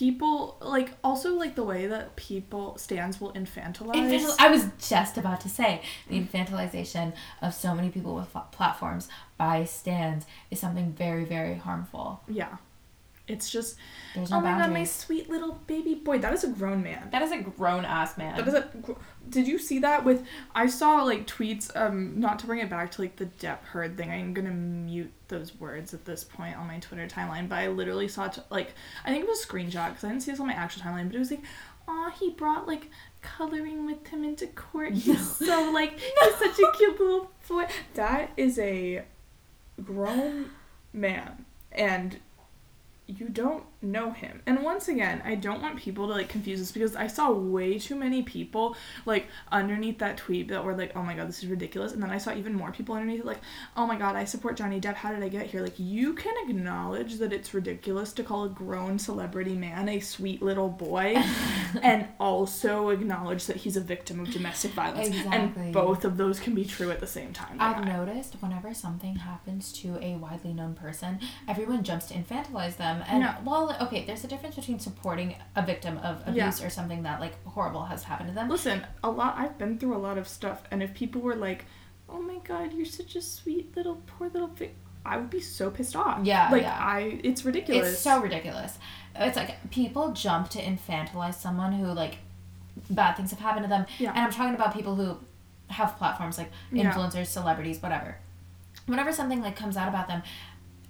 people 0.00 0.56
like 0.62 0.92
also 1.04 1.34
like 1.34 1.54
the 1.56 1.62
way 1.62 1.86
that 1.86 2.16
people 2.16 2.74
stans 2.78 3.20
will 3.20 3.34
infantilize. 3.34 3.96
Infantil- 3.96 4.34
I 4.38 4.48
was 4.48 4.64
just 4.88 5.18
about 5.18 5.42
to 5.42 5.50
say 5.50 5.82
the 6.08 6.18
infantilization 6.18 7.12
of 7.42 7.52
so 7.52 7.74
many 7.74 7.90
people 7.90 8.14
with 8.14 8.32
pl- 8.32 8.48
platforms 8.50 9.08
by 9.36 9.64
stans 9.66 10.24
is 10.50 10.58
something 10.58 10.92
very, 10.94 11.26
very 11.26 11.56
harmful. 11.56 12.22
yeah, 12.28 12.56
it's 13.30 13.48
just 13.50 13.76
There's 14.14 14.30
no 14.30 14.38
oh 14.38 14.40
my 14.40 14.50
god, 14.50 14.58
my 14.58 14.64
boundaries. 14.66 14.90
sweet 14.90 15.30
little 15.30 15.60
baby 15.66 15.94
boy. 15.94 16.18
That 16.18 16.32
is 16.32 16.44
a 16.44 16.48
grown 16.48 16.82
man. 16.82 17.08
that 17.12 17.22
is 17.22 17.32
a 17.32 17.38
grown 17.38 17.84
ass 17.84 18.18
man. 18.18 18.36
That 18.36 18.48
is 18.48 18.54
a. 18.54 18.68
gr- 18.82 18.92
Did 19.28 19.46
you 19.46 19.58
see 19.58 19.78
that 19.80 20.04
with? 20.04 20.24
I 20.54 20.66
saw 20.66 21.02
like 21.04 21.26
tweets. 21.26 21.70
Um, 21.76 22.18
not 22.18 22.38
to 22.40 22.46
bring 22.46 22.58
it 22.60 22.68
back 22.68 22.90
to 22.92 23.02
like 23.02 23.16
the 23.16 23.26
Depp 23.26 23.62
Heard 23.64 23.96
thing. 23.96 24.10
I'm 24.10 24.34
gonna 24.34 24.50
mute 24.50 25.12
those 25.28 25.54
words 25.60 25.94
at 25.94 26.04
this 26.04 26.24
point 26.24 26.56
on 26.56 26.66
my 26.66 26.78
Twitter 26.78 27.06
timeline. 27.06 27.48
But 27.48 27.58
I 27.58 27.68
literally 27.68 28.08
saw 28.08 28.28
t- 28.28 28.42
like 28.50 28.74
I 29.04 29.10
think 29.10 29.24
it 29.24 29.28
was 29.28 29.44
a 29.44 29.46
screenshot 29.46 29.88
because 29.90 30.04
I 30.04 30.08
didn't 30.08 30.22
see 30.22 30.30
this 30.32 30.40
on 30.40 30.46
my 30.48 30.54
actual 30.54 30.82
timeline. 30.82 31.06
But 31.06 31.16
it 31.16 31.20
was 31.20 31.30
like, 31.30 31.42
oh, 31.88 32.12
he 32.18 32.30
brought 32.30 32.66
like 32.66 32.90
coloring 33.22 33.86
with 33.86 34.06
him 34.08 34.24
into 34.24 34.46
court. 34.48 34.92
He's 34.94 35.36
so 35.36 35.70
like 35.72 35.98
he's 36.20 36.34
such 36.36 36.58
a 36.58 36.72
cute 36.76 36.98
little 36.98 37.30
boy. 37.48 37.66
That 37.94 38.30
is 38.36 38.58
a 38.58 39.04
grown 39.82 40.50
man 40.92 41.44
and 41.72 42.18
you 43.18 43.28
don't 43.28 43.64
know 43.82 44.10
him. 44.10 44.42
And 44.46 44.62
once 44.62 44.88
again, 44.88 45.22
I 45.24 45.34
don't 45.34 45.62
want 45.62 45.76
people 45.78 46.06
to 46.08 46.12
like 46.12 46.28
confuse 46.28 46.58
this 46.58 46.72
because 46.72 46.94
I 46.94 47.06
saw 47.06 47.30
way 47.30 47.78
too 47.78 47.94
many 47.94 48.22
people 48.22 48.76
like 49.06 49.26
underneath 49.50 49.98
that 49.98 50.16
tweet 50.18 50.48
that 50.48 50.62
were 50.64 50.76
like, 50.76 50.92
"Oh 50.94 51.02
my 51.02 51.14
god, 51.14 51.28
this 51.28 51.42
is 51.42 51.48
ridiculous." 51.48 51.92
And 51.92 52.02
then 52.02 52.10
I 52.10 52.18
saw 52.18 52.34
even 52.34 52.54
more 52.54 52.72
people 52.72 52.94
underneath 52.94 53.20
it 53.20 53.26
like, 53.26 53.40
"Oh 53.76 53.86
my 53.86 53.96
god, 53.96 54.16
I 54.16 54.24
support 54.24 54.56
Johnny 54.56 54.80
Depp. 54.80 54.94
How 54.96 55.10
did 55.12 55.22
I 55.22 55.28
get 55.28 55.46
here?" 55.46 55.62
Like 55.62 55.78
you 55.78 56.12
can 56.12 56.34
acknowledge 56.48 57.16
that 57.18 57.32
it's 57.32 57.54
ridiculous 57.54 58.12
to 58.14 58.22
call 58.22 58.44
a 58.44 58.48
grown 58.48 58.98
celebrity 58.98 59.54
man 59.54 59.88
a 59.88 60.00
sweet 60.00 60.42
little 60.42 60.68
boy 60.68 61.16
and 61.82 62.06
also 62.18 62.90
acknowledge 62.90 63.46
that 63.46 63.56
he's 63.56 63.76
a 63.76 63.80
victim 63.80 64.20
of 64.20 64.30
domestic 64.30 64.72
violence. 64.72 65.08
Exactly. 65.08 65.62
And 65.64 65.72
both 65.72 66.04
of 66.04 66.16
those 66.16 66.38
can 66.38 66.54
be 66.54 66.64
true 66.64 66.90
at 66.90 67.00
the 67.00 67.06
same 67.06 67.32
time. 67.32 67.56
I've 67.58 67.78
I- 67.86 67.88
noticed 67.88 68.36
whenever 68.40 68.74
something 68.74 69.16
happens 69.16 69.72
to 69.74 69.98
a 70.02 70.16
widely 70.16 70.52
known 70.52 70.74
person, 70.74 71.18
everyone 71.48 71.82
jumps 71.82 72.06
to 72.06 72.14
infantilize 72.14 72.76
them. 72.76 73.02
And 73.08 73.22
Yeah. 73.22 73.36
well, 73.44 73.69
okay, 73.80 74.04
there's 74.06 74.24
a 74.24 74.28
difference 74.28 74.56
between 74.56 74.78
supporting 74.78 75.34
a 75.56 75.64
victim 75.64 75.98
of 75.98 76.22
Yeah. 76.26 76.30
abuse 76.46 76.62
or 76.62 76.70
something 76.70 77.02
that 77.04 77.20
like 77.20 77.42
horrible 77.44 77.84
has 77.86 78.04
happened 78.04 78.28
to 78.30 78.34
them. 78.34 78.48
Listen, 78.48 78.86
a 79.02 79.10
lot. 79.10 79.36
I've 79.38 79.58
been 79.58 79.78
through 79.78 79.96
a 79.96 79.98
lot 79.98 80.18
of 80.18 80.26
stuff, 80.28 80.62
and 80.70 80.82
if 80.82 80.94
people 80.94 81.20
were 81.20 81.36
like, 81.36 81.64
"Oh 82.08 82.20
my 82.20 82.38
God, 82.44 82.72
you're 82.72 82.86
such 82.86 83.16
a 83.16 83.20
sweet 83.22 83.76
little 83.76 84.02
poor 84.06 84.28
little," 84.28 84.48
vi-, 84.48 84.70
I 85.04 85.16
would 85.16 85.30
be 85.30 85.40
so 85.40 85.70
pissed 85.70 85.96
off. 85.96 86.20
Yeah, 86.24 86.48
like 86.50 86.62
yeah. 86.62 86.78
I, 86.78 87.20
it's 87.24 87.44
ridiculous. 87.44 87.92
It's 87.92 88.00
so 88.00 88.20
ridiculous. 88.20 88.78
It's 89.14 89.36
like 89.36 89.70
people 89.70 90.12
jump 90.12 90.50
to 90.50 90.62
infantilize 90.62 91.34
someone 91.34 91.72
who 91.72 91.86
like 91.86 92.18
bad 92.88 93.16
things 93.16 93.30
have 93.30 93.40
happened 93.40 93.64
to 93.64 93.68
them. 93.68 93.86
Yeah. 93.98 94.10
And 94.10 94.20
I'm 94.20 94.30
talking 94.32 94.54
about 94.54 94.72
people 94.74 94.94
who 94.94 95.18
have 95.68 95.96
platforms 95.96 96.38
like 96.38 96.50
Yeah. 96.72 96.92
influencers, 96.92 97.26
celebrities, 97.26 97.82
whatever. 97.82 98.16
Whenever 98.86 99.12
something 99.12 99.40
like 99.42 99.56
comes 99.56 99.76
out 99.76 99.88
about 99.88 100.08
them, 100.08 100.22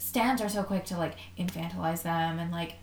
stans 0.01 0.41
are 0.41 0.49
so 0.49 0.63
quick 0.65 0.85
to 0.87 0.97
like 0.97 1.15
infantilize 1.39 2.03
them 2.03 2.39
and 2.41 2.51
like 2.51 2.75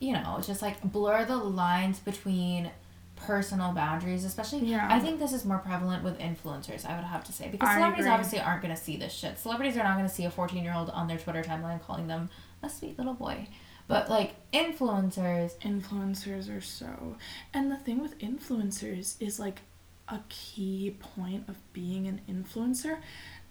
you 0.00 0.12
know, 0.12 0.38
just 0.44 0.60
like 0.60 0.82
blur 0.82 1.24
the 1.24 1.36
lines 1.36 1.98
between 2.00 2.70
personal 3.16 3.72
boundaries, 3.72 4.24
especially 4.24 4.58
Yeah. 4.66 4.86
I 4.90 4.98
think 4.98 5.18
this 5.18 5.32
is 5.32 5.44
more 5.44 5.58
prevalent 5.58 6.02
with 6.04 6.18
influencers, 6.18 6.84
I 6.84 6.96
would 6.96 7.04
have 7.04 7.24
to 7.24 7.32
say. 7.32 7.48
Because 7.48 7.68
I 7.68 7.74
celebrities 7.76 8.04
agree. 8.04 8.12
obviously 8.12 8.40
aren't 8.40 8.60
gonna 8.60 8.76
see 8.76 8.96
this 8.96 9.12
shit. 9.14 9.38
Celebrities 9.38 9.76
are 9.76 9.84
not 9.84 9.96
gonna 9.96 10.08
see 10.08 10.24
a 10.24 10.30
fourteen 10.30 10.64
year 10.64 10.74
old 10.74 10.90
on 10.90 11.06
their 11.06 11.16
Twitter 11.16 11.42
timeline 11.42 11.80
calling 11.80 12.06
them 12.08 12.28
a 12.62 12.68
sweet 12.68 12.98
little 12.98 13.14
boy. 13.14 13.48
But 13.86 14.10
like 14.10 14.34
influencers 14.52 15.56
influencers 15.58 16.54
are 16.54 16.60
so, 16.60 17.16
and 17.54 17.70
the 17.70 17.76
thing 17.76 18.00
with 18.02 18.18
influencers 18.18 19.14
is 19.20 19.38
like 19.38 19.60
a 20.08 20.20
key 20.28 20.96
point 20.98 21.48
of 21.48 21.56
being 21.72 22.06
an 22.06 22.20
influencer 22.28 22.98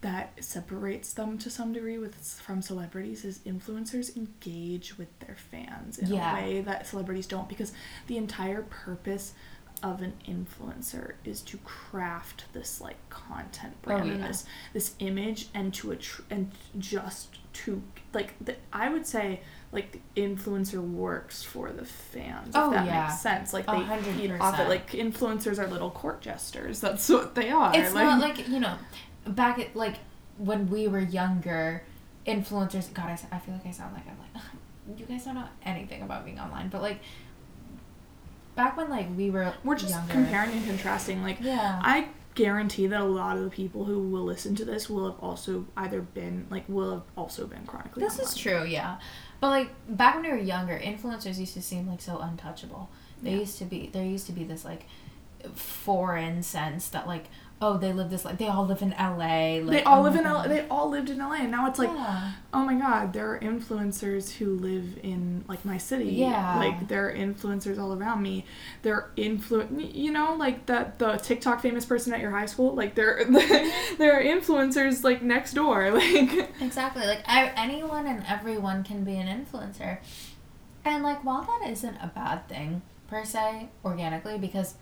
that 0.04 0.32
separates 0.44 1.14
them 1.14 1.38
to 1.40 1.50
some 1.50 1.74
degree 1.74 1.98
with 1.98 2.16
from 2.46 2.62
celebrities 2.62 3.26
is 3.26 3.40
influencers 3.40 4.16
engage 4.16 4.98
with 4.98 5.08
their 5.20 5.36
fans 5.36 5.98
in 5.98 6.08
Yeah. 6.08 6.32
a 6.38 6.42
way 6.42 6.62
that 6.62 6.86
celebrities 6.86 7.26
don't 7.26 7.50
because 7.50 7.72
the 8.08 8.18
entire 8.18 8.62
purpose 8.64 9.34
of 9.82 10.02
an 10.02 10.14
influencer 10.26 11.14
is 11.26 11.42
to 11.42 11.58
craft 11.66 12.46
this 12.54 12.80
like 12.80 12.96
content 13.10 13.74
oh, 13.82 13.86
brand 13.88 14.10
and 14.12 14.20
yeah. 14.20 14.28
this 14.28 14.46
this 14.72 14.94
image 15.00 15.48
and 15.54 15.74
to 15.74 15.88
attr- 15.90 16.22
and 16.30 16.52
just 16.80 17.36
to 17.54 17.82
like 18.14 18.34
the, 18.40 18.56
I 18.72 18.88
would 18.90 19.06
say 19.06 19.42
like 19.74 19.92
the 20.16 20.22
influencer 20.22 20.80
works 20.82 21.44
for 21.44 21.72
the 21.72 21.84
fans 21.86 22.50
if 22.50 22.56
Oh, 22.56 22.72
that 22.72 22.86
yeah. 22.86 23.08
makes 23.08 23.20
sense 23.22 23.52
like 23.54 23.66
they 23.66 23.82
hundred 23.82 24.16
feed 24.16 24.32
off 24.40 24.58
it 24.60 24.70
like 24.70 24.92
influencers 24.92 25.60
are 25.60 25.68
little 25.68 25.92
court 25.92 26.22
jesters 26.22 26.80
that's 26.80 27.10
what 27.10 27.36
they 27.36 27.50
are 27.50 27.72
it's 27.76 27.94
not 27.94 28.22
like 28.22 28.48
you 28.48 28.60
know 28.62 28.78
back 29.26 29.60
at 29.60 29.76
like 29.76 29.96
when 30.38 30.70
we 30.70 30.88
were 30.88 31.00
younger 31.00 31.84
influencers 32.28 32.94
god 32.94 33.10
I 33.32 33.38
feel 33.40 33.54
like 33.56 33.66
i 33.66 33.72
sound 33.72 33.94
like 33.94 34.06
i'm 34.08 34.18
like 34.20 34.44
you 35.00 35.06
guys 35.06 35.26
don't 35.26 35.36
know 35.36 35.46
anything 35.64 36.02
about 36.02 36.26
being 36.26 36.40
online 36.40 36.70
but 36.70 36.82
like 36.82 37.00
back 38.56 38.78
when 38.78 38.90
like 38.90 39.08
we 39.18 39.30
were 39.30 39.54
we're 39.64 39.76
just 39.76 39.92
younger. 39.92 40.14
comparing 40.14 40.52
and 40.52 40.66
contrasting 40.66 41.22
like 41.24 41.38
yeah. 41.42 41.82
I 41.84 42.08
guarantee 42.36 42.88
that 42.88 43.00
a 43.00 43.04
lot 43.06 43.38
of 43.38 43.44
the 43.44 43.50
people 43.50 43.86
who 43.86 44.00
will 44.10 44.24
listen 44.24 44.56
to 44.56 44.66
this 44.66 44.90
will 44.90 45.06
have 45.12 45.20
also 45.20 45.66
either 45.78 46.02
been 46.02 46.48
like 46.50 46.64
will 46.68 46.92
have 46.92 47.04
also 47.18 47.46
been 47.46 47.66
chronically 47.66 48.04
this 48.04 48.20
is 48.20 48.36
true 48.36 48.64
yeah. 48.64 48.98
But 49.40 49.50
like 49.50 49.70
back 49.90 50.16
when 50.16 50.24
we 50.24 50.30
were 50.30 50.38
younger 50.38 50.80
influencers 50.80 51.38
used 51.38 51.54
to 51.56 51.62
seem 51.62 51.88
like 51.88 52.02
so 52.02 52.18
untouchable. 52.20 52.90
They 53.22 53.32
Yeah. 53.32 53.40
used 53.40 53.58
to 53.60 53.66
be 53.66 53.90
there 53.92 54.06
used 54.06 54.26
to 54.28 54.32
be 54.32 54.44
this 54.46 54.64
like 54.66 54.86
foreign 55.54 56.42
sense 56.44 56.88
that 56.90 57.08
like 57.08 57.26
oh 57.62 57.78
they 57.78 57.94
live 57.94 58.10
this 58.10 58.26
like 58.26 58.38
they 58.38 58.48
all 58.48 58.66
live 58.66 58.82
in 58.82 58.90
LA 58.92 59.60
like 59.64 59.68
they 59.70 59.84
all 59.84 60.00
oh 60.00 60.04
live 60.04 60.16
in 60.18 60.26
L. 60.26 60.34
God. 60.42 60.50
They 60.52 60.68
all 60.68 60.90
lived 60.90 61.10
in 61.10 61.20
LA, 61.20 61.36
and 61.36 61.52
now 61.52 61.68
it's 61.70 61.80
like, 61.80 61.90
Yeah. 61.90 62.32
oh 62.54 62.66
my 62.66 62.76
God, 62.76 63.14
there 63.14 63.34
are 63.34 63.40
influencers 63.40 64.32
who 64.34 64.58
live 64.58 65.00
in 65.02 65.46
like 65.48 65.64
my 65.64 65.78
city. 65.78 66.10
Yeah. 66.12 66.58
like 66.58 66.90
there 66.90 67.08
are 67.08 67.14
influencers 67.14 67.80
all 67.80 67.94
around 67.94 68.22
me. 68.22 68.46
They're 68.82 69.12
influ, 69.18 69.94
you 69.96 70.12
know, 70.12 70.36
like 70.36 70.66
that 70.66 71.00
the 71.00 71.16
TikTok 71.18 71.62
famous 71.62 71.86
person 71.86 72.14
at 72.14 72.20
your 72.20 72.32
high 72.32 72.48
school. 72.48 72.76
Like 72.76 72.96
there, 72.96 73.24
there 73.98 74.20
are 74.20 74.24
influencers 74.24 75.04
like 75.04 75.22
next 75.22 75.54
door. 75.54 75.92
Like 75.94 76.50
Exactly. 76.60 77.06
Like 77.06 77.24
I, 77.28 77.54
anyone 77.56 78.08
and 78.08 78.26
everyone 78.28 78.84
can 78.84 79.04
be 79.06 79.16
an 79.16 79.28
influencer. 79.28 80.00
And 80.84 81.02
like 81.04 81.24
while 81.24 81.44
that 81.44 81.70
isn't 81.70 81.96
a 82.02 82.12
bad 82.14 82.50
thing 82.50 82.82
per 83.08 83.24
se 83.24 83.70
organically 83.86 84.38
because 84.38 84.74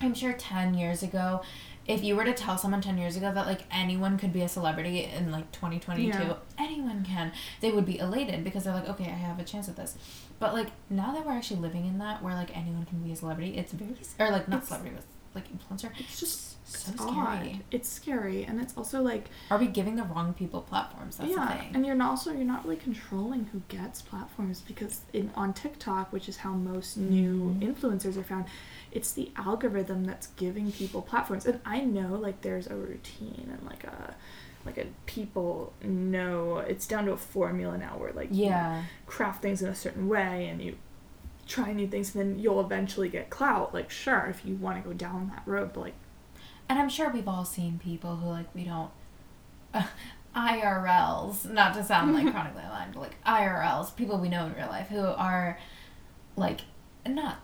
I'm 0.00 0.14
sure 0.14 0.32
10 0.32 0.74
years 0.74 1.02
ago 1.02 1.42
if 1.86 2.04
you 2.04 2.14
were 2.14 2.24
to 2.24 2.32
tell 2.32 2.56
someone 2.56 2.80
10 2.80 2.96
years 2.98 3.16
ago 3.16 3.32
that 3.34 3.46
like 3.46 3.62
anyone 3.70 4.16
could 4.18 4.32
be 4.32 4.42
a 4.42 4.48
celebrity 4.48 5.04
in 5.04 5.32
like 5.32 5.50
2022 5.52 6.08
Yeah. 6.08 6.34
anyone 6.58 7.04
can 7.04 7.32
they 7.60 7.70
would 7.72 7.86
be 7.86 7.98
elated 7.98 8.44
because 8.44 8.64
they're 8.64 8.74
like 8.74 8.88
okay 8.88 9.04
I 9.06 9.08
have 9.14 9.38
a 9.38 9.44
chance 9.44 9.68
at 9.68 9.76
this 9.76 9.96
but 10.38 10.54
like 10.54 10.68
now 10.90 11.12
that 11.12 11.26
we're 11.26 11.32
actually 11.32 11.60
living 11.60 11.86
in 11.86 11.98
that 11.98 12.22
where 12.22 12.34
like 12.34 12.56
anyone 12.56 12.84
can 12.86 12.98
be 13.02 13.12
a 13.12 13.16
celebrity 13.16 13.56
it's 13.58 13.72
very 13.72 13.96
or 14.18 14.30
like 14.30 14.48
not 14.48 14.58
It's- 14.58 14.68
celebrity 14.68 14.96
but 14.96 15.04
like 15.34 15.46
influencer 15.52 15.90
it's 15.98 16.20
just 16.20 16.48
so 16.64 16.90
it's 16.92 17.02
scary 17.02 17.16
odd. 17.16 17.60
It's 17.70 17.88
scary, 17.88 18.44
and 18.44 18.58
it's 18.60 18.74
also 18.78 19.02
like 19.02 19.28
are 19.50 19.58
we 19.58 19.66
giving 19.66 19.96
the 19.96 20.04
wrong 20.04 20.32
people 20.32 20.62
platforms 20.62 21.16
that's 21.16 21.28
the 21.30 21.36
yeah, 21.40 21.58
thing 21.58 21.70
and 21.74 21.84
you're 21.84 21.94
not 21.94 22.10
also 22.10 22.32
you're 22.32 22.44
not 22.44 22.64
really 22.64 22.76
controlling 22.76 23.44
who 23.46 23.60
gets 23.68 24.00
platforms 24.00 24.60
because 24.62 25.00
in 25.12 25.30
on 25.34 25.52
TikTok, 25.52 26.12
which 26.12 26.28
is 26.28 26.38
how 26.38 26.52
most 26.52 26.96
new 26.96 27.56
Mhm. 27.60 27.74
influencers 27.74 28.16
are 28.16 28.22
found, 28.22 28.46
it's 28.90 29.12
the 29.12 29.30
algorithm 29.36 30.04
that's 30.04 30.28
giving 30.28 30.72
people 30.72 31.02
platforms. 31.02 31.44
And 31.46 31.60
I 31.66 31.80
know 31.80 32.14
like 32.14 32.40
there's 32.40 32.66
a 32.68 32.74
routine 32.76 33.50
and 33.52 33.62
like 33.68 33.84
a 33.84 34.14
like 34.64 34.78
a 34.78 34.86
people 35.06 35.72
know 35.82 36.58
it's 36.58 36.86
down 36.86 37.04
to 37.06 37.12
a 37.12 37.16
formula 37.16 37.76
now 37.76 37.98
where 37.98 38.12
like 38.12 38.28
you 38.32 38.46
yeah 38.46 38.84
craft 39.06 39.42
things 39.42 39.60
in 39.60 39.68
a 39.68 39.74
certain 39.74 40.08
way 40.08 40.46
and 40.48 40.62
you 40.62 40.76
try 41.52 41.72
new 41.72 41.86
things 41.86 42.14
and 42.14 42.34
then 42.34 42.38
you'll 42.38 42.60
eventually 42.60 43.08
get 43.08 43.30
clout. 43.30 43.74
Like 43.74 43.90
sure, 43.90 44.26
if 44.30 44.44
you 44.44 44.54
want 44.56 44.82
to 44.82 44.88
go 44.88 44.94
down 44.94 45.28
that 45.28 45.42
road, 45.46 45.72
but 45.74 45.80
like 45.80 45.94
And 46.68 46.78
I'm 46.78 46.88
sure 46.88 47.10
we've 47.10 47.28
all 47.28 47.44
seen 47.44 47.78
people 47.78 48.16
who 48.16 48.28
like 48.28 48.52
we 48.54 48.64
don't 48.64 48.90
uh, 49.74 49.86
IRLs, 50.34 51.50
not 51.50 51.74
to 51.74 51.84
sound 51.84 52.14
like 52.14 52.30
chronically 52.32 52.62
online, 52.62 52.92
but 52.92 53.00
like 53.00 53.24
IRLs, 53.24 53.94
people 53.94 54.18
we 54.18 54.28
know 54.28 54.46
in 54.46 54.54
real 54.54 54.68
life 54.68 54.88
who 54.88 55.00
are 55.00 55.58
like 56.36 56.62
not 57.06 57.36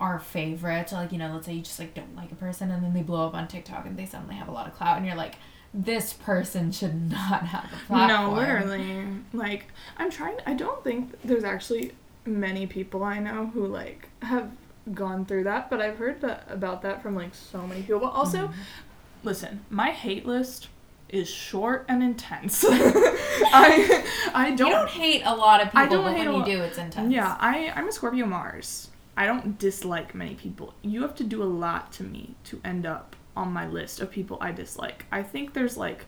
our 0.00 0.18
favorite. 0.18 0.90
Like 0.90 1.12
you 1.12 1.18
know, 1.18 1.32
let's 1.34 1.46
say 1.46 1.54
you 1.54 1.62
just 1.62 1.78
like 1.78 1.94
don't 1.94 2.16
like 2.16 2.32
a 2.32 2.36
person 2.36 2.70
and 2.70 2.84
then 2.84 2.94
they 2.94 3.02
blow 3.02 3.26
up 3.26 3.34
on 3.34 3.46
TikTok 3.46 3.86
and 3.86 3.96
they 3.96 4.06
suddenly 4.06 4.34
have 4.34 4.48
a 4.48 4.52
lot 4.52 4.66
of 4.66 4.74
clout 4.74 4.96
and 4.96 5.06
you're 5.06 5.16
like, 5.16 5.36
this 5.72 6.12
person 6.12 6.72
should 6.72 7.10
not 7.10 7.44
have 7.46 7.64
a 7.72 7.86
platform. 7.86 8.08
No, 8.08 8.32
literally. 8.32 9.06
Like, 9.32 9.68
I'm 9.96 10.10
trying. 10.10 10.36
I 10.46 10.54
don't 10.54 10.82
think 10.82 11.14
there's 11.22 11.44
actually 11.44 11.92
many 12.24 12.66
people 12.66 13.02
I 13.02 13.18
know 13.18 13.46
who 13.52 13.66
like 13.66 14.08
have 14.22 14.50
gone 14.94 15.24
through 15.26 15.44
that, 15.44 15.70
but 15.70 15.80
I've 15.80 15.96
heard 15.98 16.20
that 16.22 16.46
about 16.48 16.82
that 16.82 17.02
from 17.02 17.14
like 17.14 17.34
so 17.34 17.66
many 17.66 17.82
people. 17.82 18.00
But 18.00 18.12
also, 18.12 18.48
Mhm. 18.48 18.54
listen, 19.22 19.64
my 19.70 19.90
hate 19.90 20.26
list 20.26 20.68
is 21.08 21.28
short 21.28 21.84
and 21.88 22.02
intense. 22.02 22.64
I 22.68 24.04
I 24.34 24.50
don't. 24.54 24.70
don't 24.70 24.88
hate 24.88 25.22
a 25.24 25.34
lot 25.34 25.60
of 25.60 25.68
people, 25.68 25.80
I 25.80 25.86
don't 25.86 26.04
but 26.04 26.16
hate 26.16 26.26
when 26.28 26.38
you 26.38 26.44
do, 26.44 26.62
it's 26.62 26.78
intense. 26.78 27.12
Yeah, 27.12 27.36
I 27.38 27.72
I'm 27.74 27.88
a 27.88 27.92
Scorpio 27.92 28.26
Mars. 28.26 28.88
I 29.16 29.26
don't 29.26 29.58
dislike 29.58 30.14
many 30.14 30.34
people. 30.34 30.72
You 30.82 31.02
have 31.02 31.14
to 31.16 31.24
do 31.24 31.42
a 31.42 31.44
lot 31.44 31.92
to 31.94 32.02
me 32.04 32.34
to 32.44 32.60
end 32.64 32.86
up 32.86 33.14
on 33.36 33.52
my 33.52 33.66
list 33.68 34.00
of 34.00 34.10
people 34.10 34.38
I 34.40 34.52
dislike. 34.52 35.04
I 35.12 35.22
think 35.22 35.52
there's 35.52 35.76
like 35.76 36.06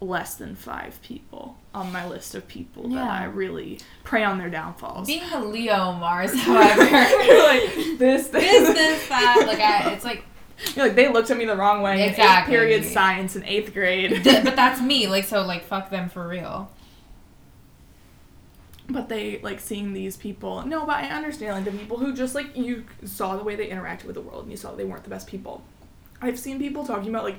less 0.00 0.34
than 0.36 0.54
five 0.54 1.00
people 1.02 1.56
on 1.76 1.92
my 1.92 2.06
list 2.08 2.34
of 2.34 2.48
people 2.48 2.88
that 2.90 3.08
I 3.08 3.24
really 3.26 3.78
prey 4.02 4.24
on 4.24 4.38
their 4.38 4.48
downfalls. 4.50 5.06
Being 5.06 5.22
a 5.32 5.44
Leo 5.44 5.92
Mars, 5.92 6.34
however, 6.40 6.82
You're 6.84 7.44
like 7.46 7.64
this, 7.98 8.28
this, 8.28 8.68
this, 8.74 9.08
that, 9.08 9.44
like 9.46 9.60
I, 9.60 9.92
it's 9.92 10.04
like 10.04 10.24
You're 10.74 10.86
like 10.86 10.96
they 10.96 11.08
looked 11.12 11.30
at 11.30 11.36
me 11.36 11.44
the 11.44 11.54
wrong 11.56 11.82
way 11.82 11.92
in 11.94 11.98
eighth 12.00 12.18
Exactly. 12.18 12.54
period 12.54 12.84
science 12.84 13.36
in 13.36 13.44
eighth 13.44 13.74
grade. 13.74 14.24
Th- 14.24 14.42
but 14.42 14.56
that's 14.56 14.80
me. 14.80 15.06
Like 15.06 15.24
so, 15.24 15.42
like 15.42 15.64
fuck 15.64 15.90
them 15.90 16.08
for 16.08 16.26
real. 16.26 16.70
but 18.88 19.08
they 19.08 19.38
like 19.42 19.58
seeing 19.60 19.92
these 19.92 20.16
people 20.16 20.64
no 20.64 20.86
but 20.86 20.96
i 20.96 21.08
understand 21.08 21.56
like 21.56 21.64
the 21.72 21.76
people 21.78 21.96
who 21.98 22.14
just 22.14 22.34
like 22.36 22.56
you 22.56 22.84
saw 23.04 23.36
the 23.36 23.42
way 23.42 23.56
they 23.56 23.68
interacted 23.68 24.04
with 24.04 24.14
the 24.14 24.20
world 24.20 24.42
and 24.44 24.50
you 24.52 24.56
saw 24.56 24.72
they 24.76 24.84
weren't 24.84 25.02
the 25.02 25.10
best 25.10 25.26
people 25.26 25.62
i've 26.22 26.38
seen 26.38 26.56
people 26.58 26.86
talking 26.86 27.08
about 27.08 27.24
like 27.24 27.38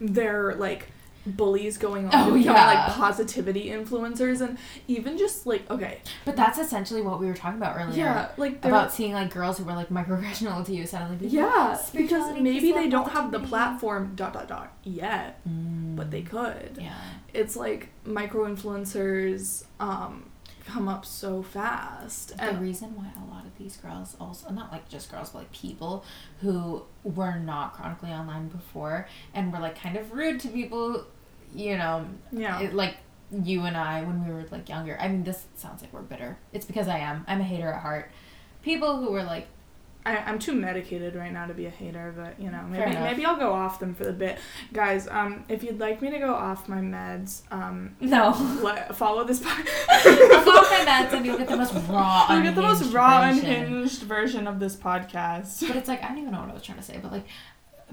their 0.00 0.54
like 0.54 0.88
bullies 1.26 1.76
going 1.78 2.06
on 2.06 2.30
Oh, 2.32 2.34
yeah. 2.34 2.52
like 2.52 2.94
positivity 2.94 3.70
influencers 3.70 4.40
and 4.40 4.58
even 4.86 5.18
just 5.18 5.46
like 5.46 5.68
okay 5.70 6.00
But 6.24 6.36
that's 6.36 6.58
essentially 6.58 7.02
what 7.02 7.18
we 7.20 7.26
were 7.26 7.34
talking 7.34 7.58
about 7.58 7.76
earlier. 7.76 7.96
yeah 7.96 8.28
like 8.36 8.64
About 8.64 8.92
seeing 8.92 9.12
like 9.12 9.32
girls 9.32 9.58
who 9.58 9.64
were 9.64 9.72
like 9.74 9.88
microaggressional 9.88 10.64
to 10.66 10.72
you 10.74 10.86
suddenly. 10.86 11.18
like, 11.24 11.32
yeah 11.32 11.78
because 11.94 12.38
maybe 12.40 12.72
they 12.72 12.88
don't 12.88 13.10
have 13.10 13.32
the 13.32 13.40
platform 13.40 14.12
dot 14.14 14.32
dot 14.32 14.48
dot 14.48 14.72
yet 14.84 15.40
Mm. 15.48 15.96
but 15.96 16.10
they 16.10 16.22
could 16.22 16.78
Yeah. 16.80 16.94
it's 17.34 17.56
like 17.56 17.88
micro 18.04 18.44
influencers 18.46 19.64
um 19.80 20.30
come 20.66 20.88
up 20.88 21.06
so 21.06 21.42
fast 21.42 22.32
and 22.32 22.40
The 22.40 22.44
and 22.48 22.60
reason 22.60 22.96
why 22.96 23.06
a 23.16 23.24
lot 23.32 23.44
of 23.46 23.56
these 23.56 23.76
girls 23.76 24.16
also 24.20 24.50
not 24.50 24.72
like 24.72 24.88
just 24.88 25.10
girls 25.12 25.30
but 25.30 25.38
like 25.40 25.52
people 25.52 26.04
who 26.40 26.82
were 27.04 27.36
not 27.38 27.74
chronically 27.74 28.10
online 28.10 28.48
before 28.48 29.06
and 29.32 29.52
were 29.52 29.60
like 29.60 29.78
kind 29.80 29.96
of 29.96 30.10
rude 30.12 30.40
to 30.40 30.48
people, 30.48 31.04
you 31.56 31.76
know, 31.76 32.06
yeah 32.30 32.60
it, 32.60 32.74
like 32.74 32.96
you 33.32 33.64
and 33.64 33.76
I 33.76 34.02
when 34.02 34.26
we 34.26 34.32
were 34.32 34.44
like 34.50 34.68
younger. 34.68 34.96
I 35.00 35.08
mean, 35.08 35.24
this 35.24 35.46
sounds 35.56 35.82
like 35.82 35.92
we're 35.92 36.02
bitter. 36.02 36.38
It's 36.52 36.66
because 36.66 36.88
I 36.88 36.98
am. 36.98 37.24
I'm 37.26 37.40
a 37.40 37.44
hater 37.44 37.72
at 37.72 37.82
heart. 37.82 38.10
People 38.62 38.98
who 38.98 39.10
were 39.10 39.22
like, 39.22 39.48
I, 40.04 40.18
I'm 40.18 40.38
too 40.38 40.52
medicated 40.52 41.16
right 41.16 41.32
now 41.32 41.46
to 41.46 41.54
be 41.54 41.66
a 41.66 41.70
hater, 41.70 42.14
but 42.16 42.40
you 42.40 42.48
know, 42.48 42.62
maybe 42.68 42.92
maybe 42.92 43.24
I'll 43.24 43.36
go 43.36 43.52
off 43.52 43.80
them 43.80 43.92
for 43.92 44.04
the 44.04 44.12
bit. 44.12 44.38
Guys, 44.72 45.08
um, 45.08 45.44
if 45.48 45.64
you'd 45.64 45.80
like 45.80 46.00
me 46.00 46.10
to 46.10 46.18
go 46.18 46.32
off 46.32 46.68
my 46.68 46.78
meds, 46.78 47.42
um, 47.50 47.96
no. 48.00 48.30
let, 48.62 48.94
follow 48.96 49.24
this 49.24 49.40
podcast. 49.40 50.44
Follow 50.44 50.62
my 50.62 50.84
meds 50.86 51.12
and 51.12 51.26
you'll 51.26 51.38
get 51.38 51.48
the 51.48 51.56
most 51.56 51.74
raw, 51.88 52.26
You'll 52.30 52.42
get 52.44 52.54
the 52.54 52.62
most 52.62 52.92
raw, 52.92 53.32
version. 53.32 53.46
unhinged 53.46 54.02
version 54.02 54.46
of 54.46 54.60
this 54.60 54.76
podcast. 54.76 55.66
But 55.66 55.76
it's 55.76 55.88
like 55.88 56.04
I 56.04 56.08
don't 56.08 56.18
even 56.18 56.30
know 56.30 56.40
what 56.40 56.50
I 56.50 56.54
was 56.54 56.62
trying 56.62 56.78
to 56.78 56.84
say, 56.84 57.00
but 57.02 57.10
like 57.10 57.26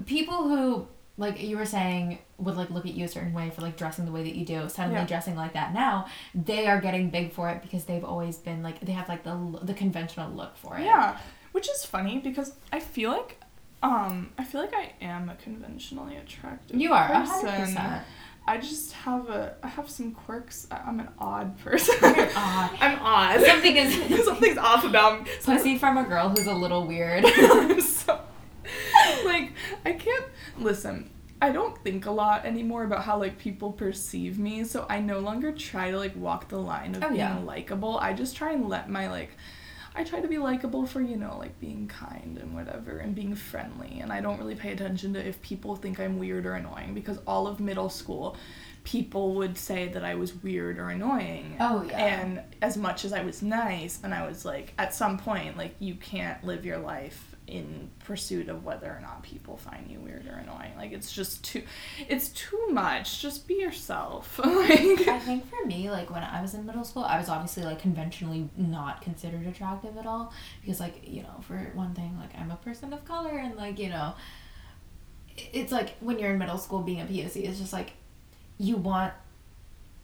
people 0.06 0.48
who 0.48 0.86
like 1.16 1.40
you 1.40 1.56
were 1.56 1.66
saying 1.66 2.18
would 2.38 2.56
like 2.56 2.70
look 2.70 2.86
at 2.86 2.94
you 2.94 3.04
a 3.04 3.08
certain 3.08 3.32
way 3.32 3.50
for 3.50 3.60
like 3.62 3.76
dressing 3.76 4.04
the 4.04 4.10
way 4.12 4.24
that 4.24 4.34
you 4.34 4.44
do, 4.44 4.68
suddenly 4.68 5.00
Yeah. 5.00 5.06
dressing 5.06 5.36
like 5.36 5.52
that 5.52 5.72
now, 5.72 6.06
they 6.34 6.66
are 6.66 6.80
getting 6.80 7.10
big 7.10 7.32
for 7.32 7.48
it 7.50 7.62
because 7.62 7.84
they've 7.84 8.04
always 8.04 8.36
been 8.36 8.62
like 8.62 8.80
they 8.80 8.92
have 8.92 9.08
like 9.08 9.22
the 9.24 9.36
the 9.62 9.74
conventional 9.74 10.30
look 10.32 10.56
for 10.56 10.76
it. 10.78 10.84
Yeah, 10.84 11.16
which 11.52 11.68
is 11.70 11.84
funny 11.84 12.18
because 12.18 12.54
I 12.72 12.80
feel 12.80 13.10
like, 13.12 13.40
um, 13.82 14.30
I 14.38 14.44
feel 14.44 14.60
like 14.60 14.74
I 14.74 14.92
am 15.00 15.28
a 15.28 15.36
conventionally 15.36 16.16
attractive. 16.16 16.80
You 16.80 16.92
are 16.92 17.06
person. 17.08 17.48
percent. 17.48 18.02
I 18.46 18.58
just 18.58 18.92
have 18.92 19.30
a, 19.30 19.54
I 19.62 19.68
have 19.68 19.88
some 19.88 20.12
quirks. 20.12 20.66
I'm 20.70 21.00
an 21.00 21.08
odd 21.18 21.56
person. 21.64 21.94
You're 22.02 22.28
odd. 22.36 22.70
I'm 22.80 22.98
odd. 23.00 23.40
Something 23.40 23.76
is 23.76 24.24
Something's 24.26 24.58
off 24.58 24.84
about 24.84 25.22
me. 25.24 25.30
pussy 25.42 25.78
from 25.78 25.96
a 25.96 26.04
girl 26.04 26.28
who's 26.28 26.46
a 26.46 26.52
little 26.52 26.86
weird. 26.86 27.24
I'm 27.24 27.80
so 27.80 28.20
like 29.24 29.52
I 29.84 29.92
can't 29.92 30.26
listen. 30.58 31.10
I 31.42 31.50
don't 31.52 31.76
think 31.84 32.06
a 32.06 32.10
lot 32.10 32.46
anymore 32.46 32.84
about 32.84 33.04
how 33.04 33.18
like 33.18 33.38
people 33.38 33.72
perceive 33.72 34.38
me, 34.38 34.64
so 34.64 34.86
I 34.88 35.00
no 35.00 35.18
longer 35.18 35.52
try 35.52 35.90
to 35.90 35.98
like 35.98 36.16
walk 36.16 36.48
the 36.48 36.58
line 36.58 36.94
of 36.94 37.02
Oh, 37.04 37.08
being 37.08 37.18
yeah. 37.20 37.38
likable. 37.38 37.98
I 37.98 38.12
just 38.14 38.36
try 38.36 38.52
and 38.52 38.68
let 38.68 38.88
my 38.88 39.08
like 39.10 39.30
I 39.96 40.02
try 40.02 40.20
to 40.20 40.26
be 40.26 40.38
likable 40.38 40.86
for, 40.86 41.00
you 41.00 41.16
know, 41.16 41.36
like 41.38 41.60
being 41.60 41.86
kind 41.86 42.36
and 42.42 42.52
whatever 42.52 42.98
and 42.98 43.14
being 43.14 43.36
friendly. 43.36 44.00
And 44.00 44.12
I 44.12 44.20
don't 44.20 44.38
really 44.38 44.56
pay 44.56 44.72
attention 44.72 45.12
to 45.14 45.24
if 45.24 45.40
people 45.40 45.76
think 45.76 46.00
I'm 46.00 46.18
weird 46.18 46.46
or 46.46 46.54
annoying 46.54 46.94
because 46.94 47.18
all 47.28 47.46
of 47.46 47.60
middle 47.60 47.88
school 47.88 48.36
people 48.82 49.34
would 49.36 49.56
say 49.56 49.88
that 49.88 50.04
I 50.04 50.14
was 50.16 50.34
weird 50.42 50.78
or 50.78 50.88
annoying. 50.88 51.56
Oh, 51.60 51.84
yeah. 51.84 51.96
And 51.98 52.40
as 52.60 52.76
much 52.76 53.04
as 53.04 53.12
I 53.12 53.22
was 53.22 53.40
nice 53.40 54.00
and 54.02 54.12
I 54.12 54.26
was 54.26 54.44
like 54.44 54.72
at 54.78 54.92
some 54.94 55.16
point 55.18 55.56
like 55.56 55.76
you 55.78 55.94
can't 55.94 56.42
live 56.44 56.64
your 56.64 56.78
life 56.78 57.33
in 57.46 57.90
pursuit 57.98 58.48
of 58.48 58.64
whether 58.64 58.86
or 58.86 59.00
not 59.02 59.22
people 59.22 59.56
find 59.56 59.90
you 59.90 60.00
weird 60.00 60.26
or 60.26 60.32
annoying. 60.32 60.72
Like 60.76 60.92
it's 60.92 61.12
just 61.12 61.44
too 61.44 61.62
it's 62.08 62.28
too 62.28 62.68
much. 62.70 63.20
Just 63.20 63.46
be 63.46 63.54
yourself. 63.54 64.38
like 64.44 65.06
I 65.08 65.18
think 65.18 65.48
for 65.48 65.66
me, 65.66 65.90
like 65.90 66.10
when 66.10 66.22
I 66.22 66.40
was 66.40 66.54
in 66.54 66.64
middle 66.64 66.84
school, 66.84 67.04
I 67.04 67.18
was 67.18 67.28
obviously 67.28 67.64
like 67.64 67.80
conventionally 67.80 68.48
not 68.56 69.02
considered 69.02 69.46
attractive 69.46 69.96
at 69.96 70.06
all 70.06 70.32
because, 70.60 70.80
like, 70.80 71.06
you 71.06 71.22
know, 71.22 71.40
for 71.42 71.56
one 71.74 71.94
thing, 71.94 72.16
like 72.18 72.30
I'm 72.38 72.50
a 72.50 72.56
person 72.56 72.92
of 72.92 73.04
color, 73.04 73.36
and 73.36 73.56
like 73.56 73.78
you 73.78 73.90
know, 73.90 74.14
it's 75.36 75.72
like 75.72 75.96
when 76.00 76.18
you're 76.18 76.30
in 76.30 76.38
middle 76.38 76.58
school 76.58 76.80
being 76.80 77.00
a 77.00 77.04
POC, 77.04 77.48
it's 77.48 77.58
just 77.58 77.72
like 77.72 77.92
you 78.58 78.76
want 78.76 79.12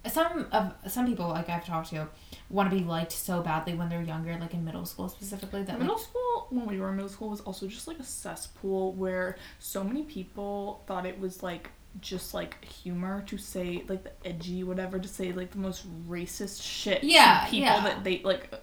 some 0.08 0.46
of 0.52 0.72
some 0.90 1.06
people 1.06 1.28
like 1.28 1.48
I've 1.48 1.64
talked 1.66 1.90
to 1.90 2.08
want 2.48 2.70
to 2.70 2.76
be 2.76 2.82
liked 2.84 3.12
so 3.12 3.42
badly 3.42 3.74
when 3.74 3.88
they're 3.88 4.02
younger, 4.02 4.36
like 4.40 4.54
in 4.54 4.64
middle 4.64 4.86
school 4.86 5.08
specifically. 5.08 5.62
That 5.62 5.78
middle 5.78 5.94
like, 5.96 6.04
school 6.04 6.46
when 6.50 6.66
we 6.66 6.80
were 6.80 6.88
in 6.90 6.96
middle 6.96 7.10
school 7.10 7.30
was 7.30 7.40
also 7.42 7.66
just 7.66 7.86
like 7.86 7.98
a 7.98 8.04
cesspool 8.04 8.92
where 8.94 9.36
so 9.58 9.84
many 9.84 10.02
people 10.04 10.82
thought 10.86 11.06
it 11.06 11.18
was 11.20 11.42
like 11.42 11.70
just 12.00 12.34
like 12.34 12.64
humor 12.64 13.22
to 13.26 13.36
say 13.36 13.84
like 13.88 14.04
the 14.04 14.12
edgy 14.28 14.62
whatever 14.62 14.98
to 14.98 15.08
say 15.08 15.32
like 15.32 15.50
the 15.50 15.58
most 15.58 15.84
racist 16.08 16.62
shit 16.62 17.02
Yeah, 17.02 17.44
to 17.44 17.50
people 17.50 17.68
yeah. 17.68 17.82
that 17.82 18.04
they 18.04 18.20
like 18.22 18.48
uh, 18.52 18.56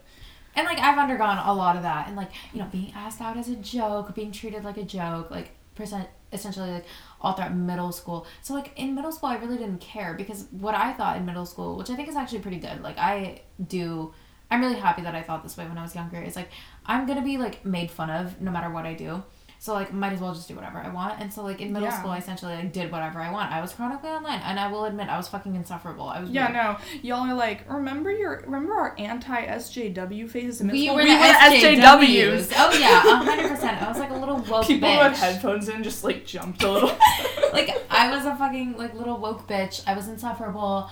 And 0.55 0.65
like 0.65 0.79
I've 0.79 0.97
undergone 0.97 1.37
a 1.37 1.53
lot 1.53 1.75
of 1.75 1.83
that, 1.83 2.07
and 2.07 2.15
like 2.15 2.31
you 2.53 2.59
know 2.59 2.67
being 2.71 2.91
asked 2.95 3.21
out 3.21 3.37
as 3.37 3.47
a 3.49 3.55
joke, 3.55 4.15
being 4.15 4.31
treated 4.31 4.63
like 4.63 4.77
a 4.77 4.83
joke, 4.83 5.29
like 5.29 5.51
percent 5.77 6.09
essentially 6.33 6.71
like 6.71 6.85
all 7.21 7.33
throughout 7.33 7.55
middle 7.55 7.91
school. 7.91 8.27
So 8.41 8.53
like 8.53 8.71
in 8.75 8.95
middle 8.95 9.11
school, 9.11 9.29
I 9.29 9.37
really 9.37 9.57
didn't 9.57 9.79
care 9.79 10.13
because 10.13 10.45
what 10.51 10.75
I 10.75 10.93
thought 10.93 11.17
in 11.17 11.25
middle 11.25 11.45
school, 11.45 11.77
which 11.77 11.89
I 11.89 11.95
think 11.95 12.09
is 12.09 12.15
actually 12.15 12.39
pretty 12.39 12.59
good. 12.59 12.81
Like 12.81 12.97
I 12.97 13.41
do, 13.65 14.13
I'm 14.51 14.61
really 14.61 14.79
happy 14.79 15.01
that 15.03 15.15
I 15.15 15.21
thought 15.21 15.43
this 15.43 15.57
way 15.57 15.65
when 15.67 15.77
I 15.77 15.83
was 15.83 15.95
younger. 15.95 16.21
Is 16.21 16.35
like 16.35 16.49
I'm 16.85 17.07
gonna 17.07 17.23
be 17.23 17.37
like 17.37 17.65
made 17.65 17.91
fun 17.91 18.09
of 18.09 18.41
no 18.41 18.51
matter 18.51 18.69
what 18.69 18.85
I 18.85 18.93
do. 18.93 19.23
So 19.59 19.73
like 19.73 19.91
might 19.91 20.13
as 20.13 20.19
well 20.19 20.33
just 20.33 20.47
do 20.47 20.55
whatever 20.55 20.77
I 20.79 20.89
want. 20.89 21.19
And 21.19 21.33
so 21.33 21.43
like 21.43 21.59
in 21.61 21.73
middle 21.73 21.87
Yeah. 21.89 21.97
school, 21.99 22.11
I 22.11 22.19
essentially 22.19 22.53
like 22.55 22.71
did 22.71 22.91
whatever 22.91 23.19
I 23.19 23.31
want. 23.31 23.51
I 23.51 23.59
was 23.61 23.73
chronically 23.73 24.09
online, 24.09 24.39
and 24.41 24.59
I 24.59 24.71
will 24.71 24.85
admit 24.85 25.09
I 25.09 25.17
was 25.17 25.27
fucking 25.27 25.55
insufferable. 25.55 26.07
I 26.07 26.21
was 26.21 26.29
yeah 26.29 26.51
weird. 26.51 26.53
no 26.53 26.99
y'all 27.01 27.25
are 27.29 27.33
like 27.33 27.69
remember 27.71 28.11
your 28.11 28.41
remember 28.45 28.73
our 28.73 28.95
anti 28.99 29.45
SJW 29.47 30.29
phases 30.29 30.61
in 30.61 30.67
middle 30.67 30.79
We 30.79 30.85
school 30.85 30.95
were 30.97 31.03
we 31.03 31.09
the 31.09 31.15
SJWs. 31.15 32.53
Oh 32.57 32.77
yeah, 32.77 32.99
hundred 33.23 33.49
percent. 33.49 33.81
I 33.81 33.87
was 33.89 33.99
like 33.99 34.11
a 34.11 34.15
little 34.15 34.37
woke 34.49 34.67
people 34.67 34.89
bitch. 34.89 35.13
had 35.15 35.15
headphones 35.33 35.69
in 35.69 35.83
just 35.83 36.03
like 36.03 36.25
jumped 36.25 36.63
a 36.63 36.71
little 36.71 36.95
like 37.53 37.69
I 37.89 38.15
was 38.15 38.25
a 38.25 38.35
fucking 38.35 38.77
like 38.77 38.93
little 38.93 39.17
woke 39.17 39.47
bitch. 39.47 39.81
I 39.87 39.95
was 39.95 40.07
insufferable. 40.07 40.89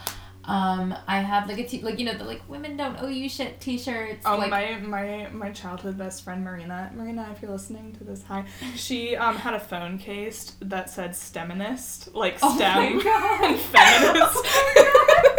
Um, 0.47 0.95
I 1.07 1.19
have 1.21 1.47
like 1.47 1.57
a 1.59 1.65
t- 1.67 1.81
like 1.81 1.97
you 1.99 2.05
know 2.05 2.13
the 2.13 2.23
like 2.23 2.41
women 2.47 2.77
don't 2.77 3.01
owe 3.01 3.07
you 3.07 3.27
shit 3.29 3.59
t-shirts. 3.59 4.21
Oh 4.25 4.37
like, 4.37 4.49
my 4.51 4.77
my 4.77 5.27
my 5.31 5.51
childhood 5.51 5.97
best 5.97 6.23
friend 6.23 6.43
Marina. 6.43 6.91
Marina, 6.95 7.29
if 7.35 7.41
you're 7.41 7.51
listening 7.51 7.93
to 7.97 8.03
this, 8.03 8.23
hi. 8.23 8.45
She 8.75 9.15
um 9.15 9.35
had 9.37 9.53
a 9.55 9.59
phone 9.59 9.97
case 9.97 10.53
that 10.61 10.89
said 10.89 11.11
STEMinist, 11.11 12.13
like 12.13 12.37
Oh 12.43 12.55
STEM 12.55 12.97
my 12.97 13.03
God. 13.03 13.43
and 13.43 13.59
feminist. 13.73 14.41
Oh 14.45 15.31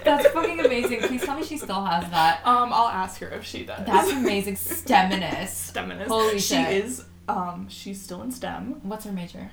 That's 0.04 0.26
fucking 0.28 0.58
amazing. 0.60 1.00
Please 1.02 1.22
tell 1.24 1.38
me 1.38 1.44
she 1.44 1.56
still 1.56 1.84
has 1.84 2.10
that. 2.10 2.40
um, 2.44 2.72
I'll 2.72 2.88
ask 2.88 3.20
her 3.20 3.28
if 3.28 3.44
she 3.44 3.64
does. 3.64 3.86
That's 3.86 4.10
amazing. 4.10 4.54
STEMinist. 4.56 5.72
STEMinist. 5.72 6.06
Holy 6.08 6.32
she 6.40 6.54
shit. 6.56 6.84
is 6.84 7.04
um 7.28 7.68
she's 7.68 8.00
still 8.02 8.22
in 8.22 8.32
STEM. 8.32 8.80
What's 8.82 9.04
her 9.04 9.12
major? 9.12 9.50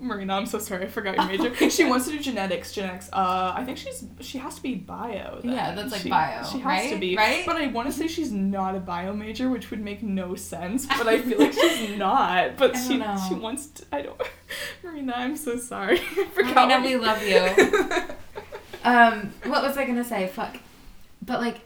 Marina, 0.00 0.34
I'm 0.34 0.46
so 0.46 0.58
sorry, 0.58 0.84
I 0.84 0.88
forgot 0.88 1.16
your 1.16 1.26
major. 1.26 1.70
she 1.70 1.84
wants 1.84 2.06
to 2.06 2.12
do 2.12 2.18
genetics, 2.18 2.72
genetics. 2.72 3.10
Uh, 3.12 3.52
I 3.54 3.64
think 3.64 3.76
she's 3.76 4.02
she 4.20 4.38
has 4.38 4.54
to 4.56 4.62
be 4.62 4.74
bio. 4.74 5.40
Then. 5.42 5.52
Yeah, 5.52 5.74
that's 5.74 5.92
like 5.92 6.00
She- 6.00 6.08
bio, 6.08 6.42
She 6.44 6.58
has 6.58 6.64
right? 6.64 6.90
to 6.92 6.98
be, 6.98 7.16
Right? 7.16 7.44
But 7.44 7.56
I 7.56 7.66
want 7.66 7.88
to 7.88 7.92
say 7.92 8.08
she's 8.08 8.32
not 8.32 8.74
a 8.74 8.80
bio 8.80 9.12
major, 9.12 9.50
which 9.50 9.70
would 9.70 9.80
make 9.80 10.02
no 10.02 10.34
sense. 10.34 10.86
But 10.86 11.06
I 11.06 11.20
feel 11.20 11.38
like 11.38 11.52
she's 11.78 11.98
not. 11.98 12.56
But 12.56 12.76
she 12.76 12.96
know. 12.96 13.16
she 13.28 13.34
wants. 13.34 13.66
To, 13.68 13.84
I 13.92 14.02
don't. 14.02 14.20
Marina, 14.82 15.12
I'm 15.16 15.36
so 15.36 15.56
sorry. 15.58 16.00
I 16.00 16.24
forgot. 16.32 16.68
Marina, 16.68 16.80
we 16.82 16.96
love 16.96 17.22
you. 17.22 18.06
Um, 18.82 19.32
what 19.44 19.62
was 19.62 19.76
I 19.76 19.84
gonna 19.84 20.04
say? 20.04 20.26
Fuck. 20.28 20.56
But 21.22 21.40
like, 21.40 21.58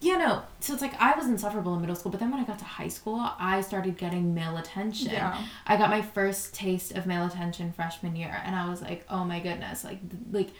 yeah, 0.00 0.16
no. 0.16 0.42
So 0.60 0.72
it's 0.72 0.82
like 0.82 1.00
I 1.00 1.14
was 1.14 1.26
insufferable 1.26 1.74
in 1.74 1.80
middle 1.80 1.96
school, 1.96 2.10
but 2.10 2.20
then 2.20 2.30
when 2.30 2.40
I 2.40 2.44
got 2.44 2.58
to 2.60 2.64
high 2.64 2.88
school, 2.88 3.20
I 3.38 3.60
started 3.60 3.96
getting 3.96 4.34
male 4.34 4.56
attention. 4.56 5.10
Yeah. 5.12 5.38
I 5.66 5.76
got 5.76 5.90
my 5.90 6.02
first 6.02 6.54
taste 6.54 6.92
of 6.92 7.06
male 7.06 7.26
attention 7.26 7.72
freshman 7.72 8.16
year, 8.16 8.40
and 8.44 8.54
I 8.56 8.68
was 8.68 8.80
like, 8.82 9.04
oh 9.10 9.24
my 9.24 9.40
goodness, 9.40 9.84
like, 9.84 9.98
like. 10.32 10.50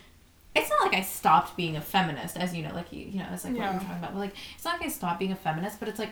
It's 0.52 0.68
not 0.68 0.80
like 0.82 0.94
I 0.94 1.02
stopped 1.02 1.56
being 1.56 1.76
a 1.76 1.80
feminist, 1.80 2.36
as 2.36 2.52
you 2.56 2.64
know, 2.64 2.74
like 2.74 2.92
you, 2.92 3.06
you 3.06 3.18
know, 3.20 3.26
it's 3.32 3.44
like 3.44 3.52
what 3.52 3.60
Yeah. 3.62 3.72
we're 3.72 3.78
talking 3.78 3.98
about. 3.98 4.12
But 4.14 4.18
like, 4.18 4.34
it's 4.56 4.64
not 4.64 4.80
like 4.80 4.86
I 4.86 4.90
stopped 4.90 5.20
being 5.20 5.30
a 5.30 5.36
feminist, 5.36 5.78
but 5.78 5.88
it's 5.88 6.00
like 6.00 6.10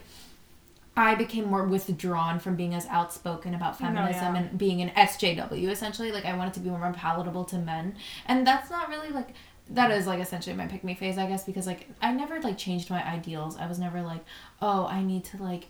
I 0.96 1.16
became 1.16 1.46
more 1.50 1.64
withdrawn 1.64 2.38
from 2.38 2.54
being 2.54 2.72
as 2.72 2.86
outspoken 2.86 3.52
about 3.52 3.80
No, 3.80 3.86
feminism 3.88 4.36
yeah. 4.36 4.42
and 4.42 4.56
being 4.56 4.80
an 4.80 4.90
SJW 4.90 5.68
essentially. 5.70 6.12
Like 6.12 6.24
I 6.24 6.36
wanted 6.36 6.54
to 6.54 6.60
be 6.60 6.70
more 6.70 6.92
palatable 6.92 7.46
to 7.46 7.58
men, 7.58 7.96
and 8.26 8.46
that's 8.46 8.70
not 8.70 8.88
really 8.88 9.10
like 9.10 9.30
that 9.70 9.90
is 9.90 10.06
like 10.06 10.20
essentially 10.20 10.56
my 10.56 10.66
pick 10.66 10.84
me 10.84 10.94
phase, 10.94 11.18
I 11.18 11.26
guess, 11.26 11.44
because 11.44 11.66
like 11.66 11.88
I 12.00 12.12
never 12.12 12.40
like 12.40 12.56
changed 12.58 12.90
my 12.90 13.04
ideals. 13.04 13.56
I 13.56 13.66
was 13.66 13.78
never 13.78 14.02
like, 14.02 14.24
oh, 14.62 14.86
I 14.86 15.02
need 15.02 15.24
to 15.26 15.42
like 15.42 15.66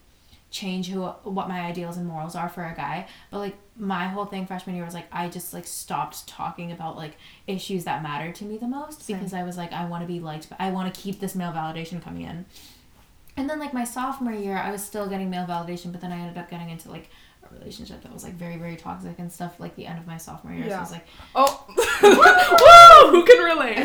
change 0.50 0.88
who 0.88 1.02
what 1.02 1.46
my 1.46 1.60
ideals 1.60 1.98
and 1.98 2.06
morals 2.06 2.34
are 2.34 2.48
for 2.48 2.64
a 2.64 2.74
guy. 2.74 3.06
But 3.30 3.38
like 3.38 3.56
my 3.76 4.08
whole 4.08 4.24
thing 4.24 4.46
freshman 4.46 4.76
year 4.76 4.84
was 4.84 4.94
like 4.94 5.06
I 5.12 5.28
just 5.28 5.52
like 5.52 5.66
stopped 5.66 6.26
talking 6.26 6.72
about 6.72 6.96
like 6.96 7.16
issues 7.46 7.84
that 7.84 8.02
mattered 8.02 8.34
to 8.36 8.44
me 8.44 8.56
the 8.56 8.68
most 8.68 9.02
Same. 9.02 9.16
because 9.16 9.34
I 9.34 9.42
was 9.42 9.56
like 9.56 9.72
I 9.72 9.86
want 9.86 10.02
to 10.02 10.06
be 10.06 10.20
liked, 10.20 10.48
but 10.48 10.60
I 10.60 10.70
want 10.70 10.92
to 10.92 11.00
keep 11.00 11.20
this 11.20 11.34
male 11.34 11.52
validation 11.52 12.02
coming 12.02 12.22
in. 12.22 12.46
And 13.36 13.48
then 13.48 13.60
like 13.60 13.72
my 13.72 13.84
sophomore 13.84 14.32
year, 14.32 14.56
I 14.56 14.72
was 14.72 14.82
still 14.82 15.08
getting 15.08 15.30
male 15.30 15.46
validation, 15.46 15.92
but 15.92 16.00
then 16.00 16.12
I 16.12 16.18
ended 16.18 16.38
up 16.38 16.50
getting 16.50 16.70
into 16.70 16.90
like 16.90 17.08
relationship 17.52 18.02
that 18.02 18.12
was 18.12 18.24
like 18.24 18.34
very 18.34 18.56
very 18.56 18.76
toxic 18.76 19.18
and 19.18 19.30
stuff. 19.32 19.58
Like 19.58 19.74
the 19.76 19.86
end 19.86 19.98
of 19.98 20.06
my 20.06 20.16
sophomore 20.16 20.52
year, 20.54 20.68
so 20.68 20.76
I 20.76 20.80
was 20.80 20.92
like, 20.92 21.06
Oh, 21.34 21.64
woo! 22.02 23.10
Who 23.20 23.24
can 23.24 23.44
relate? 23.44 23.78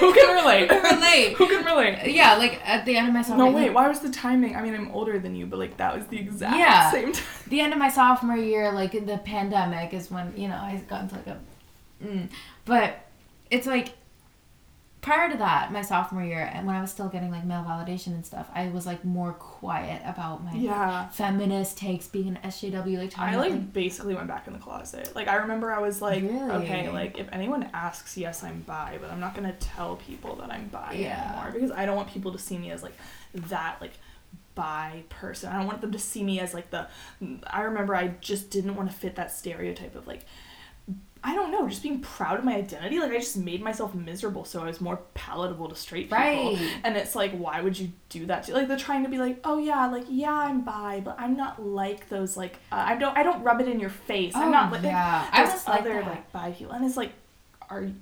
Who 0.00 0.12
can 0.14 0.34
relate? 0.34 0.70
relate. 0.70 1.32
Who 1.36 1.46
can 1.46 1.64
relate? 1.64 2.12
Yeah, 2.12 2.36
like 2.36 2.60
at 2.68 2.84
the 2.84 2.96
end 2.96 3.08
of 3.08 3.14
my 3.14 3.22
sophomore 3.22 3.46
year. 3.46 3.52
No, 3.54 3.58
wait. 3.58 3.72
Why 3.72 3.88
was 3.88 4.00
the 4.00 4.10
timing? 4.10 4.56
I 4.56 4.62
mean, 4.62 4.74
I'm 4.74 4.90
older 4.90 5.18
than 5.18 5.34
you, 5.34 5.46
but 5.46 5.58
like 5.58 5.76
that 5.78 5.94
was 5.96 6.06
the 6.06 6.18
exact 6.18 6.56
Yeah. 6.56 6.90
same 6.90 7.12
time. 7.12 7.24
the 7.48 7.60
end 7.60 7.72
of 7.72 7.78
my 7.78 7.88
sophomore 7.88 8.36
year, 8.36 8.72
like 8.72 8.92
the 8.92 9.18
pandemic 9.18 9.92
is 9.94 10.10
when 10.10 10.32
you 10.36 10.48
know 10.48 10.56
I 10.56 10.76
got 10.88 11.02
into 11.02 11.16
like 11.16 11.26
a, 11.26 11.38
mm. 12.04 12.28
but 12.64 13.00
it's 13.50 13.66
like 13.66 13.94
prior 15.00 15.30
to 15.30 15.36
that, 15.38 15.72
my 15.72 15.80
sophomore 15.82 16.22
year, 16.24 16.50
and 16.52 16.66
when 16.66 16.74
I 16.74 16.80
was 16.80 16.90
still 16.90 17.08
getting 17.08 17.30
like 17.30 17.44
male 17.44 17.62
validation 17.66 18.08
and 18.08 18.26
stuff, 18.26 18.48
I 18.54 18.68
was 18.68 18.84
like 18.86 19.04
more 19.04 19.32
quiet 19.32 20.02
about 20.04 20.42
my 20.44 20.52
Yeah. 20.54 21.08
feminist 21.08 21.78
takes, 21.78 22.08
being 22.08 22.28
an 22.28 22.38
SJW, 22.44 22.98
like 22.98 23.10
talking 23.10 23.34
I 23.34 23.36
about, 23.46 23.50
like 23.52 23.72
basically 23.72 24.14
went 24.14 24.26
back 24.28 24.46
in 24.46 24.52
the 24.52 24.58
closet. 24.58 25.12
Like 25.14 25.28
I 25.28 25.36
remember 25.36 25.70
I 25.72 25.78
was 25.78 26.02
like, 26.02 26.22
Really? 26.22 26.50
okay, 26.64 26.88
like 26.90 27.18
if 27.18 27.28
anyone 27.32 27.70
asks, 27.72 28.16
yes, 28.16 28.42
I'm 28.42 28.60
bi, 28.62 28.98
but 29.00 29.10
I'm 29.10 29.20
not 29.20 29.34
gonna 29.34 29.54
tell 29.60 29.96
people 29.96 30.34
that 30.36 30.50
I'm 30.50 30.66
bi 30.68 30.94
Yeah. 30.94 31.28
anymore 31.32 31.52
because 31.52 31.70
I 31.70 31.86
don't 31.86 31.96
want 31.96 32.08
people 32.08 32.32
to 32.32 32.38
see 32.38 32.58
me 32.58 32.70
as 32.72 32.82
like 32.82 32.96
that 33.34 33.76
like 33.80 33.92
bi 34.54 35.04
person. 35.10 35.52
I 35.52 35.58
don't 35.58 35.66
want 35.68 35.80
them 35.80 35.92
to 35.92 35.98
see 36.00 36.24
me 36.24 36.40
as 36.40 36.52
like 36.54 36.70
the. 36.70 36.88
I 37.46 37.62
remember 37.62 37.94
I 37.94 38.08
just 38.20 38.50
didn't 38.50 38.74
want 38.74 38.90
to 38.90 38.96
fit 38.96 39.14
that 39.16 39.30
stereotype 39.32 39.94
of 39.94 40.06
like. 40.08 40.22
I 41.24 41.34
don't 41.34 41.50
know, 41.50 41.68
just 41.68 41.82
being 41.82 42.00
proud 42.00 42.38
of 42.38 42.44
my 42.44 42.54
identity. 42.56 42.98
Like 43.00 43.10
I 43.12 43.18
just 43.18 43.36
made 43.36 43.62
myself 43.62 43.94
miserable, 43.94 44.44
so 44.44 44.62
I 44.62 44.66
was 44.66 44.80
more 44.80 45.00
palatable 45.14 45.68
to 45.68 45.74
straight 45.74 46.04
people. 46.04 46.18
Right. 46.18 46.58
And 46.84 46.96
it's 46.96 47.14
like, 47.16 47.32
why 47.32 47.60
would 47.60 47.78
you 47.78 47.90
do 48.08 48.26
that? 48.26 48.44
To, 48.44 48.54
like 48.54 48.68
they're 48.68 48.76
trying 48.76 49.02
to 49.02 49.08
be 49.08 49.18
like, 49.18 49.40
oh 49.44 49.58
yeah, 49.58 49.86
like 49.88 50.04
yeah, 50.08 50.32
I'm 50.32 50.60
bi, 50.62 51.00
but 51.04 51.16
I'm 51.18 51.36
not 51.36 51.64
like 51.64 52.08
those 52.08 52.36
like 52.36 52.54
uh, 52.72 52.76
I 52.76 52.96
don't 52.96 53.16
I 53.16 53.22
don't 53.22 53.42
rub 53.42 53.60
it 53.60 53.68
in 53.68 53.80
your 53.80 53.90
face. 53.90 54.34
I'm 54.34 54.48
Oh, 54.48 54.50
not 54.52 54.72
like 54.72 54.82
yeah. 54.82 55.28
I 55.32 55.44
those 55.44 55.54
was 55.54 55.68
like 55.68 55.80
other 55.80 55.94
that. 55.94 56.06
like 56.06 56.32
bi 56.32 56.50
people, 56.52 56.72
and 56.72 56.84
it's 56.84 56.96
like, 56.96 57.12
are 57.68 57.82
you, 57.82 57.94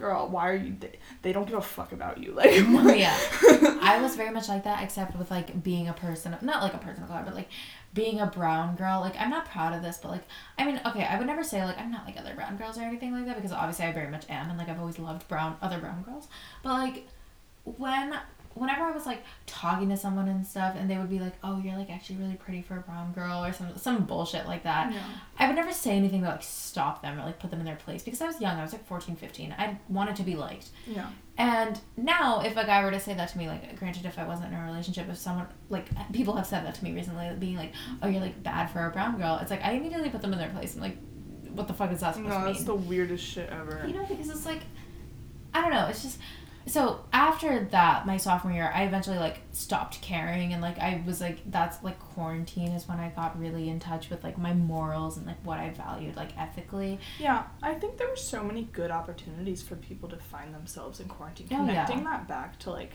girl? 0.00 0.28
Why 0.28 0.48
are 0.48 0.56
you? 0.56 0.76
They, 0.78 0.98
they 1.22 1.32
don't 1.32 1.46
give 1.46 1.58
a 1.58 1.62
fuck 1.62 1.92
about 1.92 2.18
you. 2.18 2.32
Like 2.40 2.98
yeah. 2.98 3.16
I 3.82 4.00
was 4.02 4.16
very 4.16 4.30
much 4.30 4.48
like 4.48 4.64
that, 4.64 4.82
except 4.82 5.16
with 5.16 5.30
like 5.30 5.62
being 5.62 5.88
a 5.88 5.92
person, 5.92 6.36
not 6.42 6.62
like 6.62 6.74
a 6.74 6.78
person 6.78 7.02
of 7.02 7.08
color, 7.08 7.22
but 7.24 7.34
like 7.34 7.48
being 7.92 8.20
a 8.20 8.26
brown 8.26 8.76
girl. 8.76 9.00
Like, 9.00 9.14
I'm 9.20 9.30
not 9.30 9.46
proud 9.46 9.74
of 9.74 9.82
this, 9.82 9.98
but 9.98 10.10
like, 10.10 10.24
I 10.58 10.64
mean, 10.64 10.80
okay, 10.86 11.04
I 11.04 11.18
would 11.18 11.26
never 11.26 11.44
say 11.44 11.64
like 11.64 11.78
I'm 11.78 11.90
not 11.90 12.06
like 12.06 12.18
other 12.18 12.34
brown 12.34 12.56
girls 12.56 12.78
or 12.78 12.82
anything 12.82 13.12
like 13.12 13.26
that 13.26 13.36
because 13.36 13.52
obviously 13.52 13.84
I 13.84 13.92
very 13.92 14.10
much 14.10 14.24
am, 14.28 14.48
and 14.48 14.58
like 14.58 14.68
I've 14.68 14.80
always 14.80 14.98
loved 14.98 15.28
brown 15.28 15.56
other 15.62 15.78
brown 15.78 16.02
girls. 16.02 16.28
But 16.62 16.72
like, 16.74 17.06
when 17.64 18.18
whenever 18.54 18.82
I 18.82 18.90
was 18.90 19.06
like 19.06 19.22
talking 19.46 19.88
to 19.90 19.96
someone 19.96 20.28
and 20.28 20.46
stuff, 20.46 20.74
and 20.76 20.90
they 20.90 20.98
would 20.98 21.10
be 21.10 21.18
like, 21.18 21.34
"Oh, 21.42 21.60
you're 21.60 21.76
like 21.76 21.90
actually 21.90 22.16
really 22.16 22.34
pretty 22.34 22.62
for 22.62 22.76
a 22.76 22.80
brown 22.80 23.12
girl," 23.12 23.44
or 23.44 23.52
some 23.52 23.76
some 23.76 24.04
bullshit 24.04 24.46
like 24.46 24.64
that. 24.64 24.92
Yeah. 24.92 25.02
I 25.38 25.46
would 25.46 25.56
never 25.56 25.72
say 25.72 25.92
anything 25.92 26.22
that 26.22 26.30
like 26.30 26.42
stop 26.42 27.02
them 27.02 27.18
or 27.18 27.24
like 27.24 27.38
put 27.38 27.50
them 27.50 27.60
in 27.60 27.66
their 27.66 27.76
place 27.76 28.02
because 28.02 28.20
I 28.20 28.26
was 28.26 28.40
young. 28.40 28.58
I 28.58 28.62
was 28.62 28.72
like 28.72 28.86
14, 28.86 29.16
15. 29.16 29.54
I 29.58 29.78
wanted 29.88 30.16
to 30.16 30.22
be 30.22 30.36
liked. 30.36 30.68
Yeah. 30.86 31.08
And 31.38 31.80
now, 31.96 32.42
if 32.42 32.56
a 32.56 32.66
guy 32.66 32.84
were 32.84 32.90
to 32.90 33.00
say 33.00 33.14
that 33.14 33.30
to 33.30 33.38
me, 33.38 33.48
like, 33.48 33.78
granted, 33.78 34.04
if 34.04 34.18
I 34.18 34.26
wasn't 34.26 34.52
in 34.52 34.58
a 34.58 34.66
relationship, 34.66 35.08
if 35.08 35.16
someone, 35.16 35.46
like, 35.70 35.86
people 36.12 36.36
have 36.36 36.46
said 36.46 36.66
that 36.66 36.74
to 36.74 36.84
me 36.84 36.92
recently, 36.92 37.34
being 37.38 37.56
like, 37.56 37.72
oh, 38.02 38.08
you're, 38.08 38.20
like, 38.20 38.42
bad 38.42 38.66
for 38.66 38.84
a 38.84 38.90
brown 38.90 39.16
girl, 39.16 39.38
it's 39.40 39.50
like, 39.50 39.64
I 39.64 39.72
immediately 39.72 40.10
put 40.10 40.20
them 40.20 40.34
in 40.34 40.38
their 40.38 40.50
place. 40.50 40.74
I'm 40.74 40.82
like, 40.82 40.98
what 41.54 41.66
the 41.66 41.72
fuck 41.72 41.92
is 41.92 42.00
that 42.00 42.14
supposed 42.14 42.30
No, 42.30 42.40
to 42.40 42.52
that's 42.52 42.64
the 42.64 42.74
weirdest 42.74 43.24
shit 43.24 43.48
ever. 43.48 43.82
You 43.86 43.94
know, 43.94 44.04
because 44.04 44.28
it's 44.28 44.44
like, 44.44 44.60
I 45.54 45.62
don't 45.62 45.70
know, 45.70 45.86
it's 45.86 46.02
just, 46.02 46.18
so 46.70 47.04
after 47.12 47.64
that, 47.72 48.06
my 48.06 48.16
sophomore 48.16 48.52
year, 48.52 48.70
I 48.74 48.84
eventually, 48.84 49.18
like, 49.18 49.40
stopped 49.52 50.00
caring, 50.00 50.52
and, 50.52 50.62
like, 50.62 50.78
I 50.78 51.02
was, 51.06 51.20
like, 51.20 51.38
that's, 51.50 51.82
like, 51.82 51.98
quarantine 51.98 52.68
is 52.72 52.86
when 52.88 52.98
I 53.00 53.08
got 53.10 53.38
really 53.38 53.68
in 53.68 53.80
touch 53.80 54.08
with, 54.10 54.22
like, 54.24 54.38
my 54.38 54.54
morals 54.54 55.16
and, 55.16 55.26
like, 55.26 55.44
what 55.44 55.58
I 55.58 55.70
valued, 55.70 56.16
like, 56.16 56.36
ethically. 56.38 56.98
Yeah, 57.18 57.44
I 57.62 57.74
think 57.74 57.96
there 57.98 58.08
were 58.08 58.16
so 58.16 58.42
many 58.44 58.62
good 58.72 58.90
opportunities 58.90 59.62
for 59.62 59.76
people 59.76 60.08
to 60.10 60.16
find 60.16 60.54
themselves 60.54 61.00
in 61.00 61.08
quarantine. 61.08 61.48
Oh, 61.50 61.56
yeah. 61.66 61.84
Connecting 61.86 62.04
that 62.04 62.28
back 62.28 62.58
to 62.60 62.70
like 62.70 62.92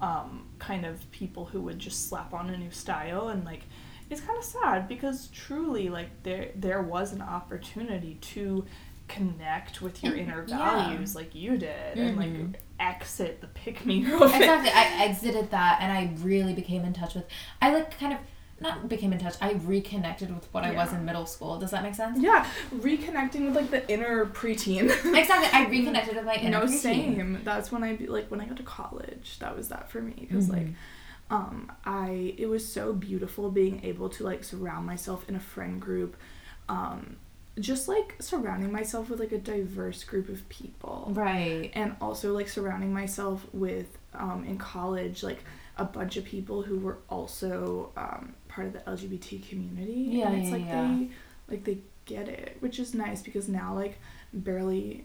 um, 0.00 0.46
kind 0.58 0.86
of 0.86 1.10
people 1.10 1.44
who 1.44 1.60
would 1.60 1.78
just 1.78 2.08
slap 2.08 2.32
on 2.32 2.48
a 2.48 2.56
new 2.56 2.70
style 2.70 3.28
and 3.28 3.44
like 3.44 3.64
it's 4.08 4.22
kind 4.22 4.38
of 4.38 4.44
sad 4.44 4.88
because 4.88 5.28
truly 5.28 5.90
like 5.90 6.08
there 6.22 6.48
there 6.56 6.80
was 6.80 7.12
an 7.12 7.20
opportunity 7.20 8.14
to 8.22 8.64
connect 9.08 9.82
with 9.82 10.02
your 10.02 10.14
inner 10.16 10.44
Yeah. 10.48 10.56
values 10.56 11.14
like 11.14 11.34
you 11.34 11.58
did 11.58 11.98
and 11.98 12.16
Mhm. 12.16 12.42
like 12.52 12.60
exit 12.80 13.40
the 13.40 13.46
pick 13.48 13.84
me 13.86 14.00
girl 14.00 14.22
exactly 14.24 14.70
i 14.70 15.04
exited 15.04 15.50
that 15.50 15.78
and 15.80 15.92
i 15.92 16.10
really 16.24 16.54
became 16.54 16.84
in 16.84 16.92
touch 16.92 17.14
with 17.14 17.24
i 17.62 17.72
like 17.72 17.96
kind 17.98 18.12
of 18.14 18.18
not 18.62 18.88
became 18.88 19.12
in 19.12 19.18
touch 19.18 19.34
i 19.40 19.52
reconnected 19.64 20.34
with 20.34 20.46
what 20.52 20.64
i 20.64 20.70
was 20.72 20.92
in 20.92 21.04
middle 21.04 21.24
school 21.26 21.58
does 21.58 21.70
that 21.70 21.82
make 21.82 21.94
sense 21.94 22.18
Yeah, 22.20 22.46
reconnecting 22.74 23.46
with 23.46 23.54
like 23.56 23.70
the 23.70 23.90
inner 23.90 24.26
preteen. 24.26 24.84
exactly 25.14 25.48
i 25.52 25.66
reconnected 25.68 26.16
with 26.16 26.24
my 26.26 26.34
inner 26.34 26.60
no, 26.60 26.66
preteen. 26.66 26.78
same. 26.80 27.40
That's 27.44 27.72
when 27.72 27.82
I 27.84 27.94
be 27.96 28.06
like 28.06 28.30
when 28.30 28.40
I 28.40 28.44
got 28.46 28.56
to 28.58 28.62
college. 28.62 29.38
That 29.38 29.56
was 29.56 29.68
that 29.68 29.90
for 29.90 30.00
me 30.02 30.14
because 30.28 30.48
like, 30.50 30.66
Mhm. 30.66 30.74
um, 31.30 31.72
I 31.86 32.34
it 32.36 32.46
was 32.50 32.70
so 32.70 32.92
beautiful 32.92 33.50
being 33.50 33.80
able 33.84 34.08
to 34.10 34.24
like 34.24 34.44
surround 34.44 34.84
myself 34.86 35.26
in 35.28 35.34
a 35.36 35.40
friend 35.40 35.80
group, 35.80 36.16
um, 36.68 37.16
just 37.60 37.88
like 37.88 38.16
surrounding 38.20 38.72
myself 38.72 39.10
with 39.10 39.20
like 39.20 39.32
a 39.32 39.38
diverse 39.38 40.04
group 40.04 40.28
of 40.28 40.48
people, 40.48 41.08
right 41.14 41.70
and 41.74 41.96
also 42.00 42.32
like 42.32 42.48
surrounding 42.48 42.92
myself 42.92 43.46
with 43.52 43.98
um 44.14 44.44
in 44.44 44.58
college 44.58 45.22
like 45.22 45.44
a 45.76 45.84
bunch 45.84 46.16
of 46.16 46.24
people 46.24 46.62
who 46.62 46.78
were 46.78 46.98
also 47.08 47.90
um 47.96 48.34
part 48.48 48.66
of 48.66 48.72
the 48.72 48.80
LGBT 48.80 49.48
community. 49.48 50.06
Yeah, 50.10 50.28
and 50.28 50.40
it's 50.40 50.50
yeah, 50.50 50.56
like 50.56 50.66
yeah. 50.66 50.96
they 50.98 51.08
like 51.48 51.64
they 51.64 51.78
get 52.06 52.28
it, 52.28 52.56
which 52.60 52.78
is 52.78 52.94
nice 52.94 53.22
because 53.22 53.48
now 53.48 53.74
like 53.74 53.98
barely 54.32 55.04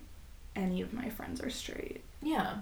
any 0.55 0.81
of 0.81 0.93
my 0.93 1.09
friends 1.09 1.41
are 1.41 1.49
straight 1.49 2.01
yeah 2.21 2.55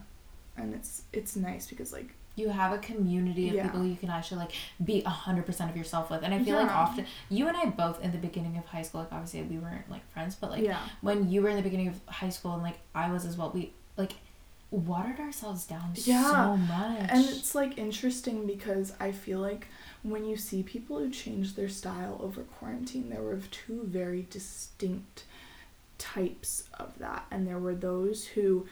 and 0.58 0.74
it's 0.76 1.04
it's 1.12 1.36
nice 1.36 1.68
because 1.68 1.92
like 1.92 2.14
you 2.36 2.50
have 2.50 2.74
a 2.74 2.78
community 2.80 3.48
of 3.50 3.56
Yeah. 3.56 3.64
people 3.64 3.86
you 3.86 3.96
can 3.96 4.10
actually 4.10 4.38
like 4.40 4.52
be 4.84 5.02
100% 5.04 5.70
of 5.70 5.78
yourself 5.78 6.10
with. 6.10 6.24
And 6.24 6.34
i 6.34 6.44
feel 6.44 6.58
like 6.58 6.72
often 6.72 7.06
you 7.30 7.48
and 7.48 7.56
i 7.56 7.66
both 7.66 8.02
in 8.02 8.12
the 8.12 8.18
beginning 8.18 8.58
of 8.58 8.66
high 8.66 8.82
school 8.82 9.02
like 9.02 9.12
obviously 9.12 9.44
we 9.44 9.58
weren't 9.58 9.90
like 9.90 10.10
friends 10.14 10.36
but 10.36 10.50
like 10.50 10.64
yeah. 10.64 10.80
when 11.02 11.30
you 11.30 11.42
were 11.42 11.50
in 11.50 11.56
the 11.58 11.62
beginning 11.62 11.88
of 11.90 12.00
high 12.08 12.30
school 12.30 12.54
and 12.54 12.64
like 12.64 12.80
i 12.96 13.12
was 13.12 13.26
as 13.26 13.38
well 13.38 13.52
we 13.54 13.72
like 13.98 14.14
watered 14.72 15.20
ourselves 15.20 15.66
down 15.66 15.92
Yeah. 15.96 16.32
so 16.32 16.58
much. 16.58 17.10
And 17.12 17.26
it's 17.26 17.54
like 17.54 17.78
interesting 17.78 18.48
because 18.48 18.94
i 19.00 19.12
feel 19.12 19.40
like 19.40 19.68
when 20.02 20.26
you 20.26 20.36
see 20.36 20.64
people 20.64 20.98
who 21.00 21.10
change 21.12 21.56
their 21.56 21.70
style 21.70 22.20
over 22.22 22.42
quarantine 22.42 23.10
there 23.10 23.22
were 23.22 23.40
two 23.52 23.84
very 23.86 24.26
distinct 24.30 25.24
types 26.00 26.64
of 26.80 26.98
that. 27.00 27.26
And 27.32 27.48
there 27.48 27.60
were 27.60 27.76
those 27.76 28.26
who 28.26 28.66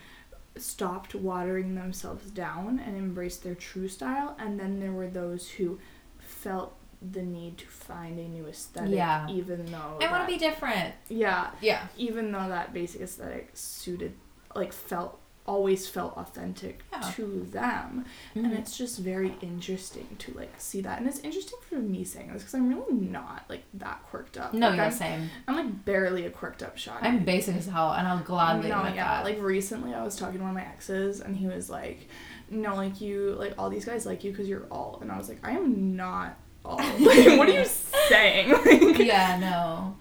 stopped 0.57 1.15
watering 1.15 1.76
themselves 1.76 2.30
down 2.32 2.80
and 2.80 2.98
embraced 2.98 3.44
their 3.44 3.56
true 3.56 3.88
style 3.88 4.36
and 4.40 4.60
then 4.60 4.80
there 4.80 4.91
were 4.91 5.07
those 5.07 5.49
who 5.52 5.80
felt 6.19 6.76
the 7.14 7.22
need 7.22 7.57
to 7.57 7.65
find 7.65 8.19
a 8.19 8.28
new 8.28 8.45
aesthetic 8.45 8.91
Yeah. 8.91 9.28
even 9.30 9.65
though 9.68 9.98
i 10.02 10.11
want 10.11 10.28
to 10.28 10.32
be 10.34 10.38
different. 10.38 10.94
Yeah. 11.10 11.52
Yeah. 11.61 11.88
Even 11.98 12.32
though 12.32 12.48
that 12.49 12.73
basic 12.73 13.02
aesthetic 13.02 13.52
suited 13.53 14.14
like 14.56 14.73
felt 14.73 15.19
always 15.47 15.88
felt 15.88 16.15
authentic 16.18 16.81
Yeah. 16.93 16.99
to 17.15 17.47
them. 17.51 18.05
And 18.35 18.45
Mhm. 18.45 18.59
it's 18.59 18.77
just 18.77 18.99
very 18.99 19.35
interesting 19.41 20.15
to 20.19 20.34
like 20.38 20.53
see 20.59 20.81
that. 20.81 20.99
And 20.99 21.07
it's 21.07 21.19
interesting 21.19 21.57
for 21.68 21.76
me 21.76 22.03
saying 22.03 22.31
this 22.31 22.43
because 22.43 22.53
i'm 22.53 22.69
really 22.69 22.93
not 22.93 23.45
like 23.49 23.63
that 23.73 24.03
quirked 24.09 24.38
up. 24.38 24.53
No 24.53 24.69
like, 24.69 24.77
yeah 24.77 24.85
I'm, 24.85 24.91
same. 24.91 25.30
I'm 25.47 25.55
like 25.55 25.85
barely 25.85 26.26
a 26.26 26.30
quirked 26.30 26.61
up 26.63 26.77
shawty 26.77 27.01
i'm 27.03 27.26
basic 27.26 27.55
as 27.55 27.65
hell 27.68 27.91
and 27.93 28.07
i'll 28.07 28.19
gladly 28.19 28.69
no, 28.69 28.80
admit 28.80 28.95
yeah 28.95 29.15
that. 29.18 29.26
Like 29.26 29.41
recently 29.41 29.93
i 29.93 30.03
was 30.03 30.15
talking 30.15 30.38
to 30.38 30.41
one 30.43 30.51
of 30.51 30.55
my 30.55 30.63
exes 30.68 31.22
and 31.22 31.35
he 31.35 31.47
was 31.47 31.69
like 31.69 32.07
no 32.49 32.76
like 32.76 33.01
you 33.01 33.35
like 33.39 33.53
all 33.57 33.69
these 33.69 33.85
guys 33.85 34.05
like 34.05 34.23
you 34.23 34.31
because 34.31 34.47
you're 34.47 34.68
alt. 34.72 35.01
And 35.01 35.11
i 35.11 35.18
was 35.18 35.27
like 35.27 35.39
i 35.43 35.51
am 35.51 35.95
not 35.95 36.38
alt. 36.63 36.80
Like 36.99 37.38
what 37.39 37.49
are 37.49 37.59
you 37.59 37.65
saying? 37.65 38.49
Like, 38.65 38.99
yeah 38.99 39.38
no 39.39 39.97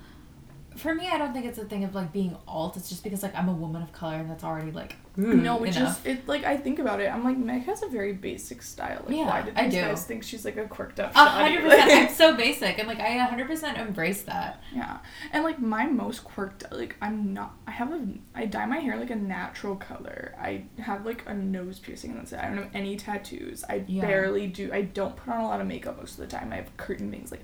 for 0.81 0.95
me 0.95 1.09
i 1.09 1.19
don't 1.19 1.33
think 1.33 1.47
it's 1.47 1.59
a 1.59 1.65
thing 1.65 1.85
of 1.85 1.95
like 1.95 2.13
being 2.13 2.37
alt 2.49 2.77
it's 2.77 2.89
just 2.89 3.05
because 3.05 3.23
like 3.23 3.35
i'm 3.37 3.49
a 3.49 3.53
woman 3.53 3.83
of 3.83 3.93
color 3.93 4.17
and 4.17 4.31
that's 4.31 4.45
already 4.45 4.71
like 4.73 4.97
mm. 5.17 5.43
No, 5.43 5.57
which 5.57 5.77
enough. 5.77 6.07
is 6.07 6.17
it. 6.19 6.29
Like 6.29 6.45
I 6.45 6.57
think 6.57 6.79
about 6.79 7.01
it, 7.01 7.13
I'm 7.13 7.25
like 7.25 7.37
Meg 7.37 7.65
has 7.65 7.83
a 7.83 7.89
very 7.89 8.13
basic 8.13 8.63
style. 8.63 9.03
Like, 9.07 9.17
Yeah, 9.17 9.27
why 9.27 9.43
did 9.43 9.57
I 9.57 9.65
these 9.65 9.75
do. 9.75 9.81
guys 9.81 10.05
think 10.07 10.23
she's 10.23 10.45
like 10.45 10.57
a 10.57 10.67
quirked 10.67 10.99
up? 11.01 11.13
A 11.15 11.19
hundred 11.19 11.63
percent. 11.63 11.91
I'm 11.91 12.09
so 12.23 12.35
basic, 12.37 12.79
and 12.79 12.87
like 12.89 13.01
I 13.01 13.17
a 13.17 13.25
hundred 13.27 13.49
percent 13.49 13.77
embrace 13.77 14.23
that. 14.23 14.63
yeah, 14.75 14.99
and 15.33 15.43
like 15.45 15.59
my 15.61 15.85
most 15.87 16.25
quirked, 16.25 16.65
like 16.73 16.97
I'm 17.03 17.35
not. 17.35 17.55
I 17.67 17.73
have 17.73 17.93
a. 17.93 18.07
I 18.35 18.47
dye 18.47 18.67
my 18.67 18.79
hair 18.79 18.97
like 18.99 19.11
a 19.11 19.17
natural 19.17 19.77
color. 19.77 20.35
I 20.41 20.65
have 20.79 21.05
like 21.05 21.25
a 21.27 21.35
nose 21.35 21.79
piercing, 21.81 22.13
and 22.13 22.21
that's 22.21 22.33
it. 22.33 22.39
I 22.39 22.47
don't 22.49 22.59
have 22.59 22.71
any 22.75 22.97
tattoos. 22.97 23.65
I 23.69 23.85
Yeah. 23.89 24.07
barely 24.07 24.47
do. 24.47 24.71
I 24.73 24.83
don't 24.83 25.17
put 25.17 25.29
on 25.35 25.41
a 25.41 25.49
lot 25.49 25.61
of 25.61 25.67
makeup 25.67 25.99
most 25.99 26.13
of 26.13 26.19
the 26.19 26.29
time. 26.29 26.53
I 26.53 26.57
have 26.57 26.75
curtain 26.77 27.11
bangs. 27.11 27.31
Like, 27.33 27.43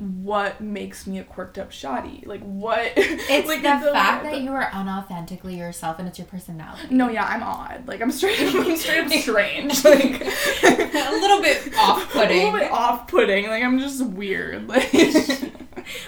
what 0.00 0.62
makes 0.62 1.06
me 1.06 1.18
a 1.18 1.24
quirked 1.24 1.58
up 1.58 1.70
shawty? 1.70 2.26
Like 2.26 2.40
what? 2.42 2.92
It's 2.96 3.46
like 3.46 3.62
the, 3.62 3.92
fact 3.92 4.24
that 4.24 4.40
you 4.40 4.50
are 4.52 4.64
unauthentically 4.70 5.56
yourself, 5.58 5.98
and 5.98 6.08
it's 6.08 6.18
your 6.18 6.26
personality. 6.26 6.88
No, 6.90 7.08
yeah, 7.10 7.24
I'm 7.26 7.42
odd. 7.42 7.86
Like 7.86 8.00
I'm 8.00 8.10
straight. 8.10 8.40
I'm 8.40 8.76
straight 8.76 9.04
up 9.06 9.12
strange. 9.12 9.84
Like 9.90 10.20
a 10.22 11.10
little 11.12 11.42
bit 11.42 11.72
off-putting, 11.78 12.40
A 12.40 12.44
little 12.44 12.58
bit 12.60 12.70
off-putting. 12.70 13.48
Like 13.48 13.62
I'm 13.62 13.78
just 13.78 14.04
weird. 14.04 14.68
Like 14.68 14.90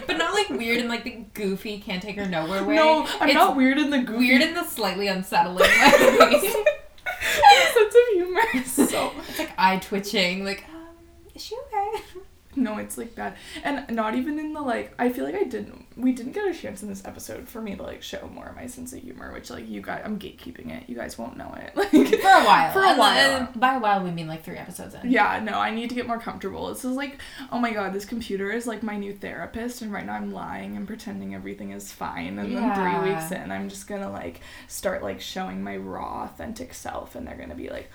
but 0.07 0.17
not 0.17 0.33
like 0.35 0.49
weird 0.51 0.79
and 0.79 0.89
like 0.89 1.05
the 1.05 1.25
goofy 1.35 1.79
can't 1.79 2.03
take 2.03 2.17
her 2.17 2.27
nowhere 2.27 2.65
way. 2.65 2.77
no, 2.77 3.07
I'm 3.21 3.29
It's 3.29 3.35
not 3.35 3.57
weird 3.57 3.79
in 3.79 3.91
the 3.91 3.99
goofy 3.99 4.19
Weird 4.19 4.43
in 4.43 4.55
the 4.55 4.65
slightly 4.65 5.09
unsettling 5.09 5.59
way. 5.59 6.41
sense 6.41 7.77
of 7.77 7.93
humor. 8.13 8.65
So 8.65 9.13
it's 9.29 9.39
like 9.39 9.51
eye 9.59 9.79
twitching. 9.79 10.45
Like, 10.45 10.65
um, 10.75 10.89
is 11.35 11.43
she 11.43 11.57
okay? 11.57 12.05
no, 12.57 12.79
it's 12.79 12.99
like 12.99 13.15
that, 13.15 13.37
and 13.65 13.91
not 13.95 14.15
even 14.15 14.39
in 14.39 14.53
the 14.53 14.61
like. 14.61 14.93
I 14.99 15.11
feel 15.11 15.25
like 15.25 15.35
I 15.35 15.45
didn't. 15.45 15.87
We 15.97 16.13
didn't 16.13 16.33
get 16.33 16.47
a 16.47 16.55
chance 16.55 16.83
in 16.83 16.89
this 16.89 17.05
episode 17.05 17.49
for 17.49 17.61
me 17.61 17.77
to 17.77 17.83
like 17.83 18.03
show 18.03 18.29
more 18.33 18.49
of 18.49 18.57
my 18.57 18.67
sense 18.67 18.93
of 18.93 19.01
humor, 19.03 19.33
which 19.33 19.51
like 19.51 19.69
you 19.69 19.81
guys, 19.81 20.03
I'm 20.05 20.19
gatekeeping 20.19 20.71
it. 20.71 20.89
You 20.89 20.97
guys 20.97 21.19
won't 21.19 21.37
know 21.37 21.55
it. 21.59 21.73
Like 21.83 21.91
For 21.91 22.29
a 22.29 22.45
while. 22.45 22.73
For 22.73 22.83
a 22.83 22.97
while. 22.97 23.37
and 23.37 23.61
by 23.61 23.75
a 23.75 23.79
while, 23.81 24.03
we 24.03 24.11
mean 24.11 24.27
like 24.29 24.45
three 24.45 24.57
episodes 24.57 24.95
in. 24.95 25.11
Yeah, 25.11 25.41
no, 25.43 25.53
I 25.53 25.71
need 25.71 25.89
to 25.91 25.95
get 25.95 26.07
more 26.07 26.19
comfortable. 26.19 26.69
This 26.69 26.85
is 26.85 26.97
like, 26.97 27.19
oh 27.51 27.59
my 27.59 27.73
god, 27.73 27.93
this 27.93 28.05
computer 28.05 28.51
is 28.51 28.67
like 28.67 28.83
my 28.83 28.97
new 28.97 29.13
therapist, 29.15 29.83
and 29.83 29.93
right 29.93 30.05
now 30.07 30.15
I'm 30.15 30.33
lying 30.33 30.77
and 30.77 30.87
pretending 30.87 31.35
everything 31.35 31.73
is 31.73 31.93
fine. 31.93 32.39
And 32.39 32.55
then 32.55 32.75
three 32.75 33.11
weeks 33.11 33.31
in, 33.31 33.51
I'm 33.51 33.69
just 33.69 33.87
gonna 33.87 34.11
like 34.11 34.41
start 34.69 35.03
like 35.03 35.21
showing 35.21 35.63
my 35.63 35.77
raw, 35.77 36.25
authentic 36.25 36.75
self, 36.75 37.15
and 37.15 37.27
they're 37.27 37.37
gonna 37.37 37.55
be 37.55 37.69
like, 37.69 37.91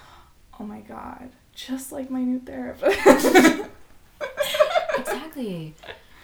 oh 0.60 0.64
my 0.64 0.80
god, 0.82 1.30
just 1.54 1.92
like 1.92 2.10
my 2.12 2.22
new 2.24 2.40
therapist. 2.40 3.68
Exactly. 5.38 5.76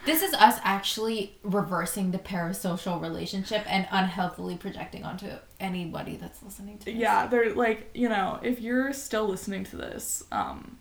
This 0.06 0.22
is 0.22 0.34
us 0.34 0.60
actually 0.64 1.38
reversing 1.44 2.12
the 2.12 2.18
parasocial 2.20 3.02
relationship 3.02 3.64
and 3.72 3.88
unhealthily 3.90 4.58
projecting 4.58 5.06
onto 5.06 5.28
anybody 5.62 6.18
that's 6.18 6.44
listening 6.44 6.78
to 6.80 6.86
this. 6.86 6.96
yeah, 6.96 7.26
they're 7.28 7.54
like, 7.56 7.90
you 7.94 8.10
know, 8.10 8.38
if 8.44 8.60
you're 8.60 8.92
still 8.92 9.26
listening 9.30 9.64
to 9.66 9.78
this, 9.78 10.26
um, 10.34 10.78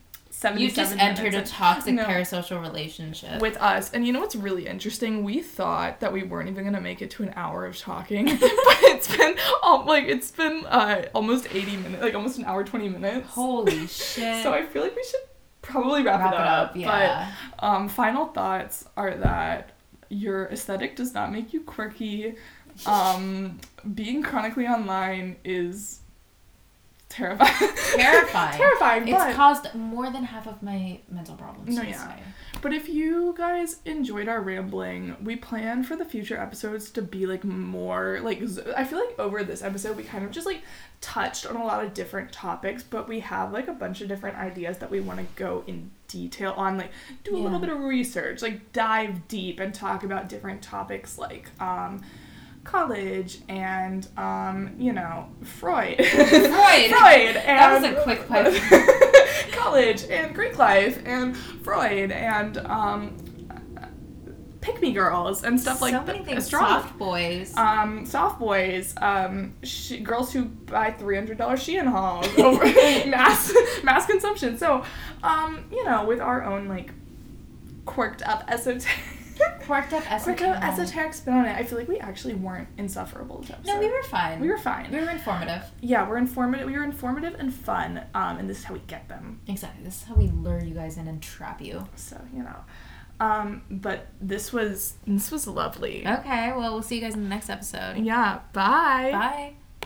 You 0.56 0.72
just 0.72 0.96
entered 0.98 1.34
a 1.34 1.42
toxic 1.42 1.94
No. 1.94 2.04
parasocial 2.04 2.60
relationship. 2.60 3.40
with 3.40 3.56
us. 3.58 3.92
And 3.92 4.04
you 4.04 4.12
know 4.12 4.18
what's 4.18 4.34
really 4.34 4.66
interesting? 4.66 5.22
We 5.22 5.40
thought 5.40 6.00
that 6.00 6.12
we 6.12 6.24
weren't 6.24 6.48
even 6.48 6.64
gonna 6.64 6.80
make 6.80 7.00
it 7.00 7.12
to 7.12 7.22
an 7.22 7.32
hour 7.36 7.64
of 7.64 7.78
talking, 7.78 8.24
but 8.40 8.40
it's 8.40 9.14
been 9.16 9.36
um, 9.62 9.86
like 9.86 10.04
it's 10.04 10.32
been 10.32 10.66
uh, 10.66 11.04
almost 11.14 11.46
eighty 11.54 11.76
minutes, 11.76 12.02
like 12.02 12.16
almost 12.16 12.38
an 12.38 12.44
hour 12.46 12.64
twenty 12.64 12.88
minutes. 12.88 13.28
Holy 13.28 13.86
shit. 13.86 14.42
So 14.42 14.52
I 14.52 14.64
feel 14.66 14.82
like 14.82 14.96
we 14.96 15.04
should 15.04 15.20
probably 15.62 16.02
wrap, 16.02 16.20
Wrap 16.20 16.32
it 16.34 16.40
up. 16.40 16.76
yeah. 16.76 17.32
But 17.58 17.64
um, 17.66 17.88
final 17.88 18.26
thoughts 18.26 18.84
are 18.96 19.14
that 19.16 19.70
your 20.08 20.46
aesthetic 20.46 20.96
does 20.96 21.14
not 21.14 21.32
make 21.32 21.52
you 21.52 21.60
quirky. 21.62 22.34
Um, 22.86 23.60
being 23.94 24.22
chronically 24.22 24.66
online 24.66 25.36
is 25.44 26.00
terrifying. 27.08 27.52
Terrifying. 27.94 28.56
terrifying. 28.56 29.08
it's 29.08 29.36
caused 29.36 29.74
more 29.74 30.10
than 30.10 30.24
half 30.24 30.46
of 30.46 30.62
my 30.62 30.98
mental 31.10 31.34
problems. 31.36 31.76
No, 31.76 31.82
yeah. 31.82 32.08
way. 32.08 32.22
But 32.60 32.72
if 32.72 32.88
you 32.88 33.34
guys 33.36 33.78
enjoyed 33.84 34.28
our 34.28 34.40
rambling, 34.40 35.16
we 35.22 35.34
plan 35.36 35.82
for 35.82 35.96
the 35.96 36.04
future 36.04 36.38
episodes 36.38 36.90
to 36.92 37.02
be 37.02 37.26
like 37.26 37.42
more 37.44 38.20
like 38.22 38.40
I 38.76 38.84
feel 38.84 38.98
like 39.00 39.18
over 39.18 39.42
this 39.42 39.62
episode 39.62 39.96
we 39.96 40.04
kind 40.04 40.24
of 40.24 40.30
just 40.30 40.46
like 40.46 40.62
touched 41.00 41.46
on 41.46 41.56
a 41.56 41.64
lot 41.64 41.84
of 41.84 41.92
different 41.94 42.30
topics, 42.30 42.82
but 42.84 43.08
we 43.08 43.20
have 43.20 43.52
like 43.52 43.66
a 43.68 43.72
bunch 43.72 44.00
of 44.00 44.08
different 44.08 44.36
ideas 44.38 44.78
that 44.78 44.90
we 44.90 45.00
want 45.00 45.18
to 45.18 45.26
go 45.34 45.64
in 45.66 45.90
detail 46.06 46.52
on 46.56 46.76
like 46.76 46.90
do 47.24 47.34
a 47.34 47.38
Yeah. 47.38 47.44
little 47.44 47.58
bit 47.58 47.70
of 47.70 47.80
research, 47.80 48.42
like 48.42 48.72
dive 48.72 49.26
deep 49.28 49.58
and 49.58 49.74
talk 49.74 50.04
about 50.04 50.28
different 50.28 50.62
topics 50.62 51.18
like 51.18 51.48
um 51.60 52.00
college 52.64 53.40
and 53.48 54.06
um 54.16 54.74
you 54.78 54.92
know 54.92 55.26
Freud. 55.42 55.96
Freud. 56.04 56.30
Freud 56.30 57.36
and 57.36 57.58
That 57.58 57.80
was 57.80 57.84
a 57.90 58.02
quick 58.02 58.28
pipe. 58.28 59.52
college 59.52 60.04
and 60.04 60.34
Greek 60.34 60.58
life 60.58 61.02
and 61.04 61.36
Freud 61.36 62.10
and 62.12 62.58
um 62.58 63.16
pick 64.60 64.80
me 64.80 64.92
girls 64.92 65.42
and 65.42 65.60
stuff 65.60 65.82
like 65.82 65.92
so 65.92 65.98
that. 65.98 66.06
many 66.06 66.24
things. 66.24 66.44
Astrology. 66.44 66.72
Soft 66.86 66.96
boys. 66.98 67.56
Um, 67.56 68.06
soft 68.06 68.38
boys, 68.38 68.94
um, 69.02 69.54
sh- 69.64 69.96
girls 70.04 70.32
who 70.32 70.44
buy 70.44 70.92
three 70.92 71.16
hundred 71.16 71.36
dollars 71.36 71.58
Shein 71.66 71.84
hauls 71.84 72.28
over 72.38 72.64
mass 73.10 73.52
mass 73.82 74.06
consumption. 74.06 74.56
So, 74.56 74.84
um, 75.24 75.64
you 75.72 75.82
know, 75.84 76.04
with 76.04 76.20
our 76.20 76.44
own 76.44 76.68
like 76.68 76.92
quirked 77.86 78.22
up 78.22 78.44
esoteric 78.46 78.86
Quirked 79.62 79.92
up 79.92 80.10
esoteric. 80.10 80.38
Quirked 80.38 80.56
up 80.56 80.62
esoteric 80.64 81.14
spin 81.14 81.34
on 81.34 81.46
it. 81.46 81.56
I 81.56 81.62
feel 81.64 81.78
like 81.78 81.88
we 81.88 81.98
actually 81.98 82.34
weren't 82.34 82.68
insufferable 82.78 83.40
this 83.40 83.50
episode. 83.50 83.74
No, 83.74 83.78
we 83.80 83.88
were 83.90 84.02
fine. 84.04 84.40
We 84.40 84.48
were 84.48 84.58
fine. 84.58 84.90
We 84.90 84.98
were 84.98 85.10
informative. 85.10 85.64
yeah, 85.80 86.08
we're 86.08 86.16
informative. 86.18 86.66
We 86.66 86.76
were 86.76 86.84
informative 86.84 87.34
and 87.38 87.52
fun. 87.52 88.02
Um, 88.14 88.38
and 88.38 88.50
this 88.50 88.58
is 88.58 88.64
how 88.64 88.74
we 88.74 88.80
get 88.80 89.08
them. 89.08 89.40
Exactly. 89.46 89.84
This 89.84 90.02
is 90.02 90.04
how 90.04 90.14
we 90.14 90.28
lure 90.28 90.62
you 90.62 90.74
guys 90.74 90.96
in 90.96 91.06
and 91.08 91.22
trap 91.22 91.60
you. 91.62 91.86
So 91.96 92.20
you 92.34 92.42
know. 92.42 92.56
Um, 93.20 93.62
but 93.70 94.08
this 94.20 94.52
was 94.52 94.94
this 95.06 95.30
was 95.30 95.46
lovely. 95.46 96.04
Okay, 96.06 96.52
well, 96.56 96.72
we'll 96.72 96.82
see 96.82 96.96
you 96.96 97.00
guys 97.00 97.14
in 97.14 97.22
the 97.22 97.28
next 97.28 97.48
episode. 97.50 97.98
Yeah. 97.98 98.40
Bye. 98.52 99.10
Bye. 99.12 99.52